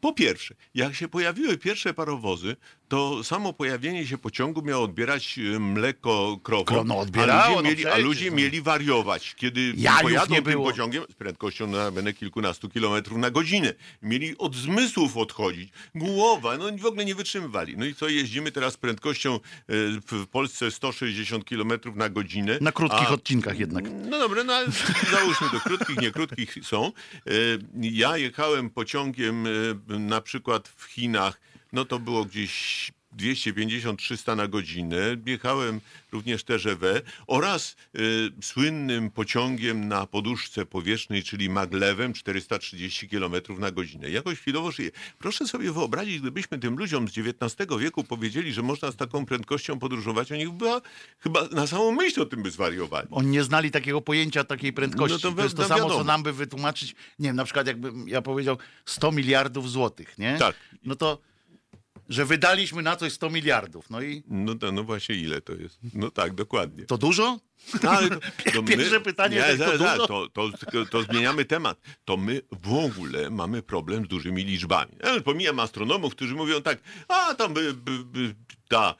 po 0.00 0.12
pierwsze, 0.12 0.54
jak 0.74 0.94
się 0.94 1.08
pojawiły 1.08 1.58
pierwsze 1.58 1.94
parowozy, 1.94 2.56
to 2.88 3.24
samo 3.24 3.52
pojawienie 3.52 4.06
się 4.06 4.18
pociągu 4.18 4.62
miało 4.62 4.84
odbierać 4.84 5.38
e, 5.38 5.58
mleko 5.58 6.38
krowom, 6.42 6.66
Kro- 6.66 6.86
no 6.86 6.94
a 6.94 6.96
odbierało, 6.98 7.56
ludzie, 7.56 7.62
no 7.62 7.70
mieli, 7.70 7.86
a 7.86 7.98
ludzie 7.98 8.30
no. 8.30 8.36
mieli 8.36 8.62
wariować, 8.62 9.34
kiedy 9.34 9.72
Jajów 9.76 10.02
pojadą 10.02 10.34
nie 10.34 10.42
tym 10.42 10.52
było. 10.52 10.70
pociągiem 10.70 11.04
z 11.10 11.14
prędkością 11.14 11.66
na 11.66 11.90
będę 11.90 12.12
kilkunastu 12.12 12.68
kilometrów 12.68 13.18
na 13.18 13.30
godzinę. 13.30 13.74
Mieli 14.02 14.38
od 14.38 14.54
zmysłów 14.56 15.16
odchodzić. 15.16 15.70
Głowa, 15.94 16.56
no 16.58 16.64
w 16.78 16.86
ogóle 16.86 17.04
nie 17.04 17.14
wytrzymywali. 17.14 17.76
No 17.76 17.84
i 17.84 17.94
co, 17.94 18.08
jeździmy 18.08 18.52
teraz 18.52 18.74
z 18.74 18.76
prędkością 18.76 19.34
e, 19.34 19.38
w 20.12 20.26
Polsce 20.26 20.70
160 20.70 21.44
kilometrów 21.44 21.96
na 21.96 22.08
godzinę. 22.08 22.58
Na 22.60 22.72
krótkich 22.72 23.08
a 23.08 23.14
odcinkach 23.14 23.58
jednak. 23.58 23.84
no 24.10 24.18
dobra, 24.18 24.44
no 24.44 24.52
ale 24.52 24.66
załóżmy 25.10 25.48
do 25.52 25.60
krótkich, 25.60 25.96
nie 26.00 26.10
krótkich 26.10 26.58
są. 26.62 26.92
E, 27.26 27.30
Ja 27.80 28.16
jechałem 28.16 28.70
pociągiem 28.70 29.44
na 29.88 30.20
przykład 30.20 30.68
w 30.68 30.84
Chinach, 30.84 31.40
no 31.72 31.84
to 31.84 31.98
było 31.98 32.24
gdzieś 32.24 32.90
250-300 33.16 34.36
na 34.36 34.48
godzinę. 34.48 34.96
Jechałem 35.26 35.80
również 36.12 36.44
TGV 36.44 37.00
oraz 37.26 37.76
e, 37.94 37.98
słynnym 38.42 39.10
pociągiem 39.10 39.88
na 39.88 40.06
poduszce 40.06 40.66
powietrznej, 40.66 41.22
czyli 41.22 41.50
maglewem 41.50 42.12
430 42.12 43.08
km 43.08 43.32
na 43.58 43.70
godzinę. 43.70 44.10
Jakoś 44.10 44.38
chwilowo 44.38 44.70
żyję. 44.70 44.90
Proszę 45.18 45.46
sobie 45.46 45.72
wyobrazić, 45.72 46.20
gdybyśmy 46.20 46.58
tym 46.58 46.76
ludziom 46.76 47.08
z 47.08 47.18
XIX 47.18 47.70
wieku 47.80 48.04
powiedzieli, 48.04 48.52
że 48.52 48.62
można 48.62 48.90
z 48.90 48.96
taką 48.96 49.26
prędkością 49.26 49.78
podróżować, 49.78 50.32
oni 50.32 50.44
chyba, 50.44 50.80
chyba 51.20 51.48
na 51.48 51.66
samą 51.66 51.92
myśl 51.92 52.22
o 52.22 52.26
tym 52.26 52.42
by 52.42 52.50
zwariowali. 52.50 53.08
Oni 53.10 53.28
nie 53.28 53.44
znali 53.44 53.70
takiego 53.70 54.00
pojęcia, 54.00 54.44
takiej 54.44 54.72
prędkości. 54.72 55.12
No 55.24 55.30
to 55.30 55.36
to, 55.36 55.42
jest 55.42 55.56
to 55.56 55.62
no 55.62 55.68
samo, 55.68 55.80
wiadomo. 55.80 56.00
co 56.00 56.04
nam 56.04 56.22
by 56.22 56.32
wytłumaczyć, 56.32 56.94
nie 57.18 57.28
wiem, 57.28 57.36
na 57.36 57.44
przykład 57.44 57.66
jakbym 57.66 58.08
ja 58.08 58.22
powiedział 58.22 58.58
100 58.84 59.12
miliardów 59.12 59.70
złotych, 59.70 60.18
nie? 60.18 60.36
Tak. 60.38 60.56
No 60.84 60.96
to, 60.96 61.18
że 62.08 62.24
wydaliśmy 62.24 62.82
na 62.82 62.96
coś 62.96 63.12
100 63.12 63.30
miliardów. 63.30 63.90
No 63.90 64.02
i 64.02 64.22
No, 64.28 64.54
to, 64.54 64.72
no 64.72 64.84
właśnie 64.84 65.14
ile 65.14 65.40
to 65.40 65.52
jest? 65.52 65.78
No 65.94 66.10
tak, 66.10 66.34
dokładnie. 66.34 66.84
to 66.84 66.98
dużo? 66.98 67.38
Ale 67.88 68.08
to, 68.08 68.16
to 68.54 68.62
Pierwsze 68.62 69.00
pytanie, 69.00 69.36
nie, 69.36 69.58
to 69.58 69.72
dużo? 69.72 69.78
zaraz, 69.78 70.08
to, 70.08 70.28
to, 70.28 70.86
to, 70.90 71.02
zmieniamy 71.02 71.44
temat. 71.44 71.80
To 72.04 72.16
my 72.16 72.42
w 72.62 72.72
ogóle 72.72 73.30
mamy 73.30 73.62
problem 73.62 74.04
z 74.04 74.08
dużymi 74.08 74.44
liczbami. 74.44 74.92
Ja 75.04 75.20
pomijam 75.20 75.60
astronomów, 75.60 76.14
którzy 76.14 76.34
mówią 76.34 76.62
tak, 76.62 76.78
a 77.08 77.34
tam 77.34 77.54
by, 77.54 77.74
by, 77.74 78.04
by, 78.04 78.34
ta 78.68 78.94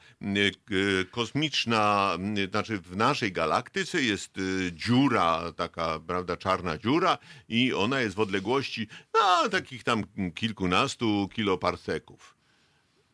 y, 0.71 1.05
kosmiczna, 1.11 2.17
znaczy 2.51 2.77
w 2.77 2.95
naszej 2.95 3.31
galaktyce 3.31 4.01
jest 4.01 4.37
y, 4.37 4.71
dziura, 4.73 5.53
taka, 5.55 5.99
prawda, 5.99 6.37
czarna 6.37 6.77
dziura 6.77 7.17
i 7.49 7.73
ona 7.73 8.01
jest 8.01 8.15
w 8.15 8.19
odległości, 8.19 8.87
no, 9.13 9.49
takich 9.49 9.83
tam 9.83 10.03
kilkunastu 10.35 11.29
kiloparseków. 11.33 12.38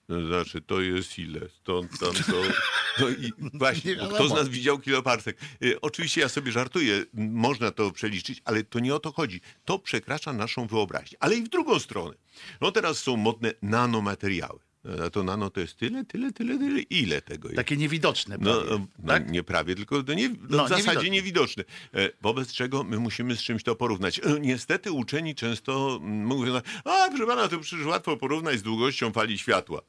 No, 0.10 0.28
Znaczy, 0.28 0.62
to 0.62 0.82
jest 0.82 1.20
ile? 1.20 1.50
Stąd, 1.50 2.00
tam, 2.00 2.14
to... 2.14 2.42
No 3.00 3.10
i 3.10 3.32
właśnie, 3.54 3.96
kto 3.96 4.28
z 4.28 4.32
nas 4.32 4.48
widział 4.50 4.80
kiloparsek? 4.80 5.38
Y, 5.64 5.82
oczywiście 5.82 6.22
ja 6.22 6.30
sobie 6.30 6.52
żartuję, 6.52 7.06
można 7.14 7.72
to 7.72 7.92
przeliczyć, 7.92 8.42
ale 8.46 8.64
to 8.64 8.80
nie 8.80 8.96
o 8.96 9.00
to 9.00 9.12
chodzi. 9.12 9.42
To 9.66 9.80
przekracza 9.80 10.34
naszą 10.34 10.68
wyobraźnię. 10.68 11.18
Ale 11.20 11.36
i 11.36 11.44
w 11.44 11.50
drugą 11.50 11.80
stronę. 11.80 12.16
No 12.62 12.72
teraz 12.72 13.00
są 13.00 13.18
modne 13.18 13.54
nanomateriały. 13.62 14.60
A 15.06 15.10
to 15.10 15.24
nano 15.24 15.50
to 15.50 15.60
jest 15.60 15.78
tyle, 15.78 16.06
tyle, 16.06 16.32
tyle, 16.32 16.58
tyle. 16.60 16.82
Ile 16.82 17.22
tego 17.22 17.48
jest? 17.48 17.56
Takie 17.56 17.78
niewidoczne 17.78 18.38
No, 18.40 18.62
prawie, 18.62 18.70
no 19.00 19.08
tak? 19.08 19.32
nie 19.32 19.44
prawie, 19.44 19.76
tylko 19.76 20.02
nie, 20.16 20.30
no, 20.30 20.36
No, 20.50 20.66
w 20.66 20.70
zasadzie 20.70 21.10
niewidoczne. 21.10 21.10
niewidoczne. 21.10 21.64
E, 21.94 22.10
Wobec 22.22 22.54
czego 22.54 22.84
my 22.84 23.00
musimy 23.00 23.36
z 23.36 23.42
czymś 23.42 23.64
to 23.64 23.76
porównać. 23.76 24.20
E, 24.20 24.40
Niestety 24.40 24.92
uczeni 24.92 25.36
często 25.36 26.00
mm, 26.02 26.26
mówią, 26.26 26.54
a 26.86 27.08
proszę 27.10 27.26
pana, 27.28 27.48
to 27.48 27.60
przecież 27.60 27.86
łatwo 27.86 28.18
porównać 28.18 28.60
z 28.60 28.64
długością 28.64 29.12
fali 29.12 29.38
światła 29.38 29.82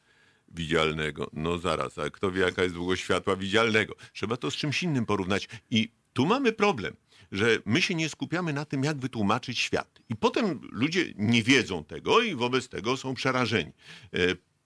widzialnego. 0.48 1.30
No 1.32 1.58
zaraz, 1.58 1.98
a 1.98 2.10
kto 2.10 2.30
wie 2.30 2.40
jaka 2.42 2.62
jest 2.62 2.74
długość 2.74 3.02
światła 3.02 3.36
widzialnego? 3.36 3.94
Trzeba 4.12 4.36
to 4.36 4.50
z 4.50 4.54
czymś 4.56 4.82
innym 4.82 5.06
porównać. 5.06 5.48
I 5.70 5.88
tu 6.12 6.26
mamy 6.26 6.52
problem, 6.52 6.96
że 7.32 7.58
my 7.64 7.82
się 7.82 7.94
nie 7.94 8.08
skupiamy 8.08 8.52
na 8.52 8.64
tym, 8.64 8.84
jak 8.84 8.98
wytłumaczyć 8.98 9.58
świat. 9.58 10.00
I 10.08 10.16
potem 10.16 10.60
ludzie 10.72 11.04
nie 11.16 11.42
wiedzą 11.42 11.84
tego 11.84 12.22
i 12.22 12.34
wobec 12.34 12.68
tego 12.68 12.96
są 12.96 13.14
przerażeni. 13.14 13.72
E, 14.14 14.18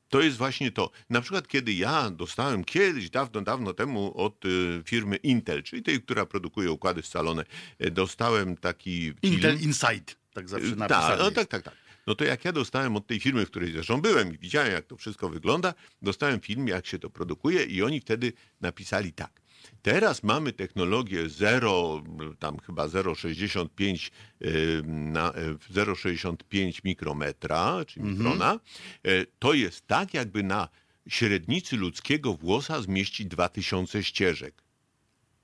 to 0.08 0.20
jest 0.20 0.36
właśnie 0.36 0.70
to. 0.70 0.90
Na 1.10 1.20
przykład, 1.20 1.48
kiedy 1.48 1.72
ja 1.72 2.10
dostałem 2.10 2.64
kiedyś, 2.64 3.10
dawno, 3.10 3.40
dawno 3.40 3.72
temu 3.74 4.12
od 4.16 4.44
y, 4.44 4.82
firmy 4.84 5.16
Intel, 5.16 5.62
czyli 5.62 5.82
tej, 5.82 6.02
która 6.02 6.26
produkuje 6.26 6.70
układy 6.70 7.02
scalone, 7.02 7.44
y, 7.84 7.90
dostałem 7.90 8.56
taki 8.56 9.12
Intel 9.22 9.58
film. 9.58 9.70
Inside, 9.70 10.12
tak 10.34 10.48
zawsze 10.48 10.70
Tak, 10.70 10.78
napisane. 10.78 11.16
no 11.16 11.24
jest. 11.24 11.34
tak, 11.36 11.48
tak, 11.48 11.62
tak. 11.62 11.74
No 12.10 12.14
to 12.14 12.24
jak 12.24 12.44
ja 12.44 12.52
dostałem 12.52 12.96
od 12.96 13.06
tej 13.06 13.20
firmy, 13.20 13.46
w 13.46 13.50
której 13.50 13.72
zresztą 13.72 14.00
byłem 14.00 14.34
i 14.34 14.38
widziałem, 14.38 14.72
jak 14.72 14.86
to 14.86 14.96
wszystko 14.96 15.28
wygląda, 15.28 15.74
dostałem 16.02 16.40
film, 16.40 16.68
jak 16.68 16.86
się 16.86 16.98
to 16.98 17.10
produkuje 17.10 17.64
i 17.64 17.82
oni 17.82 18.00
wtedy 18.00 18.32
napisali 18.60 19.12
tak. 19.12 19.40
Teraz 19.82 20.22
mamy 20.22 20.52
technologię 20.52 21.28
0, 21.28 22.02
tam 22.38 22.58
chyba 22.58 22.86
0,65 22.86 24.10
y, 24.42 24.82
na 24.86 25.30
y, 25.30 25.74
0,65 25.74 26.84
mikrometra, 26.84 27.84
czy 27.86 28.00
mikrona. 28.00 28.60
Y, 29.06 29.26
To 29.38 29.54
jest 29.54 29.86
tak, 29.86 30.14
jakby 30.14 30.42
na 30.42 30.68
średnicy 31.08 31.76
ludzkiego 31.76 32.34
włosa 32.34 32.82
zmieścić 32.82 33.26
2000 33.26 34.02
ścieżek. 34.04 34.62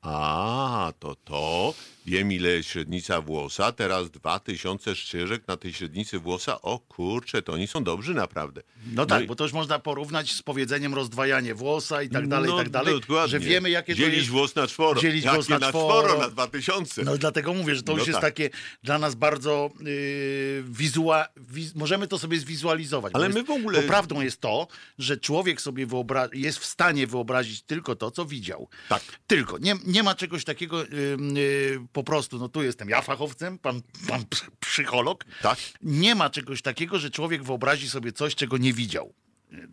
A, 0.03 0.93
to 0.99 1.15
to. 1.15 1.75
Wiem, 2.07 2.33
ile 2.33 2.49
jest 2.49 2.69
średnica 2.69 3.21
włosa. 3.21 3.73
Teraz 3.73 4.11
2000 4.11 4.97
szczyżek 4.97 5.49
na 5.49 5.57
tej 5.57 5.73
średnicy 5.73 6.19
włosa. 6.19 6.63
O 6.63 6.79
kurczę, 6.79 7.43
to 7.43 7.53
oni 7.53 7.67
są 7.67 7.85
dobrzy 7.85 8.15
naprawdę. 8.15 8.63
No 8.93 9.07
tak, 9.07 9.25
i- 9.25 9.27
bo 9.27 9.35
to 9.35 9.45
już 9.45 9.53
można 9.53 9.79
porównać 9.79 10.33
z 10.33 10.43
powiedzeniem 10.43 10.95
rozdwajanie 10.95 11.55
włosa 11.55 12.03
i 12.03 12.09
tak 12.09 12.29
dalej, 12.29 12.51
no, 12.51 12.55
i 12.57 12.59
tak 12.59 12.69
dalej, 12.71 13.01
dokładnie. 13.01 13.29
że 13.31 13.41
wiemy 13.41 13.71
jakie 13.71 13.95
Dzielić 13.95 14.15
to 14.15 14.19
jest... 14.19 14.31
włos 14.31 14.55
na 14.55 14.67
czworo. 14.67 15.01
Dzielić 15.01 15.25
Jakie 15.25 15.35
włos 15.37 15.49
na 15.49 15.59
na 15.59 15.69
czworo. 15.69 16.19
na 16.19 16.29
2000. 16.31 17.03
No 17.05 17.19
dlatego 17.19 17.55
mówię, 17.55 17.75
że 17.75 17.83
to 17.83 17.93
No 17.93 17.99
już 17.99 18.07
jest 18.09 18.21
tak. 18.21 18.35
takie 18.35 18.51
dla 18.83 18.99
nas 18.99 19.15
bardzo 19.15 19.71
yy, 19.81 20.65
wizua... 20.69 21.27
Wiz... 21.37 21.75
możemy 21.75 22.09
to 22.09 22.19
sobie 22.19 22.39
zwizualizować. 22.39 23.15
Ale 23.15 23.29
my 23.29 23.35
jest, 23.35 23.47
w 23.47 23.51
ogóle- 23.51 23.83
Bo 23.83 23.89
prawdą 23.89 24.21
jest 24.21 24.41
to, 24.41 24.69
że 24.99 25.17
człowiek 25.17 25.61
sobie 25.61 25.87
wyobra... 25.87 26.29
jest 26.33 26.59
w 26.59 26.65
stanie 26.65 27.07
wyobrazić 27.07 27.63
tylko 27.63 27.97
to, 27.97 28.11
co 28.11 28.25
widział. 28.25 28.69
Tak. 28.89 29.03
Tylko. 29.27 29.59
Nie, 29.59 29.75
nie 29.87 30.03
ma 30.03 30.15
czegoś 30.15 30.45
takiego 30.45 30.81
yy, 30.85 30.89
yy, 31.35 31.87
po 31.97 32.05
prostu, 32.05 32.39
no 32.39 32.49
tu 32.49 32.63
jestem 32.63 32.89
ja 32.89 33.03
fachowcem, 33.03 33.59
pan, 33.59 33.83
pan 34.09 34.25
psycholog. 34.61 35.25
Tak. 35.43 35.59
Nie 35.83 36.15
ma 36.15 36.31
czegoś 36.31 36.63
takiego, 36.63 36.99
że 36.99 37.11
człowiek 37.11 37.45
wyobrazi 37.45 37.91
sobie 37.91 38.13
coś, 38.13 38.35
czego 38.35 38.59
nie 38.59 38.73
widział. 38.73 39.15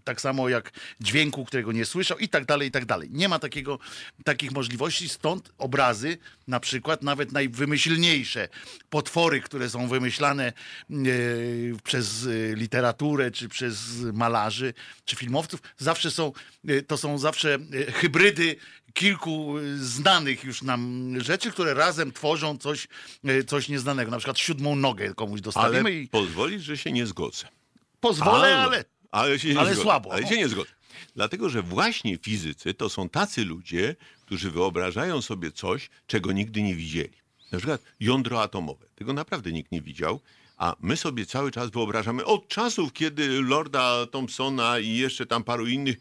Tak 0.04 0.22
samo 0.22 0.50
jak 0.50 0.72
dźwięku, 1.02 1.46
którego 1.46 1.72
nie 1.72 1.86
słyszał 1.86 2.18
i 2.18 2.30
tak 2.30 2.46
dalej, 2.46 2.68
i 2.68 2.72
tak 2.72 2.86
dalej. 2.86 3.10
Nie 3.12 3.30
ma 3.30 3.40
takiego, 3.40 3.80
takich 4.24 4.52
możliwości, 4.52 5.10
stąd 5.10 5.52
obrazy, 5.58 6.18
na 6.48 6.60
przykład 6.60 7.04
nawet 7.04 7.32
najwymyślniejsze 7.32 8.50
potwory, 8.90 9.42
które 9.42 9.70
są 9.70 9.88
wymyślane 9.88 10.46
e, 10.46 10.94
przez 11.84 12.26
e, 12.26 12.56
literaturę, 12.56 13.32
czy 13.32 13.50
przez 13.50 13.78
malarzy, 14.14 14.74
czy 15.06 15.16
filmowców, 15.16 15.62
zawsze 15.78 16.12
są, 16.12 16.32
e, 16.68 16.82
to 16.82 16.98
są 16.98 17.18
zawsze 17.18 17.58
hybrydy 17.94 18.56
kilku 18.94 19.58
e, 19.58 19.78
znanych 19.78 20.44
już 20.44 20.62
nam 20.62 21.14
rzeczy, 21.22 21.52
które 21.52 21.74
razem 21.74 22.12
tworzą 22.12 22.58
coś, 22.58 22.88
e, 23.26 23.44
coś 23.44 23.70
nieznanego. 23.70 24.12
Na 24.12 24.18
przykład 24.18 24.40
siódmą 24.40 24.76
nogę 24.76 25.14
komuś 25.14 25.42
dostawimy 25.42 25.80
Ale 25.80 25.92
i 25.92 26.08
pozwolisz, 26.08 26.64
że 26.64 26.78
się 26.78 26.92
nie 26.92 27.06
zgodzę. 27.06 27.48
pozwolę, 28.00 28.58
ale... 28.58 28.86
ale, 29.12 29.40
się 29.40 29.48
nie 29.54 29.60
ale 29.60 29.70
zgodzę. 29.70 29.82
słabo. 29.84 30.14
Ale 30.14 30.28
się 30.28 30.38
nie 30.38 30.50
zgodzę. 30.50 30.72
Dlatego, 31.16 31.50
że 31.50 31.62
właśnie 31.62 32.18
fizycy 32.18 32.74
to 32.74 32.90
są 32.90 33.10
tacy 33.10 33.46
ludzie, 33.46 33.96
którzy 34.26 34.52
wyobrażają 34.52 35.22
sobie 35.22 35.52
coś, 35.52 35.90
czego 36.08 36.32
nigdy 36.32 36.62
nie 36.62 36.76
widzieli. 36.76 37.14
Na 37.52 37.58
przykład 37.58 37.82
jądro 38.00 38.42
atomowe. 38.42 38.86
Tego 38.96 39.14
naprawdę 39.14 39.52
nikt 39.52 39.72
nie 39.72 39.82
widział. 39.82 40.20
A 40.64 40.76
my 40.80 40.98
sobie 40.98 41.26
cały 41.26 41.52
czas 41.52 41.70
wyobrażamy 41.70 42.26
od 42.26 42.48
czasów, 42.48 42.94
kiedy 42.94 43.42
Lorda 43.42 44.06
Thompsona 44.06 44.80
i 44.80 44.96
jeszcze 44.96 45.26
tam 45.26 45.44
paru 45.44 45.68
innych, 45.68 45.98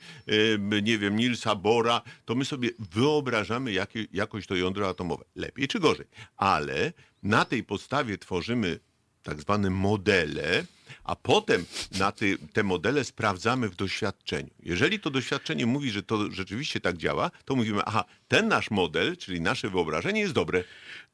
nie 0.83 0.99
wiem, 0.99 1.17
Nielsa 1.17 1.55
Bora, 1.55 2.03
to 2.25 2.35
my 2.35 2.45
sobie 2.45 2.71
wyobrażamy 2.79 3.73
jakie, 3.73 4.07
jakoś 4.13 4.47
to 4.47 4.57
jądro 4.57 4.89
atomowe. 4.89 5.25
Lepiej 5.37 5.69
czy 5.69 5.81
gorzej. 5.81 6.07
Ale 6.37 6.93
na 7.23 7.45
tej 7.45 7.65
podstawie 7.65 8.19
tworzymy 8.19 8.79
tak 9.23 9.41
zwane 9.41 9.71
modele, 9.71 10.65
a 11.05 11.17
potem 11.17 11.65
na 11.99 12.13
te 12.53 12.63
modele 12.63 13.05
sprawdzamy 13.05 13.69
w 13.69 13.77
doświadczeniu. 13.77 14.51
Jeżeli 14.63 15.01
to 15.01 15.11
doświadczenie 15.11 15.67
mówi, 15.67 15.91
że 15.91 16.03
to 16.03 16.31
rzeczywiście 16.31 16.81
tak 16.81 16.97
działa, 16.97 17.31
to 17.45 17.57
mówimy, 17.57 17.83
aha, 17.85 18.05
ten 18.33 18.49
nasz 18.49 18.71
model, 18.71 19.17
czyli 19.17 19.41
nasze 19.41 19.71
wyobrażenie 19.71 20.21
jest 20.21 20.33
dobre. 20.33 20.65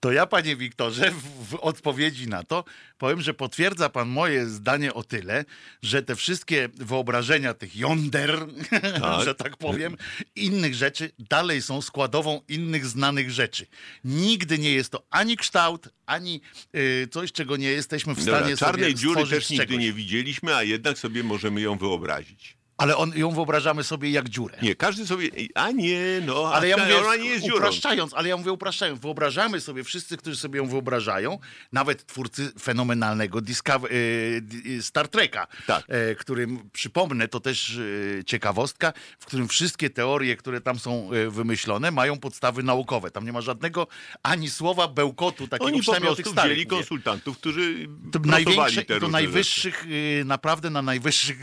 To 0.01 0.13
ja, 0.13 0.27
panie 0.27 0.57
Wiktorze, 0.57 1.11
w, 1.11 1.49
w 1.51 1.55
odpowiedzi 1.55 2.29
na 2.29 2.45
to 2.45 2.65
powiem, 2.99 3.21
że 3.21 3.35
potwierdza 3.35 3.89
pan 3.89 4.09
moje 4.09 4.47
zdanie 4.47 4.95
o 4.95 5.03
tyle, 5.03 5.45
że 5.83 6.03
te 6.03 6.17
wszystkie 6.17 6.69
wyobrażenia 6.75 7.55
tych 7.55 7.77
jąder, 7.77 8.47
że 9.25 9.35
tak 9.35 9.57
powiem, 9.57 9.97
innych 10.37 10.75
rzeczy 10.75 11.11
dalej 11.19 11.63
są 11.63 11.83
składową 11.83 12.41
innych 12.49 12.87
znanych 12.87 13.31
rzeczy. 13.31 13.67
Nigdy 14.05 14.59
nie 14.59 14.73
jest 14.73 14.93
to 14.93 15.07
ani 15.11 15.37
kształt, 15.37 15.89
ani 16.07 16.41
y, 16.75 17.09
coś, 17.11 17.33
czego 17.33 17.57
nie 17.57 17.71
jesteśmy 17.71 18.15
w 18.15 18.23
stanie 18.23 18.41
Dobra, 18.41 18.57
czarnej 18.57 18.91
sobie 18.91 18.95
dziury 18.95 19.21
stworzyć 19.21 19.49
też 19.49 19.51
nigdy 19.51 19.79
nie 19.79 19.93
widzieliśmy, 19.93 20.55
a 20.55 20.63
jednak 20.63 20.99
sobie 20.99 21.25
możemy 21.25 21.61
ją 21.61 21.79
wyobrazić. 21.79 22.58
Ale 22.79 22.97
on, 22.97 23.13
ją 23.17 23.31
wyobrażamy 23.31 23.85
sobie 23.85 24.11
jak 24.11 24.29
dziurę. 24.29 24.59
Nie, 24.63 24.75
każdy 24.77 25.07
sobie, 25.07 25.29
a 25.55 25.71
nie, 25.71 26.01
no, 26.27 26.53
Ale 26.55 26.69
ja 26.69 26.77
mówię, 26.77 26.99
ona 26.99 27.17
nie 27.17 27.29
jest 27.29 27.45
dziurą. 27.45 27.57
upraszczając, 27.57 28.15
ale 28.15 28.29
ja 28.29 28.37
mówię 28.37 28.53
upraszczając. 28.53 29.01
Wyobrażamy 29.01 29.61
sobie, 29.61 29.85
wszyscy, 29.85 30.17
którzy 30.17 30.37
sobie 30.37 30.59
ją 30.59 30.69
wyobrażają, 30.69 31.39
nawet 31.73 32.07
twórcy 32.07 32.53
fenomenalnego 32.61 33.41
Discover, 33.41 33.91
e, 34.79 34.83
Star 34.83 35.09
Treka, 35.09 35.47
Tak. 35.67 35.85
e, 35.89 36.15
którym, 36.15 36.71
przypomnę, 36.73 37.29
to 37.29 37.41
też 37.41 37.79
e, 38.21 38.25
ciekawostka, 38.25 38.93
w 39.19 39.27
którym 39.27 39.49
wszystkie 39.49 39.91
teorie, 39.91 40.37
które 40.37 40.61
tam 40.61 40.79
są 40.79 41.11
wymyślone, 41.29 41.91
mają 41.91 42.19
podstawy 42.19 42.63
naukowe. 42.63 43.11
Tam 43.11 43.25
nie 43.25 43.33
ma 43.33 43.41
żadnego 43.41 43.87
ani 44.23 44.51
słowa 44.51 44.89
bełkotu 44.89 45.49
takiego, 45.49 45.67
Oni 45.67 45.77
po 45.79 45.83
przynajmniej 45.83 46.13
o 46.13 46.15
prostu 46.15 46.23
tych 46.35 46.41
starych. 46.43 46.67
konsultantów, 46.69 47.39
którzy 47.39 47.89
To 48.13 48.19
największe, 48.19 48.85
te 48.85 49.09
najwyższych, 49.09 49.87
y, 49.87 50.23
naprawdę 50.25 50.71
na 50.71 50.83
najwyższych, 50.83 51.39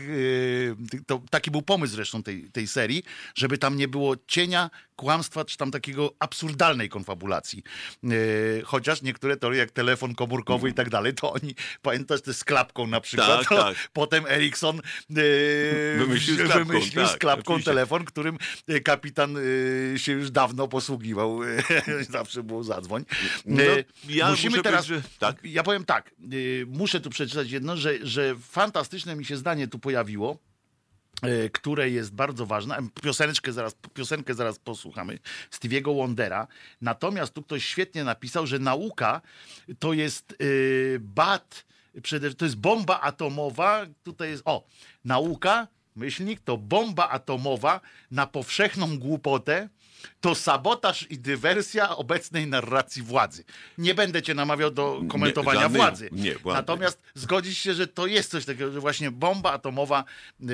to 1.08 1.25
taki 1.30 1.52
był 1.52 1.62
pomysł 1.62 1.96
zresztą 1.96 2.24
tej, 2.24 2.52
tej 2.52 2.68
serii, 2.68 3.04
żeby 3.36 3.58
tam 3.58 3.78
nie 3.78 3.88
było 3.88 4.16
cienia 4.28 4.70
kłamstwa, 4.96 5.46
czy 5.46 5.58
tam 5.58 5.72
takiego 5.72 6.14
absurdalnej 6.20 6.90
konfabulacji. 6.90 7.64
Y, 8.04 8.62
Chociaż 8.66 9.02
niektóre 9.02 9.38
teorie, 9.38 9.60
jak 9.60 9.72
telefon 9.72 10.16
komórkowy 10.16 10.70
i 10.70 10.74
tak 10.74 10.90
dalej, 10.90 11.14
to 11.14 11.34
oni, 11.34 11.56
pamiętasz, 11.82 12.22
te 12.22 12.34
z 12.34 12.44
klapką 12.44 12.88
na 12.88 13.02
przykład, 13.02 13.40
Tak, 13.40 13.60
tak. 13.60 13.90
potem 13.94 14.26
Ericsson 14.28 14.80
y, 14.80 15.96
Wymyślił 15.98 16.36
z 16.36 16.40
klapką, 16.40 16.66
wymyślił 16.66 17.06
z 17.06 17.12
tak, 17.12 17.20
klapką 17.20 17.54
oczywiście. 17.54 17.72
telefon, 17.72 18.06
którym 18.06 18.38
y, 18.70 18.82
kapitan 18.82 19.38
y, 19.38 19.94
się 19.98 20.12
już 20.12 20.32
dawno 20.32 20.68
posługiwał. 20.68 21.40
Zawsze 22.10 22.44
było 22.44 22.64
zadzwoń. 22.64 23.06
No, 23.46 23.64
ja 24.10 24.30
Musimy 24.30 24.62
teraz... 24.62 24.86
że 24.86 25.02
tak. 25.20 25.36
Ja 25.44 25.64
powiem 25.64 25.86
tak, 25.86 26.12
muszę 26.68 27.02
tu 27.02 27.10
przeczytać 27.10 27.52
jedno, 27.52 27.78
że, 27.78 27.94
że 28.02 28.36
fantastyczne 28.42 29.16
mi 29.16 29.26
się 29.26 29.38
zdanie 29.38 29.68
tu 29.68 29.80
pojawiło, 29.80 30.38
które 31.54 31.90
jest 31.90 32.14
bardzo 32.14 32.46
ważne. 32.46 32.78
Pioseneczkę 33.02 33.54
zaraz, 33.54 33.76
piosenkę 33.94 34.34
zaraz 34.34 34.60
posłuchamy 34.60 35.20
Stevie'ego 35.52 35.96
Wondera. 35.96 36.48
Natomiast 36.82 37.34
tu 37.34 37.44
ktoś 37.44 37.66
świetnie 37.66 38.04
napisał, 38.04 38.48
że 38.48 38.60
nauka 38.60 39.22
to 39.80 39.94
jest 39.94 40.36
y, 40.42 40.98
bat, 41.02 41.66
to 42.38 42.46
jest 42.46 42.58
bomba 42.58 43.02
atomowa. 43.02 43.86
Tutaj 44.04 44.30
jest, 44.30 44.44
o, 44.46 44.68
nauka, 45.06 45.68
myślnik, 45.96 46.40
to 46.40 46.58
bomba 46.58 47.10
atomowa 47.10 47.82
na 48.12 48.28
powszechną 48.28 49.00
głupotę, 49.00 49.70
to 50.22 50.36
sabotaż 50.36 51.08
i 51.10 51.20
dywersja 51.20 51.98
obecnej 51.98 52.48
narracji 52.48 53.02
władzy. 53.02 53.44
Nie 53.78 53.96
będę 53.96 54.22
cię 54.22 54.34
namawiał 54.34 54.72
do 54.72 55.02
komentowania 55.10 55.62
żadnej- 55.62 55.82
władzy. 55.82 56.10
nie, 56.12 56.36
władzy. 56.36 56.58
Natomiast 56.58 57.02
zgodzisz 57.14 57.58
się, 57.58 57.74
że 57.74 57.88
to 57.88 58.08
jest 58.08 58.32
coś 58.32 58.46
takiego, 58.46 58.72
że 58.72 58.80
właśnie 58.80 59.12
bomba 59.12 59.52
atomowa, 59.52 60.04
yy, 60.40 60.48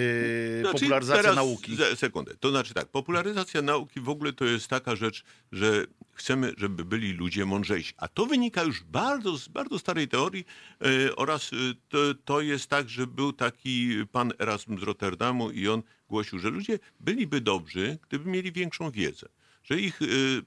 Znaczy, 0.61 0.79
popularyzacja 0.79 1.21
teraz 1.21 1.35
nauki. 1.35 1.77
Sekundę. 1.95 2.35
To 2.39 2.49
znaczy 2.49 2.73
tak, 2.73 2.87
popularyzacja 2.87 3.61
nauki 3.61 3.99
w 3.99 4.09
ogóle 4.09 4.33
to 4.33 4.45
jest 4.45 4.67
taka 4.67 4.95
rzecz, 4.95 5.23
że 5.51 5.85
chcemy, 6.13 6.53
żeby 6.57 6.85
byli 6.85 7.13
ludzie 7.13 7.45
mądrzejsi. 7.45 7.93
A 7.97 8.07
to 8.07 8.25
wynika 8.25 8.63
już 8.63 8.83
bardzo 8.83 9.37
z 9.37 9.47
bardzo 9.47 9.79
starej 9.79 10.07
teorii 10.07 10.45
e, 10.81 11.15
oraz 11.15 11.53
e, 11.53 11.55
to, 11.89 11.97
to 12.25 12.41
jest 12.41 12.67
tak, 12.67 12.89
że 12.89 13.07
był 13.07 13.33
taki 13.33 14.05
pan 14.11 14.33
Erasmus 14.39 14.79
z 14.79 14.83
Rotterdamu 14.83 15.51
i 15.51 15.67
on 15.67 15.83
głosił, 16.09 16.39
że 16.39 16.49
ludzie 16.49 16.79
byliby 16.99 17.41
dobrzy, 17.41 17.97
gdyby 18.07 18.29
mieli 18.29 18.51
większą 18.51 18.91
wiedzę. 18.91 19.27
Że 19.63 19.79
ich 19.79 20.01
y, 20.01 20.41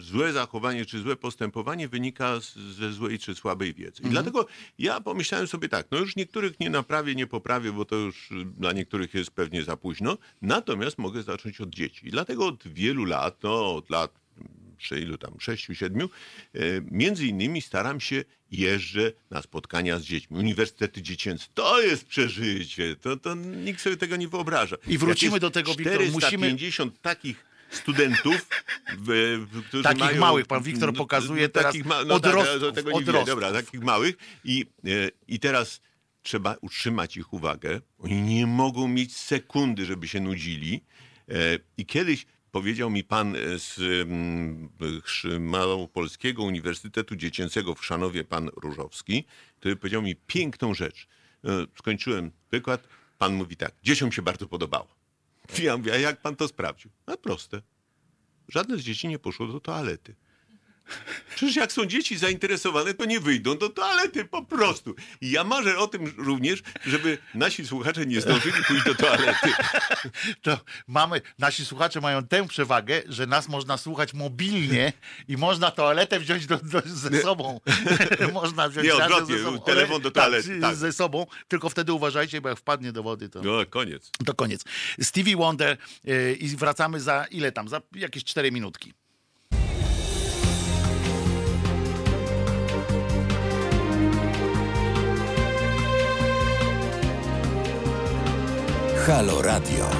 złe 0.00 0.32
zachowanie 0.32 0.86
czy 0.86 0.98
złe 0.98 1.16
postępowanie 1.16 1.88
wynika 1.88 2.40
z, 2.40 2.54
ze 2.54 2.92
złej 2.92 3.18
czy 3.18 3.34
słabej 3.34 3.74
wiedzy. 3.74 4.02
I 4.02 4.06
dlatego 4.08 4.46
ja 4.78 5.00
pomyślałem 5.00 5.46
sobie 5.46 5.68
tak, 5.68 5.86
no 5.90 5.98
już 5.98 6.16
niektórych 6.16 6.60
nie 6.60 6.70
naprawię, 6.70 7.14
nie 7.14 7.26
poprawię, 7.26 7.72
bo 7.72 7.84
to 7.84 7.96
już 7.96 8.28
dla 8.58 8.72
niektórych 8.72 9.14
jest 9.14 9.30
pewnie 9.30 9.64
za 9.64 9.76
późno, 9.76 10.18
natomiast 10.42 10.98
mogę 10.98 11.22
zacząć 11.22 11.60
od 11.60 11.70
dzieci. 11.70 12.08
I 12.08 12.10
dlatego 12.10 12.46
od 12.46 12.68
wielu 12.68 13.04
lat, 13.04 13.42
no 13.42 13.74
od 13.74 13.90
lat 13.90 14.22
czy 14.78 15.00
ilu 15.00 15.18
tam, 15.18 15.40
sześciu, 15.40 15.74
siedmiu, 15.74 16.10
e, 16.54 16.58
między 16.90 17.26
innymi 17.26 17.62
staram 17.62 18.00
się 18.00 18.24
jeżdżę 18.50 19.12
na 19.30 19.42
spotkania 19.42 19.98
z 19.98 20.02
dziećmi. 20.02 20.36
Uniwersytety 20.36 21.02
dziecięce, 21.02 21.46
to 21.54 21.82
jest 21.82 22.06
przeżycie, 22.06 22.96
to, 22.96 23.16
to 23.16 23.34
nikt 23.34 23.80
sobie 23.80 23.96
tego 23.96 24.16
nie 24.16 24.28
wyobraża. 24.28 24.76
I 24.86 24.98
wrócimy 24.98 25.40
do 25.40 25.50
tego, 25.50 25.74
Wiktor, 25.74 25.98
musimy- 25.98 26.20
450 26.20 27.00
takich 27.02 27.51
studentów, 27.72 28.48
którzy 29.68 29.82
Takich 29.82 30.00
mają, 30.00 30.20
małych, 30.20 30.46
pan 30.46 30.62
Wiktor 30.62 30.92
no, 30.92 30.98
pokazuje 30.98 31.42
no, 31.42 31.48
teraz 31.48 31.72
takich 31.72 31.86
ma, 31.86 32.04
no, 32.04 32.14
odrostków, 32.14 32.60
tak, 32.60 32.62
ja 32.62 32.72
tego 32.72 33.00
nie 33.00 33.24
dobra, 33.24 33.52
takich 33.52 33.80
małych 33.80 34.16
i, 34.44 34.66
e, 34.84 34.88
i 35.28 35.38
teraz 35.38 35.80
trzeba 36.22 36.56
utrzymać 36.60 37.16
ich 37.16 37.32
uwagę. 37.32 37.80
Oni 37.98 38.22
nie 38.22 38.46
mogą 38.46 38.88
mieć 38.88 39.16
sekundy, 39.16 39.84
żeby 39.84 40.08
się 40.08 40.20
nudzili. 40.20 40.84
E, 41.28 41.34
I 41.76 41.86
kiedyś 41.86 42.26
powiedział 42.50 42.90
mi 42.90 43.04
pan 43.04 43.36
e, 43.36 43.58
z 43.58 43.78
mm, 43.78 44.68
Małopolskiego 45.40 46.42
Uniwersytetu 46.42 47.16
Dziecięcego 47.16 47.74
w 47.74 47.80
Chrzanowie, 47.80 48.24
pan 48.24 48.50
Różowski, 48.56 49.24
który 49.56 49.76
powiedział 49.76 50.02
mi 50.02 50.16
piękną 50.16 50.74
rzecz. 50.74 51.08
Skończyłem 51.78 52.30
wykład, 52.50 52.88
pan 53.18 53.34
mówi 53.34 53.56
tak, 53.56 53.74
dzieciom 53.82 54.12
się 54.12 54.22
bardzo 54.22 54.46
podobało. 54.46 55.01
Ja 55.62 55.76
mówię, 55.76 55.92
a 55.92 55.96
jak 55.96 56.22
pan 56.22 56.36
to 56.36 56.48
sprawdził? 56.48 56.90
A 57.06 57.16
proste. 57.16 57.62
żadne 58.48 58.76
z 58.78 58.80
dzieci 58.80 59.08
nie 59.08 59.18
poszło 59.18 59.46
do 59.46 59.60
toalety. 59.60 60.14
Przecież 61.36 61.56
jak 61.56 61.72
są 61.72 61.86
dzieci 61.86 62.18
zainteresowane, 62.18 62.94
to 62.94 63.04
nie 63.04 63.20
wyjdą 63.20 63.58
do 63.58 63.68
toalety 63.68 64.24
po 64.24 64.42
prostu. 64.44 64.94
I 65.20 65.30
ja 65.30 65.44
marzę 65.44 65.78
o 65.78 65.86
tym 65.88 66.14
również, 66.16 66.62
żeby 66.86 67.18
nasi 67.34 67.66
słuchacze 67.66 68.06
nie 68.06 68.20
zdążyli 68.20 68.64
pójść 68.68 68.84
do 68.84 68.94
toalety. 68.94 69.50
To 70.42 70.58
mamy, 70.86 71.20
nasi 71.38 71.64
słuchacze 71.64 72.00
mają 72.00 72.26
tę 72.26 72.48
przewagę, 72.48 73.02
że 73.08 73.26
nas 73.26 73.48
można 73.48 73.76
słuchać 73.78 74.14
mobilnie 74.14 74.92
i 75.28 75.36
można 75.36 75.70
toaletę 75.70 76.20
wziąć 76.20 76.46
do, 76.46 76.56
do, 76.56 76.82
ze 76.86 77.22
sobą. 77.22 77.60
można 78.32 78.68
wziąć 78.68 78.86
Nie, 78.86 78.94
odwrotnie, 78.94 79.38
ze 79.38 79.44
sobą. 79.44 79.60
telefon 79.60 80.02
do 80.02 80.10
Tak, 80.10 80.24
toalety, 80.24 80.60
tak. 80.60 80.74
ze 80.76 80.92
sobą, 80.92 81.26
tylko 81.48 81.68
wtedy 81.68 81.92
uważajcie, 81.92 82.40
bo 82.40 82.48
jak 82.48 82.58
wpadnie 82.58 82.92
do 82.92 83.02
wody, 83.02 83.28
to... 83.28 83.42
No, 83.42 83.66
koniec. 83.66 84.10
To 84.26 84.34
koniec. 84.34 84.64
Stevie 85.02 85.36
Wonder 85.36 85.76
yy, 86.04 86.32
i 86.34 86.48
wracamy 86.56 87.00
za 87.00 87.24
ile 87.30 87.52
tam? 87.52 87.68
Za 87.68 87.80
jakieś 87.94 88.24
cztery 88.24 88.52
minutki. 88.52 88.92
Halo 99.06 99.42
Radio. 99.42 99.90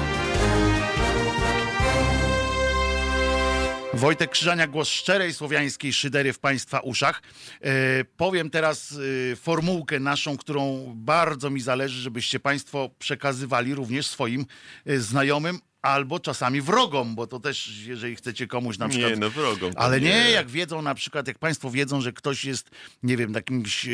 Wojtek 3.93 4.31
Krzyżania, 4.31 4.67
głos 4.67 4.87
szczerej 4.87 5.33
słowiańskiej 5.33 5.93
szydery 5.93 6.33
w 6.33 6.39
Państwa 6.39 6.79
uszach. 6.79 7.21
E, 7.61 8.03
powiem 8.17 8.49
teraz 8.49 8.99
e, 9.31 9.35
formułkę 9.35 9.99
naszą, 9.99 10.37
którą 10.37 10.93
bardzo 10.95 11.49
mi 11.49 11.61
zależy, 11.61 12.01
żebyście 12.01 12.39
Państwo 12.39 12.89
przekazywali 12.99 13.75
również 13.75 14.07
swoim 14.07 14.45
e, 14.85 14.99
znajomym 14.99 15.59
albo 15.81 16.19
czasami 16.19 16.61
wrogom, 16.61 17.15
bo 17.15 17.27
to 17.27 17.39
też, 17.39 17.77
jeżeli 17.85 18.15
chcecie 18.15 18.47
komuś 18.47 18.77
na 18.77 18.89
przykład... 18.89 19.11
Nie, 19.11 19.17
no 19.17 19.29
wrogom. 19.29 19.73
Ale 19.75 20.01
nie, 20.01 20.31
jak 20.31 20.49
wiedzą 20.49 20.81
na 20.81 20.95
przykład, 20.95 21.27
jak 21.27 21.39
Państwo 21.39 21.71
wiedzą, 21.71 22.01
że 22.01 22.13
ktoś 22.13 22.45
jest, 22.45 22.69
nie 23.03 23.17
wiem, 23.17 23.33
jakimś 23.33 23.85
e, 23.85 23.91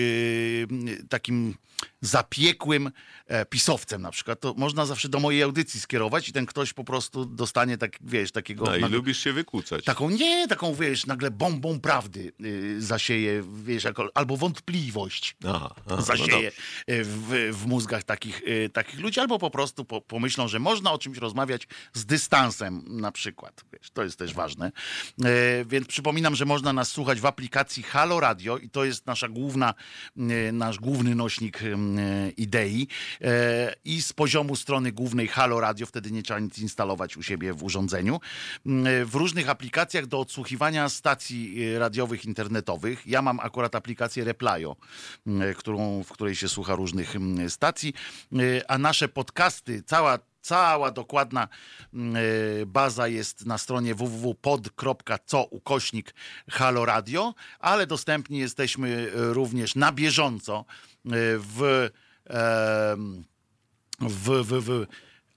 takim 1.09 1.55
zapiekłym 2.01 2.91
e, 3.27 3.45
pisowcem 3.45 4.01
na 4.01 4.11
przykład, 4.11 4.39
to 4.39 4.53
można 4.57 4.85
zawsze 4.85 5.09
do 5.09 5.19
mojej 5.19 5.43
audycji 5.43 5.79
skierować 5.79 6.29
i 6.29 6.33
ten 6.33 6.45
ktoś 6.45 6.73
po 6.73 6.83
prostu 6.83 7.25
dostanie, 7.25 7.77
tak, 7.77 7.97
wiesz, 8.01 8.31
takiego... 8.31 8.65
No 8.65 8.75
i 8.75 8.81
nagle- 8.81 8.95
lubisz 8.95 9.19
się 9.19 9.33
wykłócać. 9.33 9.85
Taką, 9.85 10.09
nie, 10.09 10.47
taką, 10.47 10.75
wiesz, 10.75 11.05
nagle 11.05 11.31
bombą 11.31 11.79
prawdy 11.79 12.33
y, 12.45 12.81
zasieje, 12.81 13.43
wiesz, 13.63 13.83
jako, 13.83 14.09
albo 14.13 14.37
wątpliwość 14.37 15.35
Aha, 15.47 15.75
aha, 15.75 15.83
no 15.89 16.01
zasieje 16.01 16.51
y, 16.89 17.03
w, 17.03 17.49
w 17.51 17.65
mózgach 17.65 18.03
takich, 18.03 18.41
y, 18.47 18.69
takich 18.73 18.99
ludzi, 18.99 19.19
albo 19.19 19.39
po 19.39 19.49
prostu 19.49 19.85
po, 19.85 20.01
pomyślą, 20.01 20.47
że 20.47 20.59
można 20.59 20.91
o 20.91 20.97
czymś 20.97 21.17
rozmawiać 21.17 21.67
z 21.93 22.05
dystansem 22.05 22.83
na 22.87 23.11
przykład. 23.11 23.65
Wiesz, 23.73 23.91
to 23.91 24.03
jest 24.03 24.19
też 24.19 24.33
ważne. 24.33 24.71
E, 25.23 25.65
więc 25.65 25.87
przypominam, 25.87 26.35
że 26.35 26.45
można 26.45 26.73
nas 26.73 26.91
słuchać 26.91 27.19
w 27.19 27.25
aplikacji 27.25 27.83
Halo 27.83 28.19
Radio 28.19 28.57
i 28.57 28.69
to 28.69 28.85
jest 28.85 29.05
nasza 29.05 29.27
główna, 29.27 29.73
y, 30.17 30.51
nasz 30.51 30.79
główny 30.79 31.15
nośnik 31.15 31.59
idei. 32.37 32.87
E, 33.21 33.75
I 33.85 34.01
z 34.01 34.13
poziomu 34.13 34.55
strony 34.55 34.91
głównej 34.91 35.27
Halo 35.27 35.59
Radio, 35.59 35.85
wtedy 35.85 36.11
nie 36.11 36.23
trzeba 36.23 36.39
nic 36.39 36.59
instalować 36.59 37.17
u 37.17 37.23
siebie 37.23 37.53
w 37.53 37.63
urządzeniu. 37.63 38.19
Mm, 38.65 39.05
W 39.05 39.15
różnych 39.15 39.49
aplikacjach 39.49 40.05
do 40.05 40.19
odsłuchiwania 40.19 40.89
stacji 40.89 41.77
radiowych, 41.77 42.25
internetowych. 42.25 43.07
Ja 43.07 43.21
mam 43.21 43.39
akurat 43.39 43.75
aplikację 43.75 44.23
Replyo, 44.23 44.75
mm, 45.27 45.53
którą, 45.53 46.03
w 46.03 46.11
której 46.11 46.35
się 46.35 46.49
słucha 46.49 46.75
różnych 46.75 47.15
mm, 47.15 47.49
stacji, 47.49 47.93
a 48.67 48.77
nasze 48.77 49.07
podcasty, 49.07 49.83
cała 49.83 50.19
Cała 50.41 50.91
dokładna 50.91 51.47
baza 52.65 53.07
jest 53.07 53.45
na 53.45 53.57
stronie 53.57 53.95
www.pod.co 53.95 55.43
ukośnik 55.43 56.15
Halo 56.49 56.85
Radio, 56.85 57.33
ale 57.59 57.87
dostępni 57.87 58.39
jesteśmy 58.39 59.09
również 59.13 59.75
na 59.75 59.91
bieżąco 59.91 60.65
w, 61.05 61.89
w, 63.99 64.43
w, 64.43 64.61
w 64.61 64.85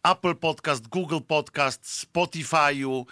Apple 0.04 0.34
Podcast, 0.36 0.88
Google 0.88 1.20
Podcast, 1.26 2.06
Spotify'u, 2.06 3.00
e, 3.00 3.04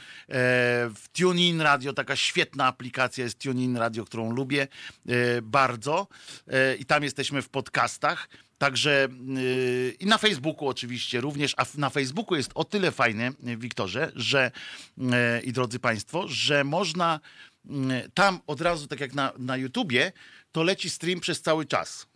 w 0.94 1.08
TuneIn 1.12 1.60
Radio, 1.60 1.92
taka 1.92 2.16
świetna 2.16 2.66
aplikacja 2.66 3.24
jest 3.24 3.38
TuneIn 3.38 3.76
Radio, 3.76 4.04
którą 4.04 4.32
lubię 4.32 4.68
e, 5.08 5.42
bardzo 5.42 6.06
e, 6.46 6.76
i 6.76 6.84
tam 6.84 7.02
jesteśmy 7.02 7.42
w 7.42 7.48
podcastach. 7.48 8.28
Także 8.58 9.08
yy, 9.36 9.96
i 10.00 10.06
na 10.06 10.18
Facebooku 10.18 10.68
oczywiście 10.68 11.20
również, 11.20 11.54
a 11.56 11.64
na 11.78 11.90
Facebooku 11.90 12.36
jest 12.36 12.50
o 12.54 12.64
tyle 12.64 12.90
fajne, 12.90 13.32
Wiktorze, 13.42 14.12
że 14.16 14.50
yy, 14.98 15.06
i 15.44 15.52
drodzy 15.52 15.78
Państwo, 15.78 16.28
że 16.28 16.64
można 16.64 17.20
yy, 17.64 17.74
tam 18.14 18.40
od 18.46 18.60
razu, 18.60 18.86
tak 18.86 19.00
jak 19.00 19.14
na, 19.14 19.32
na 19.38 19.56
YouTubie, 19.56 20.12
to 20.52 20.62
leci 20.62 20.90
stream 20.90 21.20
przez 21.20 21.42
cały 21.42 21.66
czas. 21.66 22.09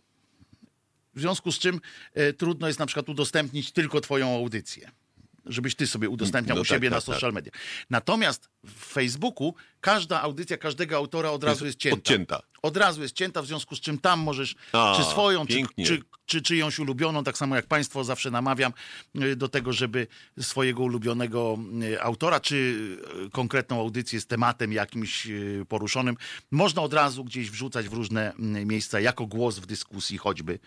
W 1.15 1.19
związku 1.19 1.51
z 1.51 1.59
czym 1.59 1.81
e, 2.13 2.33
trudno 2.33 2.67
jest 2.67 2.79
na 2.79 2.85
przykład 2.85 3.09
udostępnić 3.09 3.71
tylko 3.71 4.01
Twoją 4.01 4.35
audycję. 4.35 4.91
Żebyś 5.45 5.75
ty 5.75 5.87
sobie 5.87 6.09
udostępniał 6.09 6.55
No 6.55 6.61
u 6.61 6.65
tak, 6.65 6.69
siebie 6.69 6.89
na 6.89 6.95
tak, 6.95 7.05
tak. 7.05 7.15
social 7.15 7.33
media. 7.33 7.51
Natomiast 7.89 8.49
w 8.65 8.85
Facebooku 8.85 9.53
każda 9.81 10.21
audycja 10.21 10.57
każdego 10.57 10.95
autora 10.95 11.31
od 11.31 11.43
razu 11.43 11.65
jest 11.65 11.77
cięta. 11.77 11.97
Odcięta. 11.97 12.41
Od 12.61 12.77
razu 12.77 13.01
jest 13.01 13.15
cięta, 13.15 13.41
w 13.41 13.45
związku 13.45 13.75
z 13.75 13.79
czym 13.79 13.97
tam 13.97 14.19
możesz 14.19 14.55
A, 14.71 14.93
czy 14.97 15.03
swoją, 15.03 15.47
czy, 15.47 15.61
czy, 15.85 16.01
czy 16.25 16.41
czyjąś 16.41 16.79
ulubioną, 16.79 17.23
tak 17.23 17.37
samo 17.37 17.55
jak 17.55 17.65
Państwo 17.65 18.03
zawsze 18.03 18.31
namawiam 18.31 18.73
y, 19.15 19.35
do 19.35 19.47
tego, 19.47 19.73
żeby 19.73 20.07
swojego 20.39 20.83
ulubionego 20.83 21.57
y, 21.83 22.01
autora, 22.01 22.39
czy 22.39 22.55
y, 23.25 23.29
konkretną 23.29 23.79
audycję 23.79 24.21
z 24.21 24.27
tematem 24.27 24.73
jakimś 24.73 25.27
poruszonym, 25.69 26.17
można 26.51 26.81
od 26.81 26.93
razu 26.93 27.23
gdzieś 27.23 27.51
wrzucać 27.51 27.89
w 27.89 27.93
różne 27.93 28.33
miejsca 28.39 28.99
jako 28.99 29.25
głos 29.25 29.59
w 29.59 29.65
dyskusji 29.65 30.17
choćby 30.17 30.59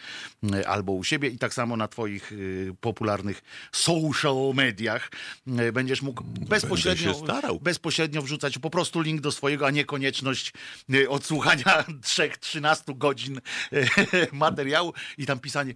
albo 0.67 0.93
u 0.93 1.05
siebie 1.05 1.29
i 1.29 1.39
tak 1.39 1.55
samo 1.55 1.77
na 1.77 1.89
Twoich 1.89 2.33
popularnych 2.81 3.43
social 3.73 4.53
mediach 4.55 5.11
będziesz 5.73 6.03
mógł 6.03 6.25
bezpośrednio, 6.25 7.13
się 7.13 7.19
starał. 7.19 7.61
Bezpośrednio 7.89 8.23
wrzucać 8.23 8.59
po 8.59 8.71
prostu 8.71 9.01
link 9.01 9.21
do 9.21 9.33
swojego, 9.33 9.67
a 9.67 9.71
nie 9.71 9.85
konieczność 9.85 10.53
y, 10.95 11.11
odsłuchania 11.11 11.85
3-13 12.03 12.99
godzin 12.99 13.41
y, 13.73 13.87
materiału 14.33 14.93
i 15.19 15.27
tam 15.27 15.41
pisanie. 15.41 15.75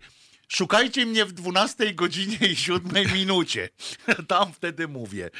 Szukajcie 0.48 1.06
mnie 1.06 1.24
w 1.24 1.32
12 1.32 1.94
godzinie 1.94 2.36
i 2.36 2.56
7 2.56 2.82
minucie. 3.14 3.68
Tam 4.28 4.52
wtedy 4.52 4.88
mówię. 4.88 5.30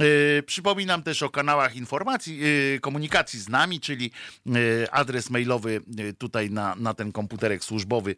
E, 0.00 0.42
przypominam 0.42 1.02
też 1.02 1.22
o 1.22 1.30
kanałach 1.30 1.76
informacji, 1.76 2.40
e, 2.74 2.78
komunikacji 2.78 3.40
z 3.40 3.48
nami, 3.48 3.80
czyli 3.80 4.10
e, 4.46 4.94
adres 4.94 5.30
mailowy 5.30 5.80
e, 5.98 6.12
tutaj 6.12 6.50
na, 6.50 6.74
na 6.74 6.94
ten 6.94 7.12
komputerek 7.12 7.64
służbowy 7.64 8.16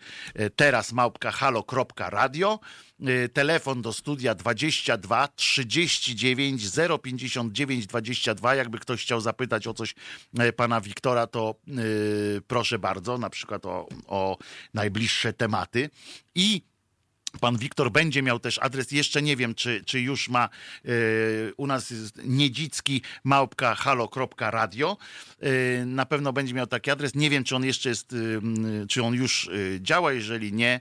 teraz 0.56 0.92
małpka 0.92 1.30
halo.radio. 1.30 2.60
E, 2.62 2.91
Telefon 3.32 3.82
do 3.82 3.92
studia 3.92 4.34
22 4.34 5.28
39 5.28 6.62
059 7.02 7.86
22. 7.86 8.54
Jakby 8.54 8.78
ktoś 8.78 9.02
chciał 9.02 9.20
zapytać 9.20 9.66
o 9.66 9.74
coś 9.74 9.94
e, 10.38 10.52
pana 10.52 10.80
Wiktora, 10.80 11.26
to 11.26 11.54
e, 11.68 11.72
proszę 12.46 12.78
bardzo, 12.78 13.18
na 13.18 13.30
przykład 13.30 13.66
o, 13.66 13.88
o 14.06 14.38
najbliższe 14.74 15.32
tematy. 15.32 15.90
I 16.34 16.62
Pan 17.40 17.58
Wiktor 17.58 17.90
będzie 17.90 18.22
miał 18.22 18.38
też 18.38 18.58
adres, 18.58 18.90
jeszcze 18.90 19.22
nie 19.22 19.36
wiem, 19.36 19.54
czy, 19.54 19.82
czy 19.84 20.00
już 20.00 20.28
ma, 20.28 20.48
e, 20.84 20.88
u 21.56 21.66
nas 21.66 21.90
jest 21.90 22.20
niedzicki 22.24 23.02
małpka 23.24 23.74
halo.radio. 23.74 24.96
E, 25.40 25.84
na 25.86 26.06
pewno 26.06 26.32
będzie 26.32 26.54
miał 26.54 26.66
taki 26.66 26.90
adres. 26.90 27.14
Nie 27.14 27.30
wiem, 27.30 27.44
czy 27.44 27.56
on 27.56 27.64
jeszcze 27.64 27.88
jest, 27.88 28.12
m, 28.12 28.86
czy 28.88 29.02
on 29.02 29.14
już 29.14 29.50
działa. 29.80 30.12
Jeżeli 30.12 30.52
nie, 30.52 30.80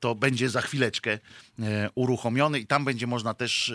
to 0.00 0.14
będzie 0.14 0.50
za 0.50 0.60
chwileczkę 0.60 1.18
uruchomiony 1.94 2.58
i 2.58 2.66
tam 2.66 2.84
będzie 2.84 3.06
można 3.06 3.34
też 3.34 3.70
e, 3.70 3.74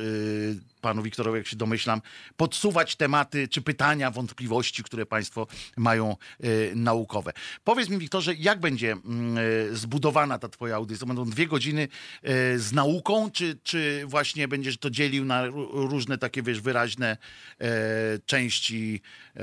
panu 0.81 1.01
Wiktorowi, 1.03 1.37
jak 1.37 1.47
się 1.47 1.55
domyślam, 1.55 2.01
podsuwać 2.37 2.95
tematy 2.95 3.47
czy 3.47 3.61
pytania, 3.61 4.11
wątpliwości, 4.11 4.83
które 4.83 5.05
państwo 5.05 5.47
mają 5.77 6.11
e, 6.11 6.47
naukowe. 6.75 7.33
Powiedz 7.63 7.89
mi, 7.89 7.97
Wiktorze, 7.97 8.33
jak 8.33 8.59
będzie 8.59 8.91
mm, 8.91 9.37
e, 9.71 9.75
zbudowana 9.75 10.39
ta 10.39 10.49
twoja 10.49 10.75
audycja? 10.75 11.07
Będą 11.07 11.29
dwie 11.29 11.47
godziny 11.47 11.87
e, 12.23 12.59
z 12.59 12.71
nauką, 12.73 13.31
czy, 13.31 13.59
czy 13.63 14.03
właśnie 14.07 14.47
będziesz 14.47 14.77
to 14.77 14.89
dzielił 14.89 15.25
na 15.25 15.47
ró- 15.47 15.89
różne 15.89 16.17
takie, 16.17 16.43
wiesz, 16.43 16.61
wyraźne 16.61 17.17
e, 17.59 17.67
części, 18.25 19.01
e, 19.35 19.41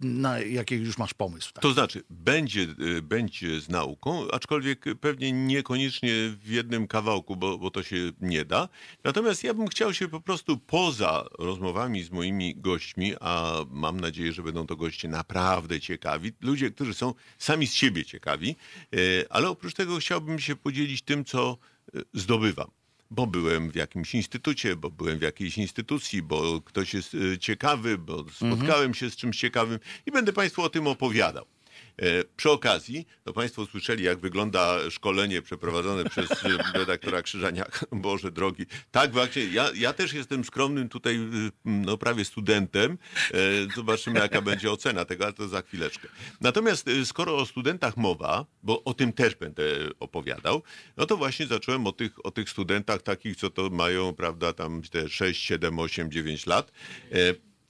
na 0.00 0.38
jakie 0.38 0.76
już 0.76 0.98
masz 0.98 1.14
pomysł? 1.14 1.52
Tak? 1.52 1.62
To 1.62 1.72
znaczy, 1.72 2.02
będzie, 2.10 2.66
będzie 3.02 3.60
z 3.60 3.68
nauką, 3.68 4.30
aczkolwiek 4.30 4.84
pewnie 5.00 5.32
niekoniecznie 5.32 6.12
w 6.42 6.48
jednym 6.48 6.86
kawałku, 6.86 7.36
bo, 7.44 7.58
bo 7.58 7.70
to 7.70 7.82
się 7.82 7.96
nie 8.20 8.44
da. 8.44 8.68
Natomiast 9.04 9.44
ja 9.44 9.54
bym 9.54 9.68
chciał 9.68 9.94
się 9.94 10.08
po 10.08 10.20
prostu 10.20 10.58
poza 10.58 11.24
rozmowami 11.38 12.02
z 12.02 12.10
moimi 12.10 12.56
gośćmi, 12.56 13.14
a 13.20 13.54
mam 13.70 14.00
nadzieję, 14.00 14.32
że 14.32 14.42
będą 14.42 14.66
to 14.66 14.76
goście 14.76 15.08
naprawdę 15.08 15.80
ciekawi, 15.80 16.32
ludzie, 16.40 16.70
którzy 16.70 16.94
są 16.94 17.14
sami 17.38 17.66
z 17.66 17.74
siebie 17.74 18.04
ciekawi, 18.04 18.56
y, 18.94 19.26
ale 19.30 19.48
oprócz 19.48 19.74
tego 19.74 19.96
chciałbym 19.98 20.38
się 20.38 20.56
podzielić 20.56 21.02
tym, 21.02 21.24
co 21.24 21.58
y, 21.94 22.02
zdobywam. 22.14 22.70
bo 23.10 23.26
byłem 23.26 23.70
w 23.70 23.74
jakimś 23.74 24.14
instytucie, 24.14 24.76
bo 24.76 24.90
byłem 24.90 25.18
w 25.18 25.22
jakiejś 25.22 25.58
instytucji, 25.58 26.22
bo 26.22 26.60
ktoś 26.60 26.94
jest 26.94 27.14
e, 27.14 27.38
ciekawy, 27.38 27.98
bo 27.98 28.24
spotkałem 28.32 28.94
się 28.94 29.10
z 29.10 29.16
czymś 29.16 29.36
ciekawym 29.38 29.78
i 30.06 30.10
będę 30.10 30.32
Państwu 30.32 30.62
o 30.62 30.68
tym 30.68 30.86
opowiadał. 30.86 31.53
E, 31.96 32.24
Przy 32.36 32.50
okazji, 32.50 33.06
to 33.24 33.32
Państwo 33.32 33.66
słyszeli, 33.66 34.04
jak 34.04 34.18
wygląda 34.18 34.90
szkolenie 34.90 35.42
przeprowadzone 35.42 36.04
przez 36.04 36.30
e, 36.30 36.48
redaktora 36.78 37.22
Krzyżaniaka. 37.22 37.86
Boże 37.92 38.32
drogi. 38.32 38.66
Tak, 38.90 39.12
właśnie. 39.12 39.44
Ja, 39.44 39.70
ja 39.74 39.92
też 39.92 40.12
jestem 40.12 40.44
skromnym 40.44 40.88
tutaj, 40.88 41.16
e, 41.16 41.50
no 41.64 41.98
prawie 41.98 42.24
studentem. 42.24 42.98
E, 43.30 43.36
Zobaczymy, 43.76 44.20
jaka 44.20 44.42
będzie 44.50 44.70
ocena 44.70 45.04
tego, 45.04 45.24
ale 45.24 45.32
to 45.32 45.48
za 45.48 45.62
chwileczkę. 45.62 46.08
Natomiast 46.40 46.90
skoro 47.04 47.36
o 47.36 47.46
studentach 47.46 47.96
mowa, 47.96 48.46
bo 48.62 48.84
o 48.84 48.94
tym 48.94 49.12
też 49.12 49.34
będę 49.34 49.64
opowiadał, 50.00 50.62
no 50.96 51.06
to 51.06 51.16
właśnie 51.16 51.46
zacząłem 51.46 51.86
o 51.86 51.92
tych, 51.92 52.26
o 52.26 52.30
tych 52.30 52.50
studentach 52.50 53.02
takich, 53.02 53.36
co 53.36 53.50
to 53.50 53.70
mają, 53.70 54.14
prawda, 54.14 54.52
tam 54.52 54.82
te 54.82 55.08
6, 55.08 55.42
7, 55.42 55.78
8, 55.78 56.10
9 56.10 56.46
lat. 56.46 56.72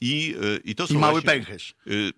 I, 0.05 0.35
e, 0.55 0.57
i 0.65 0.75
to 0.75 0.87
są 0.87 0.95
I 0.95 0.99
mały 0.99 1.13
właśnie- 1.13 1.27
pęcherz, 1.27 1.75
Y, 1.87 2.13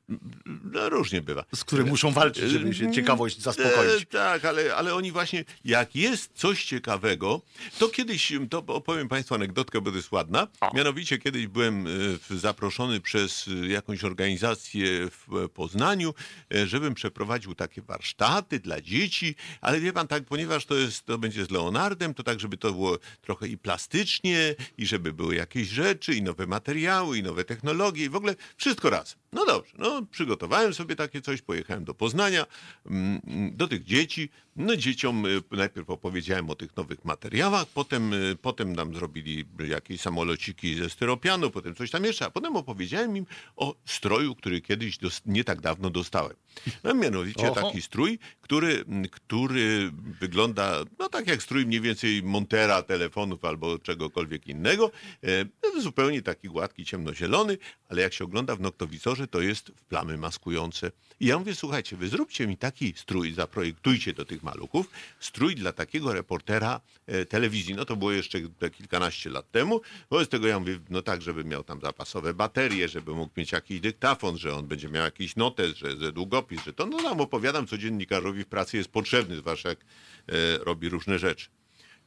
No 0.65 0.89
różnie 0.89 1.23
bywa. 1.23 1.45
z 1.55 1.65
którym 1.65 1.89
muszą 1.89 2.13
walczyć, 2.13 2.51
żeby 2.51 2.75
się 2.75 2.93
ciekawość 2.93 3.41
zaspokoić. 3.41 4.03
E, 4.03 4.07
tak, 4.07 4.45
ale, 4.45 4.75
ale 4.77 4.95
oni 4.95 5.13
właśnie, 5.13 5.45
jak 5.65 5.97
jest 5.97 6.31
coś 6.35 6.65
ciekawego, 6.65 7.43
to 7.79 7.89
kiedyś, 7.89 8.33
to 8.51 8.59
opowiem 8.59 9.09
Państwu 9.09 9.35
anegdotkę, 9.35 9.81
bo 9.81 9.91
to 9.91 9.97
jest 9.97 10.13
ładna. 10.13 10.47
Mianowicie 10.75 11.19
kiedyś 11.19 11.47
byłem 11.47 11.87
e, 11.87 11.91
zaproszony 12.37 13.01
przez 13.01 13.49
e, 13.65 13.67
jakąś 13.67 14.05
organizację 14.05 14.87
w 15.11 15.49
Poznaniu, 15.55 16.15
e, 16.55 16.67
żebym 16.67 16.95
przeprowadził 16.95 17.55
takie 17.55 17.83
warsztaty 17.83 18.61
dla 18.61 18.81
dzieci, 18.81 19.35
ale 19.61 19.81
wie 19.81 19.93
Pan, 19.93 20.09
tak, 20.09 20.25
ponieważ 20.25 20.67
to, 20.67 20.75
jest, 20.75 21.07
to 21.07 21.19
będzie 21.19 21.45
z 21.45 21.51
Leonardem, 21.51 22.15
to 22.15 22.23
tak, 22.23 22.41
żeby 22.41 22.57
to 22.57 22.73
było 22.73 22.99
trochę 23.23 23.49
i 23.49 23.59
plastycznie, 23.59 24.55
i 24.79 24.87
żeby 24.87 25.13
były 25.13 25.35
jakieś 25.35 25.69
rzeczy, 25.69 26.15
i 26.15 26.23
nowe 26.23 26.47
materiały, 26.47 27.19
i 27.19 27.23
nowe 27.23 27.45
technologie, 27.45 27.76
i 28.05 28.09
w 28.09 28.16
ogóle 28.16 28.35
wszystko 28.57 28.90
razem. 28.90 29.19
No 29.32 29.47
dobrze, 29.47 29.73
no 29.78 30.03
przygotowałem 30.11 30.74
sobie 30.74 30.97
takie 30.97 31.20
coś, 31.20 31.43
pojechałem 31.43 31.85
do 31.85 31.94
Poznania, 31.94 32.47
mm, 32.86 33.20
do 33.57 33.69
tych 33.69 33.85
dzieci. 33.85 34.31
No 34.57 34.77
dzieciom 34.77 35.27
y, 35.27 35.43
najpierw 35.51 35.91
opowiedziałem 35.91 36.51
o 36.51 36.55
tych 36.55 36.77
nowych 36.77 37.05
materiałach, 37.05 37.66
potem, 37.66 38.12
y, 38.12 38.37
potem 38.43 38.73
nam 38.73 38.95
zrobili 38.95 39.45
jakieś 39.69 40.01
samolociki 40.01 40.74
ze 40.74 40.91
styropianu, 40.91 41.51
potem 41.51 41.74
coś 41.74 41.91
tam 41.91 42.05
jeszcze, 42.05 42.27
a 42.27 42.31
potem 42.31 42.57
opowiedziałem 42.57 43.16
im 43.16 43.27
o 43.57 43.74
stroju, 43.85 44.35
który 44.35 44.61
kiedyś 44.61 44.99
nie 45.27 45.45
tak 45.45 45.61
dawno 45.61 45.91
dostałem. 45.91 46.37
No, 46.85 46.95
mianowicie 46.95 47.51
Oho. 47.51 47.62
taki 47.62 47.83
strój, 47.83 48.19
który, 48.41 48.85
który 49.11 49.91
wygląda 50.20 50.85
no 50.99 51.09
tak 51.09 51.27
jak 51.27 51.43
strój 51.43 51.66
mniej 51.66 51.81
więcej 51.81 52.23
montera 52.23 52.83
telefonów 52.83 53.45
albo 53.45 53.78
czegokolwiek 53.78 54.47
innego. 54.47 54.91
E, 55.24 55.81
zupełnie 55.81 56.23
taki 56.23 56.49
gładki, 56.49 56.85
ciemnozielony, 56.85 57.59
ale 57.89 58.03
jak 58.03 58.12
się 58.12 58.24
ogląda 58.24 58.57
w 58.57 58.61
noktowizorze, 58.61 59.27
to 59.27 59.41
jest 59.41 59.73
w 59.77 59.85
plamy 59.85 60.19
maskujące. 60.19 60.91
I 61.21 61.27
ja 61.27 61.39
mówię, 61.39 61.55
słuchajcie, 61.55 61.97
wy 61.97 62.09
zróbcie 62.09 62.47
mi 62.47 62.57
taki 62.57 62.95
strój, 62.97 63.33
zaprojektujcie 63.33 64.13
do 64.13 64.25
tych 64.25 64.43
maluchów, 64.43 64.91
strój 65.21 65.55
dla 65.55 65.73
takiego 65.73 66.13
reportera 66.13 66.81
e, 67.07 67.25
telewizji. 67.25 67.75
No 67.75 67.85
to 67.85 67.97
było 67.97 68.13
jeszcze 68.13 68.39
kilkanaście 68.77 69.31
lat 69.31 69.51
temu. 69.51 69.81
Wobec 70.11 70.29
tego 70.29 70.47
ja 70.47 70.61
mówię, 70.61 70.79
no 70.91 71.03
tak, 71.03 71.23
żeby 71.23 71.45
miał 71.45 71.65
tam 71.65 71.81
zapasowe 71.81 72.35
baterie, 72.35 72.89
żeby 72.89 73.15
mógł 73.15 73.33
mieć 73.37 73.53
jakiś 73.53 73.81
dyktafon, 73.81 74.39
że 74.39 74.55
on 74.55 74.67
będzie 74.67 74.89
miał 74.89 75.05
jakiś 75.05 75.37
notes, 75.37 75.77
że, 75.77 75.97
że 75.97 76.13
długopis, 76.13 76.65
że 76.65 76.73
to 76.73 76.87
no 76.87 77.03
tam 77.03 77.21
opowiadam, 77.21 77.67
co 77.67 77.79
dziennikarzowi 77.79 78.45
w 78.45 78.49
pracy 78.49 78.77
jest 78.77 78.89
potrzebny, 78.89 79.37
zwłaszcza 79.37 79.69
jak 79.69 79.79
e, 79.81 80.59
robi 80.59 80.89
różne 80.89 81.19
rzeczy. 81.19 81.49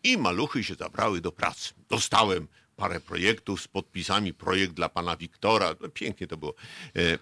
I 0.03 0.17
maluchy 0.17 0.63
się 0.63 0.75
zabrały 0.75 1.21
do 1.21 1.31
pracy. 1.31 1.73
Dostałem 1.89 2.47
parę 2.75 2.99
projektów 2.99 3.61
z 3.61 3.67
podpisami, 3.67 4.33
projekt 4.33 4.73
dla 4.73 4.89
pana 4.89 5.17
Wiktora. 5.17 5.75
No, 5.81 5.89
pięknie 5.89 6.27
to 6.27 6.37
było. 6.37 6.53
E, 6.95 7.19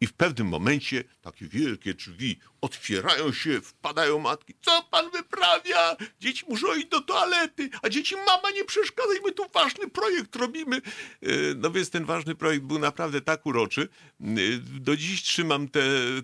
I 0.00 0.06
w 0.06 0.12
pewnym 0.12 0.46
momencie 0.46 1.04
takie 1.22 1.46
wielkie 1.48 1.94
drzwi 1.94 2.38
otwierają 2.60 3.32
się, 3.32 3.60
wpadają 3.60 4.18
matki. 4.18 4.54
Co 4.60 4.82
pan 4.90 5.10
wyprawia? 5.10 5.96
Dzieci 6.20 6.44
muszą 6.48 6.74
iść 6.74 6.86
do 6.86 7.00
toalety, 7.00 7.70
a 7.82 7.88
dzieci, 7.88 8.14
mama, 8.16 8.50
nie 8.54 8.64
przeszkadzaj, 8.64 9.16
my 9.24 9.32
tu 9.32 9.42
ważny 9.54 9.90
projekt 9.90 10.36
robimy. 10.36 10.76
E, 10.76 11.28
No 11.56 11.70
więc 11.70 11.90
ten 11.90 12.04
ważny 12.04 12.34
projekt 12.34 12.64
był 12.64 12.78
naprawdę 12.78 13.20
tak 13.20 13.46
uroczy. 13.46 13.88
E, 14.20 14.24
Do 14.80 14.96
dziś 14.96 15.22
trzymam 15.22 15.68
te, 15.68 15.80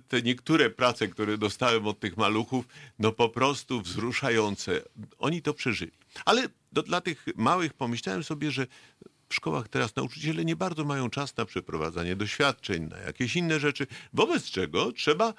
te 0.08 0.22
niektóre 0.22 0.70
prace, 0.70 1.08
które 1.08 1.38
dostałem 1.38 1.86
od 1.86 2.00
tych 2.00 2.16
maluchów, 2.16 2.64
no 2.98 3.12
po 3.12 3.28
prostu 3.28 3.80
wzruszające. 3.82 4.82
Oni 5.18 5.42
to 5.42 5.54
przeżyli. 5.54 5.92
Ale 6.24 6.48
do, 6.72 6.82
dla 6.82 7.00
tych 7.00 7.26
małych 7.36 7.72
pomyślałem 7.74 8.24
sobie, 8.24 8.50
że 8.50 8.66
w 9.28 9.34
szkołach 9.34 9.68
teraz 9.68 9.96
nauczyciele 9.96 10.44
nie 10.44 10.56
bardzo 10.56 10.84
mają 10.84 11.10
czas 11.10 11.36
na 11.36 11.44
przeprowadzanie 11.44 12.16
doświadczeń, 12.16 12.82
na 12.88 12.98
jakieś 12.98 13.36
inne 13.36 13.60
rzeczy, 13.60 13.86
wobec 14.12 14.44
czego 14.44 14.92
trzeba 14.92 15.34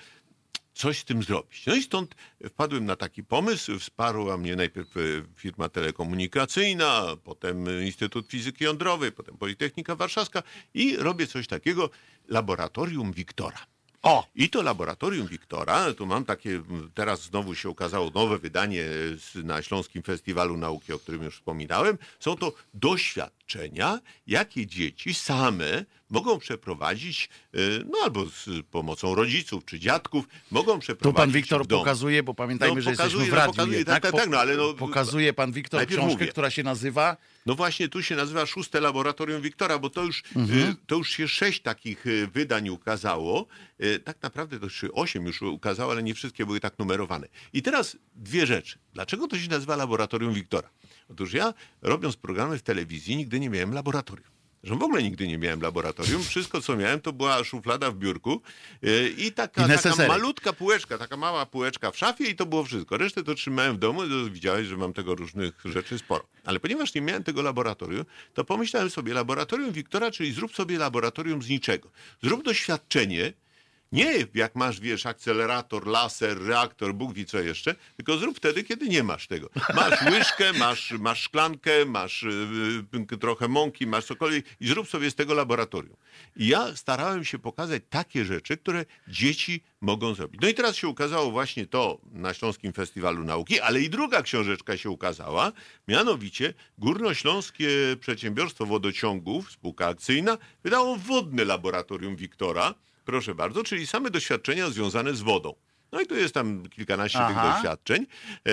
coś 0.74 1.00
z 1.00 1.06
tym 1.06 1.24
zrobić. 1.24 1.66
No 1.66 1.76
i 1.76 1.84
stąd 1.84 2.16
wpadłem 2.50 2.86
na 2.86 2.96
taki 2.96 3.24
pomysł. 3.24 3.80
Wsparła 3.80 4.38
mnie 4.38 4.56
najpierw 4.56 4.98
e, 4.98 5.00
firma 5.36 5.70
telekomunikacyjna, 5.70 7.04
potem 7.24 7.66
Instytut 7.86 8.28
Fizyki 8.28 8.64
Jądrowej, 8.64 9.12
potem 9.12 9.38
Politechnika 9.38 9.96
Warszawska 9.96 10.44
i 10.74 10.98
robię 10.98 11.28
coś 11.28 11.48
takiego, 11.48 11.90
Laboratorium 12.28 13.12
Wiktora. 13.12 13.77
O! 14.04 14.28
I 14.36 14.50
to 14.50 14.62
laboratorium 14.62 15.28
Wiktora, 15.28 15.94
tu 15.94 16.06
mam 16.06 16.26
takie, 16.26 16.62
teraz 16.94 17.22
znowu 17.24 17.56
się 17.56 17.70
ukazało 17.70 18.12
nowe 18.16 18.38
wydanie 18.40 18.84
z, 19.18 19.36
na 19.44 19.62
Śląskim 19.62 20.04
Festiwalu 20.04 20.58
Nauki, 20.58 20.94
o 20.94 21.00
którym 21.00 21.24
już 21.24 21.36
wspominałem. 21.36 21.98
Są 22.20 22.36
to 22.36 22.54
doświadczenia, 22.74 24.00
jakie 24.28 24.66
dzieci 24.68 25.14
same 25.14 25.86
mogą 26.10 26.40
przeprowadzić, 26.40 27.30
e, 27.54 27.58
no 27.86 27.98
albo 28.04 28.26
z 28.26 28.50
pomocą 28.72 29.16
rodziców 29.16 29.66
czy 29.66 29.80
dziadków, 29.80 30.26
mogą 30.52 30.74
Tu 30.74 30.80
przeprowadzić 30.80 31.18
pan 31.18 31.32
Wiktor 31.32 31.68
pokazuje, 31.68 32.24
bo 32.24 32.34
pamiętajmy, 32.34 32.76
No, 32.76 32.82
że 32.82 32.90
jesteśmy 32.90 33.12
pokazuje, 33.12 33.32
w 33.32 33.34
no, 33.34 33.36
radiu 33.36 33.52
pokazuje, 33.54 33.78
jednak. 33.78 34.02
tak, 34.04 34.12
tak, 34.12 34.22
tak, 34.22 34.30
no, 34.30 34.38
ale 34.40 34.58
no- 34.58 34.74
pokazuje 34.74 35.34
pan 35.34 35.52
Wiktor 35.52 35.86
książkę, 35.88 36.08
mówię. 36.08 36.28
która 36.28 36.50
się 36.50 36.64
nazywa 36.64 37.18
No 37.48 37.56
właśnie, 37.56 37.88
tu 37.90 38.04
się 38.04 38.16
nazywa 38.16 38.46
Szóste 38.46 38.80
Laboratorium 38.82 39.42
Wiktora, 39.42 39.80
bo 39.80 39.90
to 39.90 40.04
już, 40.04 40.24
Mhm. 40.36 40.70
y, 40.70 40.76
to 40.88 40.96
już 40.96 41.10
się 41.10 41.28
sześć 41.28 41.62
takich 41.62 42.08
y, 42.08 42.28
wydań 42.34 42.70
ukazało. 42.70 43.48
Y, 43.84 44.00
Tak 44.00 44.22
naprawdę 44.22 44.60
to 44.60 44.70
się 44.70 44.92
osiem 44.92 45.26
już 45.26 45.42
ukazało, 45.42 45.92
ale 45.92 46.04
nie 46.04 46.14
wszystkie 46.14 46.46
były 46.46 46.60
tak 46.60 46.80
numerowane. 46.80 47.28
I 47.54 47.62
teraz 47.62 47.98
dwie 48.16 48.46
rzeczy. 48.48 48.78
Dlaczego 48.94 49.28
to 49.28 49.40
się 49.40 49.50
nazywa 49.50 49.76
Laboratorium 49.76 50.34
Wiktora? 50.34 50.70
Otóż 51.10 51.34
ja, 51.34 51.54
robiąc 51.82 52.16
programy 52.16 52.58
w 52.58 52.62
telewizji, 52.64 53.16
nigdy 53.18 53.40
nie 53.40 53.50
miałem 53.50 53.74
laboratorium. 53.74 54.37
Że 54.68 54.76
w 54.76 54.84
ogóle 54.84 55.04
nigdy 55.04 55.28
nie 55.28 55.38
miałem 55.38 55.62
laboratorium. 55.62 56.24
Wszystko, 56.24 56.62
co 56.62 56.76
miałem, 56.76 57.02
to 57.02 57.14
była 57.14 57.44
szuflada 57.44 57.92
w 57.92 57.96
biurku 57.96 58.42
y, 58.84 59.14
i 59.18 59.32
taka, 59.32 59.66
I 59.66 59.78
taka 59.78 60.08
malutka 60.08 60.54
półeczka, 60.54 60.98
taka 60.98 61.18
mała 61.18 61.46
półeczka 61.46 61.92
w 61.92 61.98
szafie 61.98 62.24
i 62.24 62.36
to 62.36 62.46
było 62.46 62.64
wszystko. 62.64 62.98
Resztę 62.98 63.24
to 63.24 63.36
trzymałem 63.36 63.76
w 63.76 63.80
domu, 63.80 64.02
to 64.02 64.32
widziałeś, 64.32 64.68
że 64.68 64.78
mam 64.78 64.94
tego 64.94 65.16
różnych 65.16 65.62
rzeczy 65.66 66.00
sporo. 66.00 66.28
Ale 66.46 66.60
ponieważ 66.60 66.94
nie 66.94 67.02
miałem 67.02 67.24
tego 67.24 67.42
laboratorium, 67.42 68.06
to 68.34 68.46
pomyślałem 68.46 68.90
sobie, 68.90 69.14
laboratorium 69.14 69.72
Wiktora, 69.72 70.12
czyli 70.12 70.32
zrób 70.32 70.56
sobie 70.56 70.78
laboratorium 70.78 71.42
z 71.42 71.50
niczego. 71.50 71.90
Zrób 72.24 72.44
doświadczenie, 72.44 73.34
nie 73.92 74.28
jak 74.34 74.56
masz, 74.56 74.80
wiesz, 74.80 75.06
akcelerator, 75.06 75.88
laser, 75.88 76.42
reaktor, 76.42 76.94
Bóg 76.94 77.14
wie 77.14 77.26
co 77.26 77.40
jeszcze, 77.40 77.76
tylko 77.96 78.18
zrób 78.18 78.38
wtedy, 78.38 78.64
kiedy 78.64 78.90
nie 78.90 79.04
masz 79.04 79.28
tego. 79.28 79.50
Masz 79.76 80.02
łyżkę, 80.12 80.54
masz, 80.54 80.92
masz 80.92 81.22
szklankę, 81.22 81.86
masz 81.86 82.26
yy, 83.12 83.18
trochę 83.18 83.48
mąki, 83.48 83.88
masz 83.88 84.06
cokolwiek 84.06 84.46
i 84.60 84.68
zrób 84.68 84.90
sobie 84.90 85.12
z 85.12 85.16
tego 85.16 85.34
laboratorium. 85.34 85.96
I 86.36 86.48
ja 86.48 86.76
starałem 86.76 87.26
się 87.26 87.40
pokazać 87.40 87.84
takie 87.90 88.26
rzeczy, 88.26 88.58
które 88.58 88.86
dzieci 89.08 89.64
mogą 89.82 90.14
zrobić. 90.14 90.42
No 90.42 90.48
i 90.48 90.54
teraz 90.54 90.76
się 90.76 90.88
ukazało 90.88 91.32
właśnie 91.32 91.68
to 91.68 92.02
na 92.12 92.34
Śląskim 92.34 92.74
Festiwalu 92.74 93.24
Nauki, 93.24 93.60
ale 93.60 93.82
i 93.82 93.90
druga 93.90 94.22
książeczka 94.22 94.78
się 94.78 94.90
ukazała, 94.90 95.52
mianowicie 95.88 96.54
Górnośląskie 96.78 97.70
Przedsiębiorstwo 98.00 98.66
Wodociągów, 98.66 99.52
spółka 99.52 99.88
akcyjna, 99.88 100.38
wydało 100.64 100.96
wodne 100.96 101.46
laboratorium 101.46 102.16
Wiktora, 102.16 102.74
proszę 103.08 103.36
bardzo, 103.36 103.64
czyli 103.64 103.88
same 103.88 104.10
doświadczenia 104.10 104.70
związane 104.70 105.16
z 105.16 105.22
wodą. 105.22 105.54
No 105.92 106.02
i 106.02 106.08
tu 106.08 106.16
jest 106.16 106.34
tam 106.34 106.70
kilkanaście 106.70 107.20
tych 107.20 107.38
Aha. 107.38 107.54
doświadczeń. 107.54 108.06
E, 108.48 108.52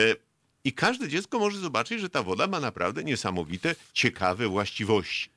I 0.64 0.72
każde 0.72 1.08
dziecko 1.08 1.38
może 1.38 1.58
zobaczyć, 1.58 2.00
że 2.00 2.08
ta 2.08 2.22
woda 2.22 2.46
ma 2.46 2.60
naprawdę 2.60 3.04
niesamowite, 3.04 3.74
ciekawe 3.92 4.48
właściwości. 4.48 5.30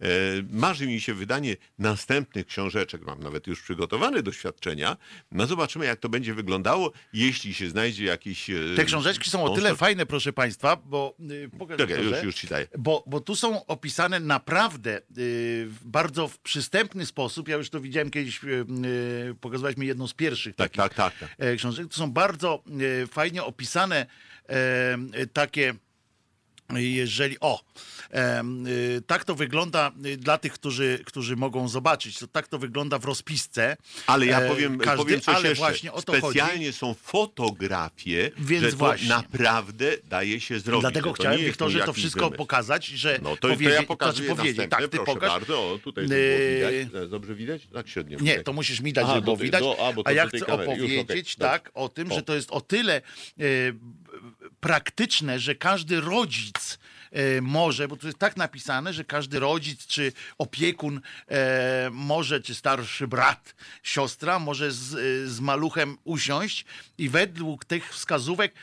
E, 0.00 0.06
Marzy 0.50 0.86
mi 0.86 1.00
się 1.00 1.14
wydanie 1.14 1.56
następnych 1.78 2.46
książeczek, 2.46 3.06
mam 3.06 3.22
nawet 3.22 3.46
już 3.46 3.62
przygotowane 3.62 4.22
doświadczenia. 4.22 4.96
No 5.32 5.46
zobaczymy, 5.46 5.84
jak 5.84 6.00
to 6.00 6.08
będzie 6.08 6.34
wyglądało, 6.34 6.92
jeśli 7.12 7.54
się 7.54 7.68
znajdzie 7.68 8.04
jakiś... 8.04 8.50
e, 8.50 8.54
Te 8.76 8.84
książeczki 8.84 9.30
są 9.30 9.44
o 9.44 9.54
tyle 9.54 9.76
fajne, 9.76 10.06
proszę 10.06 10.32
państwa, 10.32 10.76
bo 10.76 11.16
yy, 11.18 11.50
pokaż 11.58 11.78
Czekaj, 11.78 12.04
już, 12.04 12.22
już. 12.22 12.46
Bo, 12.78 13.04
bo 13.06 13.20
tu 13.20 13.36
są 13.36 13.66
opisane 13.66 14.20
naprawdę 14.20 15.00
w 15.10 15.78
bardzo 15.84 16.28
w 16.28 16.38
przystępny 16.38 17.06
sposób. 17.06 17.48
Ja 17.48 17.56
już 17.56 17.70
to 17.70 17.80
widziałem 17.80 18.10
kiedyś, 18.10 18.40
pokazywałeś 19.40 19.76
mi 19.76 19.86
jedną 19.86 20.08
z 20.08 20.14
pierwszych 20.14 20.56
Tak, 20.56 20.72
takich 20.72 20.96
tak, 20.96 21.14
tak. 21.18 21.28
tak. 21.28 21.46
e, 21.46 21.56
książek. 21.56 21.88
To 21.88 21.96
są 21.96 22.12
bardzo 22.12 22.62
e, 23.02 23.06
fajnie 23.06 23.44
opisane 23.44 24.06
e, 24.48 24.98
e, 25.12 25.26
takie 25.26 25.74
jeżeli, 26.74 27.36
o, 27.40 27.60
y, 28.98 29.02
tak 29.06 29.24
to 29.24 29.34
wygląda 29.34 29.92
y, 30.06 30.16
dla 30.16 30.38
tych, 30.38 30.52
którzy, 30.52 30.98
którzy 31.04 31.36
mogą 31.36 31.68
zobaczyć, 31.68 32.18
to 32.18 32.26
tak 32.26 32.48
to 32.48 32.58
wygląda 32.58 32.98
w 32.98 33.04
rozpisce. 33.04 33.76
Ale 34.06 34.26
ja 34.26 34.40
E, 34.40 34.48
powiem, 34.48 34.78
każdy, 34.78 35.04
powiem 35.04 35.20
coś 35.20 35.34
ale 35.34 35.48
jeszcze. 35.48 35.64
właśnie 35.64 35.92
o 35.92 36.02
to 36.02 36.12
chodzi. 36.12 36.38
Specjalnie 36.38 36.72
są 36.72 36.94
fotografie, 36.94 38.30
Więc 38.38 38.62
że 38.64 38.70
właśnie. 38.70 39.08
naprawdę 39.08 39.92
daje 40.04 40.40
się 40.40 40.60
zrobić. 40.60 40.80
Dlatego 40.80 41.08
że 41.10 41.14
to 41.14 41.22
chciałem, 41.22 41.40
Wiktorze, 41.40 41.78
no 41.78 41.84
to 41.86 41.92
wszystko 41.92 42.20
wymysł. 42.20 42.38
pokazać, 42.38 42.86
że 42.86 43.18
No 43.22 43.36
to, 43.36 43.48
to 43.56 43.62
ja 43.62 43.82
pokazuję 43.82 44.26
znaczy 44.26 44.40
powiedzieć, 44.42 44.70
tak, 44.70 44.88
ty 44.88 44.98
pokaż. 44.98 45.30
bardzo. 45.30 45.72
O, 45.72 45.78
tutaj 45.78 46.04
Yy, 46.08 46.84
widać. 46.88 47.10
Dobrze 47.10 47.34
widać? 47.34 47.62
Tak 47.74 47.88
średnio. 47.88 48.18
Nie, 48.20 48.42
to 48.42 48.52
musisz 48.52 48.80
mi 48.80 48.92
dać, 48.92 49.04
Aha, 49.04 49.14
żeby 49.14 49.24
było 49.24 49.36
do- 49.36 49.42
widać. 49.42 49.60
do- 49.62 49.88
a, 49.88 49.92
bo 49.92 50.02
to 50.02 50.08
a 50.08 50.12
ja 50.12 50.26
chcę 50.28 50.40
kamery. 50.40 50.70
Już, 50.72 51.00
opowiedzieć 51.00 51.36
dobrze. 51.36 51.52
tak 51.52 51.70
o 51.74 51.88
tym, 51.88 52.12
że 52.12 52.22
to 52.22 52.34
jest 52.34 52.50
o 52.50 52.60
tyle 52.60 52.96
e, 52.96 53.02
praktyczne, 54.60 55.40
że 55.40 55.54
każdy 55.54 56.00
rodzic 56.00 56.78
e, 57.12 57.40
może, 57.40 57.88
bo 57.88 57.96
tu 57.96 58.06
jest 58.06 58.18
tak 58.18 58.36
napisane, 58.36 58.92
że 58.92 59.04
każdy 59.04 59.38
rodzic 59.38 59.86
czy 59.86 60.12
opiekun 60.38 61.00
e, 61.28 61.88
może, 61.92 62.40
czy 62.40 62.54
starszy 62.54 63.08
brat, 63.08 63.54
siostra 63.82 64.38
może 64.38 64.72
z, 64.72 64.94
e, 64.94 65.28
z 65.30 65.40
maluchem 65.40 65.98
usiąść 66.04 66.64
i 66.98 67.08
według 67.08 67.64
tych 67.64 67.92
wskazówek 67.94 68.54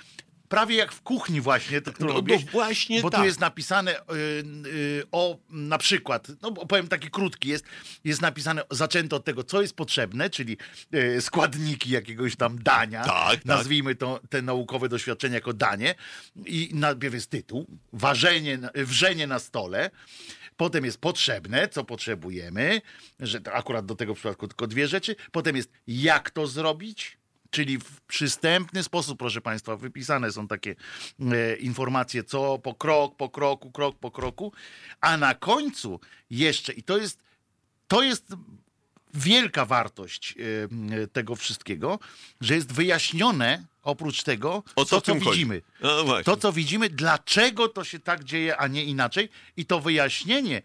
prawie 0.54 0.76
jak 0.76 0.92
w 0.92 1.02
kuchni 1.02 1.42
właśnie, 1.42 1.82
to, 1.82 1.94
którą 1.94 2.08
No, 2.08 2.14
no 2.14 2.20
robiłeś, 2.20 2.46
właśnie 2.46 3.02
bo 3.02 3.10
tu 3.10 3.18
tak. 3.18 3.26
jest 3.26 3.40
napisane 3.40 4.00
y, 4.00 4.04
y, 4.68 5.04
o 5.12 5.38
na 5.50 5.78
przykład, 5.78 6.28
no 6.42 6.52
powiem 6.52 6.88
taki 6.88 7.10
krótki 7.10 7.50
jest, 7.50 7.66
jest 8.04 8.22
napisane, 8.22 8.62
zaczęto 8.72 9.16
od 9.16 9.26
tego, 9.26 9.44
co 9.44 9.62
jest 9.62 9.76
potrzebne, 9.76 10.30
czyli 10.30 10.58
y, 10.96 11.22
składniki 11.22 11.90
jakiegoś 11.90 12.36
tam 12.36 12.64
dania, 12.64 13.04
Tak, 13.04 13.36
tak. 13.36 13.46
nazwijmy 13.46 13.96
to 13.96 14.20
te 14.30 14.42
naukowe 14.42 14.90
doświadczenie 14.90 15.36
jako 15.36 15.54
danie 15.54 15.96
i 16.46 16.70
najpierw 16.74 17.14
jest 17.14 17.30
tytuł, 17.30 17.68
ważenie, 17.94 18.60
wrzenie 18.76 19.28
na 19.28 19.40
stole, 19.40 19.90
Potem 20.58 20.86
jest 20.86 20.98
potrzebne, 20.98 21.68
co 21.68 21.84
potrzebujemy, 21.84 22.82
że 23.20 23.42
akurat 23.54 23.86
do 23.86 23.96
tego 23.96 24.14
przypadku 24.14 24.48
tylko 24.48 24.68
dwie 24.68 24.88
rzeczy. 24.88 25.16
Potem 25.32 25.56
jest 25.56 25.72
jak 25.88 26.30
to 26.30 26.48
zrobić, 26.48 27.18
czyli 27.54 27.78
w 27.78 28.02
przystępny 28.02 28.84
sposób, 28.84 29.20
proszę 29.20 29.42
Państwa, 29.42 29.76
wypisane 29.78 30.32
są 30.32 30.48
takie 30.48 30.76
e, 31.20 31.56
informacje, 31.56 32.24
co 32.24 32.60
po 32.60 32.74
krok, 32.74 33.16
po 33.16 33.30
kroku, 33.30 33.72
krok 33.72 34.00
po 34.00 34.12
kroku, 34.12 34.54
a 35.02 35.18
na 35.18 35.36
końcu 35.36 36.00
jeszcze, 36.30 36.74
i 36.74 36.84
to 36.84 36.98
jest, 36.98 37.20
to 37.88 38.04
jest 38.04 38.36
wielka 39.14 39.66
wartość 39.66 40.36
e, 41.02 41.08
tego 41.08 41.36
wszystkiego, 41.36 42.00
że 42.42 42.56
jest 42.56 42.72
wyjaśnione 42.72 43.66
oprócz 43.84 44.24
tego, 44.24 44.64
O 44.76 44.86
co 44.86 45.02
to, 45.02 45.02
co 45.02 45.16
widzimy. 45.20 45.62
No. 45.82 46.24
To, 46.24 46.38
co 46.38 46.54
widzimy, 46.54 46.90
dlaczego 46.90 47.68
to 47.70 47.84
się 47.84 48.00
tak 48.00 48.24
dzieje, 48.24 48.58
a 48.58 48.68
nie 48.68 48.84
inaczej. 48.84 49.30
I 49.58 49.66
to 49.66 49.80
wyjaśnienie 49.80 50.62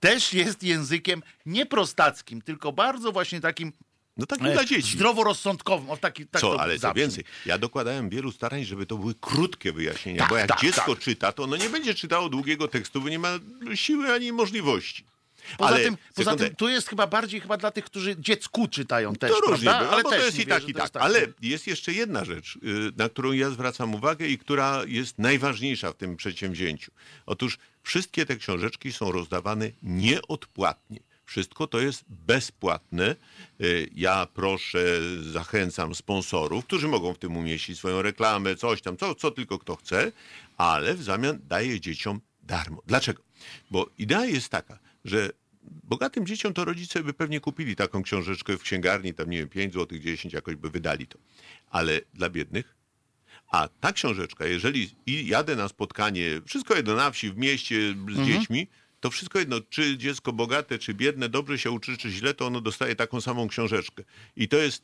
też 0.00 0.32
jest 0.32 0.62
językiem 0.62 1.22
nie 1.46 1.66
prostackim, 1.66 2.42
tylko 2.42 2.72
bardzo 2.72 3.12
właśnie 3.12 3.40
takim 3.40 3.72
No 4.16 4.26
tak 4.26 4.38
dla 4.38 4.64
dzieci. 4.64 4.92
zdroworozsądkowym. 4.96 5.90
O, 5.90 5.96
taki, 5.96 6.26
tak 6.26 6.40
Co, 6.40 6.54
to 6.54 6.60
ale 6.60 6.78
co 6.78 6.94
więcej, 6.94 7.24
ja 7.46 7.58
dokładałem 7.58 8.08
wielu 8.08 8.32
starań, 8.32 8.64
żeby 8.64 8.86
to 8.86 8.98
były 8.98 9.14
krótkie 9.20 9.72
wyjaśnienia, 9.72 10.18
Tak, 10.18 10.28
bo 10.28 10.36
jak 10.36 10.48
tak, 10.48 10.60
dziecko 10.60 10.94
tak. 10.94 11.04
czyta, 11.04 11.32
to 11.32 11.42
ono 11.42 11.56
nie 11.56 11.70
będzie 11.70 11.94
czytało 11.94 12.28
długiego 12.28 12.68
tekstu, 12.68 13.00
bo 13.00 13.08
nie 13.08 13.18
ma 13.18 13.38
siły 13.74 14.12
ani 14.12 14.32
możliwości. 14.32 15.04
Poza, 15.58 15.70
ale, 15.70 15.84
tym, 15.84 15.96
poza 16.14 16.36
tym 16.36 16.54
tu 16.54 16.68
jest 16.68 16.88
chyba 16.88 17.06
bardziej 17.06 17.40
chyba 17.40 17.56
dla 17.56 17.70
tych, 17.70 17.84
którzy 17.84 18.16
dziecku 18.18 18.68
czytają 18.68 19.14
też, 19.14 19.30
to 19.30 19.40
różnie 19.40 19.70
prawda? 19.70 19.90
bywa, 19.90 20.02
bo 20.02 20.10
to 20.10 20.16
jest 20.16 20.38
i 20.38 20.46
tak, 20.46 20.68
i 20.68 20.74
to 20.74 20.88
tak. 20.88 21.02
Ale 21.02 21.26
jest 21.42 21.66
jeszcze 21.66 21.92
jedna 21.92 22.24
rzecz, 22.24 22.56
y, 22.56 22.60
na 22.96 23.08
którą 23.08 23.32
ja 23.32 23.50
zwracam 23.50 23.94
uwagę 23.94 24.28
i 24.28 24.38
która 24.38 24.82
jest 24.86 25.18
najważniejsza 25.18 25.92
w 25.92 25.96
tym 25.96 26.16
przedsięwzięciu. 26.16 26.92
Otóż 27.26 27.58
wszystkie 27.82 28.26
te 28.26 28.36
książeczki 28.36 28.92
są 28.92 29.12
rozdawane 29.12 29.70
nieodpłatnie. 29.82 31.00
Wszystko 31.24 31.66
to 31.66 31.80
jest 31.80 32.04
bezpłatne. 32.08 33.16
Y, 33.60 33.88
Ja 33.94 34.26
proszę, 34.34 34.84
zachęcam 35.22 35.94
sponsorów, 35.94 36.64
którzy 36.64 36.88
mogą 36.88 37.14
w 37.14 37.18
tym 37.18 37.36
umieścić 37.36 37.78
swoją 37.78 38.02
reklamę, 38.02 38.56
coś 38.56 38.82
tam, 38.82 38.96
co, 38.96 39.14
co 39.14 39.30
tylko 39.30 39.58
kto 39.58 39.76
chce, 39.76 40.12
ale 40.56 40.94
w 40.94 41.02
zamian 41.02 41.38
daję 41.48 41.80
dzieciom 41.80 42.20
darmo. 42.42 42.82
Dlaczego? 42.86 43.22
Bo 43.70 43.90
idea 43.98 44.24
jest 44.24 44.48
taka, 44.48 44.78
że 45.04 45.30
bogatym 45.62 46.26
dzieciom 46.26 46.54
to 46.54 46.64
rodzice 46.64 47.02
by 47.02 47.12
pewnie 47.14 47.40
kupili 47.40 47.76
taką 47.76 48.02
książeczkę 48.02 48.58
w 48.58 48.62
księgarni, 48.62 49.14
tam 49.14 49.30
nie 49.30 49.38
wiem, 49.38 49.48
5 49.48 49.74
zł, 49.74 49.98
10, 49.98 50.34
jakoś 50.34 50.56
by 50.56 50.70
wydali 50.70 51.06
to. 51.06 51.18
Ale 51.70 52.00
dla 52.14 52.30
biednych 52.30 52.82
a 53.52 53.68
ta 53.80 53.92
książeczka, 53.92 54.46
jeżeli 54.46 54.90
jadę 55.06 55.56
na 55.56 55.68
spotkanie, 55.68 56.40
wszystko 56.46 56.76
jedno 56.76 56.94
na 56.94 57.10
wsi, 57.10 57.30
w 57.30 57.36
mieście 57.36 57.94
z 58.14 58.26
dziećmi, 58.26 58.66
to 59.02 59.10
wszystko 59.10 59.38
jedno, 59.38 59.60
czy 59.70 59.98
dziecko 59.98 60.32
bogate, 60.32 60.78
czy 60.78 60.94
biedne, 60.94 61.28
dobrze 61.28 61.58
się 61.58 61.70
uczy, 61.70 61.96
czy 61.96 62.10
źle, 62.10 62.34
to 62.34 62.46
ono 62.46 62.60
dostaje 62.60 62.96
taką 62.96 63.20
samą 63.20 63.48
książeczkę. 63.48 64.02
I 64.36 64.48
to 64.48 64.56
jest 64.56 64.82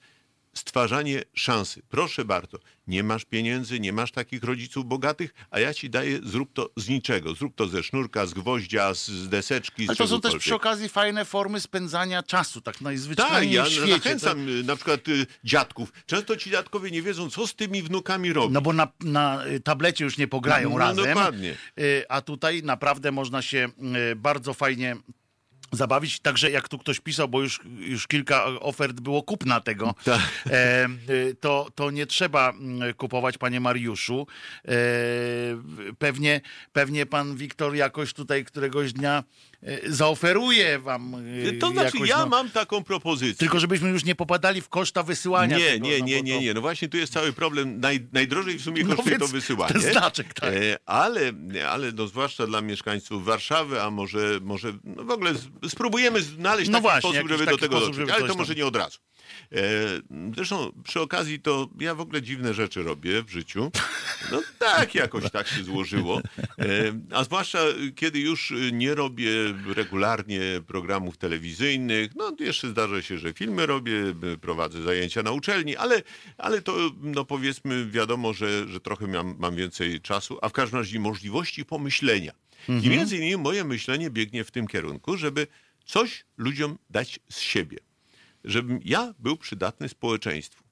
stwarzanie 0.59 1.23
szansy. 1.35 1.83
Proszę 1.89 2.25
bardzo, 2.25 2.59
nie 2.87 3.03
masz 3.03 3.25
pieniędzy, 3.25 3.81
nie 3.81 3.93
masz 3.93 4.13
takich 4.13 4.43
rodziców 4.45 4.85
bogatych, 4.87 5.35
a 5.51 5.61
ja 5.61 5.75
ci 5.75 5.91
daję, 5.91 6.19
zrób 6.23 6.53
to 6.53 6.71
z 6.77 6.89
niczego. 6.89 7.35
Zrób 7.35 7.55
to 7.55 7.67
ze 7.69 7.83
sznurka, 7.83 8.27
z 8.27 8.35
gwoździa, 8.35 8.95
z, 8.95 9.09
z 9.09 9.29
deseczki, 9.29 9.87
z 9.87 9.89
Ale 9.89 9.97
to 9.97 10.07
są 10.07 10.21
też 10.21 10.37
przy 10.37 10.55
okazji 10.55 10.89
fajne 10.89 11.25
formy 11.25 11.61
spędzania 11.61 12.23
czasu, 12.23 12.61
tak 12.61 12.75
Tak, 12.75 12.83
najzwyczajniej 12.83 13.55
ja 13.57 13.65
w 13.65 13.69
świecie. 13.69 13.93
zachęcam 13.93 14.49
y, 14.49 14.63
na 14.63 14.77
przykład 14.77 15.09
y, 15.09 15.27
dziadków. 15.45 15.93
Często 16.07 16.37
ci 16.37 16.51
dziadkowie 16.51 16.91
nie 16.91 17.03
wiedzą, 17.03 17.31
co 17.31 17.47
z 17.47 17.55
tymi 17.55 17.83
wnukami 17.83 18.33
robić. 18.33 18.55
No 18.55 18.61
bo 18.61 18.73
na, 18.73 18.89
na 19.01 19.47
y, 19.47 19.61
tablecie 19.61 20.05
już 20.05 20.19
nie 20.19 20.29
pograją 20.29 20.71
No, 20.71 20.79
razem. 20.79 21.05
dokładnie. 21.05 21.55
Y, 21.81 22.05
A 22.09 22.21
tutaj 22.21 22.63
naprawdę 22.63 23.13
można 23.13 23.43
się 23.43 23.69
y, 24.13 24.17
bardzo 24.17 24.55
fajnie 24.55 24.97
zabawić. 25.73 26.21
Także 26.21 26.51
jak 26.51 26.69
tu 26.69 26.79
ktoś 26.79 27.01
pisał, 27.01 27.29
bo 27.29 27.43
już, 27.43 27.61
już 27.79 28.07
kilka 28.07 28.45
ofert 28.45 29.01
było 29.01 29.23
kupna 29.23 29.61
tego, 29.61 29.95
Tak. 30.05 30.21
e, 30.51 30.89
y, 31.11 31.37
to, 31.41 31.67
to 31.75 31.91
nie 31.91 32.07
trzeba 32.07 32.51
mm, 32.51 32.95
kupować, 32.95 33.39
panie 33.39 33.61
Mariuszu. 33.61 34.27
E, 34.69 34.73
Pewnie, 35.99 36.41
pewnie 36.73 37.07
pan 37.07 37.37
Wiktor 37.37 37.75
jakoś 37.75 38.13
tutaj 38.13 38.45
któregoś 38.45 38.93
dnia 38.93 39.25
e, 39.58 39.58
zaoferuje 39.87 40.79
wam 40.79 41.15
y, 41.47 41.53
To 41.61 41.71
znaczy, 41.71 41.97
jakoś, 41.97 42.09
ja 42.11 42.19
no, 42.19 42.27
mam 42.27 42.51
taką 42.51 42.85
propozycję. 42.85 43.35
Tylko 43.35 43.61
żebyśmy 43.61 43.89
już 43.89 44.05
nie 44.05 44.15
popadali 44.15 44.61
w 44.61 44.69
koszta 44.69 45.03
wysyłania 45.03 45.59
Nie, 45.59 45.65
tego, 45.73 45.87
nie, 45.87 45.99
no 45.99 46.07
nie, 46.07 46.17
bo 46.19 46.25
nie, 46.25 46.35
to- 46.35 46.41
nie. 46.41 46.55
No 46.55 46.61
właśnie 46.61 46.89
tu 46.89 46.97
jest 46.97 47.13
cały 47.13 47.33
problem. 47.33 47.81
Naj, 47.81 48.07
najdrożej 48.13 48.59
w 48.59 48.63
sumie 48.63 48.85
No 48.85 48.97
kosztuje 48.97 49.19
to 49.19 49.29
wysyłanie. 49.29 49.73
ten 49.73 49.93
znaczek, 49.93 50.35
tak. 50.35 50.55
E, 50.55 50.79
ale, 50.87 51.33
ale 51.71 51.93
no 51.93 52.07
zwłaszcza 52.07 52.47
dla 52.47 52.61
mieszkańców 52.61 53.25
Warszawy, 53.25 53.83
a 53.83 53.91
może, 53.91 54.39
może 54.43 54.73
no 54.85 55.05
w 55.05 55.11
ogóle 55.11 55.33
spróbujemy 55.69 56.23
znaleźć 56.23 56.71
No 56.71 56.79
taki 56.79 56.83
właśnie, 56.83 57.11
sposób, 57.11 57.29
żeby 57.29 57.47
do 57.47 57.59
tego 57.59 57.77
sposób, 57.77 57.97
dotrzeć. 57.97 58.17
Ale 58.19 58.29
to 58.29 58.35
może 58.35 58.55
nie 58.55 58.67
od 58.67 58.77
razu. 58.77 58.99
E, 59.53 59.61
zresztą 60.35 60.73
przy 60.85 61.01
okazji 61.01 61.41
to 61.41 61.69
ja 61.81 61.95
w 61.95 62.01
ogóle 62.01 62.23
dziwne 62.23 62.55
rzeczy 62.55 62.83
robię 62.83 63.23
w 63.23 63.31
życiu. 63.31 63.71
No 64.33 64.43
tak, 64.59 64.95
jakoś 64.95 65.31
tak 65.31 65.49
się 65.49 65.65
złożyło. 65.65 66.21
E, 66.59 66.65
a 67.13 67.25
zwłaszcza 67.25 67.59
kiedy 67.97 68.19
już 68.19 68.55
nie 68.73 68.95
robię 68.95 69.31
regularnie 69.75 70.41
programów 70.67 71.17
telewizyjnych, 71.17 72.11
no 72.17 72.33
jeszcze 72.41 72.69
zdarza 72.69 73.03
się, 73.03 73.19
że 73.19 73.33
filmy 73.33 73.67
robię, 73.67 73.93
prowadzę 74.41 74.83
zajęcia 74.83 75.23
na 75.23 75.31
uczelni, 75.31 75.77
ale, 75.77 76.03
ale 76.39 76.63
to 76.63 76.91
no 77.03 77.25
powiedzmy 77.25 77.87
wiadomo, 77.87 78.33
że, 78.33 78.69
że 78.69 78.81
trochę 78.81 79.07
mam, 79.07 79.37
mam 79.39 79.57
więcej 79.57 80.01
czasu, 80.01 80.39
a 80.43 80.49
w 80.49 80.53
każdym 80.53 80.79
razie 80.79 81.01
możliwości 81.01 81.65
pomyślenia. 81.65 82.33
I 82.69 82.91
między 82.91 83.17
innymi 83.17 83.37
moje 83.37 83.65
myślenie 83.65 84.11
biegnie 84.11 84.45
w 84.45 84.51
tym 84.51 84.67
kierunku, 84.67 85.17
żeby 85.17 85.47
coś 85.85 86.25
ludziom 86.37 86.79
dać 86.91 87.21
z 87.29 87.41
siebie 87.41 87.88
żebym 88.49 88.81
ja 88.85 89.15
był 89.19 89.37
przydatny 89.37 89.89
społeczeństwu. 89.89 90.65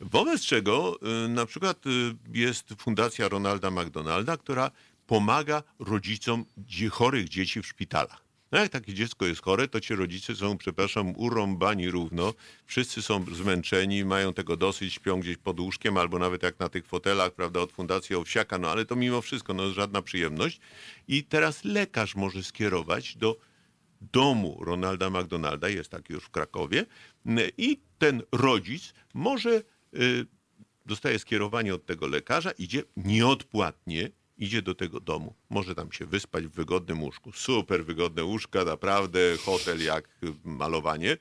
Wobec 0.00 0.42
czego 0.42 0.98
y, 1.24 1.28
na 1.28 1.46
przykład 1.46 1.86
y, 1.86 1.90
jest 2.32 2.74
Fundacja 2.78 3.28
Ronalda 3.28 3.70
McDonalda, 3.70 4.36
która 4.36 4.70
pomaga 5.06 5.62
rodzicom 5.78 6.44
chorych 6.90 7.28
dzieci 7.28 7.62
w 7.62 7.66
szpitalach. 7.66 8.26
No 8.52 8.58
jak 8.58 8.68
takie 8.68 8.94
dziecko 8.94 9.26
jest 9.26 9.42
chore, 9.42 9.68
to 9.68 9.80
ci 9.80 9.94
rodzice 9.94 10.34
są, 10.34 10.58
przepraszam, 10.58 11.12
urąbani 11.16 11.90
równo. 11.90 12.34
Wszyscy 12.66 13.02
są 13.02 13.24
zmęczeni, 13.34 14.04
mają 14.04 14.32
tego 14.32 14.56
dosyć, 14.56 14.94
śpią 14.94 15.20
gdzieś 15.20 15.36
pod 15.36 15.60
łóżkiem 15.60 15.96
albo 15.96 16.18
nawet 16.18 16.42
jak 16.42 16.58
na 16.58 16.68
tych 16.68 16.86
fotelach, 16.86 17.32
prawda, 17.32 17.60
od 17.60 17.72
Fundacji 17.72 18.16
Owsiaka, 18.16 18.58
no 18.58 18.70
ale 18.70 18.84
to 18.84 18.96
mimo 18.96 19.20
wszystko, 19.20 19.54
no 19.54 19.70
żadna 19.70 20.02
przyjemność. 20.02 20.60
I 21.08 21.24
teraz 21.24 21.64
lekarz 21.64 22.14
może 22.14 22.42
skierować 22.42 23.16
do 23.16 23.36
domu 24.00 24.58
Ronalda 24.60 25.10
McDonalda, 25.10 25.68
jest 25.68 25.90
taki 25.90 26.12
już 26.12 26.24
w 26.24 26.30
Krakowie, 26.30 26.86
i 27.58 27.80
ten 27.98 28.22
rodzic 28.32 28.94
może, 29.14 29.62
y, 29.94 30.26
dostaje 30.86 31.18
skierowanie 31.18 31.74
od 31.74 31.86
tego 31.86 32.06
lekarza, 32.06 32.50
idzie 32.50 32.82
nieodpłatnie, 32.96 34.10
idzie 34.38 34.62
do 34.62 34.74
tego 34.74 35.00
domu. 35.00 35.34
Może 35.50 35.74
tam 35.74 35.92
się 35.92 36.06
wyspać 36.06 36.46
w 36.46 36.50
wygodnym 36.50 37.02
łóżku. 37.02 37.32
Super 37.32 37.84
wygodne 37.84 38.24
łóżka, 38.24 38.64
naprawdę 38.64 39.36
hotel 39.44 39.84
jak 39.84 40.08
malowanie. 40.44 41.16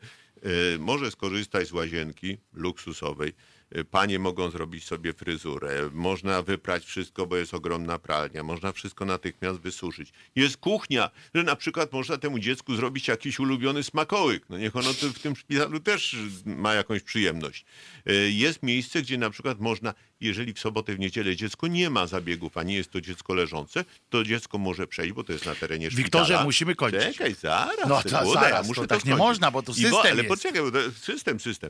Y, 0.76 0.80
Może 0.80 1.12
skorzystać 1.12 1.68
z 1.68 1.72
łazienki 1.72 2.38
luksusowej. 2.54 3.34
Y, 3.78 3.84
panie 3.84 4.20
mogą 4.20 4.50
zrobić 4.50 4.84
sobie 4.86 5.14
fryzurę, 5.14 5.90
można 5.94 6.42
wyprać 6.42 6.86
wszystko, 6.86 7.28
bo 7.28 7.38
jest 7.38 7.54
ogromna 7.54 8.00
pralnia, 8.00 8.44
można 8.44 8.72
wszystko 8.72 9.06
natychmiast 9.06 9.60
wysuszyć. 9.60 10.14
Jest 10.36 10.58
kuchnia, 10.58 11.10
że 11.36 11.44
na 11.44 11.56
przykład 11.56 11.94
można 11.94 12.18
temu 12.18 12.40
dziecku 12.40 12.76
zrobić 12.76 13.08
jakiś 13.08 13.40
ulubiony 13.40 13.84
smakołyk. 13.84 14.46
No 14.50 14.58
niech 14.58 14.76
ono 14.76 14.94
w 14.94 15.20
tym 15.20 15.36
szpitalu 15.36 15.80
też 15.80 16.16
ma 16.46 16.74
jakąś 16.74 17.04
przyjemność. 17.04 17.66
Y, 18.10 18.32
Jest 18.32 18.64
miejsce, 18.64 19.02
gdzie 19.02 19.18
na 19.18 19.30
przykład 19.30 19.60
można, 19.60 19.94
jeżeli 20.22 20.54
w 20.54 20.60
sobotę, 20.60 20.94
w 20.96 21.00
niedzielę 21.00 21.36
dziecko 21.36 21.68
nie 21.68 21.90
ma 21.90 22.08
zabiegów, 22.08 22.58
a 22.58 22.64
nie 22.64 22.76
jest 22.76 22.92
to 22.92 23.02
dziecko 23.02 23.34
leżące, 23.34 23.86
to 24.10 24.24
dziecko 24.24 24.58
może 24.58 24.88
przejść, 24.88 25.14
bo 25.14 25.24
to 25.24 25.34
jest 25.34 25.46
na 25.46 25.56
terenie 25.56 25.92
szpitala. 25.92 26.04
Wiktorze, 26.26 26.44
musimy 26.44 26.76
kończyć. 26.76 27.02
Czekaj, 27.18 27.34
zaraz. 27.42 27.90
No 27.90 28.02
to 28.04 28.24
młoda, 28.24 28.42
zaraz, 28.42 28.52
ja 28.52 28.62
to 28.62 28.68
muszę 28.68 28.88
tak 28.88 29.06
nie 29.06 29.16
można, 29.16 29.52
bo 29.52 29.64
to 29.64 29.74
system 29.74 29.94
Ale 30.02 30.16
jest. 30.16 30.28
poczekaj, 30.28 30.62
bo 30.72 30.78
system, 31.02 31.40
system. 31.40 31.70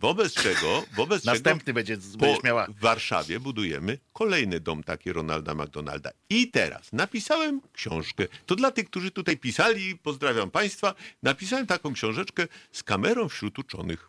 Wobec 0.00 0.32
czego, 0.34 0.84
wobec 0.96 1.24
Następny 1.24 1.64
czego 1.64 1.74
będzie, 1.74 1.96
będziesz 2.18 2.42
miała. 2.42 2.66
w 2.66 2.80
Warszawie 2.80 3.40
budujemy 3.40 3.98
kolejny 4.12 4.60
dom 4.60 4.82
taki 4.84 5.12
Ronalda 5.12 5.54
McDonalda. 5.54 6.10
I 6.30 6.48
teraz 6.50 6.92
napisałem 6.92 7.60
książkę. 7.72 8.26
To 8.46 8.56
dla 8.56 8.70
tych, 8.70 8.86
którzy 8.90 9.10
tutaj 9.10 9.36
pisali, 9.36 9.96
pozdrawiam 9.96 10.50
Państwa, 10.50 10.94
napisałem 11.22 11.66
taką 11.66 11.92
książeczkę 11.92 12.46
z 12.72 12.82
kamerą 12.82 13.28
wśród 13.28 13.58
uczonych. 13.58 14.08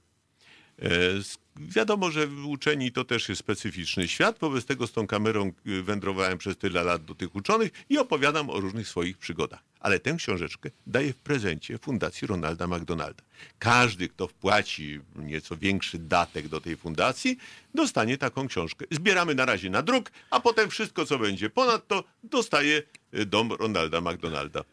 E, 0.80 0.90
z- 1.22 1.43
Wiadomo, 1.56 2.12
że 2.12 2.28
uczeni 2.28 2.92
to 2.92 3.04
też 3.04 3.30
jest 3.30 3.40
specyficzny 3.40 4.08
świat, 4.08 4.40
wobec 4.40 4.66
tego 4.66 4.88
z 4.88 4.92
tą 4.92 5.08
kamerą 5.08 5.52
y, 5.68 5.84
wędrowałem 5.84 6.38
przez 6.38 6.58
tyle 6.58 6.84
lat 6.84 7.06
do 7.06 7.16
tych 7.16 7.36
uczonych 7.36 7.72
i 7.90 7.98
opowiadam 7.98 8.50
o 8.50 8.60
różnych 8.60 8.88
swoich 8.88 9.18
przygodach. 9.18 9.64
Ale 9.80 10.00
tę 10.00 10.16
książeczkę 10.18 10.70
daję 10.88 11.14
w 11.14 11.18
prezencie 11.18 11.78
Fundacji 11.78 12.28
Ronalda 12.28 12.68
McDonalda. 12.68 13.24
Każdy, 13.60 14.10
kto 14.10 14.28
wpłaci 14.28 15.00
nieco 15.16 15.58
większy 15.58 16.00
datek 16.00 16.48
do 16.48 16.62
tej 16.62 16.78
fundacji, 16.78 17.38
dostanie 17.76 18.18
taką 18.18 18.48
książkę. 18.48 18.86
Zbieramy 18.92 19.36
na 19.36 19.46
razie 19.46 19.70
na 19.70 19.82
druk, 19.82 20.12
a 20.30 20.40
potem 20.40 20.70
wszystko, 20.70 21.06
co 21.06 21.20
będzie 21.20 21.50
ponadto, 21.50 22.04
dostaje 22.24 22.84
y, 23.14 23.26
dom 23.26 23.52
Ronalda 23.52 24.02
McDonalda. 24.02 24.64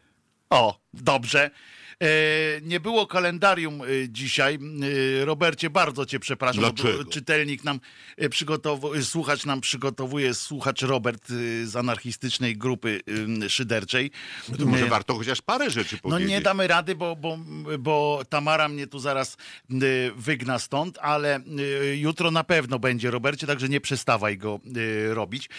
O, 0.49 0.79
dobrze. 0.93 1.51
E, 2.01 2.61
nie 2.61 2.79
było 2.79 3.07
kalendarium 3.07 3.81
e, 3.81 3.85
dzisiaj. 4.09 4.59
E, 5.21 5.25
Robercie, 5.25 5.69
bardzo 5.69 6.05
cię 6.05 6.19
przepraszam. 6.19 6.61
Dlaczego? 6.63 7.05
Czytelnik 7.05 7.63
nam 7.63 7.79
przygotowuje, 8.29 9.03
słuchacz 9.03 9.45
nam 9.45 9.61
przygotowuje, 9.61 10.33
słuchacz 10.33 10.81
Robert 10.81 11.27
z 11.63 11.75
anarchistycznej 11.75 12.57
grupy 12.57 13.01
szyderczej. 13.47 14.11
No 14.49 14.57
to 14.57 14.65
może 14.65 14.85
warto 14.85 15.15
chociaż 15.15 15.41
parę 15.41 15.69
rzeczy 15.69 15.95
No 15.95 16.01
powiedzieć. 16.01 16.29
nie 16.29 16.41
damy 16.41 16.67
rady, 16.67 16.95
bo, 16.95 17.15
bo, 17.15 17.37
bo 17.79 18.21
Tamara 18.29 18.69
mnie 18.69 18.87
tu 18.87 18.99
zaraz 18.99 19.37
wygna 20.15 20.59
stąd, 20.59 20.97
ale 21.01 21.39
jutro 21.95 22.31
na 22.31 22.43
pewno 22.43 22.79
będzie, 22.79 23.11
Robercie, 23.11 23.47
także 23.47 23.69
nie 23.69 23.81
przestawaj 23.81 24.37
go 24.37 24.59
robić. 25.09 25.49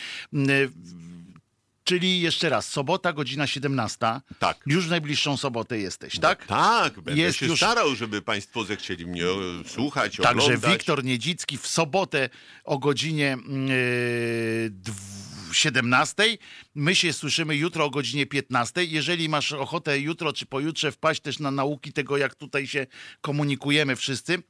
Czyli 1.84 2.20
jeszcze 2.20 2.48
raz, 2.48 2.68
sobota, 2.68 3.12
godzina 3.12 3.46
17. 3.46 3.96
Tak. 4.38 4.60
Już 4.66 4.86
w 4.86 4.90
najbliższą 4.90 5.36
sobotę 5.36 5.78
jesteś, 5.78 6.18
tak? 6.18 6.46
Tak, 6.46 7.00
będę 7.00 7.20
Jest 7.20 7.38
się 7.38 7.46
już- 7.46 7.56
starał, 7.58 7.94
żeby 7.94 8.22
państwo 8.22 8.64
zechcieli 8.64 9.06
mnie 9.06 9.24
e, 9.24 9.68
słuchać, 9.68 10.16
Także 10.16 10.44
oglądać. 10.46 10.72
Wiktor 10.72 11.04
Niedzicki 11.04 11.58
w 11.58 11.66
sobotę 11.66 12.28
o 12.64 12.78
godzinie 12.78 13.36
y, 13.70 14.70
dw- 14.70 15.22
17. 15.52 16.38
My 16.74 16.94
się 16.94 17.12
słyszymy 17.12 17.56
jutro 17.56 17.84
o 17.84 17.90
godzinie 17.90 18.26
15. 18.26 18.84
Jeżeli 18.84 19.28
masz 19.28 19.52
ochotę 19.52 19.98
jutro 19.98 20.32
czy 20.32 20.46
pojutrze 20.46 20.92
wpaść 20.92 21.20
też 21.20 21.38
na 21.38 21.50
nauki 21.50 21.92
tego, 21.92 22.16
jak 22.16 22.34
tutaj 22.34 22.66
się 22.66 22.86
komunikujemy 23.20 23.96
wszyscy, 23.96 24.42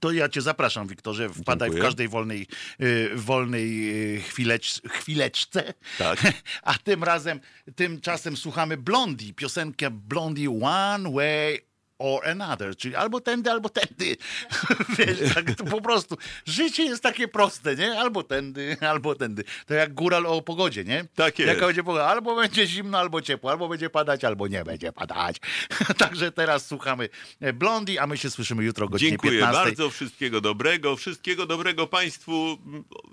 to 0.00 0.12
ja 0.12 0.28
cię 0.28 0.40
zapraszam, 0.40 0.88
Wiktorze. 0.88 1.28
Wpadaj 1.28 1.68
Dziękuję. 1.68 1.82
w 1.82 1.86
każdej 1.86 2.08
wolnej, 2.08 2.46
y, 2.82 3.10
wolnej 3.14 3.90
y, 4.16 4.20
chwilecz, 4.20 4.82
chwileczce. 4.88 5.74
Tak. 5.98 6.32
A 6.62 6.74
tym 6.74 7.04
razem, 7.04 7.40
tymczasem 7.76 8.36
słuchamy 8.36 8.76
Blondie, 8.76 9.34
piosenkę 9.34 9.90
Blondie 9.90 10.60
One 10.62 11.12
Way 11.12 11.67
or 11.98 12.28
Another, 12.28 12.76
czyli 12.76 12.94
albo 12.94 13.20
tędy, 13.20 13.50
albo 13.50 13.68
tędy. 13.68 14.16
Wiesz, 14.98 15.34
tak 15.34 15.54
to 15.54 15.64
po 15.64 15.80
prostu. 15.80 16.16
Życie 16.46 16.84
jest 16.84 17.02
takie 17.02 17.28
proste, 17.28 17.76
nie? 17.76 18.00
Albo 18.00 18.22
tędy, 18.22 18.76
albo 18.80 19.14
tędy. 19.14 19.44
To 19.66 19.74
jak 19.74 19.94
góral 19.94 20.26
o 20.26 20.42
pogodzie, 20.42 20.84
nie? 20.84 21.04
Tak 21.14 21.38
jest. 21.38 21.48
Jaka 21.48 21.66
będzie 21.66 21.84
pogoda? 21.84 22.06
Albo 22.06 22.36
będzie 22.36 22.66
zimno, 22.66 22.98
albo 22.98 23.22
ciepło, 23.22 23.50
albo 23.50 23.68
będzie 23.68 23.90
padać, 23.90 24.24
albo 24.24 24.48
nie 24.48 24.64
będzie 24.64 24.92
padać. 24.92 25.36
Także 25.98 26.32
teraz 26.32 26.66
słuchamy 26.66 27.08
Blondie, 27.54 28.02
a 28.02 28.06
my 28.06 28.16
się 28.16 28.30
słyszymy 28.30 28.64
jutro 28.64 28.86
o 28.86 28.88
godzinie 28.88 29.10
Dziękuję 29.10 29.40
15. 29.40 29.64
bardzo, 29.64 29.90
wszystkiego 29.90 30.40
dobrego, 30.40 30.96
wszystkiego 30.96 31.46
dobrego 31.46 31.86
państwu 31.86 32.58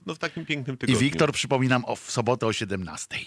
no, 0.06 0.16
w 0.16 0.18
takim 0.18 0.46
pięknym 0.46 0.76
I 0.76 0.80
tygodniu. 0.80 1.00
Wiktor, 1.00 1.32
przypominam, 1.32 1.86
o, 1.86 1.96
w 1.96 2.12
sobotę 2.12 2.48
o 2.48 2.54
17. 2.54 3.18